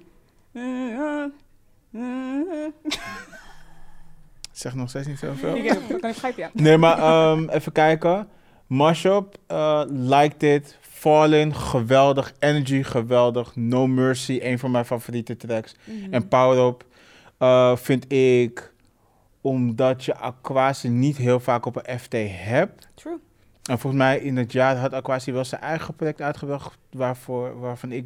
Zeg 4.52 4.76
nog 4.76 4.90
steeds 4.90 5.08
niet 5.08 5.20
zoveel. 5.20 5.56
Ik 5.56 5.68
kan 5.68 5.78
ik 5.90 6.02
begrijpen, 6.02 6.44
ja. 6.44 6.50
Nee, 6.54 6.78
maar 6.78 6.98
ehm, 6.98 7.50
even 7.50 7.72
kijken. 7.72 8.28
Mashup, 8.68 9.38
uh, 9.52 9.84
Like 9.88 10.54
It, 10.54 10.78
Fallen, 10.82 11.56
geweldig. 11.56 12.34
Energy, 12.40 12.84
geweldig. 12.84 13.56
No 13.56 13.88
Mercy, 13.88 14.40
een 14.42 14.60
van 14.60 14.72
mijn 14.72 14.86
favoriete 14.86 15.38
tracks. 15.38 15.76
Mhm. 15.84 16.14
En 16.14 16.28
Power 16.28 16.68
Up 16.68 16.86
eh, 17.38 17.76
vind 17.76 18.12
ik, 18.12 18.74
omdat 19.42 20.06
je 20.06 20.16
Aquasi 20.16 20.90
niet 20.90 21.18
heel 21.18 21.40
vaak 21.40 21.66
op 21.66 21.76
een 21.76 22.00
FT 22.00 22.14
hebt. 22.30 22.88
True. 22.94 23.20
En 23.64 23.80
volgens 23.80 24.02
mij 24.02 24.20
in 24.20 24.38
het 24.38 24.52
jaar 24.52 24.78
had 24.78 24.94
Aquasi 24.94 25.32
wel 25.32 25.46
zijn 25.46 25.62
eigen 25.62 25.96
project 25.96 26.22
uitgebracht, 26.22 26.78
waarvoor, 26.92 27.60
waarvan 27.60 27.92
ik... 27.92 28.06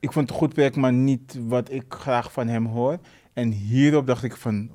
Ik 0.00 0.12
vond 0.12 0.24
het 0.26 0.30
een 0.30 0.42
goed 0.42 0.54
project, 0.54 0.76
maar 0.76 0.92
niet 0.92 1.38
wat 1.46 1.70
ik 1.70 1.84
graag 1.88 2.32
van 2.32 2.48
hem 2.48 2.66
hoor. 2.66 2.98
En 3.32 3.50
hierop 3.50 4.06
dacht 4.06 4.22
ik 4.22 4.36
van, 4.36 4.70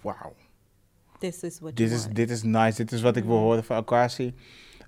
wauw, 0.00 0.32
This 1.20 1.42
is 1.42 1.58
what 1.60 1.76
dit 1.76 1.86
you 1.86 1.98
is, 1.98 2.04
want. 2.04 2.16
dit 2.16 2.30
is 2.30 2.42
nice. 2.42 2.76
Dit 2.76 2.92
is 2.92 3.00
wat 3.00 3.16
ik 3.16 3.24
wil 3.24 3.36
Mm. 3.36 3.42
horen 3.42 3.64
van 3.64 3.76
Aquasi. 3.76 4.34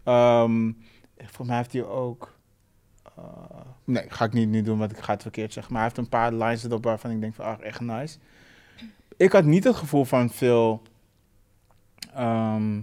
Ehm 0.05 0.71
volgens 1.17 1.49
mij 1.49 1.57
heeft 1.57 1.73
hij 1.73 1.85
ook... 1.85 2.35
eh, 3.17 3.25
nee, 3.85 4.05
ga 4.09 4.25
ik 4.25 4.33
niet 4.33 4.49
nu 4.49 4.63
doen, 4.63 4.79
want 4.79 4.91
ik 4.91 4.99
ga 4.99 5.13
het 5.13 5.23
verkeerd 5.23 5.53
zeggen. 5.53 5.73
Maar 5.73 5.83
hij 5.83 5.91
heeft 5.95 6.05
een 6.05 6.19
paar 6.19 6.33
lines 6.33 6.65
erop 6.65 6.85
waarvan 6.85 7.11
ik 7.11 7.21
denk 7.21 7.35
van, 7.35 7.45
ah, 7.45 7.65
echt 7.65 7.81
nice. 7.81 8.19
Ik 9.17 9.33
had 9.33 9.45
niet 9.45 9.65
het 9.65 9.77
gevoel 9.77 10.05
van 10.05 10.31
veel... 10.31 10.83
ehm, 12.15 12.81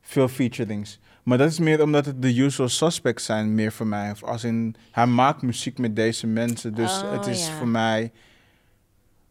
veel 0.00 0.28
featurings. 0.28 1.00
Maar 1.22 1.38
dat 1.38 1.50
is 1.50 1.58
meer 1.58 1.82
omdat 1.82 2.06
het 2.06 2.22
de 2.22 2.36
usual 2.36 2.68
suspects 2.68 3.24
zijn 3.24 3.54
meer 3.54 3.72
voor 3.72 3.86
mij. 3.86 4.10
Of 4.10 4.22
als 4.22 4.44
in, 4.44 4.76
hij 4.90 5.06
maakt 5.06 5.42
muziek 5.42 5.78
met 5.78 5.96
deze 5.96 6.26
mensen. 6.26 6.74
Dus 6.74 7.02
Oh, 7.02 7.12
het 7.12 7.26
is 7.26 7.46
ja. 7.46 7.52
voor 7.56 7.68
mij... 7.68 8.12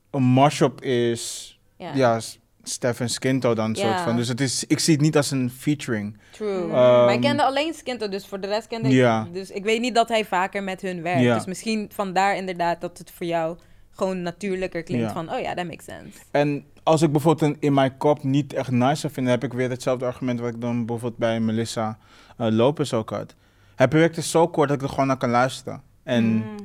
Een 0.09 0.23
mashup 0.23 0.81
is... 0.81 1.59
Ja. 1.77 2.19
Stef 2.63 2.99
en 2.99 3.09
Skinto 3.09 3.53
dan 3.53 3.75
soort 3.75 3.87
Ja. 3.87 4.03
van. 4.03 4.15
Dus 4.15 4.27
het 4.27 4.41
is, 4.41 4.63
ik 4.67 4.79
zie 4.79 4.93
het 4.93 5.01
niet 5.01 5.17
als 5.17 5.31
een 5.31 5.49
featuring. 5.49 6.17
True. 6.31 6.61
Ehm, 6.61 6.69
maar 6.71 7.13
ik 7.13 7.21
kende 7.21 7.43
alleen 7.43 7.73
Skinto, 7.73 8.09
dus 8.09 8.25
voor 8.27 8.39
de 8.39 8.47
rest 8.47 8.67
kende 8.67 8.87
ik... 8.87 8.93
Ja. 8.93 9.27
Dus 9.31 9.51
ik 9.51 9.63
weet 9.63 9.81
niet 9.81 9.95
dat 9.95 10.09
hij 10.09 10.25
vaker 10.25 10.63
met 10.63 10.81
hun 10.81 11.01
werkt. 11.01 11.21
Ja. 11.21 11.35
Dus 11.35 11.45
misschien 11.45 11.89
vandaar 11.93 12.35
inderdaad 12.35 12.81
dat 12.81 12.97
het 12.97 13.11
voor 13.11 13.25
jou 13.25 13.57
gewoon 13.91 14.21
natuurlijker 14.21 14.83
klinkt. 14.83 15.11
Van, 15.11 15.31
oh 15.33 15.39
ja, 15.39 15.53
that 15.53 15.65
makes 15.65 15.85
sense. 15.85 16.17
En 16.31 16.65
als 16.83 17.01
ik 17.01 17.11
bijvoorbeeld 17.11 17.51
een 17.51 17.57
in 17.59 17.73
mijn 17.73 17.97
kop 17.97 18.23
niet 18.23 18.53
echt 18.53 18.71
nice 18.71 18.95
zou 18.95 19.13
vinden, 19.13 19.31
heb 19.33 19.43
ik 19.43 19.53
weer 19.53 19.69
hetzelfde 19.69 20.05
argument 20.05 20.39
wat 20.39 20.49
ik 20.49 20.61
dan 20.61 20.85
bijvoorbeeld 20.85 21.17
bij 21.19 21.39
Melissa 21.39 21.97
eh, 22.37 22.47
Lopez 22.49 22.93
ook 22.93 23.09
had. 23.09 23.35
Het 23.75 23.89
project 23.89 24.17
is 24.17 24.31
zo 24.31 24.47
kort 24.47 24.67
dat 24.69 24.77
ik 24.77 24.83
er 24.83 24.89
gewoon 24.89 25.07
naar 25.07 25.17
kan 25.17 25.29
luisteren. 25.29 25.81
En 26.03 26.23
Mm. 26.23 26.55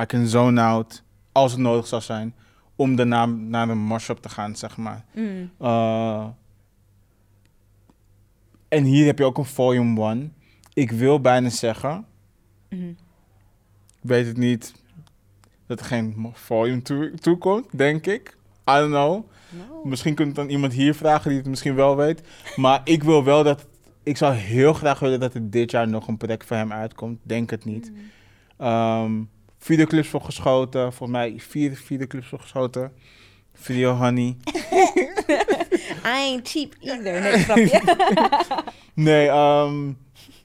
I 0.00 0.06
can 0.06 0.26
zone 0.26 0.60
out, 0.60 1.02
als 1.32 1.52
het 1.52 1.60
nodig 1.60 1.86
zou 1.86 2.02
zijn, 2.02 2.34
om 2.76 2.96
daarna 2.96 3.26
naar 3.26 3.68
een 3.68 3.78
mashup 3.78 4.18
te 4.18 4.28
gaan, 4.28 4.56
zeg 4.56 4.76
maar. 4.76 5.04
Mm. 5.14 5.50
Uh, 5.60 6.26
en 8.68 8.84
hier 8.84 9.06
heb 9.06 9.18
je 9.18 9.24
ook 9.24 9.38
een 9.38 9.44
volume 9.44 10.08
1. 10.10 10.34
Ik 10.72 10.90
wil 10.90 11.20
bijna 11.20 11.48
zeggen, 11.48 12.06
Mhm. 12.70 12.88
ik 12.88 12.96
weet 14.00 14.26
het 14.26 14.36
niet, 14.36 14.74
dat 15.66 15.80
er 15.80 15.86
geen 15.86 16.30
volume 16.32 16.82
2 16.82 17.10
toekomt, 17.10 17.66
denk 17.78 18.06
ik. 18.06 18.36
I 18.70 18.72
don't 18.72 18.90
know. 18.90 19.24
No. 19.50 19.84
Misschien 19.84 20.14
kunt 20.14 20.34
dan 20.34 20.48
iemand 20.48 20.72
hier 20.72 20.94
vragen 20.94 21.28
die 21.28 21.38
het 21.38 21.48
misschien 21.48 21.74
wel 21.74 21.96
weet. 21.96 22.22
Maar 22.56 22.80
ik 22.84 23.02
wil 23.02 23.24
wel 23.24 23.42
dat, 23.42 23.66
ik 24.02 24.16
zou 24.16 24.34
heel 24.34 24.72
graag 24.72 24.98
willen 24.98 25.20
dat 25.20 25.34
er 25.34 25.50
dit 25.50 25.70
jaar 25.70 25.88
nog 25.88 26.08
een 26.08 26.16
project 26.16 26.46
voor 26.46 26.56
hem 26.56 26.72
uitkomt. 26.72 27.18
Denk 27.22 27.50
het 27.50 27.64
niet. 27.64 27.90
Mm. 27.90 27.96
Ehm 28.56 29.22
videoclips 29.64 30.08
voor 30.08 30.20
geschoten. 30.20 30.80
Volgens 30.92 31.18
mij 31.18 31.34
vier 31.38 31.76
videoclips 31.76 32.26
voor 32.26 32.40
geschoten. 32.40 32.92
Video 33.54 33.92
Honey. 33.94 34.36
I 36.04 36.16
ain't 36.30 36.48
cheap 36.48 36.74
either. 36.80 37.20
Nee. 37.56 37.70
Nee, 38.94 39.28
ehm, 39.28 39.92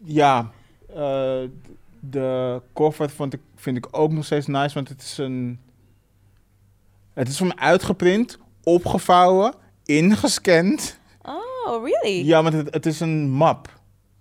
ja. 0.03 0.51
eh, 0.95 1.41
de 1.99 2.61
cover 2.73 3.09
vond 3.09 3.33
ik, 3.33 3.39
vind 3.55 3.77
ik 3.77 3.87
ook 3.91 4.11
nog 4.11 4.25
steeds 4.25 4.47
nice, 4.47 4.73
want 4.73 4.89
het 4.89 5.01
is 5.01 5.17
een... 5.17 5.59
Het 7.13 7.27
is 7.27 7.37
van 7.37 7.47
me 7.47 7.55
uitgeprint, 7.55 8.37
opgevouwen, 8.63 9.53
ingescand. 9.85 10.99
oh, 11.65 11.83
really? 11.87 12.25
Ja, 12.25 12.41
want 12.43 12.53
het, 12.55 12.73
het 12.73 12.85
is 12.85 12.99
een 12.99 13.29
map. 13.29 13.79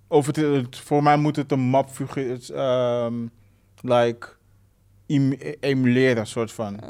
Of 0.08 0.26
het, 0.26 0.36
het- 0.36 0.76
voor 0.78 1.02
mij 1.02 1.16
moet 1.16 1.36
het 1.36 1.52
een 1.52 1.60
map 1.60 1.90
ehm, 2.50 3.26
like, 3.80 4.28
emuleren, 5.60 6.26
soort 6.26 6.52
van. 6.52 6.80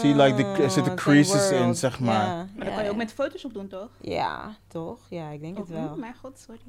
Zie, 0.00 0.14
like, 0.14 0.36
de- 0.36 0.62
er 0.62 0.70
zitten 0.70 0.92
Oh, 0.92 0.98
creases 0.98 1.50
in, 1.50 1.74
zeg 1.74 2.00
maar. 2.00 2.26
Ja, 2.26 2.46
Maar 2.56 2.66
dat 2.66 2.74
kan 2.74 2.84
je 2.84 2.90
ook 2.90 2.96
met 2.96 3.12
Photoshop 3.12 3.54
doen, 3.54 3.68
toch? 3.68 3.88
Ja, 4.00 4.56
toch? 4.68 4.98
Ja, 5.10 5.30
ik 5.30 5.40
denk 5.40 5.56
het 5.58 5.66
Oh, 5.70 5.72
wel. 5.86 5.96
mijn 5.96 6.14
god, 6.22 6.38
sorry. 6.46 6.60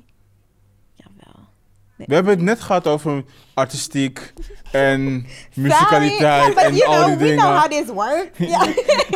Jawel. 0.93 1.45
We 1.95 2.13
hebben 2.13 2.34
het 2.34 2.41
net 2.41 2.59
gehad 2.61 2.88
over 2.88 3.23
artistiek 3.53 4.34
en 4.71 5.25
musicaliteit 5.55 6.55
en 6.55 6.75
you 6.75 6.89
al 6.89 6.95
know, 6.95 7.07
die 7.07 7.17
we 7.17 7.23
dingen. 7.23 7.38
know 7.43 7.57
how 7.59 7.71
this 7.71 7.88
works. 7.88 8.38
Ja. 8.53 8.63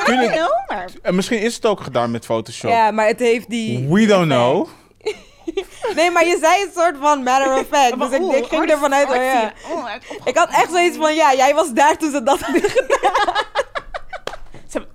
Tuurlijk, 0.06 0.36
No, 0.36 0.48
maar... 0.68 0.90
en 1.02 1.16
misschien 1.16 1.42
is 1.42 1.56
het 1.56 1.66
ook 1.66 1.80
gedaan 1.82 2.12
met 2.12 2.26
Photoshop. 2.26 2.72
ja, 2.72 2.92
maar 2.92 3.08
het 3.08 3.20
heeft 3.20 3.50
die... 3.50 3.88
We 3.88 4.06
don't 4.06 4.26
know. 4.32 4.68
Nee, 5.96 6.12
maar 6.12 6.26
je 6.26 6.38
zei 6.42 6.62
een 6.64 6.72
soort 6.76 6.96
van 7.00 7.24
matter 7.24 7.54
of 7.54 7.68
fact. 7.68 8.00
Dus 8.00 8.12
ik, 8.12 8.36
ik 8.44 8.46
ging 8.46 8.70
ervan 8.70 8.94
uit, 8.94 9.10
oh 9.10 9.16
ja. 9.16 9.54
Oh, 9.72 9.90
Ik 10.26 10.38
had 10.38 10.50
echt 10.50 10.70
zoiets 10.72 10.98
van, 10.98 11.16
ja, 11.16 11.34
jij 11.36 11.54
was 11.54 11.74
daar 11.74 11.98
toen 11.98 12.12
ze 12.12 12.24
dat 12.24 12.40
hadden 12.42 12.70
gedaan. 12.78 13.44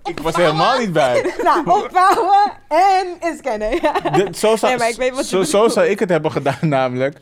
Ik 0.04 0.18
was 0.20 0.34
er 0.34 0.40
helemaal 0.40 0.78
niet 0.78 0.92
bij. 0.92 1.32
Nou, 1.42 1.70
opvouwen 1.82 2.52
en 2.68 3.06
inscannen. 3.20 3.70
Ja. 3.82 3.92
Dit- 4.00 4.38
zo, 4.38 4.56
zou, 4.56 4.70
Nee, 4.72 4.80
maar 4.80 4.88
ik 4.90 4.96
weet 4.96 5.14
wat 5.14 5.30
je 5.30 5.46
zo, 5.46 5.68
zou 5.68 5.86
ik 5.86 5.98
het 5.98 6.08
hebben 6.08 6.32
gedaan 6.32 6.68
namelijk. 6.68 7.18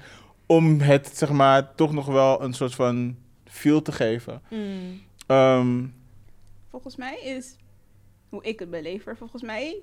Om 0.47 0.81
het, 0.81 1.11
zeg 1.15 1.31
maar, 1.31 1.75
toch 1.75 1.93
nog 1.93 2.07
wel 2.07 2.43
een 2.43 2.53
soort 2.55 2.75
van 2.75 3.17
feel 3.51 3.83
te 3.83 3.93
geven. 3.93 4.43
Mm. 4.51 5.03
Ehm, 5.27 5.85
Volgens 6.71 6.97
mij 6.97 7.19
is, 7.21 7.57
hoe 8.29 8.43
ik 8.45 8.59
het 8.59 8.71
beleef, 8.71 9.07
er, 9.07 9.17
volgens 9.17 9.43
mij 9.43 9.77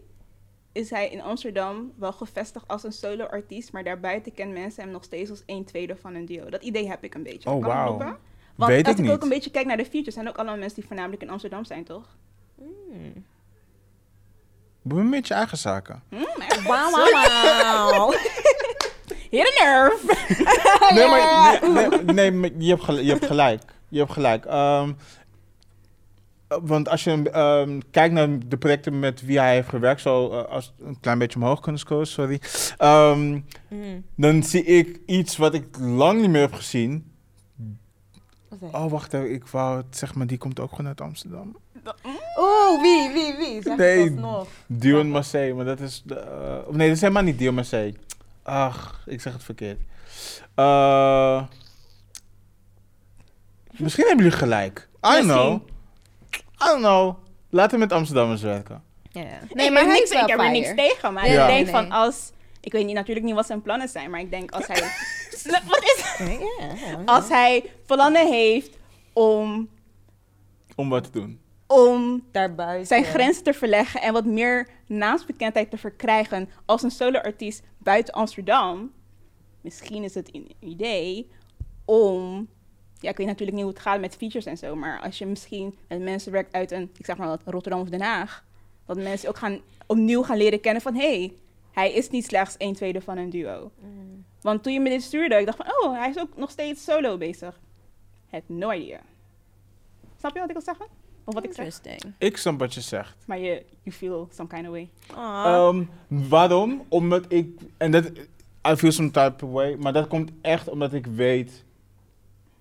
is 0.72 0.90
hij 0.90 1.10
in 1.10 1.22
Amsterdam 1.22 1.92
wel 1.96 2.14
gevestigd 2.14 2.68
als 2.68 2.84
een 2.84 2.92
solo-artiest, 2.92 3.72
maar 3.72 3.84
daarbuiten 3.84 4.34
kennen 4.34 4.62
mensen 4.62 4.84
hem 4.84 4.92
nog 4.92 5.04
steeds 5.04 5.30
als 5.30 5.44
een 5.46 5.66
tweede 5.66 5.96
van 5.96 6.16
een 6.16 6.26
duo. 6.26 6.50
Dat 6.50 6.64
idee 6.64 6.88
heb 6.88 7.04
ik 7.04 7.16
een 7.16 7.24
beetje. 7.24 7.50
Oh, 7.50 7.66
wauw. 7.66 7.98
Want 8.56 8.72
Weet 8.72 8.88
als 8.88 8.96
ik 8.96 9.10
ook 9.10 9.24
een 9.24 9.30
beetje 9.30 9.52
kijk 9.52 9.66
naar 9.66 9.78
de 9.78 9.86
features, 9.86 10.14
zijn 10.14 10.28
ook 10.28 10.38
allemaal 10.38 10.58
mensen 10.58 10.76
die 10.76 10.88
voornamelijk 10.88 11.22
in 11.22 11.30
Amsterdam 11.30 11.66
zijn, 11.66 11.84
toch? 11.84 12.18
Hmm. 12.56 13.26
Doe 14.82 15.00
een 15.00 15.10
beetje 15.10 15.34
eigen 15.34 15.58
zaken. 15.58 16.04
Hmm, 16.10 16.26
echt? 16.40 16.64
Wauw, 16.64 16.92
wauw, 16.92 17.12
wauw. 17.92 18.14
Hit 19.30 19.60
a 19.60 19.64
nerve! 19.64 20.00
Nee, 20.94 21.08
maar, 21.08 21.60
nee, 21.74 21.88
nee, 21.88 22.14
nee, 22.14 22.32
maar 22.32 22.50
je, 22.58 22.70
hebt 22.70 22.84
gelijk, 22.84 23.06
je 23.06 23.12
hebt 23.12 23.26
gelijk. 23.26 23.62
Je 23.88 24.00
hebt 24.00 24.12
gelijk. 24.12 24.46
Want 26.62 26.90
als 26.90 27.04
je 27.04 27.30
ehm, 27.30 27.80
kijkt 27.92 28.14
naar 28.14 28.30
de 28.48 28.58
projecten 28.58 29.00
met 29.00 29.22
wie 29.22 29.40
hij 29.40 29.54
heeft 29.54 29.70
gewerkt, 29.70 30.02
zo 30.02 30.30
eh, 30.32 30.46
als 30.52 30.74
een 30.80 31.00
klein 31.00 31.18
beetje 31.18 31.40
omhoog 31.40 31.60
kunnen 31.60 31.82
scoren, 31.82 32.08
sorry. 32.08 32.42
Ehm, 32.78 33.40
Hmm. 33.68 34.04
dan 34.16 34.44
zie 34.44 34.64
ik 34.64 35.00
iets 35.06 35.38
wat 35.38 35.54
ik 35.54 35.78
lang 35.80 36.22
niet 36.22 36.30
meer 36.30 36.42
heb 36.42 36.54
gezien. 36.54 37.12
Oh, 38.60 38.92
wacht 38.92 39.14
even, 39.14 39.32
ik 39.34 39.48
wou 39.48 39.78
het, 39.78 39.98
zeg 39.98 40.16
maar, 40.16 40.28
die 40.28 40.38
komt 40.38 40.60
ook 40.60 40.70
gewoon 40.70 40.88
uit 40.88 41.02
Amsterdam. 41.02 41.58
Oeh, 42.38 42.82
wie, 42.82 43.12
wie, 43.14 43.36
wie? 43.38 43.62
Zeg 43.62 43.78
Nee. 43.78 44.00
alsnog. 44.10 44.48
Dion 44.68 45.10
Massé, 45.10 45.54
maar 45.56 45.66
dat 45.66 45.80
is. 45.80 46.02
de, 46.06 46.16
eh, 46.16 46.74
nee, 46.76 46.88
dat 46.88 46.96
is 46.96 47.02
helemaal 47.02 47.24
niet 47.24 47.38
Dion 47.38 47.54
Massé. 47.56 47.94
Ach, 48.44 49.04
ik 49.06 49.22
zeg 49.22 49.34
het 49.34 49.44
verkeerd. 49.44 49.80
Eh, 50.56 51.44
misschien 53.78 54.06
hebben 54.08 54.24
jullie 54.24 54.40
gelijk. 54.40 54.90
I 55.18 55.20
know. 55.22 55.62
I 56.64 56.66
don't 56.68 56.80
know. 56.80 57.16
Laten 57.50 57.72
we 57.72 57.78
met 57.78 57.92
Amsterdammers 57.94 58.42
werken. 58.42 58.84
Ja. 59.12 59.24
Nee, 59.54 59.72
maar 59.72 59.84
hij 59.84 59.92
niks, 59.94 60.04
is 60.04 60.10
wel 60.10 60.22
ik 60.24 60.30
heb 60.30 60.40
er 60.40 60.52
niks 60.52 60.74
tegen. 60.76 61.14
Maar 61.14 61.30
Ja. 61.30 61.42
ik 61.48 61.54
denk 61.54 61.66
Nee, 61.66 61.74
van 61.74 61.84
nee. 61.84 61.94
als... 61.94 62.32
Ik 62.62 62.72
weet 62.72 62.86
niet, 62.86 62.96
natuurlijk 62.96 63.26
niet 63.26 63.36
wat 63.36 63.46
zijn 63.46 63.62
plannen 63.62 63.90
zijn, 63.90 64.10
maar 64.10 64.20
ik 64.20 64.32
denk 64.32 64.52
als 64.52 64.68
hij... 64.68 64.80
wat 65.68 65.84
is 65.84 66.04
Nee, 66.28 66.40
ja, 66.40 66.74
ja. 66.90 67.02
Als 67.06 67.30
hij 67.30 67.72
plannen 67.86 68.28
heeft 68.28 68.78
om, 69.14 69.70
Om 70.76 70.90
wat 70.90 71.04
te 71.04 71.10
doen. 71.12 71.40
om 71.68 72.24
Daarbuiten. 72.32 72.88
zijn 72.88 73.04
grenzen 73.04 73.44
te 73.44 73.54
verleggen 73.54 74.02
en 74.02 74.14
wat 74.14 74.26
meer 74.26 74.68
naamsbekendheid 74.88 75.70
te 75.72 75.78
verkrijgen 75.78 76.50
als 76.66 76.84
een 76.84 76.92
solo-artiest 76.92 77.64
buiten 77.78 78.14
Amsterdam. 78.14 78.92
Misschien 79.62 80.04
is 80.04 80.14
het 80.14 80.30
een 80.36 80.52
idee 80.60 81.32
om. 81.86 82.48
Ja, 83.02 83.10
ik 83.10 83.18
weet 83.18 83.28
natuurlijk 83.28 83.58
niet 83.58 83.66
hoe 83.66 83.74
het 83.74 83.84
gaat 83.84 84.00
met 84.00 84.16
features 84.16 84.46
en 84.46 84.58
zo, 84.58 84.76
maar 84.76 85.02
als 85.02 85.18
je 85.18 85.26
misschien 85.26 85.78
met 85.88 86.02
mensen 86.02 86.32
werkt 86.32 86.54
uit 86.54 86.72
een, 86.72 86.92
ik 86.98 87.06
zeg 87.06 87.18
maar 87.18 87.28
wat, 87.28 87.42
Rotterdam 87.46 87.82
of 87.82 87.90
Den 87.90 88.02
Haag, 88.02 88.44
dat 88.86 88.98
mensen 88.98 89.30
ook 89.30 89.38
gaan, 89.38 89.60
opnieuw 89.86 90.24
gaan 90.24 90.38
leren 90.38 90.62
kennen 90.62 90.82
van 90.82 90.96
hé, 90.96 91.18
hey, 91.18 91.34
hij 91.72 91.94
is 91.94 92.10
niet 92.10 92.26
slechts 92.26 92.56
een 92.58 92.74
tweede 92.74 93.02
van 93.02 93.18
een 93.18 93.30
duo. 93.30 93.72
Mm. 93.80 94.26
Want 94.42 94.64
toen 94.64 94.74
je 94.74 94.80
me 94.80 94.90
dit 94.90 95.02
stuurde, 95.02 95.36
ik 95.36 95.46
dacht 95.46 95.58
van 95.58 95.66
oh, 95.66 95.98
hij 95.98 96.10
is 96.10 96.20
ook 96.20 96.38
nog 96.38 96.50
steeds 96.50 96.84
solo 96.84 97.18
bezig. 97.18 97.60
Het 98.28 98.44
no 98.48 98.72
idea. 98.72 99.00
Snap 100.18 100.34
je 100.34 100.40
wat 100.40 100.50
ik 100.50 100.56
wil 100.56 100.66
zeggen? 100.66 100.86
Of 101.24 101.34
wat 101.34 101.44
ik 101.44 101.54
zeg? 101.54 101.66
Interesting. 101.66 102.14
Ik 102.18 102.38
snap 102.38 102.60
wat 102.60 102.74
je 102.74 102.82
zegt. 102.82 103.16
Maar 103.28 103.40
je 103.40 103.66
you 103.84 103.96
feel 103.96 104.28
some 104.32 104.50
kind 104.50 104.68
of 104.68 104.72
way. 104.72 104.90
Ehm, 105.16 105.84
waarom? 106.08 106.86
Omdat 106.90 107.26
ik. 107.28 107.60
En 107.78 107.92
dat. 107.92 108.12
I 108.68 108.76
feel 108.76 108.92
some 108.92 109.12
type 109.12 109.46
of 109.46 109.52
way. 109.52 109.76
Maar 109.76 109.94
dat 109.94 110.08
komt 110.08 110.32
echt 110.42 110.70
omdat 110.70 110.94
ik 110.94 111.06
weet 111.06 111.64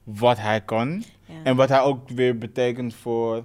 wat 0.04 0.38
hij 0.38 0.60
kan. 0.60 1.02
Ja. 1.24 1.34
En 1.44 1.56
wat 1.56 1.68
hij 1.68 1.80
ook 1.80 2.08
weer 2.08 2.38
betekent 2.38 2.94
voor 2.94 3.44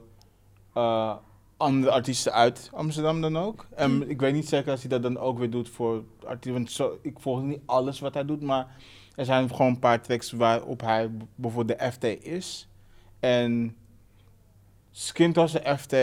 eh, 0.74 1.16
andere 1.58 1.92
artiesten 1.92 2.34
uit 2.34 2.70
Amsterdam 2.74 3.22
dan 3.22 3.38
ook. 3.38 3.68
En 3.76 4.10
ik 4.10 4.20
weet 4.20 4.34
niet 4.34 4.48
zeker 4.48 4.72
als 4.72 4.80
hij 4.80 4.90
dat 4.90 5.02
dan 5.02 5.18
ook 5.18 5.38
weer 5.38 5.50
doet 5.50 5.70
voor 5.70 6.04
artiesten. 6.24 6.54
Want 6.54 6.72
zo, 6.72 7.00
ik 7.02 7.20
volg 7.20 7.42
niet 7.42 7.62
alles 7.66 8.00
wat 8.00 8.14
hij 8.14 8.26
doet, 8.26 8.42
maar 8.42 8.68
er 9.16 9.26
zijn 9.26 9.50
gewoon 9.50 9.72
een 9.72 9.80
paar 9.80 10.02
tracks 10.02 10.32
waarop 10.32 10.82
hij 10.82 11.12
bijvoorbeeld 11.36 11.80
de 11.80 11.92
FT 11.92 12.04
is. 12.24 12.68
En 13.20 13.76
Skintos 14.92 15.52
de 15.52 15.78
FT 15.78 15.96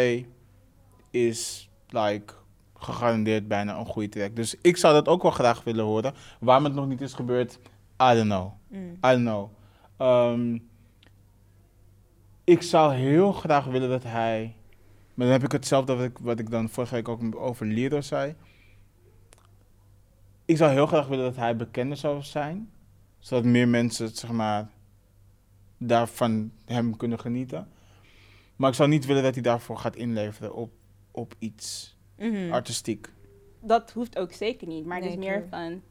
is 1.10 1.70
like 1.88 2.34
gegarandeerd 2.76 3.48
bijna 3.48 3.78
een 3.78 3.86
goede 3.86 4.08
track. 4.08 4.36
Dus 4.36 4.54
ik 4.62 4.76
zou 4.76 4.94
dat 4.94 5.08
ook 5.08 5.22
wel 5.22 5.30
graag 5.30 5.64
willen 5.64 5.84
horen. 5.84 6.14
Waarom 6.40 6.64
het 6.64 6.74
nog 6.74 6.86
niet 6.86 7.00
is 7.00 7.12
gebeurd, 7.12 7.58
I 8.02 8.14
don't 8.14 8.24
know. 8.24 8.52
Mm. 8.68 8.92
I 8.92 9.10
don't 9.10 9.20
know. 9.20 9.50
Ehm, 9.96 10.58
ik 12.44 12.62
zou 12.62 12.94
heel 12.94 13.32
graag 13.32 13.64
willen 13.64 13.88
dat 13.88 14.02
hij. 14.02 14.54
Maar 15.14 15.26
dan 15.26 15.34
heb 15.34 15.44
ik 15.44 15.52
hetzelfde 15.52 15.94
wat 15.94 16.04
ik, 16.04 16.18
wat 16.18 16.38
ik 16.38 16.50
dan 16.50 16.68
vorige 16.68 16.94
week 16.94 17.08
ook 17.08 17.36
over 17.36 17.66
Liro 17.66 18.00
zei. 18.00 18.34
Ik 20.44 20.56
zou 20.56 20.72
heel 20.72 20.86
graag 20.86 21.06
willen 21.06 21.24
dat 21.24 21.36
hij 21.36 21.56
bekender 21.56 21.96
zou 21.96 22.22
zijn. 22.22 22.70
Zodat 23.18 23.44
meer 23.44 23.68
mensen, 23.68 24.08
zeg 24.08 24.30
maar, 24.30 24.68
daarvan 25.78 26.52
hem 26.64 26.96
kunnen 26.96 27.20
genieten. 27.20 27.68
Maar 28.56 28.70
ik 28.70 28.76
zou 28.76 28.88
niet 28.88 29.06
willen 29.06 29.22
dat 29.22 29.34
hij 29.34 29.42
daarvoor 29.42 29.78
gaat 29.78 29.96
inleveren 29.96 30.54
op, 30.54 30.72
op 31.10 31.34
iets 31.38 31.96
Mhm. 32.18 32.52
artistiek. 32.52 33.08
Dat 33.60 33.90
hoeft 33.92 34.18
ook 34.18 34.32
zeker 34.32 34.66
niet, 34.66 34.86
maar 34.86 34.96
het 34.96 35.04
Nee, 35.04 35.12
is 35.18 35.18
meer 35.24 35.36
true. 35.36 35.48
van... 35.48 35.82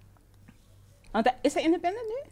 Want 1.12 1.26
hij- 1.26 1.38
is 1.42 1.54
hij 1.54 1.64
independent 1.64 2.08
nu? 2.08 2.30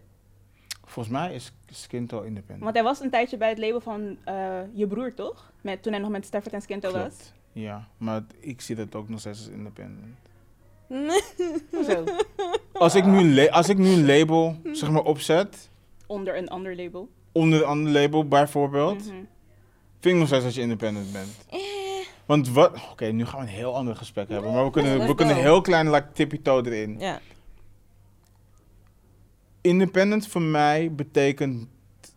Volgens 0.89 1.15
mij 1.15 1.33
is 1.33 1.51
Skinto 1.71 2.21
independent. 2.21 2.63
Want 2.63 2.75
hij 2.75 2.83
was 2.83 2.99
een 2.99 3.09
tijdje 3.09 3.37
bij 3.37 3.49
het 3.49 3.57
label 3.57 3.79
van 3.79 4.17
eh, 4.23 4.59
je 4.73 4.87
broer, 4.87 5.13
toch? 5.13 5.51
Met, 5.61 5.83
toen 5.83 5.91
hij 5.93 6.01
nog 6.01 6.11
met 6.11 6.25
Stafford 6.25 6.53
en 6.53 6.61
Skinto 6.61 6.91
was. 6.91 7.13
Ja, 7.53 7.87
maar 7.97 8.21
ik 8.39 8.61
zie 8.61 8.75
dat 8.75 8.95
ook 8.95 9.09
nog 9.09 9.19
steeds 9.19 9.39
als 9.39 9.47
independent. 9.47 10.15
Hoezo? 11.71 12.03
Als 12.73 12.95
ik 12.95 13.05
nu, 13.05 13.47
als 13.47 13.69
ik 13.69 13.77
nu 13.77 13.89
een 13.89 14.05
label 14.05 14.55
zeg 14.71 14.89
maar, 14.91 15.03
opzet, 15.03 15.69
Onder 16.07 16.37
een 16.37 16.49
ander 16.49 16.75
label. 16.75 17.09
onder 17.31 17.59
een 17.61 17.65
ander 17.67 17.91
label 17.91 18.27
bijvoorbeeld, 18.27 18.97
Mhm. 19.05 19.15
vind 19.99 20.13
ik 20.13 20.15
nog 20.15 20.27
steeds 20.27 20.43
dat 20.43 20.53
je 20.55 20.61
independent 20.61 21.11
bent. 21.11 21.29
Eh, 21.49 21.59
Want 22.25 22.49
wat... 22.49 22.71
Oké, 22.91 23.05
nu 23.05 23.25
gaan 23.25 23.39
we 23.39 23.45
een 23.45 23.51
heel 23.53 23.75
ander 23.75 23.95
gesprek 23.95 24.29
hebben, 24.29 24.53
maar 24.53 24.63
we 24.63 24.69
kunnen, 24.71 25.07
we 25.07 25.15
kunnen 25.15 25.35
heel 25.35 25.61
klein 25.61 25.89
like, 25.91 26.07
tippy 26.13 26.41
toe 26.41 26.65
erin. 26.65 26.99
Ja. 26.99 27.19
Independent 29.61 30.27
voor 30.27 30.41
mij 30.41 30.91
betekent 30.93 31.67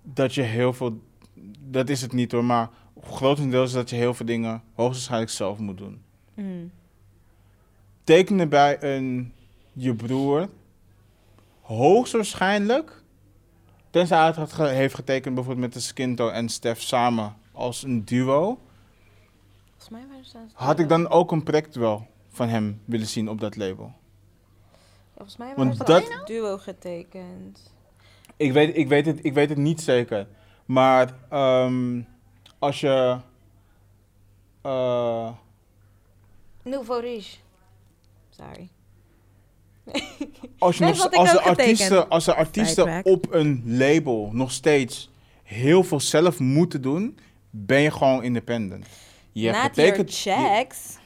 dat 0.02 0.34
je 0.34 0.42
heel 0.42 0.72
veel... 0.72 1.00
Dat 1.58 1.88
is 1.88 2.00
het 2.02 2.12
niet 2.12 2.32
hoor, 2.32 2.44
maar 2.44 2.70
grotendeels 3.02 3.68
is 3.68 3.74
dat 3.74 3.90
je 3.90 3.96
heel 3.96 4.14
veel 4.14 4.26
dingen 4.26 4.62
hoogstwaarschijnlijk 4.74 5.30
zelf 5.30 5.58
moet 5.58 5.78
doen. 5.78 6.02
Mm. 6.34 6.70
tekenen 8.04 8.48
bij 8.48 8.82
een 8.82 9.32
je 9.72 9.94
broer 9.94 10.48
hoogstwaarschijnlijk, 11.60 13.02
tenzij 13.90 14.18
hij 14.18 14.32
het 14.36 14.52
ge- 14.52 14.66
heeft 14.68 14.94
getekend 14.94 15.34
bijvoorbeeld 15.34 15.64
met 15.66 15.74
de 15.74 15.80
Skinto 15.80 16.28
en 16.28 16.48
Stef 16.48 16.80
samen 16.80 17.36
als 17.52 17.82
een 17.82 18.04
duo, 18.04 18.58
mij 19.90 20.00
had 20.52 20.78
ik 20.78 20.88
dan 20.88 21.08
ook 21.08 21.32
een 21.32 21.42
project 21.42 21.74
wel 21.74 22.06
van 22.28 22.48
hem 22.48 22.80
willen 22.84 23.06
zien 23.06 23.28
op 23.28 23.40
dat 23.40 23.56
label. 23.56 23.92
Ja, 25.14 25.28
volgens 25.28 25.36
mij 25.36 25.52
Want 25.56 25.76
waren 25.78 26.02
ze 26.06 26.08
dat- 26.18 26.26
duo 26.26 26.58
getekend. 26.58 27.72
Ik 28.36 28.52
weet, 28.52 28.76
ik 28.76 28.88
weet, 28.88 29.06
het, 29.06 29.18
ik 29.24 29.32
weet 29.34 29.48
het 29.48 29.58
niet 29.58 29.80
zeker, 29.80 30.26
maar 30.64 31.14
ehm, 31.30 32.00
als 32.58 32.80
je... 32.80 33.18
eh, 34.62 35.30
Nouveau 36.62 37.00
Riche. 37.00 37.36
Sorry. 38.30 38.68
Als, 40.58 40.78
je 40.78 40.84
nog, 40.84 41.10
als, 41.12 41.32
de 41.32 41.40
artiesten, 41.40 42.08
als 42.08 42.24
de 42.24 42.34
artiesten 42.34 43.04
op 43.04 43.32
een 43.32 43.62
label 43.66 44.28
nog 44.32 44.50
steeds 44.52 45.10
heel 45.42 45.84
veel 45.84 46.00
zelf 46.00 46.38
moeten 46.38 46.82
doen, 46.82 47.18
ben 47.50 47.80
je 47.80 47.90
gewoon 47.90 48.22
independent. 48.22 48.86
Je 49.32 49.46
hebt 49.48 49.56
Not 49.58 49.66
getekend. 49.66 50.18
je- 50.18 50.30
checks. 50.30 50.96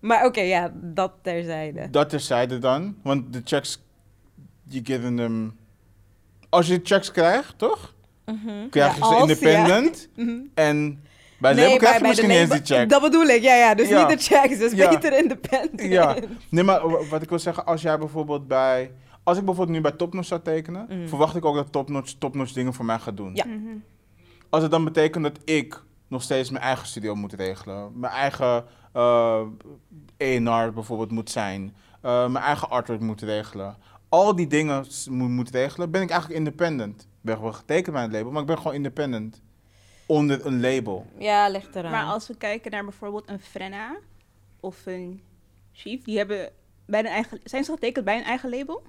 Maar 0.00 0.24
oké, 0.26 0.40
ja, 0.40 0.72
dat 0.74 1.12
terzijde. 1.22 1.90
dat 1.90 2.08
terzijde 2.08 2.58
dan, 2.58 2.96
want 3.02 3.32
de 3.32 3.40
checks, 3.44 3.82
je 4.68 4.80
geven 4.84 5.16
hem. 5.18 5.58
Als 6.48 6.66
je 6.66 6.80
checks 6.82 7.10
krijgt, 7.10 7.58
toch? 7.58 7.94
Mhm. 8.26 8.68
Krijg 8.70 8.94
je 8.94 9.00
Ja, 9.00 9.06
ze 9.08 9.14
als, 9.14 9.20
independent. 9.20 10.08
ja. 10.14 10.24
Mhm. 10.24 10.38
En 10.54 11.04
bij 11.38 11.54
label 11.54 11.76
krijg 11.76 12.00
je 12.00 12.06
misschien 12.06 12.30
eens 12.30 12.50
die 12.50 12.60
check. 12.64 12.88
Dat 12.88 13.02
bedoel 13.02 13.24
ik, 13.26 13.42
ja, 13.42 13.54
ja. 13.54 13.74
Dus 13.74 13.88
Ja. 13.88 14.06
niet 14.08 14.18
de 14.18 14.24
checks, 14.24 14.58
dus 14.58 14.72
Ja. 14.72 14.88
beter 14.88 15.18
independent. 15.18 15.80
Ja. 15.92 16.16
Nee, 16.48 16.64
maar 16.64 16.88
wa- 16.90 17.04
wat 17.04 17.22
ik 17.22 17.28
wil 17.28 17.38
zeggen, 17.38 17.66
als 17.66 17.82
jij 17.82 17.98
bijvoorbeeld 17.98 18.48
bij. 18.48 18.92
Als 19.22 19.38
ik 19.38 19.44
bijvoorbeeld 19.44 19.76
nu 19.76 19.82
bij 19.82 19.92
Topnotch 19.92 20.28
zou 20.28 20.40
tekenen, 20.42 20.86
Mhm. 20.88 21.08
verwacht 21.08 21.36
ik 21.36 21.44
ook 21.44 21.54
dat 21.54 21.72
Topnotch, 21.72 22.12
Topnotch 22.18 22.52
dingen 22.52 22.74
voor 22.74 22.84
mij 22.84 22.98
gaat 22.98 23.16
doen. 23.16 23.34
Ja. 23.34 23.44
Mhm. 23.46 23.76
Als 24.48 24.62
het 24.62 24.70
dan 24.70 24.84
betekent 24.84 25.24
dat 25.24 25.38
ik 25.44 25.82
nog 26.08 26.22
steeds 26.22 26.50
mijn 26.50 26.64
eigen 26.64 26.86
studio 26.86 27.14
moet 27.14 27.32
regelen, 27.32 27.90
mijn 27.98 28.12
eigen 28.12 28.64
eh 28.92 29.42
A&R 30.22 30.72
bijvoorbeeld 30.72 31.10
moet 31.10 31.30
zijn, 31.30 31.74
eh, 32.00 32.28
mijn 32.28 32.44
eigen 32.44 32.70
artwork 32.70 33.00
moet 33.00 33.22
regelen, 33.22 33.76
al 34.08 34.36
die 34.36 34.46
dingen 34.46 34.86
moet, 35.10 35.28
moet 35.28 35.50
regelen, 35.50 35.90
ben 35.90 36.02
ik 36.02 36.10
eigenlijk 36.10 36.38
independent. 36.40 37.02
Ik 37.02 37.08
ben 37.20 37.40
wel 37.42 37.52
getekend 37.52 37.94
bij 37.94 38.04
een 38.04 38.10
label, 38.12 38.30
maar 38.30 38.40
ik 38.40 38.46
ben 38.46 38.56
gewoon 38.56 38.74
independent. 38.74 39.42
Onder 40.06 40.46
een 40.46 40.60
label. 40.60 41.06
Ja, 41.18 41.48
ligt 41.48 41.74
eraan. 41.74 41.90
Maar 41.90 42.04
als 42.04 42.28
we 42.28 42.36
kijken 42.36 42.70
naar 42.70 42.84
bijvoorbeeld 42.84 43.28
een 43.28 43.40
Frenna 43.40 43.96
of 44.60 44.86
een 44.86 45.22
Chief, 45.72 46.04
die 46.04 46.16
hebben 46.16 46.50
bij 46.86 47.00
een 47.00 47.06
eigen... 47.06 47.40
Zijn 47.44 47.64
ze 47.64 47.72
getekend 47.72 48.04
bij 48.04 48.18
een 48.18 48.24
eigen 48.24 48.50
label? 48.50 48.82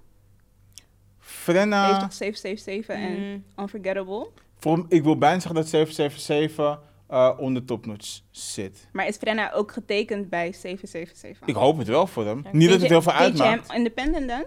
Frenna, 1.20 1.88
Heeft 1.88 2.00
toch 2.00 2.14
777 2.14 2.96
en 2.96 3.32
Mm. 3.32 3.44
Unforgettable? 3.60 4.30
voor, 4.58 4.86
ik 4.90 5.04
wil 5.04 5.18
bijna 5.18 5.40
zeggen 5.40 5.56
dat 5.56 5.70
777 5.70 6.80
eh, 7.12 7.32
onder 7.38 7.66
topnotch 7.66 8.20
zit. 8.32 8.88
Maar 8.92 9.08
is 9.08 9.16
Frenna 9.18 9.52
ook 9.52 9.72
getekend 9.72 10.30
bij 10.30 10.52
777? 10.54 11.48
Ik 11.48 11.56
hoop 11.56 11.78
het 11.78 11.88
wel 11.88 12.08
voor 12.08 12.26
hem. 12.26 12.42
Ja. 12.44 12.50
Niet 12.52 12.70
dat 12.70 12.80
het 12.82 12.90
heel 12.90 13.02
veel 13.02 13.12
je 13.12 13.18
uitmaakt. 13.18 13.68
hem 13.68 13.78
independent 13.78 14.28
dan? 14.28 14.44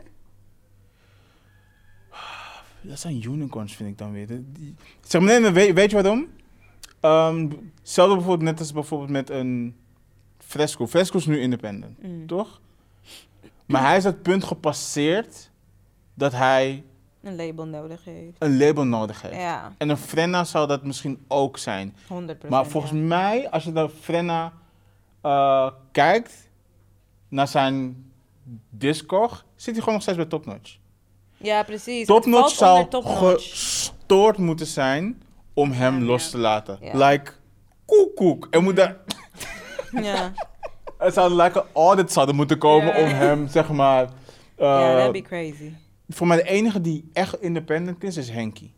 Dat 2.80 2.98
zijn 2.98 3.22
unicorns, 3.24 3.74
vind 3.76 3.88
ik 3.90 3.98
dan 3.98 4.12
weer. 4.12 4.26
Die- 4.26 4.74
Zeg 5.00 5.20
maar, 5.22 5.40
nee, 5.40 5.50
weet, 5.50 5.72
weet 5.74 5.90
je 5.90 6.02
waarom? 6.02 6.28
Ehm 7.00 7.48
hetzelfde 7.80 8.14
bijvoorbeeld 8.14 8.50
net 8.50 8.58
als 8.58 8.72
bijvoorbeeld 8.72 9.10
met 9.10 9.30
een 9.30 9.76
Fresco. 10.38 10.86
Fresco 10.86 11.18
is 11.18 11.26
nu 11.26 11.40
independent, 11.40 12.02
Mm. 12.02 12.26
toch? 12.26 12.60
Maar 13.66 13.82
hij 13.82 13.96
is 13.96 14.02
dat 14.02 14.22
punt 14.22 14.44
gepasseerd 14.44 15.50
dat 16.14 16.32
hij 16.32 16.84
Een 17.24 17.36
label 17.36 17.64
nodig 17.66 18.04
heeft. 18.04 18.36
een 18.38 18.58
label 18.58 18.84
nodig 18.84 19.22
heeft. 19.22 19.34
Ja, 19.34 19.72
En 19.78 19.88
een 19.88 19.96
Frenna 19.96 20.44
zou 20.44 20.66
dat 20.66 20.84
misschien 20.84 21.24
ook 21.28 21.58
zijn. 21.58 21.94
100%. 21.94 22.48
Maar 22.48 22.66
volgens 22.66 22.92
ja. 22.92 22.98
mij, 22.98 23.50
als 23.50 23.64
je 23.64 23.72
naar 23.72 23.88
Frenna 23.88 24.52
eh, 25.20 25.70
kijkt, 25.92 26.50
naar 27.28 27.48
zijn 27.48 28.10
Discord, 28.70 29.44
zit 29.54 29.72
hij 29.72 29.78
gewoon 29.78 29.94
nog 29.94 30.02
steeds 30.02 30.16
bij 30.16 30.26
Topnotch. 30.26 30.76
Ja, 31.36 31.62
precies. 31.62 32.06
Topnotch 32.06 32.54
zou 32.54 32.88
topnotch. 32.88 33.18
gestoord 33.18 34.38
moeten 34.38 34.66
zijn 34.66 35.22
om 35.54 35.72
hem 35.72 35.98
Ja, 35.98 36.04
los 36.04 36.30
te 36.30 36.38
laten. 36.38 36.78
Like, 36.92 37.32
koekoek. 37.84 38.46
Er, 38.50 38.62
moet 38.62 38.76
daar, 38.76 38.96
Ja, 40.02 40.32
er 40.98 41.12
zou 41.12 41.40
een 41.42 41.62
audit 41.74 42.12
zouden 42.12 42.34
moeten 42.34 42.58
komen 42.58 42.96
om 42.96 43.08
hem, 43.08 43.48
zeg 43.48 43.70
maar... 43.70 44.02
eh, 44.04 44.66
ja 44.66 44.96
that'd 44.96 45.12
be 45.12 45.22
crazy. 45.22 45.72
Voor 46.08 46.26
mij 46.26 46.36
de 46.36 46.42
enige 46.48 46.80
die 46.80 47.10
echt 47.12 47.40
independent 47.42 48.04
is, 48.04 48.16
is 48.16 48.30
Henky. 48.30 48.70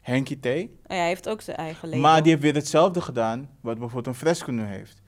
Henky 0.00 0.36
T. 0.40 0.46
Oh 0.46 0.52
ja, 0.52 0.66
hij 0.86 1.06
heeft 1.06 1.28
ook 1.28 1.40
zijn 1.40 1.56
eigen 1.56 1.88
label. 1.88 2.02
Maar 2.02 2.22
die 2.22 2.30
heeft 2.30 2.42
weer 2.42 2.54
hetzelfde 2.54 3.00
gedaan 3.00 3.48
wat 3.60 3.78
bijvoorbeeld 3.78 4.06
een 4.06 4.14
Fresco 4.20 4.50
nu 4.52 4.62
heeft. 4.62 5.02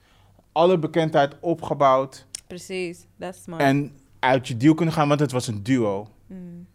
Alle 0.51 0.77
bekendheid 0.79 1.35
opgebouwd 1.39 2.25
Precies, 2.47 3.05
that's 3.19 3.43
smart. 3.43 3.61
en 3.61 3.97
uit 4.19 4.47
je 4.47 4.57
deal 4.57 4.73
kunnen 4.73 4.93
gaan, 4.93 5.07
want 5.07 5.19
het 5.19 5.31
was 5.31 5.47
een 5.47 5.63
duo. 5.63 6.07
Mm. 6.27 6.67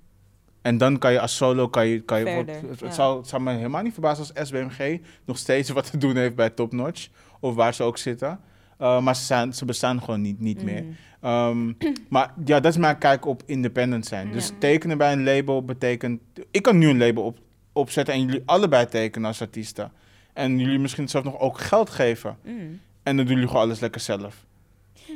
En 0.63 0.79
dan 0.79 0.99
kan 0.99 1.13
je 1.13 1.21
als 1.21 1.37
solo, 1.37 1.69
kan 1.69 1.87
je, 1.87 2.01
kan 2.01 2.19
je 2.19 2.25
Verder, 2.25 2.55
wat- 2.63 2.71
het, 2.71 2.79
ja. 2.81 2.87
het 2.87 2.95
zou, 2.95 3.19
het 3.19 3.29
zou 3.29 3.43
me 3.43 3.53
helemaal 3.53 3.83
niet 3.83 3.93
verbazen 3.93 4.35
als 4.35 4.49
SBMG 4.49 5.01
nog 5.25 5.39
steeds 5.39 5.71
wat 5.71 5.91
te 5.91 5.97
doen 5.99 6.17
heeft 6.17 6.35
bij 6.35 6.51
Top 6.51 6.73
Notch. 6.73 7.09
Of 7.41 7.55
waar 7.55 7.75
ze 7.75 7.83
ook 7.83 7.99
zitten. 7.99 8.41
Uh, 8.83 9.01
maar 9.01 9.17
ze, 9.17 9.25
zijn, 9.25 9.55
ze 9.55 9.65
bestaan 9.65 10.01
gewoon 10.01 10.21
niet, 10.21 10.41
niet 10.41 10.63
meer. 10.63 10.83
Mm. 10.83 11.31
Um, 11.31 11.77
maar 12.09 12.35
ja, 12.45 12.61
dat 12.61 12.73
is 12.73 12.79
mijn 12.79 12.99
kijk 12.99 13.27
op 13.27 13.43
independent 13.47 14.07
zijn. 14.07 14.33
Dus 14.33 14.53
tekenen 14.59 14.99
bij 14.99 15.13
een 15.13 15.25
label 15.25 15.65
betekent... 15.65 16.21
Ik 16.51 16.63
kan 16.63 16.79
nu 16.79 16.89
een 16.89 16.99
label 16.99 17.23
op, 17.23 17.39
opzetten 17.73 18.15
en 18.15 18.21
jullie 18.21 18.43
allebei 18.45 18.87
tekenen 18.87 19.29
als 19.29 19.41
artiesten. 19.41 19.93
En 20.33 20.59
jullie 20.59 20.79
misschien 20.79 21.09
zelf 21.09 21.25
nog 21.25 21.39
ook 21.39 21.59
geld 21.59 21.91
geven. 21.91 22.37
Mm. 22.45 22.81
En 23.03 23.17
dan 23.17 23.27
doen 23.27 23.35
jullie 23.35 23.49
gewoon 23.49 23.63
alles 23.63 23.81
lekker 23.81 24.01
zelf. 24.01 24.45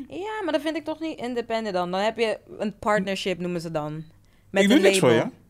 Ja, 0.09 0.43
maar 0.45 0.53
dat 0.53 0.63
vind 0.63 0.77
ik 0.77 0.85
toch 0.85 1.01
niet 1.01 1.19
independent 1.19 1.75
dan. 1.75 1.91
Dan 1.91 2.01
heb 2.01 2.19
je 2.19 2.39
een 2.59 2.79
partnership, 2.79 3.39
noemen 3.39 3.61
ze 3.61 3.71
dan. 3.71 4.05
Met 4.51 4.63
ik 4.63 4.69
doe 4.69 4.79
niks 4.79 4.99
voor 4.99 5.09
label. 5.09 5.25
je. 5.25 5.46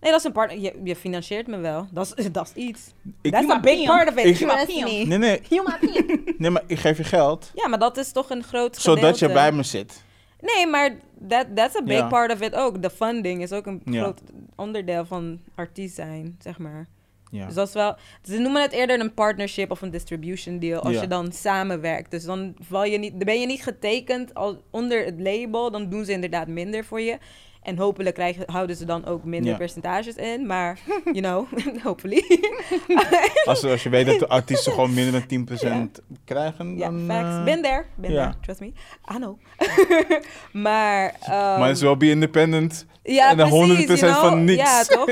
Nee, 0.00 0.10
dat 0.10 0.20
is 0.20 0.26
een 0.26 0.32
partner. 0.32 0.60
Je, 0.60 0.80
je 0.84 0.96
financiert 0.96 1.46
me 1.46 1.56
wel. 1.56 1.86
Dat 1.90 2.12
is, 2.16 2.26
dat 2.32 2.52
is 2.54 2.62
iets. 2.62 2.94
Ik, 3.22 3.32
That's 3.32 3.50
a 3.50 3.60
big 3.60 3.74
pion. 3.74 3.86
part 3.86 4.08
of 4.08 4.16
it. 4.16 4.40
Ik- 4.40 5.06
nee, 5.06 5.18
nee, 5.18 5.40
nee, 6.38 6.50
maar 6.50 6.62
ik 6.66 6.78
geef 6.78 6.96
je 6.96 7.04
geld, 7.04 7.50
Ja, 7.54 7.68
maar 7.68 7.78
dat 7.78 7.96
is 7.96 8.12
toch 8.12 8.30
een 8.30 8.42
groot 8.42 8.76
zodat 8.76 9.18
je 9.18 9.32
bij 9.32 9.52
me 9.52 9.62
zit. 9.62 10.02
Nee, 10.40 10.66
maar 10.66 10.96
that, 11.28 11.46
that's 11.56 11.76
a 11.76 11.82
big 11.82 11.96
Ja. 11.98 12.08
part 12.08 12.32
of 12.32 12.40
it 12.40 12.54
ook. 12.54 12.82
De 12.82 12.90
funding 12.90 13.42
is 13.42 13.52
ook 13.52 13.66
een 13.66 13.82
Ja. 13.84 14.00
groot 14.02 14.20
onderdeel 14.56 15.04
van 15.06 15.40
artiest 15.54 15.94
zijn, 15.94 16.36
zeg 16.42 16.58
maar. 16.58 16.88
Ja. 17.30 17.46
Dus 17.46 17.54
dat 17.54 17.68
is 17.68 17.74
wel... 17.74 17.96
Ze 18.22 18.38
noemen 18.38 18.62
het 18.62 18.72
eerder 18.72 19.00
een 19.00 19.14
partnership 19.14 19.70
of 19.70 19.82
een 19.82 19.90
distribution 19.90 20.58
deal 20.58 20.80
als 20.82 20.94
Ja. 20.94 21.00
je 21.00 21.06
dan 21.06 21.32
samenwerkt. 21.32 22.10
Dus 22.10 22.24
dan, 22.24 22.54
val 22.58 22.84
je 22.84 22.98
niet, 22.98 23.10
dan 23.10 23.24
ben 23.24 23.40
je 23.40 23.46
niet 23.46 23.62
getekend 23.62 24.34
als, 24.34 24.54
onder 24.70 25.04
het 25.04 25.20
label. 25.20 25.70
Dan 25.70 25.88
doen 25.88 26.04
ze 26.04 26.12
inderdaad 26.12 26.46
minder 26.48 26.84
voor 26.84 27.00
je. 27.00 27.18
En 27.68 27.76
hopelijk 27.78 28.14
krijgen, 28.14 28.50
houden 28.50 28.76
ze 28.76 28.84
dan 28.84 29.04
ook 29.04 29.24
minder 29.24 29.50
Ja. 29.50 29.56
percentages 29.56 30.14
in. 30.14 30.46
Maar, 30.46 30.78
you 31.04 31.20
know, 31.20 31.46
hopefully. 31.84 32.24
Als, 33.44 33.64
als 33.64 33.82
je 33.82 33.88
weet 33.88 34.06
dat 34.06 34.18
de 34.18 34.28
artiesten 34.28 34.72
gewoon 34.72 34.94
minder 34.94 35.26
dan 35.28 35.90
10% 36.00 36.04
krijgen, 36.24 36.76
Ja, 36.76 36.90
dan... 36.90 37.04
facts. 37.06 37.36
eh, 37.36 37.44
Been 37.44 37.62
there. 37.62 37.84
Been 37.94 38.12
ja. 38.12 38.24
there. 38.30 38.40
Trust 38.40 38.60
me. 38.60 38.66
I 38.66 39.16
know. 39.16 39.38
maar... 40.52 41.14
maar 41.28 41.66
het 41.66 41.76
is 41.76 41.82
wel 41.82 41.96
be 41.96 42.10
independent. 42.10 42.86
Ja, 43.02 43.30
En 43.30 43.36
dan 43.36 43.48
precies, 43.48 43.86
100% 43.86 43.88
you 43.88 44.12
know? 44.12 44.20
van 44.20 44.44
niks. 44.44 44.60
Ja, 44.62 44.82
toch? 44.84 45.06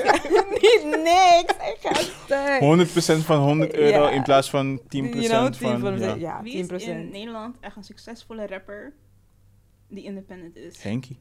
Niet 0.50 0.84
niks. 0.84 1.52
Ik 1.52 1.76
ga 1.82 1.94
stuk. 1.94 3.18
100% 3.20 3.24
van 3.24 3.38
100 3.38 3.74
euro 3.74 4.06
in 4.08 4.22
plaats 4.22 4.50
van 4.50 4.80
10% 4.80 4.84
You 4.88 5.10
know, 5.10 5.54
van... 5.54 5.98
10%. 5.98 6.00
Ja. 6.00 6.14
Ja, 6.14 6.40
10%. 6.40 6.42
Wie 6.42 6.74
is 6.74 6.84
in 6.86 7.08
Nederland 7.10 7.56
echt 7.60 7.76
een 7.76 7.84
succesvolle 7.84 8.46
rapper 8.46 8.92
die 9.88 10.04
independent 10.04 10.56
is? 10.56 10.82
Henkie. 10.82 11.18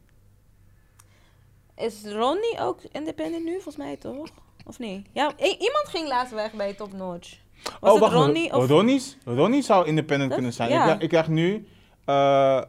Is 1.78 2.04
Ronnie 2.06 2.60
ook 2.60 2.80
independent 2.92 3.44
nu, 3.44 3.52
volgens 3.54 3.76
mij 3.78 3.96
toch? 3.98 4.28
Of 4.66 4.80
niet? 4.80 5.08
Ja, 5.12 5.32
iemand 5.38 5.88
ging 5.88 6.08
laatst 6.08 6.34
weg 6.34 6.54
bij 6.54 6.74
Top 6.74 6.94
Notch. 6.94 7.34
Was 7.80 7.92
het 7.92 8.00
wacht, 8.02 8.14
Ronnie 8.14 8.54
of... 8.54 8.68
Ronnie's? 8.70 9.18
Ronnie 9.26 9.62
zou 9.62 9.88
independent 9.88 10.30
Dat- 10.30 10.38
kunnen 10.38 10.54
zijn. 10.56 10.70
ja. 10.70 10.78
Ik, 10.78 10.84
krijg, 10.86 11.02
ik 11.02 11.10
krijg 11.10 11.28
nu... 11.28 11.68
eh, 12.06 12.62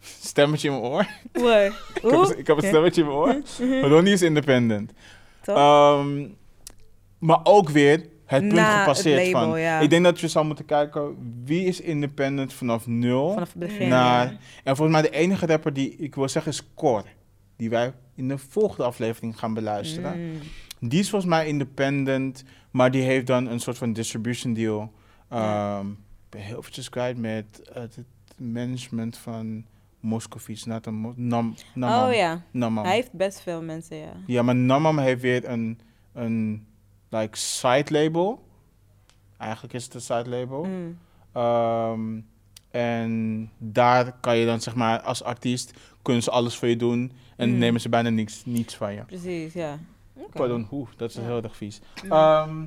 stemmetje 0.30 0.68
in 0.70 0.80
mijn 0.80 0.92
oor. 0.92 1.00
Ik 1.32 2.02
heb, 2.02 2.12
een- 2.12 2.38
ik 2.38 2.46
heb 2.46 2.56
een 2.56 2.68
stemmetje 2.68 3.00
in 3.02 3.06
mijn 3.06 3.18
oor. 3.18 3.40
Ronnie 3.92 4.12
is 4.12 4.22
independent. 4.22 4.92
Toch? 5.42 5.56
Ehm, 5.56 6.28
maar 7.18 7.40
ook 7.42 7.68
weer 7.68 8.06
het 8.26 8.40
punt 8.40 8.52
Na 8.52 8.70
het 8.70 8.78
gepasseerd 8.80 9.26
label, 9.32 9.50
van... 9.50 9.60
ja. 9.60 9.78
Ik 9.80 9.90
denk 9.90 10.04
dat 10.04 10.20
je 10.20 10.28
zou 10.28 10.44
moeten 10.46 10.64
kijken... 10.64 11.16
Wie 11.44 11.64
is 11.66 11.80
independent 11.80 12.52
vanaf 12.52 12.86
nul? 12.86 13.32
Vanaf 13.32 13.48
het 13.48 13.58
begin. 13.58 13.88
naar- 13.88 14.30
ja. 14.32 14.36
En 14.64 14.76
volgens 14.76 15.00
mij 15.00 15.10
de 15.10 15.16
enige 15.16 15.46
rapper 15.46 15.72
die 15.72 15.96
ik 15.96 16.14
wil 16.14 16.28
zeggen 16.28 16.52
is 16.52 16.74
Cor. 16.74 17.04
Die 17.62 17.70
wij 17.70 17.92
in 18.14 18.28
de 18.28 18.38
volgende 18.38 18.84
aflevering 18.84 19.38
gaan 19.38 19.54
beluisteren. 19.54 20.20
Mm. 20.30 20.38
Die 20.88 21.00
is 21.00 21.10
volgens 21.10 21.30
mij 21.30 21.46
independent, 21.46 22.44
maar 22.70 22.90
die 22.90 23.02
heeft 23.02 23.26
dan 23.26 23.46
een 23.46 23.60
soort 23.60 23.78
van 23.78 23.92
distribution 23.92 24.54
deal. 24.54 24.92
Ja. 25.30 25.78
Ehm, 25.78 25.90
ik 25.90 25.96
ben 26.28 26.40
heel 26.40 26.58
eventjes 26.58 26.88
kwijt 26.88 27.18
met 27.18 27.62
eh, 27.72 27.82
het 27.82 28.04
management 28.36 29.16
van 29.16 29.64
Moscovici. 30.00 30.68
Not 30.68 30.90
Mo- 30.90 31.12
Nam, 31.16 31.54
Namam. 31.74 32.08
Oh 32.08 32.14
ja, 32.14 32.42
Namam. 32.50 32.84
hij 32.84 32.94
heeft 32.94 33.12
best 33.12 33.40
veel 33.40 33.62
mensen, 33.62 33.96
ja. 33.96 34.12
Ja, 34.26 34.42
maar 34.42 34.56
Namam 34.56 34.98
heeft 34.98 35.20
weer 35.22 35.48
een, 35.48 35.80
een 36.12 36.66
like, 37.08 37.36
side 37.38 37.92
label. 37.92 38.46
Eigenlijk 39.38 39.74
is 39.74 39.84
het 39.84 39.94
een 39.94 40.00
side 40.00 40.28
label. 40.28 40.64
Mm. 40.64 40.98
Ehm, 41.32 42.20
en 42.70 43.50
daar 43.58 44.12
kan 44.20 44.36
je 44.36 44.46
dan 44.46 44.60
zeg 44.60 44.74
maar 44.74 45.00
als 45.00 45.22
artiest 45.22 45.72
kunnen 46.02 46.22
ze 46.22 46.30
alles 46.30 46.56
voor 46.56 46.68
je 46.68 46.76
doen 46.76 47.12
en 47.36 47.50
Mm. 47.50 47.58
nemen 47.58 47.80
ze 47.80 47.88
bijna 47.88 48.08
niks, 48.08 48.42
niets 48.44 48.76
van 48.76 48.94
je. 48.94 49.02
Precies, 49.02 49.52
ja. 49.52 49.78
Oké. 50.14 50.28
Pardon, 50.38 50.66
hoe? 50.68 50.86
Dat 50.96 51.10
is 51.10 51.16
Ja. 51.16 51.22
heel 51.22 51.42
erg 51.42 51.56
vies. 51.56 51.80
Mm. 52.04 52.12
Ehm, 52.12 52.64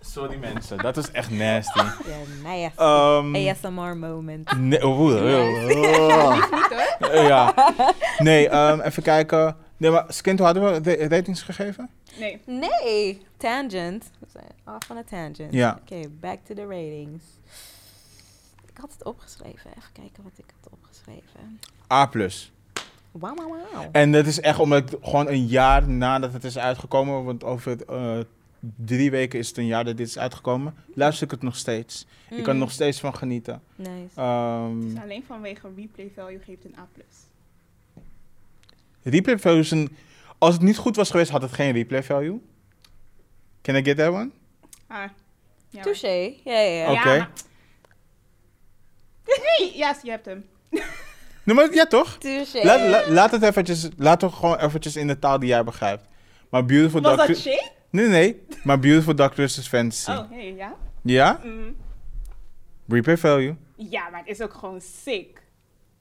sorry 0.00 0.36
mensen, 0.38 0.78
dat 0.78 0.96
is 0.96 1.10
echt 1.10 1.30
nasty. 1.30 1.78
Ja, 2.10 2.48
nice. 2.50 2.70
Ehm, 2.76 3.34
ASMR 3.48 3.96
moment. 3.96 4.56
nee, 4.58 4.84
oeh, 4.86 5.22
oeh. 5.22 6.48
ja. 7.28 7.54
Nee, 8.18 8.48
ehm, 8.48 8.80
even 8.80 9.02
kijken. 9.02 9.56
Nee, 9.76 9.90
maar 9.90 10.04
Skinto 10.08 10.44
hadden 10.44 10.82
we 10.82 10.96
ra- 10.96 11.06
ratings 11.08 11.42
gegeven? 11.42 11.90
Nee. 12.18 12.40
Nee, 12.46 13.22
tangent. 13.36 14.10
We 14.18 14.26
zijn 14.32 14.76
Off 14.76 14.90
on 14.90 14.96
a 14.96 15.02
tangent. 15.04 15.52
Ja. 15.52 15.78
Oké, 15.80 16.08
back 16.20 16.38
to 16.44 16.54
the 16.54 16.62
ratings. 16.66 17.24
Ik 18.72 18.76
had 18.80 18.92
het 18.92 19.04
opgeschreven. 19.04 19.70
Even 19.78 19.92
kijken 19.92 20.22
wat 20.22 20.32
ik 20.36 20.44
had 20.62 20.72
opgeschreven. 20.90 21.58
A+. 21.92 22.10
Wauw, 23.10 23.34
wauw, 23.34 23.48
wauw. 23.72 23.88
En 23.92 24.12
dat 24.12 24.26
is 24.26 24.40
echt 24.40 24.58
omdat 24.58 24.92
ik 24.92 24.98
gewoon 25.02 25.28
een 25.28 25.46
jaar 25.46 25.88
nadat 25.88 26.32
het 26.32 26.44
is 26.44 26.58
uitgekomen, 26.58 27.24
want 27.24 27.44
over 27.44 27.84
eh, 27.86 28.18
drie 28.76 29.10
weken 29.10 29.38
is 29.38 29.48
het 29.48 29.56
een 29.56 29.66
jaar 29.66 29.84
dat 29.84 29.96
dit 29.96 30.06
is 30.06 30.18
uitgekomen, 30.18 30.74
luister 30.94 31.24
ik 31.24 31.30
het 31.30 31.42
nog 31.42 31.56
steeds. 31.56 32.06
Ik 32.30 32.36
kan 32.36 32.46
er 32.46 32.52
Mm, 32.54 32.58
nog 32.58 32.70
steeds 32.70 33.00
van 33.00 33.14
genieten. 33.16 33.62
Nice. 33.74 33.90
Ehm 34.14 34.80
Dus 34.80 35.00
alleen 35.02 35.24
vanwege 35.26 35.68
replay 35.76 36.10
value 36.14 36.38
geeft 36.44 36.64
een 36.64 36.74
A+. 36.78 36.86
replay 39.02 39.38
value 39.38 39.58
is 39.60 39.70
een... 39.70 39.96
Als 40.38 40.54
het 40.54 40.62
niet 40.62 40.76
goed 40.76 40.96
was 40.96 41.10
geweest, 41.10 41.30
had 41.30 41.42
het 41.42 41.52
geen 41.52 41.72
replay 41.72 42.02
value. 42.02 42.40
Can 43.62 43.74
I 43.76 43.82
get 43.84 43.96
that 43.96 44.08
one? 44.12 44.30
Ah. 44.86 45.02
Ja, 45.68 45.82
Touché. 45.82 46.34
Ja, 46.44 46.58
ja, 46.60 46.60
ja. 46.60 46.92
Oké. 46.92 47.04
maar- 47.18 47.30
Nee, 49.58 49.76
ja, 49.76 49.96
je 50.02 50.10
hebt 50.10 50.26
hem. 50.26 50.44
Nee, 51.42 51.56
maar 51.56 51.74
ja 51.74 51.86
toch? 51.86 52.18
Laat, 52.52 52.80
la- 52.80 53.02
laat 53.08 53.30
het 53.30 53.42
eventjes, 53.42 53.88
laat 53.96 54.20
het 54.20 54.32
gewoon 54.32 54.58
eventjes 54.58 54.96
in 54.96 55.06
de 55.06 55.18
taal 55.18 55.38
die 55.38 55.48
jij 55.48 55.64
begrijpt. 55.64 56.04
Maar 56.50 56.64
Beautiful 56.64 57.00
Was 57.00 57.16
dat 57.26 57.36
shade? 57.36 57.70
Nee, 57.90 58.06
nee. 58.06 58.46
Maar 58.62 58.78
Beautiful 58.78 59.14
Dark 59.14 59.32
Twisted 59.32 59.68
Fantasy. 59.68 60.10
Oh, 60.10 60.30
hey, 60.30 60.54
ja. 60.56 60.74
Ja? 61.02 61.40
Mm. 61.44 61.76
Replay 62.88 63.16
value. 63.16 63.56
Ja, 63.76 64.08
maar 64.10 64.20
het 64.20 64.28
is 64.28 64.40
ook 64.40 64.52
gewoon 64.54 64.80
sick. 65.04 65.42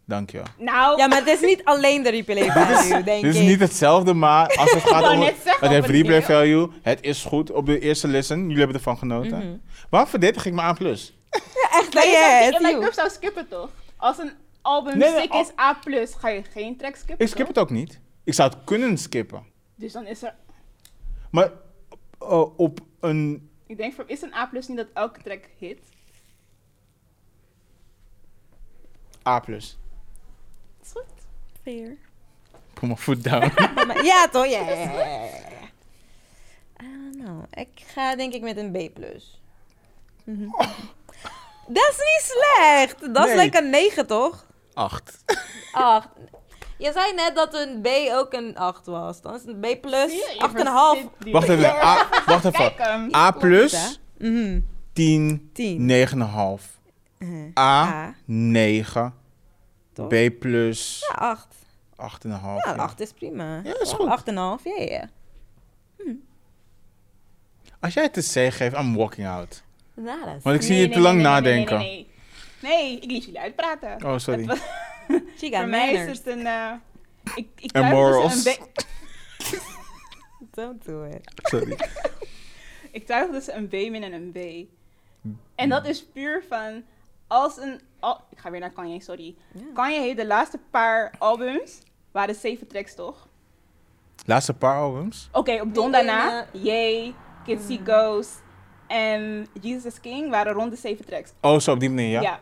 Dankjewel. 0.05 0.45
Nou, 0.57 0.97
Ja, 0.97 1.07
maar 1.07 1.17
het 1.17 1.27
is 1.27 1.39
niet 1.41 1.63
alleen 1.63 2.03
de 2.03 2.09
replay 2.09 2.51
value, 2.51 3.03
denk 3.03 3.23
Dit 3.23 3.35
is 3.35 3.41
ik. 3.41 3.47
niet 3.47 3.59
hetzelfde, 3.59 4.13
maar 4.13 4.47
als 4.55 4.71
het 4.71 4.83
gaat 4.83 5.09
om... 5.13 5.19
net 5.19 5.35
zeggen, 5.43 5.67
Het 5.67 5.71
heeft 5.71 5.87
replay 5.87 6.23
value. 6.23 6.69
Het 6.81 6.99
is 7.01 7.23
goed 7.23 7.51
op 7.51 7.65
de 7.65 7.79
eerste 7.79 8.07
listen. 8.07 8.41
Jullie 8.41 8.57
hebben 8.57 8.75
ervan 8.75 8.97
genoten. 8.97 9.37
Mhm. 9.37 9.57
Waarom 9.89 10.09
verdedig 10.09 10.45
ik 10.45 10.53
me 10.53 10.61
aan 10.61 10.75
plus? 10.75 11.17
Echt, 11.29 11.93
je 11.93 11.99
ja, 11.99 12.01
zegt, 12.01 12.53
het 12.53 12.61
je 12.61 12.67
is 12.77 12.81
like, 12.83 12.93
zou 12.93 13.09
skippen 13.09 13.47
toch? 13.49 13.69
Als 13.97 14.17
een 14.17 14.31
album 14.61 14.97
Nee, 14.97 15.11
nee, 15.11 15.21
sick 15.21 15.31
al- 15.31 15.41
is 15.41 15.51
A+, 15.59 15.79
ga 16.17 16.29
je 16.29 16.43
geen 16.43 16.77
track 16.77 16.95
skippen, 16.95 17.25
Ik 17.25 17.31
skip 17.31 17.37
toch? 17.45 17.47
het 17.47 17.57
ook 17.59 17.69
niet. 17.69 17.99
Ik 18.23 18.33
zou 18.33 18.49
het 18.49 18.63
kunnen 18.63 18.97
skippen. 18.97 19.43
Dus 19.75 19.91
dan 19.93 20.05
is 20.05 20.23
er... 20.23 20.35
Maar 21.31 21.51
uh, 22.21 22.57
op 22.59 22.79
een... 22.99 23.49
Ik 23.67 23.77
denk, 23.77 23.93
voor, 23.93 24.03
is 24.07 24.21
een 24.21 24.33
A+, 24.33 24.49
niet 24.51 24.75
dat 24.77 24.87
elke 24.93 25.21
track 25.21 25.43
hit? 25.57 25.79
A+. 29.27 29.43
Is 29.47 29.77
goed. 30.93 31.03
fair. 31.63 31.97
Put 32.73 32.89
my 32.89 32.95
foot 32.95 33.23
down. 33.23 33.51
Ja, 34.09 34.27
toch? 34.31 34.45
Ja, 34.47 34.69
ja, 34.69 34.75
ja. 34.75 35.27
Ik 37.63 37.67
ga 37.85 38.15
denk 38.15 38.33
ik 38.33 38.41
met 38.41 38.57
een 38.57 38.71
B+. 38.71 38.75
Mhm. 40.23 40.47
Dat 41.67 41.89
is 41.89 41.97
niet 41.97 42.21
slecht. 42.37 43.13
Dat 43.13 43.27
is 43.27 43.35
Nee. 43.35 43.55
een 43.57 43.69
9, 43.69 44.07
toch? 44.07 44.45
8. 44.79 45.23
8. 45.71 46.07
Je 46.77 46.91
zei 46.91 47.13
net 47.13 47.35
dat 47.35 47.53
een 47.53 47.81
B 47.81 47.87
ook 48.11 48.33
een 48.33 48.57
8 48.57 48.85
was. 48.85 49.21
Dan 49.21 49.35
is 49.35 49.41
een 49.45 49.59
B 49.59 49.81
plus 49.81 50.11
je? 50.11 50.33
Je 50.37 50.41
8,5. 50.41 50.51
verzint 50.51 51.09
die- 51.19 51.33
Wacht 51.33 51.49
even. 51.49 51.69
A, 51.83 52.07
wacht 52.25 52.45
even. 52.45 53.15
A 53.15 53.31
plus 53.31 53.99
Mhm. 54.17 54.59
10, 54.93 55.49
10. 55.53 55.85
9,5. 55.85 56.79
Mhm. 57.19 57.49
A, 57.59 57.83
A. 57.83 58.13
9. 58.25 59.13
Toch? 59.93 60.07
B 60.07 60.39
plus 60.39 61.05
Ja, 61.09 61.15
8. 61.15 61.55
8,5. 61.95 62.63
Ja, 62.65 62.71
ja. 62.75 62.75
8 62.75 62.99
is 62.99 63.11
prima. 63.11 63.61
Ja, 63.63 63.79
is 63.79 63.91
Oh, 63.93 63.95
goed. 63.99 64.07
8,5, 64.09 64.63
ja, 64.63 64.83
ja. 64.83 65.09
Als 67.79 67.93
jij 67.93 68.03
het 68.03 68.17
een 68.17 68.49
C 68.49 68.53
geeft, 68.53 68.75
I'm 68.77 68.95
walking 68.95 69.27
out. 69.27 69.63
Nou, 69.95 70.25
dat 70.25 70.35
is... 70.35 70.43
Want 70.43 70.55
ik 70.55 70.61
zie 70.61 70.71
Nee, 70.71 70.79
je 70.81 70.85
nee, 70.87 70.95
te 70.95 71.01
lang 71.01 71.15
nee, 71.15 71.23
nee, 71.23 71.33
nadenken. 71.33 71.77
Nee, 71.77 71.87
nee, 71.87 72.08
nee, 72.61 72.99
ik 72.99 73.11
liet 73.11 73.25
jullie 73.25 73.39
uitpraten. 73.39 74.05
Oh, 74.05 74.17
sorry. 74.17 74.45
Was- 74.45 74.59
She 75.37 75.47
got 75.49 75.55
voor 75.57 75.67
mij 75.67 75.93
is 75.93 76.17
het 76.17 76.27
een... 76.27 76.45
eh, 76.45 76.71
ik, 77.35 77.47
ik 77.55 77.71
En 77.71 77.85
morals. 77.85 78.45
een 78.45 78.53
B- 78.57 78.67
Don't 80.55 80.85
do 80.85 81.03
it. 81.03 81.31
Sorry. 81.35 81.77
Ik 82.91 83.05
twijfel 83.05 83.31
tussen 83.33 83.57
een 83.57 83.67
B- 83.67 83.73
en 83.73 84.13
een 84.13 84.31
B. 84.31 84.37
En 85.55 85.69
dat 85.69 85.85
is 85.87 86.05
puur 86.05 86.43
van... 86.49 86.83
Als 87.27 87.57
een... 87.57 87.81
al- 87.99 88.21
ik 88.31 88.37
ga 88.39 88.51
weer 88.51 88.59
naar 88.59 88.71
Kanye, 88.71 89.01
sorry. 89.01 89.35
Kanye 89.73 89.99
heeft 89.99 90.17
de 90.17 90.25
laatste 90.25 90.59
paar 90.69 91.13
albums... 91.17 91.79
waren 92.11 92.35
zeven 92.35 92.67
tracks, 92.67 92.95
toch? 92.95 93.27
Laatste 94.25 94.53
paar 94.53 94.75
albums. 94.77 95.29
Oké, 95.31 95.61
op 95.61 95.73
Don 95.73 95.91
daarna... 95.91 96.45
Yay, 96.51 97.13
Kids 97.45 97.65
See 97.65 97.79
Ghost... 97.83 98.41
en 98.87 99.47
Jesus 99.61 99.85
is 99.85 99.99
King 99.99 100.29
waren 100.29 100.53
rond 100.53 100.71
de 100.71 100.77
zeven 100.77 101.05
tracks. 101.05 101.31
Oh, 101.41 101.59
zo 101.59 101.71
op 101.71 101.79
die 101.79 101.89
manier, 101.89 102.09
ja? 102.09 102.21
Ja. 102.21 102.39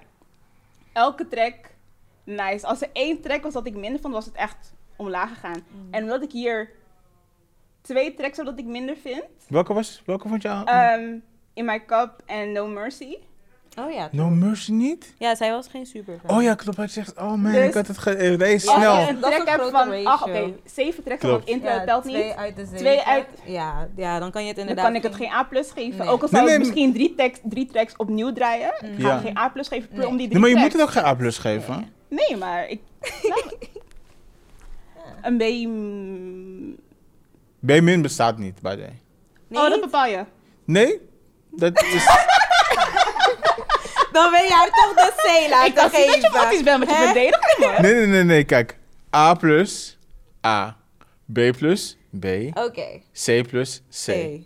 Elke 0.97 1.27
track, 1.27 1.55
nice. 2.23 2.67
Als 2.67 2.81
er 2.81 2.89
één 2.93 3.21
track 3.21 3.43
was 3.43 3.53
dat 3.53 3.67
ik 3.67 3.75
minder 3.75 4.01
vond, 4.01 4.13
was 4.13 4.25
het 4.25 4.35
echt 4.35 4.73
omlaag 4.95 5.29
gegaan. 5.29 5.63
Mm. 5.71 5.93
En 5.93 6.03
omdat 6.03 6.23
ik 6.23 6.31
hier 6.31 6.71
twee 7.81 8.13
tracks 8.13 8.37
heb 8.37 8.45
dat 8.45 8.59
ik 8.59 8.65
minder 8.65 8.95
vind... 8.95 9.25
Welke, 9.47 9.73
was, 9.73 10.01
welke 10.05 10.27
vond 10.27 10.41
je 10.41 10.47
aan? 10.47 10.65
ehm, 10.65 11.17
In 11.53 11.65
My 11.65 11.85
Cup 11.85 12.21
en 12.25 12.51
No 12.51 12.67
Mercy... 12.67 13.17
Oh 13.79 13.91
ja. 13.91 14.09
no 14.11 14.29
Mercy 14.29 14.71
niet? 14.71 15.13
Ja, 15.17 15.35
zij 15.35 15.51
was 15.51 15.67
geen 15.67 15.85
super 15.85 16.19
Oh 16.27 16.41
ja, 16.41 16.53
klopt. 16.55 16.77
Hij 16.77 16.87
zegt, 16.87 17.17
oh 17.17 17.33
man, 17.33 17.51
Dus- 17.51 17.67
ik 17.67 17.73
had 17.73 17.87
het 17.87 17.97
ge... 17.97 18.15
eh, 18.15 18.37
Nee, 18.37 18.53
Als 18.53 18.61
snel. 18.63 18.99
je 18.99 19.07
een 19.09 19.19
Dat 19.19 19.29
is 19.31 19.35
track 19.35 19.47
een 19.47 19.47
hebt 19.47 19.61
grote 19.61 19.77
van... 19.77 19.89
ratio. 19.89 20.09
Ach, 20.09 20.25
oké, 20.27 20.53
zeven 20.65 21.03
tracks 21.03 21.21
van 21.21 21.29
Klopt. 21.29 21.45
het 21.45 21.53
intro 21.55 21.85
telt 21.85 22.03
niet. 22.03 22.13
Twee 22.13 22.33
uit 22.35 22.55
de 22.55 22.61
zeven. 22.65 22.77
Twee 22.77 23.01
uit- 23.01 23.25
Ja, 23.45 23.87
ja, 23.95 24.19
dan 24.19 24.31
kan 24.31 24.41
je 24.41 24.47
het 24.47 24.57
Dan 24.57 24.67
inderdaad... 24.67 24.85
kan 24.93 24.95
ik 24.95 25.03
het 25.03 25.15
geen 25.15 25.31
A 25.31 25.43
plus 25.43 25.71
geven. 25.71 25.99
Nee. 25.99 26.07
Ook 26.07 26.21
al 26.21 26.27
zou 26.27 26.43
nee, 26.45 26.53
ik 26.53 26.59
misschien 26.59 26.93
drie, 26.93 27.15
tracks, 27.15 27.39
drie 27.43 27.65
tracks 27.65 27.95
opnieuw 27.95 28.31
draaien. 28.33 28.73
Mm. 28.81 28.99
Ga 28.99 29.07
Ja. 29.07 29.15
ik 29.15 29.21
geen 29.21 29.37
A 29.37 29.49
plus 29.49 29.67
geven 29.67 29.89
puur 29.89 29.97
Nee. 29.97 30.07
om 30.07 30.17
die 30.17 30.27
Nee, 30.27 30.29
drie 30.29 30.39
maar 30.41 30.49
je 30.49 30.55
moet 30.55 30.71
tracks. 30.71 30.85
het 30.93 30.95
ook 30.95 31.03
geen 31.03 31.11
A 31.13 31.15
plus 31.15 31.37
geven. 31.37 31.93
Nee, 32.07 32.37
maar 32.37 32.67
ik... 32.69 32.79
nou, 33.29 33.43
een 35.21 35.37
B... 35.37 35.43
mm, 35.67 36.75
B 37.59 37.81
min 37.81 38.01
bestaat 38.01 38.37
niet 38.37 38.61
bij 38.61 38.75
de. 38.75 38.87
Nee? 39.47 39.61
Oh, 39.63 39.69
dat 39.69 39.81
bepaal 39.81 40.05
je. 40.07 40.23
Nee? 40.65 40.99
Dat 41.51 41.81
is... 41.83 42.05
Dan 44.17 44.31
wil 44.31 44.47
jij 44.47 44.69
toch 44.71 44.93
de 44.93 45.13
C 45.15 45.49
laten 45.49 45.69
Ik 45.69 45.75
dacht 45.75 45.97
niet 45.97 46.07
dat 46.07 46.21
je 46.21 46.29
foutisch 46.29 46.63
bent, 46.63 46.85
want 46.85 46.97
je 46.97 47.05
verdedigt 47.05 47.57
me. 47.57 47.81
Nee, 47.81 47.93
nee, 47.93 48.05
nee, 48.05 48.23
nee. 48.23 48.43
Kijk. 48.43 48.77
A 49.15 49.33
plus 49.33 49.97
A. 50.45 50.77
B 51.25 51.39
plus 51.57 51.97
B. 52.19 52.25
Oké. 52.53 53.01
C 53.25 53.47
plus 53.47 53.81
C. 53.89 54.05
C. 54.05 54.41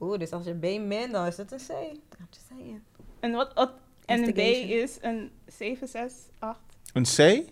Oeh, 0.00 0.18
dus 0.18 0.30
als 0.30 0.44
je 0.44 0.54
B 0.54 0.62
min, 0.62 1.12
dan 1.12 1.26
is 1.26 1.36
het 1.36 1.52
een 1.52 1.58
C. 1.58 1.70
I'm 1.70 2.26
just 2.30 2.46
saying. 2.48 2.80
En, 3.20 3.32
wat, 3.32 3.54
wat, 3.54 3.72
en 4.04 4.22
een 4.22 4.32
B 4.32 4.38
is 4.38 4.98
een 5.00 5.30
7, 5.46 5.88
6, 5.88 6.12
8. 6.38 6.58
Een 6.92 7.04
C? 7.04 7.50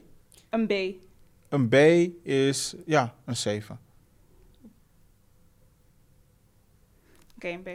Een 0.50 0.66
B. 0.66 0.72
Een 1.48 1.68
B 1.68 1.74
is, 2.26 2.74
ja, 2.86 3.14
een 3.24 3.36
7. 3.36 3.80
Oké, 7.36 7.48
een 7.48 7.62
B. 7.62 7.68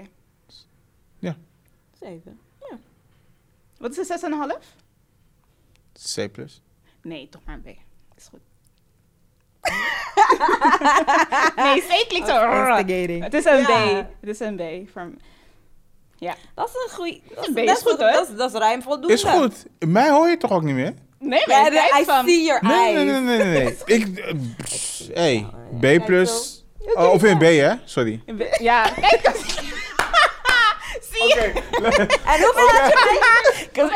7. 2.00 2.40
Wat 3.84 3.98
is 3.98 4.10
een 4.10 4.50
6,5? 4.54 4.58
C 6.16 6.32
plus. 6.32 6.62
Nee, 7.02 7.30
toch 7.30 7.42
maar 7.46 7.56
een 7.56 7.62
B. 7.62 7.68
Is 8.18 8.28
goed. 8.30 8.40
nee, 11.56 11.82
C 11.82 12.06
klinkt 12.08 12.28
zo. 12.28 12.36
Het 12.36 13.34
is 13.34 13.46
een 13.46 13.58
Ja. 13.58 14.04
B. 14.04 14.08
Het 14.22 14.30
is 14.30 14.40
een 14.40 14.56
B. 14.56 14.90
From, 14.90 15.18
Dat 16.54 16.68
is 16.70 16.74
een 16.90 16.96
goeie... 16.96 17.22
Dat 17.36 17.48
Een 17.48 17.54
B 17.54 17.58
is, 17.58 17.64
is 17.64 17.68
dat 17.68 17.78
is 17.78 17.82
goed, 17.84 17.92
goed, 17.92 18.00
hoor. 18.02 18.12
dat 18.12 18.30
is, 18.30 18.36
dat 18.36 18.54
is 18.54 18.60
ruim 18.60 18.82
voldoende. 18.82 19.14
Is 19.14 19.24
goed. 19.24 19.66
Mij 19.80 20.10
hoor 20.10 20.28
je 20.30 20.38
toch 20.38 20.52
ook 20.52 20.64
niet 20.64 20.76
meer? 20.76 20.94
nee, 21.20 21.44
maar 21.48 21.58
Ja, 21.58 21.64
je 21.66 21.70
de- 21.72 21.76
kijkt 21.92 22.00
I 22.00 22.06
van... 22.06 22.26
see 22.26 22.44
your 22.44 22.64
Nee, 22.66 22.76
eyes. 22.76 22.96
nee, 22.96 23.06
nee, 23.06 23.22
nee, 23.38 23.38
nee. 23.38 23.64
nee. 23.64 23.78
Ik, 24.00 24.18
eh, 24.18 24.34
hey, 25.14 25.48
B 26.00 26.06
plus. 26.06 26.64
Oh, 26.96 27.12
of 27.12 27.24
in 27.24 27.38
B, 27.38 27.42
hè? 27.42 27.74
Sorry. 27.86 28.22
Een 28.26 28.38
B- 28.38 28.58
Ja, 28.60 28.90
kijk. 29.00 29.22
En 32.34 32.40
hoeveel 32.42 32.68
had 32.68 32.90
je 32.92 33.20
mij? 33.20 33.68
Because 33.74 33.94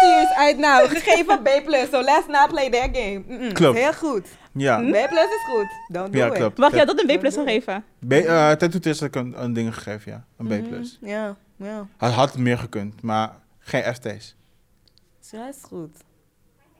tears 0.00 0.36
uit 0.36 0.58
nou. 0.58 0.88
Gegeven 0.88 1.42
B+, 1.42 1.48
so 1.92 2.00
let's 2.00 2.26
not 2.26 2.48
play 2.48 2.70
that 2.70 2.88
game. 2.92 3.52
Klopt. 3.52 3.78
Heel 3.78 3.92
goed. 3.92 4.26
Ja, 4.52 4.78
B 4.78 4.82
plus 5.08 5.24
is 5.24 5.44
goed. 5.48 5.66
Don't 5.88 6.12
do 6.12 6.18
ja 6.18 6.26
it. 6.26 6.54
klopt. 6.54 6.72
Je 6.72 6.78
had 6.78 6.86
dat 6.86 7.00
een 7.08 7.16
B 7.16 7.20
plus 7.20 7.34
gegeven? 7.34 7.84
B, 8.08 8.12
uh, 8.12 8.50
Tattoo 8.50 8.80
had 8.92 9.00
ik 9.00 9.14
een, 9.14 9.42
een 9.42 9.52
ding 9.52 9.74
gegeven, 9.74 10.12
ja. 10.12 10.24
Een 10.38 10.46
B 10.46 10.50
Mhm, 10.50 10.68
plus. 10.68 10.98
Ja, 11.00 11.36
ja. 11.56 11.86
Hij 11.96 12.10
had 12.10 12.36
meer 12.38 12.58
gekund, 12.58 13.02
maar 13.02 13.30
geen 13.58 13.82
FT's. 13.94 14.34
Zo, 15.20 15.36
is 15.48 15.56
goed. 15.62 15.96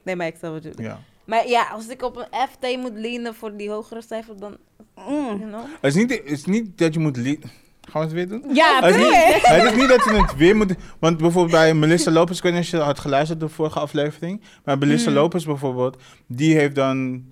Nee, 0.03 0.17
maar 0.17 0.27
ik 0.27 0.37
wat 0.41 0.55
je 0.55 0.69
bedoelt. 0.69 0.79
Ja. 0.89 0.99
Maar 1.25 1.49
ja, 1.49 1.69
als 1.73 1.89
ik 1.89 2.03
op 2.03 2.17
een 2.17 2.49
FT 2.49 2.77
moet 2.77 2.95
leanen 2.95 3.35
voor 3.35 3.57
die 3.57 3.71
hogere 3.71 4.03
cijfer, 4.03 4.39
dan... 4.41 4.57
Mm. 4.97 5.15
You 5.15 5.39
know? 5.39 5.65
Het 5.81 5.95
is 5.95 5.95
niet, 5.95 6.11
het 6.11 6.31
is 6.31 6.45
niet 6.45 6.79
dat 6.79 6.95
je 6.95 7.01
moet... 7.01 7.17
li- 7.17 7.41
Gaan 7.91 8.01
we 8.01 8.07
het 8.07 8.13
weer 8.13 8.29
doen? 8.29 8.55
Ja, 8.55 8.81
Het 8.83 8.95
is, 8.95 9.03
niet, 9.03 9.15
het. 9.43 9.73
is 9.73 9.77
niet 9.81 9.89
dat 9.89 10.05
je 10.05 10.11
het 10.11 10.37
weer 10.37 10.57
moet... 10.57 10.75
Want 10.99 11.17
bijvoorbeeld 11.17 11.53
bij 11.53 11.75
Melissa 11.75 12.11
Lopez, 12.11 12.37
ik 12.37 12.43
weet 12.43 12.53
niet 12.53 12.63
of 12.63 12.69
je 12.69 12.77
had 12.77 12.99
geluisterd 12.99 13.41
de 13.41 13.49
vorige 13.49 13.79
aflevering. 13.79 14.41
Maar 14.65 14.79
Melissa 14.79 15.09
Mm. 15.11 15.17
Lopez 15.17 15.45
bijvoorbeeld, 15.45 16.03
die 16.27 16.55
heeft 16.57 16.75
dan 16.75 17.25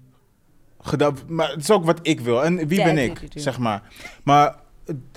gedaan... 0.80 1.16
Maar 1.26 1.50
het 1.50 1.60
is 1.60 1.70
ook 1.70 1.84
wat 1.84 1.98
ik 2.02 2.20
wil. 2.20 2.44
En 2.44 2.66
wie 2.68 2.78
Ja, 2.78 2.84
ben 2.84 2.98
ik 2.98 3.20
zeg 3.34 3.58
maar. 3.58 3.82
Maar 4.24 4.54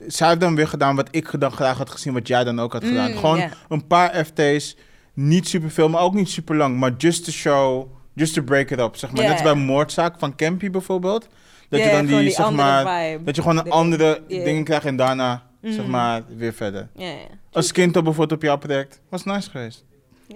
zij 0.08 0.28
heeft 0.28 0.40
dan 0.40 0.56
weer 0.56 0.68
gedaan 0.68 0.96
wat 0.96 1.08
ik 1.12 1.40
dan 1.40 1.52
graag 1.52 1.78
had 1.78 1.90
gezien, 1.90 2.14
wat 2.14 2.28
jij 2.28 2.44
dan 2.44 2.60
ook 2.60 2.74
had 2.74 2.84
gedaan. 2.86 3.12
Mm, 3.12 3.18
Gewoon 3.18 3.38
ja. 3.38 3.50
een 3.70 3.88
paar 3.88 4.26
FT's, 4.26 4.76
niet 5.14 5.48
super 5.48 5.72
veel, 5.72 5.90
maar 5.90 6.02
ook 6.02 6.14
niet 6.14 6.30
super 6.30 6.56
lang. 6.56 6.78
Maar 6.78 6.92
just 6.98 7.26
to 7.26 7.32
show, 7.32 7.88
just 8.14 8.34
to 8.34 8.42
break 8.42 8.70
it 8.72 8.80
up, 8.80 8.96
zeg 8.96 9.12
maar. 9.12 9.22
Ja, 9.24 9.30
Net 9.30 9.42
als 9.42 9.54
bij. 9.54 9.62
Moordzaak 9.64 10.16
van 10.20 10.36
Campy 10.36 10.70
bijvoorbeeld. 10.70 11.28
Dat 11.70 11.80
je 11.80 11.90
dan 11.90 12.06
gewoon 12.08 12.22
die, 12.22 12.32
zeg 12.32 12.46
andere 12.46 12.84
maar... 12.84 13.10
vibe. 13.12 13.24
Dat 13.24 13.36
je 13.36 13.42
gewoon 13.42 13.58
een 13.58 13.64
De- 13.64 13.70
andere 13.70 14.22
dingen 14.28 14.64
krijgt 14.64 14.86
en 14.86 14.96
daarna, 14.96 15.44
zeg 15.62 15.78
Mhm. 15.78 15.90
maar, 15.90 16.22
weer 16.38 16.54
verder. 16.54 16.88
Ja, 16.94 17.08
ja. 17.08 17.16
Als 17.52 17.72
kind 17.72 17.98
op 17.98 18.04
bijvoorbeeld 18.04 18.40
op 18.40 18.46
jouw 18.46 18.58
project, 18.58 19.02
was 19.10 19.24
nice 19.24 19.50
geweest. 19.50 19.84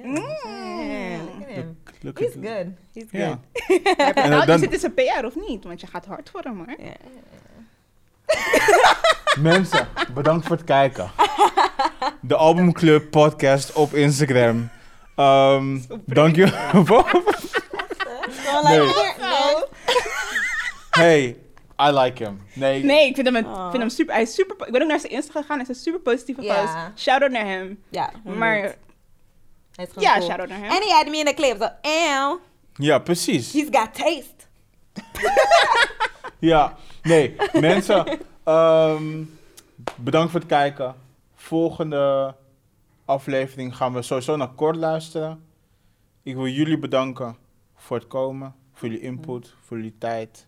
Mm. 0.04 0.24
Look 2.02 2.20
He's 2.20 2.32
good. 2.34 2.66
He's 2.94 3.04
good. 3.12 3.12
Ja. 3.12 3.40
Heb 4.06 4.16
je 4.16 4.22
En 4.22 4.30
nou, 4.30 4.46
dan- 4.46 4.64
is 4.64 4.84
een 4.84 4.94
PR 4.94 5.26
of 5.26 5.36
niet? 5.48 5.64
Want 5.64 5.82
je 5.82 5.88
gaat 5.88 6.06
hard 6.06 6.30
voor 6.30 6.42
hem, 6.42 6.58
hoor. 6.58 6.76
Ja. 6.86 6.94
Mensen, 9.52 9.88
bedankt 10.14 10.46
voor 10.48 10.56
het 10.56 10.66
kijken. 10.66 11.12
De 12.22 12.36
Albumclub 12.36 13.10
podcast 13.12 13.74
op 13.74 13.94
Instagram. 13.94 14.70
Ehm 15.16 15.78
dank 16.06 16.36
je. 16.36 16.48
Nee. 18.64 18.80
Hey, 21.00 21.38
I 21.82 21.92
like 21.92 22.24
him. 22.24 22.42
Nee. 22.54 22.84
Nee, 22.84 23.08
ik 23.08 23.16
vind 23.16 23.28
hem, 23.28 23.36
een, 23.36 23.46
Oh. 23.46 23.70
vind 23.70 23.82
hem 23.82 23.90
super... 23.92 24.14
Hij 24.14 24.24
is 24.24 24.34
super... 24.34 24.66
Ik 24.68 24.72
ben 24.72 24.82
ook 24.82 24.88
naar 24.88 25.00
zijn 25.00 25.12
Insta 25.12 25.32
gegaan. 25.42 25.60
Hij 25.60 25.68
is 25.70 25.76
een 25.76 25.82
super 25.84 26.00
positieve 26.00 26.42
Ja. 26.42 26.62
post. 26.62 27.02
Shout-out 27.04 27.32
naar 27.32 27.46
hem. 27.46 27.84
Ja, 27.90 28.12
Maar 28.24 28.56
Hij 28.58 29.86
is 29.86 29.88
gewoon 29.94 30.04
Ja, 30.04 30.14
cool. 30.14 30.26
shout-out 30.28 30.50
naar 30.50 30.58
hem. 30.58 30.68
En 30.70 30.82
hij 30.88 30.90
had 30.98 31.08
me 31.08 31.18
in 31.18 31.26
de 31.26 31.34
clip. 31.34 31.58
Zo. 31.84 32.40
Ja, 32.76 33.00
precies. 33.00 33.54
He's 33.54 33.68
got 33.72 33.94
taste. 33.94 34.48
Ja, 36.40 36.76
nee, 37.04 37.36
mensen, 37.54 38.20
ehm, 38.44 39.24
bedankt 39.96 40.32
voor 40.32 40.40
het 40.40 40.50
kijken. 40.50 40.96
Volgende 41.36 42.36
aflevering 43.06 43.76
gaan 43.76 43.94
we 43.94 44.02
sowieso 44.02 44.36
naar 44.36 44.48
kort 44.54 44.76
luisteren. 44.76 45.44
Ik 46.24 46.36
wil 46.36 46.48
jullie 46.48 46.80
bedanken 46.80 47.38
voor 47.76 47.98
het 47.98 48.08
komen, 48.08 48.56
voor 48.74 48.88
jullie 48.88 49.04
input, 49.04 49.54
voor 49.66 49.78
jullie 49.78 49.96
tijd. 49.98 50.48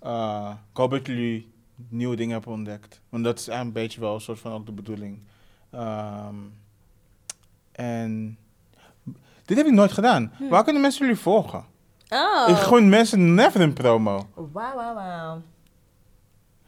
Eh, 0.00 0.50
ik 0.70 0.76
hoop 0.76 0.90
dat 0.90 1.06
jullie 1.06 1.52
nieuwe 1.88 2.16
dingen 2.16 2.32
hebben 2.32 2.52
ontdekt. 2.52 3.00
Want 3.08 3.24
dat 3.24 3.38
is 3.38 3.46
een 3.46 3.72
beetje 3.72 4.00
wel 4.00 4.14
een 4.14 4.20
soort 4.20 4.38
van 4.38 4.52
ook 4.52 4.66
de 4.66 4.72
bedoeling. 4.72 5.18
Ehm, 5.70 6.34
en 7.72 8.38
dit 9.44 9.56
heb 9.56 9.66
ik 9.66 9.72
nooit 9.72 9.92
gedaan. 9.92 10.32
Waar 10.50 10.64
kunnen 10.64 10.82
mensen 10.82 11.06
jullie 11.06 11.20
volgen? 11.20 11.64
Oh. 12.08 12.46
Ik 12.48 12.56
gooi 12.56 12.84
mensen 12.84 13.34
never 13.34 13.60
in 13.60 13.72
promo. 13.72 14.28
Wauw, 14.34 14.74
wauw, 14.74 14.94
wauw. 14.94 15.42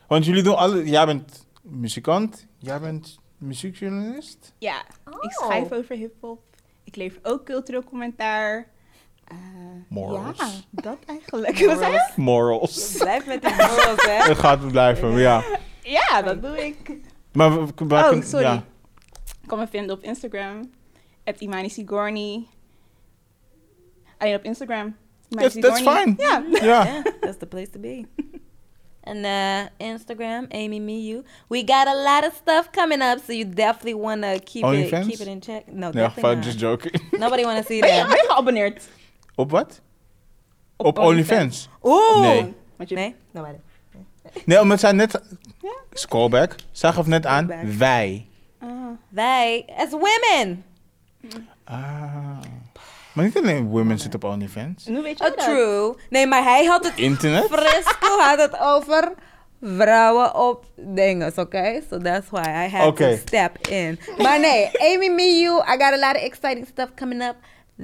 Want 0.07 0.25
jullie 0.25 0.43
doen 0.43 0.57
alle. 0.57 0.85
Jij 0.89 1.07
bent 1.07 1.47
muzikant, 1.63 2.47
jij 2.59 2.81
bent 2.81 3.19
muziekjournalist. 3.39 4.55
Ja, 4.59 4.81
ik 5.07 5.15
Oh. 5.15 5.47
schrijf 5.47 5.73
over 5.73 5.97
hip-hop. 5.97 6.43
Ik 6.85 6.97
lever 6.97 7.21
ook 7.23 7.45
cultureel 7.45 7.85
commentaar. 7.85 8.67
Eh, 9.33 9.39
Morals. 9.89 10.39
Ja, 10.39 10.47
dat 10.71 10.97
eigenlijk. 11.07 11.59
Wat 11.67 11.79
zei 11.79 11.93
je? 11.93 12.11
Morals. 12.17 12.95
Blijf 12.99 13.27
met 13.27 13.43
die 13.43 13.51
morals, 13.55 14.03
hè. 14.07 14.23
Het 14.33 14.39
gaat 14.39 14.69
blijven, 14.71 15.19
ja. 15.19 15.43
Ja, 15.83 16.23
dat 16.23 16.43
doe 16.43 16.65
ik. 16.67 16.97
Maar 17.33 17.55
we- 17.61 17.73
we- 17.77 17.87
waar 17.87 18.13
Oh, 18.13 18.23
sorry. 18.23 18.45
Ja. 18.47 18.65
Ik 19.43 19.49
kan 19.49 19.59
me 19.59 19.67
vinden 19.71 19.97
op 19.97 20.03
Instagram. 20.03 20.71
At 21.25 21.41
Imani 21.41 21.69
Sigourney. 21.69 22.47
Alleen 24.19 24.35
op 24.35 24.43
Instagram. 24.45 24.97
Imani 25.29 25.61
That's, 25.61 25.81
fine. 25.81 26.15
Ja. 26.17 26.45
Ja. 26.51 26.85
Yeah, 26.85 27.05
that's 27.21 27.37
the 27.39 27.47
place 27.47 27.71
to 27.71 27.81
be. 27.81 28.05
And 29.05 29.25
uh, 29.25 29.89
Instagram, 29.89 30.47
Amy 30.51 30.79
Me 30.79 31.03
You. 31.07 31.23
We 31.49 31.63
got 31.67 31.87
a 31.87 31.95
lot 32.03 32.25
of 32.27 32.35
stuff 32.35 32.71
coming 32.71 33.03
up, 33.03 33.19
so 33.27 33.33
you 33.33 33.49
definitely 33.49 33.95
want 33.95 34.23
to 34.23 34.39
keep 34.45 34.65
it, 34.65 34.91
keep 35.07 35.21
it 35.21 35.27
in 35.27 35.41
check. 35.41 35.67
No, 35.67 35.91
Nee, 35.91 36.03
definitely 36.03 36.23
fine, 36.23 36.35
not. 36.37 36.45
just 36.45 36.59
joking. 36.59 37.01
Nobody 37.19 37.45
want 37.45 37.59
to 37.59 37.65
see 37.67 37.81
Ben 37.81 37.91
that. 37.91 38.07
ben 38.09 38.17
je 38.17 38.25
geabonneerd? 38.29 38.89
Op 39.35 39.51
wat? 39.51 39.81
Op, 40.77 40.99
OnlyFans. 40.99 41.69
Oeh. 41.83 42.21
Nee. 42.21 42.55
Want 42.77 42.89
je, 42.89 42.95
Nee, 42.95 43.15
nobody. 43.31 43.57
Nee, 44.45 44.61
omdat 44.61 44.81
zij 44.81 44.93
net. 44.93 45.21
Scrollback. 45.93 46.55
Zij 46.71 46.93
gaf 46.93 47.07
net 47.07 47.27
aan. 47.27 47.45
Scrollback. 47.45 47.73
Wij. 47.79 48.27
Ah. 48.61 48.69
Wij, 49.09 49.65
as 49.77 49.91
women. 49.91 50.65
Ah. 51.65 52.39
Maar 53.13 53.25
niet 53.25 53.37
alleen 53.37 53.67
women 53.67 53.99
zitten 53.99 54.23
op 54.23 54.31
OnlyFans. 54.31 54.87
Hoe 54.87 55.03
weet 55.03 55.19
je 55.19 55.25
Oh, 55.25 55.37
dat? 55.37 55.45
true. 55.45 55.95
Nee, 56.11 56.27
maar 56.27 56.43
hij 56.43 56.65
had 56.65 56.85
het... 56.85 56.97
Internet? 56.97 57.45
Fresco 57.51 58.19
had 58.29 58.39
het 58.39 58.59
over 58.61 59.13
vrouwen 59.63 60.35
op 60.35 60.65
dingen, 60.77 61.33
oké? 61.37 61.81
So 61.91 61.99
that's 61.99 62.31
why 62.31 62.67
I 62.67 62.69
had 62.77 62.87
Oké. 62.87 63.11
to 63.11 63.17
step 63.17 63.67
in. 63.69 63.99
Maar 64.19 64.41
nee, 64.41 64.71
Amy 64.95 65.09
Me 65.09 65.39
You, 65.41 65.59
I 65.63 65.71
got 65.85 65.93
a 65.93 65.99
lot 65.99 66.17
of 66.17 66.23
exciting 66.23 66.67
stuff 66.67 66.89
coming 66.95 67.23
up 67.23 67.37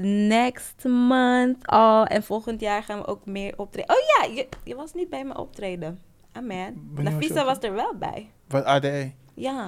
next 0.02 0.84
month 0.84 1.66
al. 1.66 2.04
En 2.06 2.22
volgend 2.22 2.60
jaar 2.60 2.82
gaan 2.82 2.98
we 2.98 3.06
ook 3.06 3.26
meer 3.26 3.52
optreden. 3.56 3.90
Oh 3.96 4.02
ja, 4.28 4.34
je, 4.34 4.48
je 4.64 4.74
was 4.74 4.94
niet 4.94 5.10
bij 5.10 5.24
mijn 5.24 5.38
optreden. 5.38 5.98
Je 6.32 6.72
Nafisa 7.02 7.44
was 7.44 7.58
er 7.60 7.72
wel 7.74 7.94
bij. 7.98 8.30
Wat 8.48 8.64
ADE? 8.64 9.10
Ja. 9.34 9.66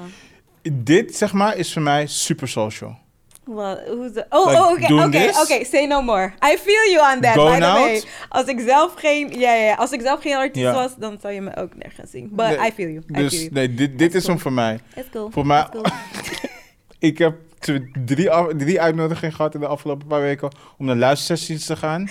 Dit, 0.73 1.16
zeg 1.16 1.32
maar, 1.32 1.57
is 1.57 1.73
voor 1.73 1.82
mij 1.82 2.07
super 2.07 2.48
social. 2.48 2.97
Well, 3.44 3.82
who's 3.86 4.12
the- 4.12 4.27
oh, 4.28 4.47
Like, 4.47 4.93
oh, 4.94 5.05
oké, 5.05 5.31
oké, 5.40 5.65
say 5.65 5.86
no 5.86 6.02
more. 6.02 6.32
I 6.52 6.57
feel 6.59 6.93
you 6.93 7.15
on 7.16 7.20
that, 7.20 7.35
Going 7.35 7.59
by 7.59 7.65
the 7.65 7.73
way. 7.73 7.93
out? 7.94 8.07
Als 8.28 8.47
ik 8.47 8.61
zelf 8.61 8.94
geen, 8.94 9.39
ja, 9.39 9.55
ja, 9.55 9.74
als 9.74 9.90
ik 9.93 10.01
zelf 10.01 10.20
geen 10.20 10.36
artiest 10.36 10.73
was, 10.73 10.97
dan 10.97 11.19
zou 11.20 11.35
je 11.35 11.40
me 11.40 11.57
ook 11.57 11.77
nergens 11.77 12.11
zien. 12.11 12.28
But 12.32 12.47
Nee, 12.47 12.66
I 12.69 12.73
feel 12.73 12.89
you, 12.89 12.98
I 12.98 13.02
feel 13.15 13.23
Dus 13.23 13.32
you. 13.40 13.48
nee, 13.52 13.74
dit, 13.74 13.98
dit 13.98 14.15
is 14.15 14.20
cool. 14.23 14.32
hem 14.35 14.43
voor 14.43 14.52
mij. 14.52 14.78
It's 14.94 15.09
cool. 15.12 15.31
Voor 15.31 15.47
mij, 15.47 15.66
cool. 15.70 15.85
ik 16.98 17.19
heb 17.19 17.36
drie, 18.05 18.31
af- 18.31 18.53
drie 18.57 18.81
uitnodigingen 18.81 19.35
gehad 19.35 19.55
in 19.55 19.61
de 19.61 19.66
afgelopen 19.66 20.07
paar 20.07 20.20
weken 20.20 20.51
om 20.78 20.87
naar 20.87 20.97
luistersessies 20.97 21.65
te 21.66 21.77
gaan. 21.77 22.09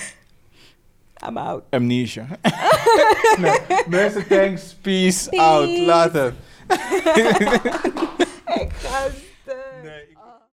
I'm 1.27 1.37
out. 1.37 1.63
Amnesia. 1.69 2.27
nee, 3.41 3.59
mensen, 3.87 4.27
thanks. 4.27 4.75
Peace, 4.81 5.29
out. 5.37 5.65
Peace. 5.65 5.85
Later. 5.85 6.33
Ik 8.61 8.71
ga 8.73 9.07